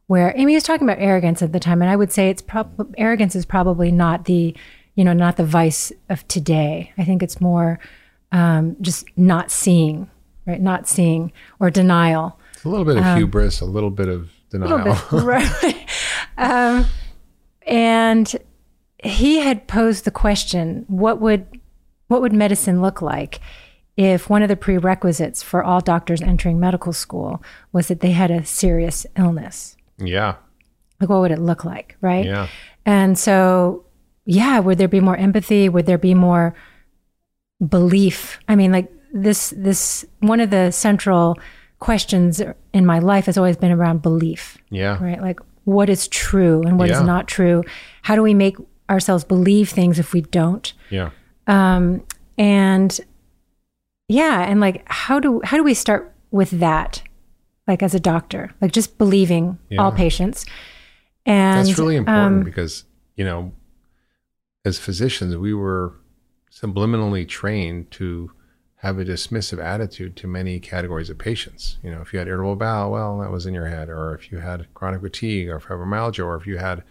where 0.07 0.31
I 0.33 0.37
mean, 0.37 0.49
he 0.49 0.55
was 0.55 0.63
talking 0.63 0.87
about 0.87 1.01
arrogance 1.01 1.41
at 1.41 1.51
the 1.51 1.59
time, 1.59 1.81
and 1.81 1.89
I 1.89 1.95
would 1.95 2.11
say 2.11 2.29
it's 2.29 2.41
prob- 2.41 2.93
arrogance 2.97 3.35
is 3.35 3.45
probably 3.45 3.91
not 3.91 4.25
the, 4.25 4.55
you 4.95 5.03
know, 5.03 5.13
not 5.13 5.37
the 5.37 5.45
vice 5.45 5.91
of 6.09 6.27
today. 6.27 6.91
I 6.97 7.03
think 7.03 7.21
it's 7.21 7.39
more 7.39 7.79
um, 8.31 8.75
just 8.81 9.05
not 9.17 9.51
seeing, 9.51 10.09
right? 10.45 10.61
Not 10.61 10.87
seeing 10.87 11.31
or 11.59 11.69
denial. 11.69 12.39
it's 12.53 12.65
a 12.65 12.69
little 12.69 12.85
bit 12.85 12.97
of 12.97 13.17
hubris 13.17 13.61
a 13.61 13.65
little 13.65 13.91
bit 13.91 14.07
of 14.09 14.31
denial 14.49 14.81
A 14.81 14.83
bit, 15.11 15.23
right? 15.23 15.89
um, 16.37 16.85
and 17.67 18.35
he 19.03 19.37
had 19.39 19.67
posed 19.67 20.05
the 20.05 20.11
question: 20.11 20.85
What 20.87 21.21
would 21.21 21.45
what 22.07 22.21
would 22.21 22.33
medicine 22.33 22.81
look 22.81 23.01
like 23.01 23.39
if 23.97 24.29
one 24.29 24.43
of 24.43 24.49
the 24.49 24.55
prerequisites 24.57 25.41
for 25.41 25.63
all 25.63 25.79
doctors 25.79 26.21
entering 26.21 26.59
medical 26.59 26.91
school 26.93 27.41
was 27.71 27.87
that 27.87 27.99
they 28.01 28.11
had 28.11 28.31
a 28.31 28.45
serious 28.45 29.05
illness? 29.17 29.75
yeah 29.97 30.35
like 30.99 31.07
what 31.09 31.21
would 31.21 31.31
it 31.31 31.39
look 31.39 31.63
like 31.63 31.95
right 32.01 32.25
yeah 32.25 32.47
and 32.85 33.17
so 33.17 33.84
yeah 34.25 34.59
would 34.59 34.77
there 34.77 34.87
be 34.87 34.99
more 34.99 35.15
empathy? 35.15 35.69
Would 35.69 35.85
there 35.85 35.97
be 35.97 36.13
more 36.13 36.55
belief? 37.65 38.39
I 38.47 38.55
mean 38.55 38.71
like 38.71 38.91
this 39.13 39.53
this 39.55 40.05
one 40.19 40.39
of 40.39 40.49
the 40.49 40.71
central 40.71 41.37
questions 41.79 42.41
in 42.73 42.85
my 42.85 42.99
life 42.99 43.25
has 43.25 43.37
always 43.37 43.57
been 43.57 43.71
around 43.71 44.01
belief 44.01 44.57
yeah. 44.69 45.01
right? 45.03 45.21
Like 45.21 45.39
what 45.63 45.89
is 45.89 46.07
true 46.07 46.61
and 46.63 46.77
what 46.79 46.89
is 46.89 46.99
Yeah. 46.99 47.05
not 47.05 47.27
true? 47.27 47.63
How 48.03 48.15
do 48.15 48.21
we 48.21 48.33
make 48.33 48.57
ourselves 48.89 49.23
believe 49.23 49.69
things 49.69 49.99
if 49.99 50.13
we 50.13 50.21
don't? 50.21 50.73
Yeah. 50.89 51.11
Um 51.47 52.03
and 52.37 52.99
yeah 54.07 54.41
and 54.41 54.59
like 54.59 54.83
how 54.87 55.19
do 55.19 55.41
how 55.43 55.57
do 55.57 55.63
we 55.63 55.73
start 55.73 56.13
with 56.31 56.51
that 56.59 57.01
like 57.67 57.81
as 57.81 57.95
a 57.95 57.99
doctor? 57.99 58.51
Like 58.61 58.71
just 58.71 58.97
believing 58.97 59.57
all 59.77 59.91
patients. 59.91 60.45
And 61.25 61.67
That's 61.67 61.79
really 61.79 61.95
important 61.95 62.39
um, 62.39 62.43
because, 62.43 62.83
you 63.15 63.25
know, 63.25 63.51
as 64.65 64.79
physicians, 64.79 65.37
we 65.37 65.53
were 65.53 65.93
subliminally 66.51 67.27
trained 67.27 67.91
to 67.91 68.31
have 68.77 68.99
a 68.99 69.05
dismissive 69.05 69.63
attitude 69.63 70.15
to 70.17 70.27
many 70.27 70.59
categories 70.59 71.09
of 71.09 71.17
patients. 71.17 71.77
You 71.83 71.91
know, 71.91 72.01
if 72.01 72.11
you 72.11 72.19
had 72.19 72.27
irritable 72.27 72.55
bowel, 72.55 72.91
well, 72.91 73.19
that 73.19 73.31
was 73.31 73.45
in 73.45 73.53
your 73.53 73.67
head. 73.67 73.89
Or 73.89 74.13
if 74.15 74.31
you 74.31 74.39
had 74.39 74.73
chronic 74.73 75.01
fatigue 75.01 75.49
or 75.49 75.59
fibromyalgia, 75.59 76.25
or 76.25 76.35
if 76.35 76.45
you 76.45 76.57
had, 76.57 76.83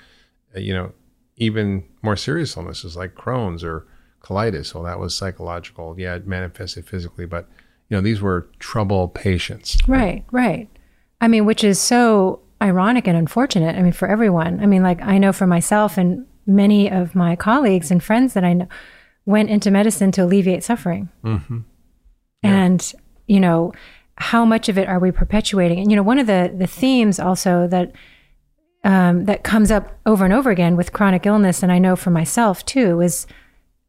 uh, 0.56 0.60
you 0.60 0.72
know, 0.72 0.92
even 1.36 1.84
more 2.00 2.16
serious 2.16 2.56
illnesses 2.56 2.96
like 2.96 3.14
Crohn's 3.14 3.64
or 3.64 3.86
colitis, 4.22 4.72
well, 4.72 4.84
that 4.84 4.98
was 4.98 5.14
psychological. 5.14 5.94
Yeah, 5.98 6.14
it 6.14 6.26
manifested 6.26 6.86
physically, 6.86 7.26
but, 7.26 7.48
you 7.88 7.96
know, 7.96 8.00
these 8.00 8.20
were 8.20 8.48
trouble 8.60 9.08
patients. 9.08 9.76
Right, 9.88 10.24
right. 10.30 10.68
I 11.20 11.28
mean, 11.28 11.44
which 11.44 11.64
is 11.64 11.80
so 11.80 12.40
ironic 12.62 13.06
and 13.06 13.16
unfortunate. 13.16 13.76
I 13.76 13.82
mean, 13.82 13.92
for 13.92 14.08
everyone. 14.08 14.60
I 14.60 14.66
mean, 14.66 14.82
like 14.82 15.02
I 15.02 15.18
know 15.18 15.32
for 15.32 15.46
myself 15.46 15.98
and 15.98 16.26
many 16.46 16.90
of 16.90 17.14
my 17.14 17.36
colleagues 17.36 17.90
and 17.90 18.02
friends 18.02 18.34
that 18.34 18.44
I 18.44 18.52
know 18.52 18.68
went 19.26 19.50
into 19.50 19.70
medicine 19.70 20.12
to 20.12 20.24
alleviate 20.24 20.62
suffering. 20.62 21.08
Mm-hmm. 21.24 21.60
And, 22.42 22.92
you 23.26 23.40
know, 23.40 23.72
how 24.16 24.44
much 24.44 24.68
of 24.68 24.76
it 24.76 24.86
are 24.86 24.98
we 24.98 25.10
perpetuating? 25.10 25.80
And, 25.80 25.90
you 25.90 25.96
know, 25.96 26.02
one 26.02 26.18
of 26.18 26.26
the, 26.26 26.54
the 26.56 26.66
themes 26.66 27.18
also 27.18 27.66
that, 27.68 27.92
um, 28.84 29.24
that 29.24 29.44
comes 29.44 29.70
up 29.70 29.98
over 30.04 30.24
and 30.24 30.34
over 30.34 30.50
again 30.50 30.76
with 30.76 30.92
chronic 30.92 31.24
illness, 31.24 31.62
and 31.62 31.72
I 31.72 31.78
know 31.78 31.96
for 31.96 32.10
myself 32.10 32.64
too, 32.66 33.00
is, 33.00 33.26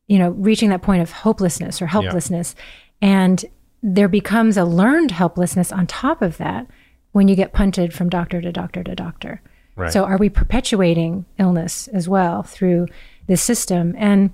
you 0.08 0.18
know, 0.18 0.30
reaching 0.30 0.70
that 0.70 0.82
point 0.82 1.02
of 1.02 1.12
hopelessness 1.12 1.82
or 1.82 1.88
helplessness. 1.88 2.56
And 3.02 3.44
there 3.84 4.08
becomes 4.08 4.56
a 4.56 4.64
learned 4.64 5.12
helplessness 5.12 5.72
on 5.72 5.86
top 5.86 6.22
of 6.22 6.38
that 6.38 6.66
when 7.12 7.28
you 7.28 7.36
get 7.36 7.54
punted 7.54 7.94
from 7.94 8.10
doctor 8.10 8.42
to 8.42 8.52
doctor 8.52 8.84
to 8.84 8.96
doctor. 8.96 9.42
Right. 9.76 9.92
So 9.92 10.06
are 10.06 10.18
we 10.18 10.30
perpetuating 10.30 11.26
illness 11.38 11.88
as 11.90 12.08
well 12.08 12.44
through 12.44 12.88
this 13.28 13.42
system? 13.42 13.94
And, 13.98 14.32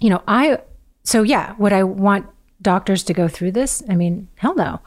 you 0.00 0.10
know, 0.10 0.22
I, 0.28 0.58
so 1.02 1.22
yeah, 1.22 1.54
would 1.58 1.72
I 1.72 1.82
want 1.82 2.26
doctors 2.62 3.02
to 3.04 3.14
go 3.14 3.26
through 3.26 3.52
this? 3.52 3.82
I 3.88 3.96
mean, 3.96 4.28
hell 4.36 4.54
no. 4.54 4.80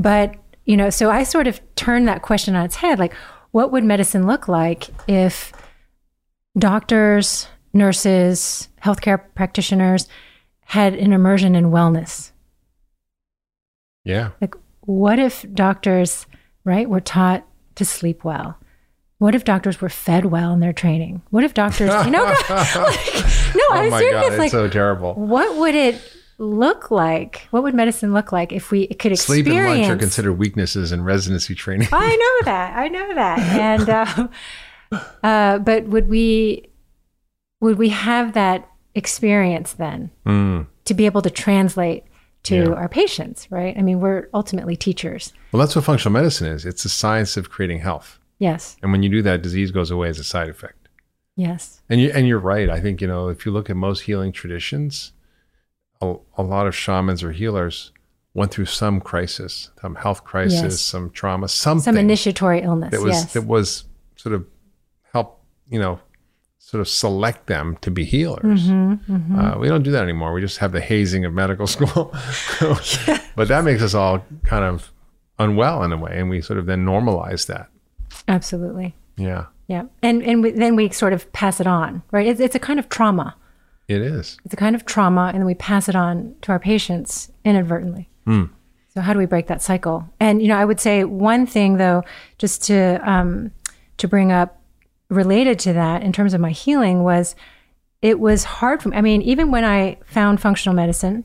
But, 0.00 0.34
you 0.64 0.76
know, 0.76 0.90
so 0.90 1.10
I 1.10 1.22
sort 1.22 1.46
of 1.46 1.60
turned 1.74 2.08
that 2.08 2.22
question 2.22 2.56
on 2.56 2.64
its 2.64 2.76
head. 2.76 2.98
Like, 2.98 3.12
what 3.50 3.72
would 3.72 3.84
medicine 3.84 4.26
look 4.26 4.48
like 4.48 4.88
if 5.08 5.52
doctors 6.58 7.48
nurses, 7.76 8.68
healthcare 8.82 9.22
practitioners 9.34 10.08
had 10.64 10.94
an 10.94 11.12
immersion 11.12 11.54
in 11.54 11.66
wellness. 11.66 12.32
Yeah. 14.04 14.30
Like, 14.40 14.54
what 14.80 15.18
if 15.18 15.44
doctors, 15.52 16.26
right, 16.64 16.88
were 16.88 17.00
taught 17.00 17.46
to 17.76 17.84
sleep 17.84 18.24
well? 18.24 18.58
What 19.18 19.34
if 19.34 19.44
doctors 19.44 19.80
were 19.80 19.88
fed 19.88 20.26
well 20.26 20.52
in 20.52 20.60
their 20.60 20.74
training? 20.74 21.22
What 21.30 21.42
if 21.44 21.54
doctors, 21.54 21.88
you 22.04 22.10
know, 22.10 22.24
like, 22.50 22.50
no, 22.50 22.56
oh 22.76 23.70
I'm 23.72 23.90
my 23.90 23.98
serious. 24.00 24.12
God, 24.22 24.32
it's 24.32 24.38
like, 24.38 24.50
so 24.50 24.68
terrible. 24.68 25.14
what 25.14 25.56
would 25.56 25.74
it 25.74 26.00
look 26.38 26.90
like? 26.90 27.48
What 27.50 27.62
would 27.62 27.74
medicine 27.74 28.12
look 28.12 28.30
like 28.30 28.52
if 28.52 28.70
we 28.70 28.88
could 28.88 29.12
experience? 29.12 29.46
Sleep 29.46 29.46
and 29.46 29.80
lunch 29.80 29.88
are 29.90 29.96
considered 29.96 30.34
weaknesses 30.34 30.92
in 30.92 31.02
residency 31.02 31.54
training. 31.54 31.88
I 31.92 32.14
know 32.14 32.44
that. 32.44 32.76
I 32.76 32.88
know 32.88 33.14
that. 33.14 33.38
And 33.38 33.88
uh, 33.88 34.28
uh, 35.22 35.58
but 35.60 35.84
would 35.84 36.08
we 36.10 36.68
would 37.62 37.78
we 37.78 37.88
have 37.88 38.34
that 38.34 38.68
experience 38.94 39.72
then 39.74 40.10
Mm. 40.26 40.66
to 40.84 40.92
be 40.94 41.06
able 41.06 41.22
to 41.22 41.30
translate 41.30 42.04
to 42.42 42.54
Yeah. 42.56 42.68
our 42.74 42.88
patients? 42.90 43.50
Right. 43.50 43.74
I 43.78 43.80
mean, 43.80 44.00
we're 44.00 44.28
ultimately 44.34 44.76
teachers. 44.76 45.32
Well, 45.52 45.60
that's 45.60 45.74
what 45.74 45.86
functional 45.86 46.12
medicine 46.12 46.48
is. 46.48 46.66
It's 46.66 46.82
the 46.82 46.90
science 46.90 47.38
of 47.38 47.48
creating 47.48 47.78
health. 47.78 48.15
Yes. 48.38 48.76
And 48.82 48.92
when 48.92 49.02
you 49.02 49.08
do 49.08 49.22
that, 49.22 49.42
disease 49.42 49.70
goes 49.70 49.90
away 49.90 50.08
as 50.08 50.18
a 50.18 50.24
side 50.24 50.48
effect. 50.48 50.88
Yes. 51.36 51.80
And 51.88 52.00
you 52.00 52.10
and 52.14 52.26
you're 52.26 52.38
right. 52.38 52.68
I 52.70 52.80
think 52.80 53.00
you 53.00 53.06
know 53.08 53.28
if 53.28 53.44
you 53.46 53.52
look 53.52 53.68
at 53.70 53.76
most 53.76 54.00
healing 54.00 54.32
traditions, 54.32 55.12
a, 56.00 56.14
a 56.36 56.42
lot 56.42 56.66
of 56.66 56.74
shamans 56.74 57.22
or 57.22 57.32
healers 57.32 57.92
went 58.34 58.50
through 58.52 58.66
some 58.66 59.00
crisis, 59.00 59.70
some 59.80 59.94
health 59.94 60.24
crisis, 60.24 60.62
Yes. 60.62 60.80
some 60.80 61.10
trauma, 61.10 61.48
something 61.48 61.82
Some 61.84 61.96
initiatory 61.96 62.60
illness. 62.62 62.90
that 62.90 63.00
was 63.02 63.12
yes. 63.14 63.32
that 63.34 63.42
was 63.46 63.84
sort 64.16 64.34
of 64.34 64.46
help 65.12 65.42
you 65.68 65.78
know 65.78 66.00
sort 66.58 66.80
of 66.80 66.88
select 66.88 67.46
them 67.46 67.76
to 67.80 67.90
be 67.90 68.04
healers. 68.04 68.68
Mm-hmm, 68.68 69.38
Uh, 69.38 69.56
we 69.58 69.68
don't 69.68 69.82
do 69.84 69.92
that 69.92 70.02
anymore. 70.02 70.32
We 70.32 70.40
just 70.40 70.58
have 70.58 70.72
the 70.72 70.80
hazing 70.80 71.24
of 71.24 71.32
medical 71.32 71.66
school, 71.76 72.12
but 73.36 73.48
that 73.48 73.62
makes 73.64 73.82
us 73.82 73.94
all 73.94 74.24
kind 74.44 74.64
of 74.64 74.90
unwell 75.38 75.82
in 75.84 75.92
a 75.92 75.96
way, 75.96 76.18
and 76.18 76.28
we 76.28 76.40
sort 76.42 76.58
of 76.58 76.66
then 76.66 76.84
normalize 76.84 77.46
that. 77.46 77.68
Absolutely. 78.28 78.94
Yeah, 79.16 79.46
Yeah. 79.68 79.84
And 80.02 80.22
and 80.22 80.42
we, 80.42 80.50
then 80.50 80.76
we 80.76 80.90
sort 80.90 81.12
of 81.12 81.30
pass 81.32 81.60
it 81.60 81.66
on. 81.66 82.02
Right. 82.10 82.26
It's, 82.26 82.40
it's 82.40 82.54
a 82.54 82.58
kind 82.58 82.78
of 82.78 82.88
trauma. 82.88 83.34
it 83.88 84.00
is. 84.02 84.36
It's 84.44 84.52
a 84.54 84.56
kind 84.56 84.74
of 84.76 84.84
trauma, 84.84 85.26
and 85.32 85.36
then 85.38 85.46
we 85.46 85.54
pass 85.54 85.88
it 85.88 85.94
on 85.96 86.34
to 86.42 86.52
our 86.52 86.58
patients 86.58 87.30
inadvertently. 87.44 88.08
So 88.94 89.00
how 89.02 89.12
do 89.12 89.18
we 89.18 89.26
break 89.26 89.46
that 89.46 89.62
cycle? 89.62 90.08
And 90.20 90.42
you 90.42 90.48
know, 90.48 90.56
I 90.56 90.64
would 90.64 90.80
say 90.80 91.04
one 91.04 91.46
thing 91.46 91.76
though, 91.76 92.02
just 92.38 92.64
to 92.64 92.98
um, 93.08 93.52
to 93.98 94.08
bring 94.08 94.32
up 94.32 94.60
related 95.08 95.58
to 95.60 95.72
that 95.74 96.02
in 96.02 96.12
terms 96.12 96.34
of 96.34 96.40
my 96.40 96.50
healing 96.50 97.02
was 97.04 97.36
it 98.02 98.18
was 98.18 98.44
hard 98.44 98.82
for 98.82 98.88
me. 98.90 98.96
I 98.96 99.00
mean, 99.02 99.22
even 99.22 99.50
when 99.50 99.64
I 99.64 99.98
found 100.06 100.40
functional 100.40 100.74
medicine, 100.74 101.24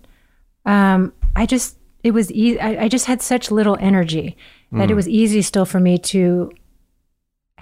um, 0.66 1.14
I 1.36 1.46
just 1.46 1.78
it 2.04 2.12
was 2.12 2.32
e- 2.32 2.60
I, 2.60 2.84
I 2.84 2.88
just 2.88 3.06
had 3.08 3.22
such 3.22 3.52
little 3.52 3.78
energy 3.80 4.38
that 4.74 4.90
it 4.90 4.96
was 4.96 5.08
easy 5.10 5.42
still 5.42 5.66
for 5.66 5.80
me 5.82 5.98
to 5.98 6.50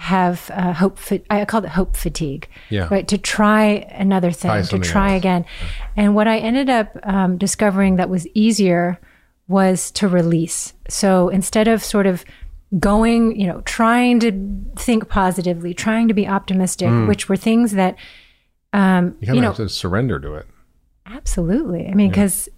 have 0.02 0.50
uh, 0.54 0.72
hope. 0.74 0.98
Fa- 0.98 1.20
I 1.30 1.44
called 1.44 1.66
it 1.66 1.72
hope 1.72 1.98
fatigue 1.98 2.48
Yeah. 2.70 2.88
right 2.90 3.06
to 3.10 3.18
try 3.18 3.86
another 3.92 4.32
Try 4.32 4.62
thing 4.62 4.80
to 4.82 4.86
try 4.88 5.12
else. 5.14 5.20
again 5.20 5.46
and 5.98 6.16
what 6.16 6.26
i 6.26 6.38
ended 6.38 6.70
up 6.70 6.96
um, 7.04 7.38
discovering 7.38 7.98
that 7.98 8.10
was 8.10 8.26
easier 8.34 8.98
was 9.50 9.92
to 9.92 10.08
release 10.08 10.74
so 10.88 11.28
instead 11.28 11.68
of 11.68 11.84
sort 11.84 12.06
of 12.08 12.24
going 12.80 13.38
you 13.38 13.46
know 13.46 13.60
trying 13.66 14.20
to 14.22 14.32
think 14.78 15.10
positively 15.10 15.74
trying 15.74 16.08
to 16.08 16.14
be 16.14 16.26
optimistic 16.28 16.90
which 17.08 17.28
were 17.28 17.36
things 17.38 17.74
that 17.74 17.96
um, 18.72 19.18
You 19.20 19.28
kind 19.28 19.28
you 19.28 19.34
of 19.34 19.36
know 19.42 19.48
have 19.50 19.58
to 19.58 19.70
surrender 19.70 20.18
to 20.22 20.36
it. 20.36 20.46
Absolutely. 21.08 21.88
I 21.88 21.94
mean, 21.96 22.10
because 22.10 22.48
it 22.48 22.54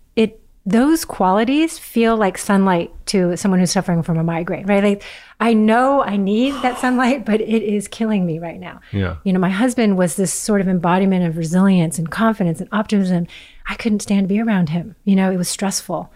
those 0.65 1.05
qualities 1.05 1.79
feel 1.79 2.15
like 2.15 2.37
sunlight 2.37 2.91
to 3.07 3.35
someone 3.35 3.59
who's 3.59 3.71
suffering 3.71 4.03
from 4.03 4.17
a 4.17 4.23
migraine, 4.23 4.67
right? 4.67 4.83
Like 4.83 5.03
I 5.39 5.53
know 5.53 6.03
I 6.03 6.17
need 6.17 6.53
that 6.61 6.77
sunlight, 6.77 7.25
but 7.25 7.41
it 7.41 7.63
is 7.63 7.87
killing 7.87 8.27
me 8.27 8.37
right 8.37 8.59
now. 8.59 8.79
Yeah. 8.91 9.17
You 9.23 9.33
know, 9.33 9.39
my 9.39 9.49
husband 9.49 9.97
was 9.97 10.15
this 10.15 10.31
sort 10.31 10.61
of 10.61 10.67
embodiment 10.67 11.25
of 11.25 11.35
resilience 11.35 11.97
and 11.97 12.11
confidence 12.11 12.59
and 12.59 12.69
optimism. 12.71 13.25
I 13.67 13.75
couldn't 13.75 14.01
stand 14.01 14.25
to 14.25 14.27
be 14.27 14.39
around 14.39 14.69
him. 14.69 14.95
You 15.03 15.15
know, 15.15 15.31
it 15.31 15.37
was 15.37 15.49
stressful 15.49 16.13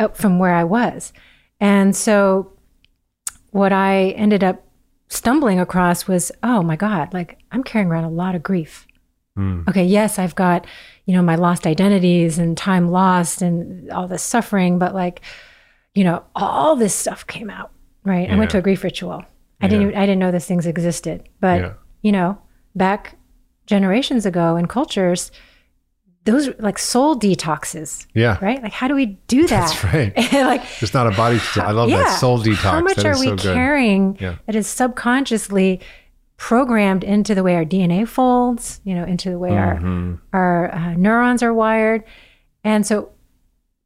uh, 0.00 0.08
from 0.08 0.40
where 0.40 0.54
I 0.54 0.64
was. 0.64 1.12
And 1.60 1.94
so 1.94 2.52
what 3.50 3.72
I 3.72 4.10
ended 4.10 4.42
up 4.42 4.64
stumbling 5.08 5.60
across 5.60 6.08
was, 6.08 6.32
oh 6.42 6.62
my 6.62 6.74
God, 6.74 7.14
like 7.14 7.38
I'm 7.52 7.62
carrying 7.62 7.88
around 7.88 8.04
a 8.04 8.10
lot 8.10 8.34
of 8.34 8.42
grief. 8.42 8.86
Okay, 9.68 9.84
yes, 9.84 10.18
I've 10.18 10.34
got, 10.34 10.66
you 11.10 11.16
know, 11.16 11.22
my 11.22 11.34
lost 11.34 11.66
identities 11.66 12.38
and 12.38 12.56
time 12.56 12.88
lost 12.92 13.42
and 13.42 13.90
all 13.90 14.06
this 14.06 14.22
suffering, 14.22 14.78
but 14.78 14.94
like, 14.94 15.22
you 15.92 16.04
know, 16.04 16.22
all 16.36 16.76
this 16.76 16.94
stuff 16.94 17.26
came 17.26 17.50
out, 17.50 17.72
right? 18.04 18.30
I 18.30 18.36
went 18.36 18.52
to 18.52 18.58
a 18.58 18.62
grief 18.62 18.84
ritual. 18.84 19.24
I 19.60 19.66
didn't 19.66 19.88
even, 19.88 19.96
I 19.96 20.02
didn't 20.06 20.20
know 20.20 20.30
those 20.30 20.46
things 20.46 20.66
existed. 20.66 21.28
But, 21.40 21.60
Yeah. 21.60 21.72
you 22.02 22.12
know, 22.12 22.38
back 22.76 23.16
generations 23.66 24.24
ago 24.24 24.54
in 24.54 24.66
cultures, 24.66 25.32
those 26.26 26.48
like 26.60 26.78
soul 26.78 27.18
detoxes, 27.18 28.06
Yeah. 28.14 28.38
right? 28.40 28.62
Like 28.62 28.72
how 28.72 28.86
do 28.86 28.94
we 28.94 29.06
do 29.26 29.48
that? 29.48 29.66
That's 29.68 29.84
right. 29.92 30.16
like 30.32 30.62
it's 30.80 30.94
not 30.94 31.08
a 31.08 31.16
body. 31.16 31.40
I 31.56 31.72
love 31.72 31.90
that 31.90 32.20
soul 32.20 32.38
detox. 32.38 32.54
How 32.58 32.80
much 32.82 32.98
That 32.98 33.06
are 33.06 33.18
we 33.18 33.26
so 33.26 33.36
carrying 33.36 34.16
Yeah. 34.20 34.36
that 34.46 34.54
is 34.54 34.68
subconsciously 34.68 35.80
programmed 36.40 37.04
into 37.04 37.34
the 37.34 37.42
way 37.42 37.54
our 37.54 37.66
DNA 37.66 38.08
folds, 38.08 38.80
you 38.82 38.94
know, 38.94 39.04
into 39.04 39.28
the 39.28 39.38
way 39.38 39.50
Mm-hmm. 39.50 40.14
our 40.32 40.70
our 40.70 40.74
uh, 40.74 40.94
neurons 40.94 41.42
are 41.42 41.52
wired, 41.52 42.02
and 42.64 42.86
so, 42.86 43.10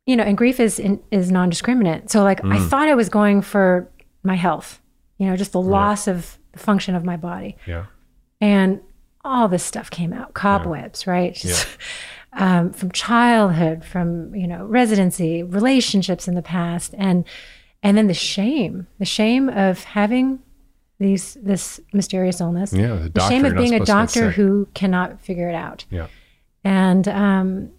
you 0.06 0.14
know, 0.14 0.22
and 0.22 0.38
grief 0.38 0.60
is 0.60 0.78
in, 0.78 1.02
is 1.10 1.32
non-discriminate. 1.32 2.10
So, 2.12 2.22
like, 2.22 2.44
I 2.44 2.58
Mm. 2.58 2.68
thought 2.68 2.88
I 2.88 2.94
was 2.94 3.08
going 3.08 3.42
for 3.42 3.90
my 4.22 4.36
health, 4.36 4.80
you 5.18 5.26
know, 5.26 5.36
just 5.36 5.50
the 5.50 5.60
loss 5.60 6.06
of 6.06 6.38
the 6.52 6.60
function 6.60 6.94
of 6.94 7.04
my 7.04 7.16
body, 7.16 7.56
Yeah. 7.66 7.86
and 8.40 8.80
all 9.24 9.48
this 9.48 9.64
stuff 9.64 9.90
came 9.90 10.12
out, 10.12 10.32
cobwebs, 10.34 11.08
right? 11.08 11.34
Just, 11.34 11.66
um, 12.34 12.72
from 12.72 12.92
childhood, 12.92 13.84
from 13.84 14.32
you 14.32 14.46
know 14.46 14.64
residency, 14.64 15.42
relationships 15.42 16.28
in 16.28 16.36
the 16.36 16.42
past, 16.56 16.94
and 16.96 17.24
and 17.82 17.98
then 17.98 18.06
the 18.06 18.14
shame, 18.14 18.86
the 19.00 19.04
shame 19.04 19.48
of 19.48 19.82
having 19.84 20.38
these 20.98 21.34
this 21.42 21.80
mysterious 21.92 22.40
illness, 22.40 22.72
Yeah. 22.72 22.94
The 22.96 23.08
the 23.10 23.28
shame 23.28 23.44
of 23.44 23.54
being 23.54 23.74
a 23.74 23.84
supposed 23.84 24.14
to 24.14 24.20
get 24.20 24.24
doctor 24.26 24.30
who 24.32 24.68
cannot 24.74 25.20
figure 25.20 25.48
it 25.48 25.54
out, 25.54 25.84
Yeah. 25.90 26.06
and 26.62 27.06
um, 27.08 27.70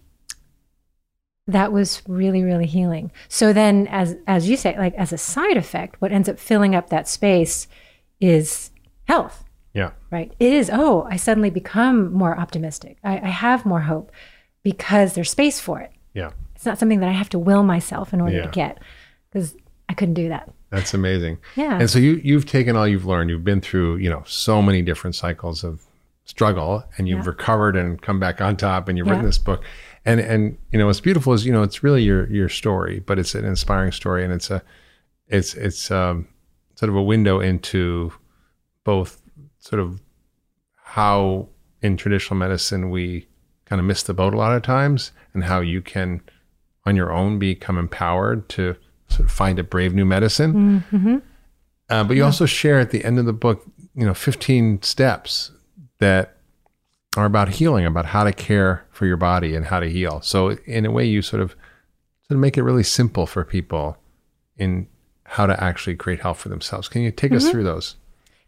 that 1.48 1.72
was 1.72 2.02
really 2.08 2.44
really 2.44 2.66
healing. 2.66 3.12
So 3.28 3.54
then, 3.54 3.88
as 3.88 4.18
as 4.28 4.50
you 4.50 4.58
say, 4.58 4.78
like 4.78 4.96
as 4.96 5.14
a 5.14 5.18
side 5.18 5.58
effect, 5.58 6.02
what 6.02 6.12
ends 6.12 6.28
up 6.28 6.40
filling 6.40 6.76
up 6.76 6.90
that 6.90 7.08
space 7.08 7.68
is 8.20 8.72
health 9.08 9.44
Yeah. 9.74 9.92
right? 10.10 10.34
It 10.40 10.54
is, 10.54 10.70
oh, 10.74 11.06
I 11.10 11.18
suddenly 11.18 11.50
become 11.50 12.12
more 12.14 12.38
optimistic. 12.40 12.98
I, 13.04 13.18
I 13.20 13.28
have 13.30 13.66
more 13.66 13.82
hope 13.82 14.12
because 14.64 15.14
there's 15.14 15.30
space 15.30 15.60
for 15.60 15.80
it. 15.82 15.92
Yeah. 16.14 16.32
It's 16.56 16.66
not 16.66 16.80
something 16.80 17.02
that 17.02 17.10
I 17.10 17.12
have 17.12 17.30
to 17.30 17.40
will 17.40 17.62
myself 17.64 18.14
in 18.14 18.22
order 18.22 18.38
Yeah. 18.38 18.44
to 18.46 18.50
get 18.52 18.80
because 19.30 19.56
I 19.88 19.94
couldn't 19.94 20.16
do 20.16 20.30
that. 20.30 20.50
That's 20.76 20.94
amazing. 20.94 21.38
Yeah. 21.56 21.80
And 21.80 21.90
so 21.90 22.00
you 22.00 22.22
you've 22.24 22.46
taken 22.46 22.76
all 22.76 22.88
you've 22.88 23.06
learned. 23.06 23.30
You've 23.30 23.44
been 23.44 23.62
through 23.62 23.98
you 23.98 24.10
know 24.10 24.24
so 24.28 24.62
many 24.62 24.82
different 24.82 25.16
cycles 25.16 25.64
of 25.64 25.82
struggle, 26.26 26.84
and 26.98 27.08
you've 27.08 27.20
Yeah. 27.26 27.30
recovered 27.30 27.76
and 27.76 28.02
come 28.02 28.20
back 28.20 28.42
on 28.42 28.58
top. 28.58 28.88
And 28.90 28.98
you've 28.98 29.08
Yeah. 29.08 29.14
written 29.14 29.26
this 29.26 29.38
book. 29.38 29.64
And 30.06 30.20
and 30.20 30.58
you 30.72 30.78
know 30.80 30.86
what's 30.88 31.00
beautiful 31.02 31.34
is 31.34 31.46
you 31.46 31.52
know 31.54 31.64
it's 31.64 31.84
really 31.84 32.04
your 32.04 32.30
your 32.32 32.50
story, 32.50 33.00
but 33.00 33.18
it's 33.20 33.34
an 33.36 33.46
inspiring 33.46 33.92
story, 33.92 34.24
and 34.24 34.32
it's 34.34 34.52
a 34.52 34.62
it's 35.28 35.54
it's 35.56 35.90
um, 35.92 36.28
sort 36.76 36.90
of 36.90 36.96
a 36.96 37.02
window 37.04 37.40
into 37.40 38.12
both 38.84 39.22
sort 39.60 39.80
of 39.80 40.00
how 40.84 41.50
in 41.82 41.98
traditional 41.98 42.38
medicine 42.38 42.90
we 42.90 43.28
kind 43.66 43.80
of 43.80 43.86
miss 43.86 44.04
the 44.04 44.14
boat 44.14 44.34
a 44.34 44.38
lot 44.38 44.56
of 44.56 44.62
times, 44.62 45.12
and 45.34 45.44
how 45.46 45.60
you 45.60 45.82
can 45.82 46.22
on 46.86 46.96
your 46.96 47.12
own 47.12 47.40
become 47.40 47.78
empowered 47.80 48.48
to 48.50 48.76
sort 49.16 49.26
of 49.26 49.32
find 49.32 49.60
a 49.60 49.64
brave 49.64 49.94
new 49.94 50.06
medicine. 50.06 50.84
Uh, 51.90 52.04
but 52.04 52.16
you 52.16 52.24
also 52.24 52.46
share 52.46 52.80
at 52.80 52.92
the 52.92 53.04
end 53.04 53.20
of 53.20 53.26
the 53.26 53.34
book, 53.34 53.64
you 53.96 54.06
know, 54.06 54.14
15 54.14 54.82
steps 54.82 55.52
that 56.00 56.38
are 57.16 57.26
about 57.26 57.50
healing, 57.50 57.86
about 57.86 58.08
how 58.08 58.24
to 58.24 58.34
care 58.34 58.86
for 58.92 59.06
your 59.06 59.18
body 59.18 59.56
and 59.56 59.66
how 59.66 59.80
to 59.80 59.90
heal. 59.90 60.22
So 60.22 60.58
in 60.66 60.86
a 60.86 60.92
way, 60.92 61.06
you 61.06 61.22
sort 61.22 61.42
of 61.42 61.52
sort 62.28 62.38
of 62.38 62.40
make 62.40 62.58
it 62.58 62.64
really 62.64 62.84
simple 62.84 63.28
for 63.28 63.46
people 63.46 63.98
in 64.58 64.88
how 65.26 65.46
to 65.46 65.64
actually 65.64 65.96
create 65.96 66.22
health 66.22 66.40
for 66.40 66.50
themselves. 66.50 66.88
Can 66.88 67.02
you 67.02 67.12
take 67.12 67.32
us 67.32 67.50
through 67.50 67.64
those? 67.64 67.96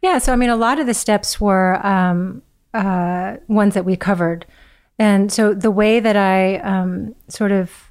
Yeah. 0.02 0.18
So, 0.20 0.34
I 0.34 0.36
mean, 0.36 0.50
a 0.50 0.56
lot 0.56 0.80
of 0.80 0.86
the 0.86 0.94
steps 0.94 1.40
were 1.40 1.86
um, 1.86 2.42
uh, 2.74 3.38
ones 3.48 3.74
that 3.74 3.86
we 3.86 3.96
covered. 3.96 4.46
And 5.00 5.32
so 5.32 5.54
the 5.54 5.72
way 5.72 6.00
that 6.00 6.16
I 6.16 6.58
um, 6.58 7.16
sort 7.28 7.52
of 7.52 7.87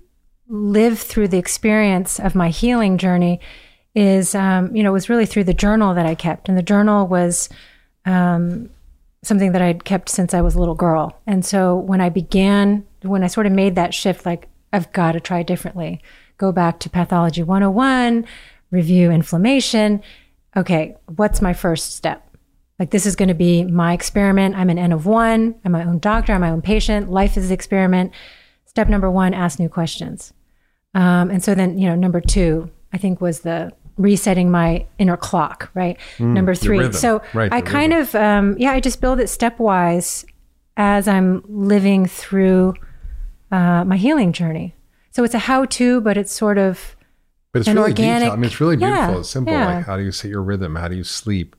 live 0.49 0.99
through 0.99 1.29
the 1.29 1.39
experience 1.39 2.21
of 2.21 2.35
my 2.35 2.51
healing 2.51 2.99
journey 2.99 3.41
is, 3.95 4.35
um, 4.35 4.75
you 4.77 4.83
know, 4.83 4.93
was 4.93 5.09
really 5.09 5.27
through 5.27 5.45
the 5.45 5.55
journal 5.55 5.95
that 5.95 6.07
I 6.07 6.15
kept. 6.15 6.49
And 6.49 6.57
the 6.57 6.63
journal 6.63 7.07
was 7.07 7.49
um, 8.05 8.69
something 9.23 9.53
that 9.53 9.63
I'd 9.63 9.85
kept 9.85 10.09
since 10.09 10.35
I 10.35 10.43
was 10.43 10.55
a 10.55 10.59
little 10.59 10.75
girl. 10.75 11.19
And 11.27 11.45
so 11.45 11.77
when 11.77 12.01
I 12.01 12.11
began, 12.11 12.87
when 13.03 13.25
I 13.25 13.27
sort 13.27 13.47
of 13.47 13.53
made 13.53 13.75
that 13.75 13.95
shift, 13.95 14.27
like 14.27 14.49
I've 14.73 14.93
got 14.93 15.13
to 15.13 15.21
try 15.21 15.43
differently, 15.43 16.03
go 16.39 16.53
back 16.53 16.79
to 16.81 16.91
pathology 16.91 17.43
101, 17.43 18.27
review 18.71 19.11
inflammation. 19.11 20.03
Okay, 20.57 20.97
what's 21.17 21.43
my 21.43 21.55
first 21.55 21.95
step? 21.97 22.23
Like 22.79 22.91
this 22.91 23.07
is 23.07 23.17
going 23.17 23.29
to 23.29 23.35
be 23.35 23.65
my 23.65 23.95
experiment. 23.95 24.55
I'm 24.57 24.69
an 24.69 24.79
N 24.79 24.93
of 24.93 25.07
one. 25.07 25.55
I'm 25.65 25.73
my 25.73 25.85
own 25.85 25.99
doctor. 25.99 26.35
I'm 26.35 26.43
my 26.43 26.51
own 26.51 26.63
patient. 26.63 27.11
Life 27.11 27.39
is 27.39 27.47
an 27.47 27.53
experiment. 27.53 28.13
Step 28.67 28.89
number 28.89 29.11
one: 29.11 29.33
ask 29.33 29.59
new 29.59 29.71
questions. 29.71 30.35
Um, 30.97 31.31
and 31.31 31.45
so 31.45 31.55
then, 31.55 31.79
you 31.79 31.89
know, 31.89 31.95
number 31.95 32.21
two, 32.21 32.71
I 32.93 32.99
think 32.99 33.21
was 33.21 33.41
the 33.41 33.73
resetting 33.99 34.51
my 34.51 34.87
inner 34.99 35.17
clock. 35.17 35.71
Right. 35.75 35.99
Mm, 36.19 36.33
number 36.35 36.55
three. 36.55 36.93
So 36.93 37.23
right, 37.35 37.53
I 37.53 37.61
kind 37.61 37.93
rhythm. 37.93 38.09
of, 38.09 38.15
um, 38.15 38.57
yeah, 38.59 38.73
I 38.73 38.81
just 38.81 39.01
build 39.01 39.21
it 39.21 39.25
stepwise 39.27 40.25
as 40.77 41.07
I'm 41.09 41.43
living 41.49 42.07
through 42.07 42.75
uh, 43.53 43.85
my 43.85 43.97
healing 43.97 44.33
journey. 44.33 44.75
So 45.13 45.25
it's 45.25 45.35
a 45.35 45.39
how-to, 45.39 46.01
but 46.01 46.17
it's 46.17 46.33
sort 46.33 46.59
of 46.59 46.97
but 47.53 47.61
it's 47.61 47.69
an 47.69 47.77
really 47.77 47.91
organic. 47.91 48.21
Detailed. 48.21 48.33
I 48.33 48.37
mean, 48.37 48.45
it's 48.51 48.61
really 48.61 48.77
beautiful. 48.77 49.13
Yeah, 49.15 49.19
it's 49.21 49.31
simple. 49.31 49.53
yeah. 49.55 49.77
Like, 49.77 49.87
how 49.87 49.97
do 49.97 50.03
you 50.03 50.13
set 50.13 50.31
your 50.31 50.43
rhythm? 50.43 50.77
How 50.77 50.89
do 50.89 50.97
you 50.97 51.05
sleep? 51.05 51.57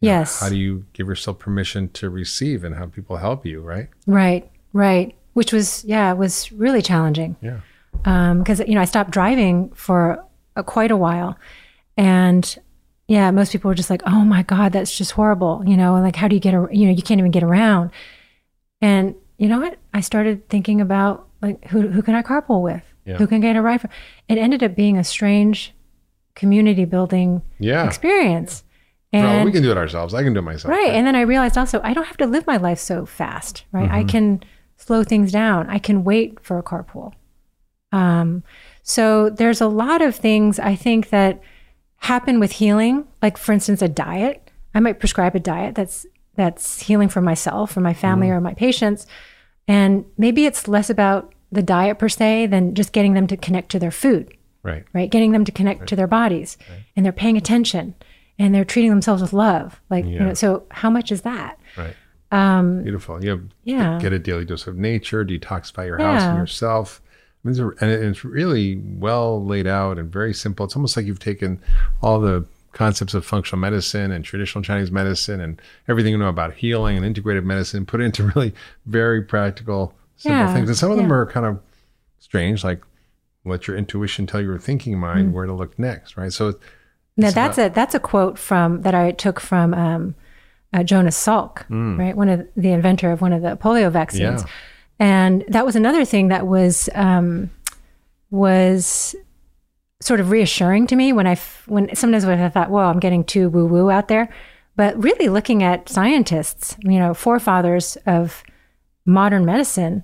You 0.00 0.08
know, 0.10 0.14
Yes. 0.18 0.40
how 0.40 0.48
do 0.48 0.56
you 0.56 0.84
give 0.92 1.06
yourself 1.06 1.38
permission 1.38 1.88
to 1.90 2.10
receive 2.10 2.64
and 2.64 2.74
have 2.74 2.92
people 2.92 3.16
help 3.16 3.46
you? 3.46 3.60
Right. 3.62 3.88
Right, 4.06 4.50
right. 4.72 5.14
Which 5.34 5.52
was, 5.52 5.84
yeah, 5.84 6.10
it 6.12 6.18
was 6.18 6.50
really 6.52 6.82
challenging. 6.82 7.36
Yeah. 7.40 7.60
Um, 8.04 8.38
because 8.38 8.60
you 8.60 8.74
know 8.74 8.80
I 8.80 8.84
stopped 8.84 9.10
driving 9.10 9.70
for 9.70 10.24
a, 10.54 10.62
quite 10.62 10.90
a 10.90 10.96
while, 10.96 11.38
and 11.96 12.58
yeah, 13.08 13.30
most 13.30 13.52
people 13.52 13.68
were 13.68 13.74
just 13.74 13.90
like, 13.90 14.02
"Oh 14.06 14.24
my 14.24 14.42
God, 14.42 14.72
that's 14.72 14.96
just 14.96 15.12
horrible," 15.12 15.62
you 15.66 15.76
know, 15.76 15.94
like 15.94 16.16
how 16.16 16.28
do 16.28 16.34
you 16.34 16.40
get, 16.40 16.54
a, 16.54 16.68
you 16.70 16.86
know, 16.86 16.92
you 16.92 17.02
can't 17.02 17.18
even 17.18 17.30
get 17.30 17.42
around. 17.42 17.90
And 18.80 19.14
you 19.38 19.48
know 19.48 19.60
what? 19.60 19.78
I 19.94 20.00
started 20.00 20.48
thinking 20.48 20.80
about 20.80 21.28
like 21.42 21.64
who 21.66 21.88
who 21.88 22.02
can 22.02 22.14
I 22.14 22.22
carpool 22.22 22.62
with? 22.62 22.82
Yeah. 23.04 23.16
Who 23.16 23.26
can 23.26 23.40
get 23.40 23.56
a 23.56 23.62
ride? 23.62 23.80
from? 23.80 23.90
It 24.28 24.38
ended 24.38 24.62
up 24.62 24.74
being 24.74 24.98
a 24.98 25.04
strange 25.04 25.72
community 26.34 26.84
building 26.84 27.42
Yeah. 27.58 27.86
experience. 27.86 28.64
And 29.12 29.44
we 29.46 29.52
can 29.52 29.62
do 29.62 29.70
it 29.70 29.78
ourselves. 29.78 30.12
I 30.12 30.22
can 30.22 30.34
do 30.34 30.40
it 30.40 30.42
myself. 30.42 30.70
Right. 30.70 30.90
And 30.90 31.06
then 31.06 31.16
I 31.16 31.22
realized 31.22 31.56
also 31.56 31.80
I 31.82 31.94
don't 31.94 32.04
have 32.04 32.18
to 32.18 32.26
live 32.26 32.46
my 32.46 32.56
life 32.58 32.78
so 32.78 33.06
fast, 33.06 33.64
right? 33.72 33.90
I 33.90 34.00
mm-hmm. 34.00 34.08
can 34.08 34.42
slow 34.76 35.04
things 35.04 35.32
down. 35.32 35.70
I 35.70 35.78
can 35.78 36.04
wait 36.04 36.40
for 36.40 36.58
a 36.58 36.62
carpool. 36.62 37.12
Um, 37.96 38.42
so 38.82 39.30
there's 39.30 39.60
a 39.60 39.68
lot 39.68 40.02
of 40.02 40.14
things 40.14 40.58
I 40.58 40.76
think 40.76 41.08
that 41.10 41.40
happen 41.96 42.38
with 42.38 42.52
healing, 42.52 43.06
like 43.22 43.36
for 43.36 43.52
instance, 43.52 43.82
a 43.82 43.88
diet. 43.88 44.50
I 44.74 44.80
might 44.80 45.00
prescribe 45.00 45.34
a 45.34 45.40
diet 45.40 45.74
that's 45.74 46.06
that's 46.34 46.82
healing 46.82 47.08
for 47.08 47.22
myself 47.22 47.76
or 47.76 47.80
my 47.80 47.94
family 47.94 48.28
or 48.28 48.40
my 48.40 48.54
patients. 48.54 49.06
And 49.66 50.04
maybe 50.18 50.44
it's 50.44 50.68
less 50.68 50.90
about 50.90 51.34
the 51.50 51.62
diet 51.62 51.98
per 51.98 52.08
se 52.08 52.46
than 52.46 52.74
just 52.74 52.92
getting 52.92 53.14
them 53.14 53.26
to 53.28 53.36
connect 53.36 53.70
to 53.70 53.78
their 53.78 53.90
food 53.90 54.36
Right. 54.62 54.84
right? 54.92 55.10
Getting 55.10 55.32
them 55.32 55.44
to 55.44 55.52
connect 55.52 55.88
to 55.88 55.96
their 55.96 56.08
bodies 56.08 56.58
and 56.94 57.04
they're 57.04 57.12
paying 57.12 57.36
attention 57.36 57.94
and 58.38 58.54
they're 58.54 58.64
treating 58.64 58.90
themselves 58.90 59.22
with 59.22 59.32
love. 59.32 59.80
Like, 59.88 60.04
you 60.04 60.18
know, 60.18 60.34
so 60.34 60.64
how 60.70 60.90
much 60.90 61.10
is 61.12 61.22
that? 61.22 61.58
Right. 61.78 61.94
Um, 62.32 62.82
Beautiful. 62.82 63.22
You 63.22 63.30
have 63.30 63.42
yeah. 63.64 63.98
get 64.00 64.12
a 64.12 64.18
daily 64.18 64.44
dose 64.44 64.66
of 64.66 64.76
nature, 64.76 65.24
detoxify 65.24 65.86
your 65.86 65.98
house 65.98 66.22
and 66.22 66.38
yourself. 66.38 67.00
I 67.46 67.48
mean, 67.48 67.52
these 67.54 67.60
are, 67.60 67.70
and 67.80 67.90
it's 67.90 68.24
really 68.24 68.76
well 68.84 69.44
laid 69.44 69.66
out 69.68 69.98
and 69.98 70.10
very 70.12 70.34
simple. 70.34 70.66
It's 70.66 70.74
almost 70.74 70.96
like 70.96 71.06
you've 71.06 71.20
taken 71.20 71.60
all 72.02 72.18
the 72.18 72.44
concepts 72.72 73.14
of 73.14 73.24
functional 73.24 73.60
medicine 73.60 74.10
and 74.10 74.24
traditional 74.24 74.62
Chinese 74.64 74.90
medicine 74.90 75.40
and 75.40 75.62
everything 75.88 76.10
you 76.12 76.18
know 76.18 76.28
about 76.28 76.54
healing 76.54 76.96
and 77.02 77.16
integrative 77.16 77.44
medicine, 77.44 77.86
put 77.86 78.00
it 78.00 78.04
into 78.04 78.24
really 78.34 78.52
very 78.86 79.22
practical, 79.22 79.94
simple 80.16 80.38
Yeah, 80.40 80.52
things. 80.54 80.68
And 80.68 80.76
some 80.76 80.90
of 80.90 80.96
them 80.96 81.08
yeah. 81.08 81.14
are 81.14 81.26
kind 81.26 81.46
of 81.46 81.60
strange, 82.18 82.64
like 82.64 82.82
let 83.44 83.68
your 83.68 83.76
intuition 83.76 84.26
tell 84.26 84.40
your 84.40 84.58
thinking 84.58 84.94
Mm. 84.94 84.98
mind 84.98 85.32
where 85.34 85.46
to 85.46 85.52
look 85.52 85.78
next, 85.78 86.16
right? 86.16 86.32
So 86.32 86.54
now 87.16 87.30
that's 87.30 87.58
a, 87.58 87.68
that's 87.68 87.94
a 87.94 88.00
quote 88.00 88.38
from, 88.38 88.82
that 88.82 88.94
I 88.94 89.12
took 89.12 89.38
from, 89.38 89.72
um, 89.72 90.14
uh, 90.72 90.82
Jonas 90.82 91.16
Salk, 91.16 91.64
right? 91.70 92.16
One 92.16 92.28
of 92.28 92.46
the 92.56 92.72
inventor 92.72 93.12
of 93.12 93.20
one 93.20 93.32
of 93.32 93.40
the 93.42 93.56
polio 93.56 93.90
vaccines. 93.90 94.42
Yeah. 94.42 94.48
And 94.98 95.44
that 95.48 95.66
was 95.66 95.76
another 95.76 96.04
thing 96.04 96.28
that 96.28 96.46
was, 96.46 96.88
um, 96.94 97.50
was 98.30 99.14
sort 100.00 100.20
of 100.20 100.30
reassuring 100.30 100.86
to 100.88 100.96
me 100.96 101.12
when 101.12 101.26
I, 101.26 101.32
f- 101.32 101.64
when 101.66 101.94
sometimes 101.94 102.24
when 102.26 102.40
I 102.40 102.48
thought, 102.48 102.70
well, 102.70 102.88
I'm 102.88 103.00
getting 103.00 103.24
too 103.24 103.48
woo 103.48 103.66
woo 103.66 103.90
out 103.90 104.08
there, 104.08 104.28
but 104.74 105.02
really 105.02 105.28
looking 105.28 105.62
at 105.62 105.88
scientists, 105.88 106.76
you 106.82 106.98
know, 106.98 107.14
forefathers 107.14 107.96
of 108.06 108.42
modern 109.04 109.44
medicine 109.44 110.02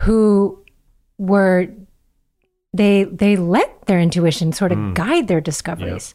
who 0.00 0.62
were, 1.18 1.68
they, 2.72 3.04
they 3.04 3.36
let 3.36 3.86
their 3.86 4.00
intuition 4.00 4.52
sort 4.52 4.72
of 4.72 4.94
guide 4.94 5.28
their 5.28 5.40
discoveries. 5.40 6.14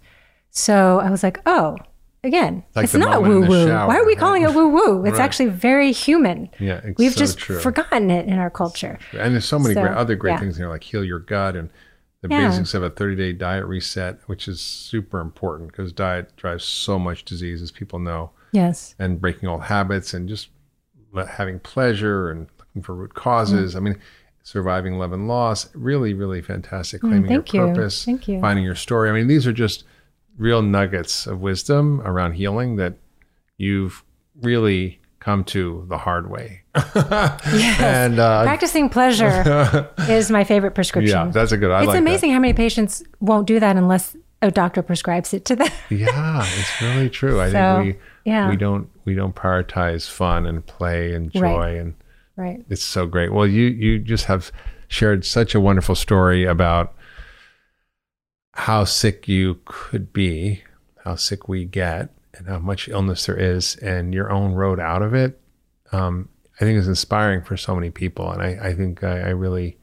So 0.52 1.00
I 1.00 1.10
was 1.10 1.24
like, 1.24 1.40
oh, 1.46 1.78
again, 2.24 2.64
Like 2.76 2.84
it's 2.86 2.94
not 2.94 3.24
woo 3.24 3.42
woo. 3.46 3.68
Why 3.68 3.98
are 3.98 4.06
we 4.06 4.16
calling 4.16 4.44
it 4.44 4.54
woo 4.54 4.68
woo? 4.70 5.04
It's 5.06 5.14
Right. 5.18 5.22
actually 5.24 5.50
very 5.50 5.92
human. 5.92 6.50
yeah, 6.60 6.82
it's 6.84 6.98
We've 6.98 7.14
so 7.14 7.20
just 7.20 7.38
true. 7.38 7.60
forgotten 7.60 8.12
it 8.12 8.28
in 8.28 8.38
our 8.38 8.50
culture. 8.50 9.00
And 9.14 9.34
there's 9.34 9.46
so 9.46 9.60
many 9.60 9.74
So, 9.76 9.82
great 9.82 9.94
other 9.96 10.16
great 10.16 10.32
yeah. 10.34 10.40
things 10.40 10.58
here, 10.58 10.70
like 10.70 10.84
heal 10.84 11.04
your 11.04 11.20
gut 11.20 11.56
and 11.56 11.70
the 12.22 12.30
Yeah. 12.30 12.50
basics 12.50 12.74
of 12.76 12.84
a 12.84 12.90
30 12.90 13.16
day 13.16 13.34
diet 13.34 13.66
reset, 13.66 14.20
which 14.28 14.48
is 14.48 14.62
super 14.62 15.20
important 15.20 15.72
because 15.72 15.92
diet 15.92 16.36
drives 16.38 16.64
so 16.64 17.00
much 17.00 17.26
disease, 17.26 17.62
as 17.62 17.72
people 17.72 17.98
know, 18.00 18.30
Yes. 18.52 18.94
and 19.00 19.20
breaking 19.20 19.50
old 19.50 19.64
habits 19.64 20.14
and 20.14 20.30
just 20.30 20.50
having 21.30 21.60
pleasure 21.60 22.30
and 22.30 22.48
looking 22.60 22.84
for 22.84 22.94
root 22.96 23.14
causes. 23.16 23.76
I 23.76 23.80
mean, 23.80 23.98
surviving 24.44 24.98
love 24.98 25.12
and 25.14 25.28
loss, 25.28 25.70
really, 25.76 26.14
really 26.14 26.42
fantastic. 26.42 27.02
Claiming 27.02 27.24
Mm. 27.24 27.28
thank 27.28 27.54
your 27.54 27.68
you. 27.68 27.74
purpose, 27.74 28.06
Thank 28.06 28.28
you. 28.28 28.40
finding 28.40 28.64
your 28.66 28.76
story. 28.76 29.10
I 29.10 29.14
mean, 29.14 29.28
these 29.28 29.46
are 29.48 29.52
just 29.54 29.84
real 30.38 30.62
nuggets 30.62 31.28
of 31.28 31.42
wisdom 31.42 32.02
around 32.02 32.34
healing 32.34 32.76
that 32.78 32.96
you've 33.58 34.04
really 34.42 35.00
come 35.20 35.44
to 35.44 35.86
the 35.90 35.98
hard 35.98 36.30
way. 36.30 36.62
Yes. 36.76 37.80
And 37.82 38.20
uh, 38.20 38.44
Practicing 38.44 38.90
pleasure 38.90 39.90
is 40.10 40.32
my 40.32 40.44
favorite 40.44 40.74
prescription. 40.74 41.14
yeah, 41.28 41.32
that's 41.32 41.52
a 41.52 41.58
good. 41.58 41.72
I 41.72 41.80
it's 41.80 41.88
like 41.88 41.96
that. 41.96 42.00
amazing 42.02 42.32
how 42.32 42.40
many 42.40 42.54
patients 42.54 43.04
won't 43.20 43.46
do 43.48 43.60
that 43.60 43.76
unless 43.76 44.16
a 44.42 44.50
doctor 44.50 44.82
prescribes 44.82 45.34
it 45.34 45.46
to 45.46 45.56
them. 45.56 45.68
Yeah, 45.90 46.44
it's 46.58 46.82
really 46.82 47.10
true. 47.10 47.40
I 47.42 47.52
So, 47.52 47.82
think 47.84 47.98
we 48.26 48.32
yeah. 48.32 48.50
we 48.50 48.56
don't 48.56 48.90
we 49.06 49.14
don't 49.14 49.36
prioritize 49.36 50.10
fun 50.10 50.46
and 50.48 50.66
play 50.66 51.14
and 51.14 51.32
joy 51.32 51.42
Right. 51.42 51.78
and 51.78 51.94
right. 52.38 52.66
it's 52.70 52.84
so 52.84 53.06
great. 53.06 53.32
Well, 53.34 53.46
you 53.46 53.66
you 53.66 54.00
just 54.00 54.26
have 54.26 54.52
shared 54.88 55.26
such 55.26 55.54
a 55.54 55.60
wonderful 55.60 55.96
story 55.96 56.46
about 56.46 56.94
how 58.54 58.84
sick 58.84 59.28
you 59.28 59.60
could 59.66 60.12
be, 60.14 60.64
how 61.04 61.16
sick 61.16 61.48
we 61.48 61.66
get, 61.66 62.10
and 62.34 62.48
how 62.48 62.60
much 62.60 62.88
illness 62.88 63.26
there 63.26 63.38
is, 63.38 63.76
and 63.78 64.14
your 64.14 64.32
own 64.32 64.54
road 64.54 64.80
out 64.80 65.02
of 65.02 65.14
it. 65.14 65.40
Um, 65.92 66.30
I 66.60 66.66
think 66.66 66.78
is 66.78 66.88
inspiring 66.88 67.44
for 67.44 67.58
so 67.58 67.76
many 67.76 67.90
people, 67.90 68.32
and 68.32 68.42
I 68.42 68.70
I 68.70 68.76
think 68.76 69.04
I, 69.04 69.20
I 69.20 69.30
really 69.30 69.78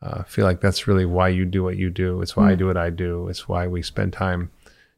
uh, 0.00 0.22
feel 0.24 0.44
like 0.44 0.60
that's 0.60 0.86
really 0.86 1.04
why 1.04 1.28
you 1.28 1.44
do 1.44 1.62
what 1.62 1.76
you 1.76 1.90
do. 1.90 2.22
It's 2.22 2.36
why 2.36 2.52
I 2.52 2.54
do 2.54 2.66
what 2.66 2.76
I 2.76 2.90
do. 2.90 3.28
It's 3.28 3.48
why 3.48 3.66
we 3.66 3.82
spend 3.82 4.12
time 4.12 4.50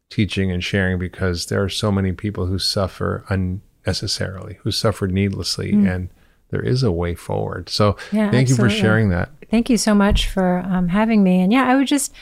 teaching 0.09 0.51
and 0.51 0.63
sharing 0.63 0.99
because 0.99 1.47
there 1.47 1.63
are 1.63 1.69
so 1.69 1.91
many 1.91 2.13
people 2.13 2.47
who 2.47 2.59
suffer 2.59 3.25
unnecessarily, 3.29 4.59
who 4.63 4.71
suffer 4.71 5.07
needlessly, 5.07 5.73
and 5.73 6.09
there 6.51 6.63
is 6.63 6.83
a 6.83 6.93
way 6.93 7.15
forward. 7.15 7.69
So 7.69 7.97
Yeah, 8.13 8.31
thank 8.31 8.49
you 8.49 8.55
for 8.55 8.71
sharing 8.71 9.09
that. 9.11 9.31
Thank 9.51 9.69
you 9.69 9.77
so 9.77 9.95
much 9.95 10.29
for 10.29 10.61
um, 10.61 10.89
having 10.89 11.23
me. 11.23 11.41
And 11.41 11.53
yeah, 11.53 11.65
I 11.65 11.75
would 11.75 11.87
just, 11.89 12.15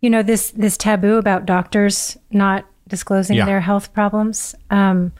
you 0.00 0.10
know, 0.10 0.22
this 0.22 0.50
this 0.52 0.76
taboo 0.76 1.16
about 1.16 1.46
doctors 1.46 2.16
not 2.30 2.64
disclosing 2.88 3.36
Yeah. 3.36 3.46
their 3.46 3.60
health 3.60 3.92
problems. 3.92 4.54
Um, 4.70 5.12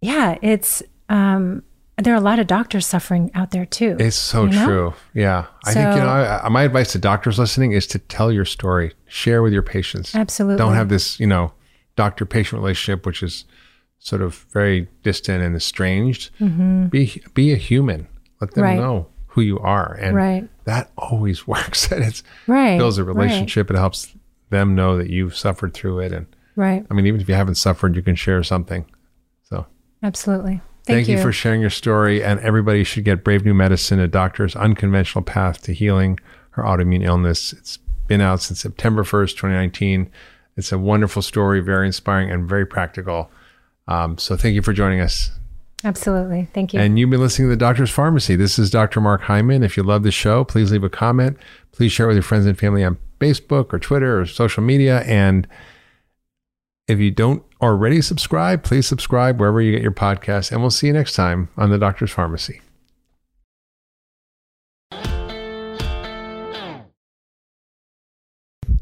yeah, 0.00 0.36
it's 0.42 0.82
um, 1.08 1.62
there 1.96 2.14
are 2.14 2.16
a 2.16 2.20
lot 2.20 2.38
of 2.38 2.46
doctors 2.46 2.86
suffering 2.86 3.30
out 3.34 3.50
there 3.50 3.66
too. 3.66 3.96
It's 4.00 4.16
so 4.16 4.44
You 4.44 4.50
know? 4.52 4.64
true. 4.64 4.94
Yeah. 5.14 5.46
I 5.66 5.74
think, 5.74 5.94
you 5.94 6.00
know, 6.00 6.08
I, 6.08 6.48
my 6.48 6.62
advice 6.62 6.92
to 6.92 6.98
doctors 6.98 7.38
listening 7.38 7.72
is 7.72 7.86
to 7.88 7.98
tell 7.98 8.32
your 8.32 8.44
story, 8.46 8.94
share 9.06 9.42
with 9.42 9.52
your 9.52 9.62
patients. 9.62 10.14
Absolutely. 10.14 10.58
Don't 10.58 10.74
have 10.74 10.88
this, 10.88 11.20
you 11.20 11.26
know, 11.26 11.52
doctor 11.96 12.24
patient 12.24 12.60
relationship, 12.62 13.04
which 13.06 13.22
is 13.22 13.44
sort 13.98 14.22
of 14.22 14.46
very 14.52 14.88
distant 15.02 15.42
and 15.44 15.54
estranged. 15.54 16.30
Be, 16.40 17.22
be 17.34 17.52
a 17.52 17.56
human. 17.56 18.08
Let 18.40 18.52
them 18.54 18.64
Mm-hmm. 18.64 18.78
Right. 18.78 18.78
know 18.80 19.06
who 19.26 19.42
you 19.42 19.58
are. 19.60 19.94
And 20.00 20.16
Right. 20.16 20.48
That 20.64 20.90
always 20.96 21.46
works. 21.46 21.90
And 21.90 22.04
it's 22.04 22.22
right 22.46 22.78
builds 22.78 22.98
a 22.98 23.04
right, 23.04 23.16
relationship. 23.16 23.70
It 23.70 23.76
helps 23.76 24.14
them 24.50 24.74
know 24.74 24.96
that 24.98 25.10
you've 25.10 25.36
suffered 25.36 25.74
through 25.74 26.00
it. 26.00 26.12
And 26.12 26.26
Right. 26.54 26.84
I 26.90 26.94
mean, 26.94 27.06
even 27.06 27.20
if 27.20 27.28
you 27.28 27.34
haven't 27.34 27.54
suffered, 27.54 27.96
you 27.96 28.02
can 28.02 28.14
share 28.14 28.42
something. 28.42 28.84
So 29.42 29.66
Absolutely. 30.02 30.60
Thank, 30.84 31.06
Thank, 31.06 31.08
you. 31.08 31.22
for 31.22 31.32
sharing 31.32 31.60
your 31.60 31.70
story. 31.70 32.22
And 32.22 32.40
everybody 32.40 32.84
should 32.84 33.04
get 33.04 33.24
Brave 33.24 33.44
New 33.44 33.54
Medicine, 33.54 34.00
a 34.00 34.08
doctor's 34.08 34.56
unconventional 34.56 35.22
path 35.22 35.62
to 35.62 35.72
healing 35.72 36.18
her 36.50 36.62
autoimmune 36.62 37.04
illness. 37.04 37.52
It's 37.52 37.78
been 38.08 38.20
out 38.20 38.42
since 38.42 38.60
September 38.60 39.04
1st, 39.04 39.30
2019. 39.30 40.10
It's 40.56 40.72
a 40.72 40.78
wonderful 40.78 41.22
story, 41.22 41.60
very 41.60 41.86
inspiring 41.86 42.30
and 42.30 42.48
very 42.48 42.66
practical. 42.66 43.30
Um, 43.88 44.18
so 44.18 44.36
thank 44.36 44.54
you 44.54 44.62
for 44.62 44.72
joining 44.72 45.00
us. 45.00 45.30
Absolutely. 45.84 46.48
Thank 46.54 46.72
you. 46.72 46.80
And 46.80 46.98
you've 46.98 47.10
been 47.10 47.20
listening 47.20 47.48
to 47.48 47.50
the 47.50 47.56
Doctor's 47.56 47.90
Farmacy. 47.90 48.36
This 48.38 48.58
is 48.58 48.70
Dr. 48.70 49.00
Mark 49.00 49.22
Hyman. 49.22 49.62
If 49.62 49.76
you 49.76 49.82
love 49.82 50.04
the 50.04 50.12
show, 50.12 50.44
please 50.44 50.70
leave 50.70 50.84
a 50.84 50.90
comment. 50.90 51.36
Please 51.72 51.90
share 51.90 52.06
with 52.06 52.16
your 52.16 52.22
friends 52.22 52.46
and 52.46 52.58
family 52.58 52.84
on 52.84 52.98
Facebook 53.20 53.72
or 53.72 53.78
Twitter 53.78 54.20
or 54.20 54.26
social 54.26 54.62
media. 54.62 55.00
And 55.00 55.48
if 56.86 57.00
you 57.00 57.10
don't 57.10 57.42
already 57.60 58.00
subscribe, 58.00 58.62
please 58.62 58.86
subscribe 58.86 59.40
wherever 59.40 59.60
you 59.60 59.72
get 59.72 59.82
your 59.82 59.92
podcast. 59.92 60.52
And 60.52 60.60
we'll 60.60 60.70
see 60.70 60.86
you 60.86 60.92
next 60.92 61.14
time 61.14 61.48
on 61.56 61.70
the 61.70 61.78
Doctor's 61.78 62.12
Farmacy. 62.12 62.60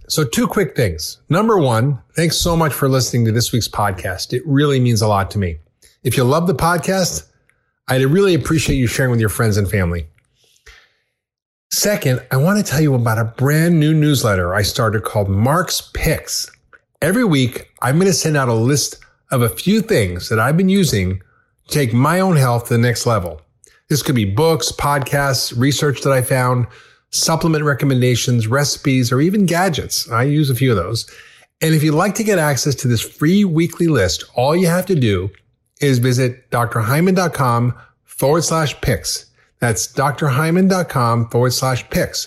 So, 0.08 0.24
two 0.24 0.48
quick 0.48 0.74
things. 0.74 1.20
Number 1.28 1.56
one, 1.56 2.00
thanks 2.16 2.36
so 2.36 2.56
much 2.56 2.72
for 2.72 2.88
listening 2.88 3.24
to 3.26 3.32
this 3.32 3.52
week's 3.52 3.68
podcast. 3.68 4.32
It 4.32 4.42
really 4.44 4.80
means 4.80 5.02
a 5.02 5.06
lot 5.06 5.30
to 5.30 5.38
me. 5.38 5.58
If 6.02 6.16
you 6.16 6.24
love 6.24 6.46
the 6.46 6.54
podcast, 6.54 7.26
I'd 7.86 8.02
really 8.02 8.34
appreciate 8.34 8.76
you 8.76 8.86
sharing 8.86 9.10
with 9.10 9.20
your 9.20 9.28
friends 9.28 9.58
and 9.58 9.70
family. 9.70 10.06
Second, 11.70 12.24
I 12.30 12.38
want 12.38 12.58
to 12.58 12.68
tell 12.68 12.80
you 12.80 12.94
about 12.94 13.18
a 13.18 13.24
brand 13.24 13.78
new 13.78 13.92
newsletter 13.92 14.54
I 14.54 14.62
started 14.62 15.04
called 15.04 15.28
Mark's 15.28 15.90
Picks. 15.92 16.50
Every 17.02 17.24
week, 17.24 17.68
I'm 17.82 17.96
going 17.96 18.06
to 18.06 18.14
send 18.14 18.38
out 18.38 18.48
a 18.48 18.54
list 18.54 18.96
of 19.30 19.42
a 19.42 19.50
few 19.50 19.82
things 19.82 20.30
that 20.30 20.40
I've 20.40 20.56
been 20.56 20.70
using 20.70 21.20
to 21.68 21.68
take 21.68 21.92
my 21.92 22.18
own 22.18 22.36
health 22.36 22.68
to 22.68 22.74
the 22.74 22.78
next 22.78 23.04
level. 23.04 23.42
This 23.90 24.02
could 24.02 24.14
be 24.14 24.24
books, 24.24 24.72
podcasts, 24.72 25.56
research 25.56 26.00
that 26.00 26.14
I 26.14 26.22
found, 26.22 26.66
supplement 27.10 27.64
recommendations, 27.64 28.46
recipes, 28.46 29.12
or 29.12 29.20
even 29.20 29.44
gadgets. 29.44 30.10
I 30.10 30.22
use 30.22 30.48
a 30.48 30.54
few 30.54 30.70
of 30.70 30.78
those. 30.78 31.10
And 31.60 31.74
if 31.74 31.82
you'd 31.82 31.92
like 31.92 32.14
to 32.14 32.24
get 32.24 32.38
access 32.38 32.74
to 32.76 32.88
this 32.88 33.02
free 33.02 33.44
weekly 33.44 33.86
list, 33.86 34.24
all 34.34 34.56
you 34.56 34.66
have 34.68 34.86
to 34.86 34.94
do 34.94 35.30
is 35.80 35.98
visit 35.98 36.50
drhyman.com 36.50 37.74
forward 38.04 38.42
slash 38.42 38.80
picks. 38.80 39.26
That's 39.60 39.86
drhyman.com 39.92 41.28
forward 41.28 41.52
slash 41.52 41.88
picks. 41.90 42.26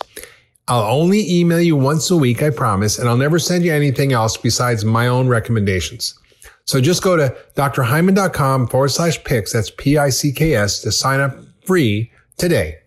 I'll 0.67 0.84
only 0.84 1.30
email 1.30 1.59
you 1.59 1.75
once 1.75 2.09
a 2.09 2.15
week, 2.15 2.41
I 2.41 2.49
promise, 2.49 2.97
and 2.97 3.09
I'll 3.09 3.17
never 3.17 3.38
send 3.38 3.65
you 3.65 3.73
anything 3.73 4.13
else 4.13 4.38
besides 4.38 4.85
my 4.85 5.07
own 5.07 5.27
recommendations. 5.27 6.17
So 6.65 6.80
just 6.80 7.03
go 7.03 7.17
to 7.17 7.35
drhyman.com 7.55 8.67
forward 8.67 8.89
slash 8.89 9.21
picks. 9.23 9.51
That's 9.51 9.71
P-I-C-K-S 9.71 10.80
to 10.81 10.91
sign 10.91 11.19
up 11.19 11.38
free 11.65 12.11
today. 12.38 12.77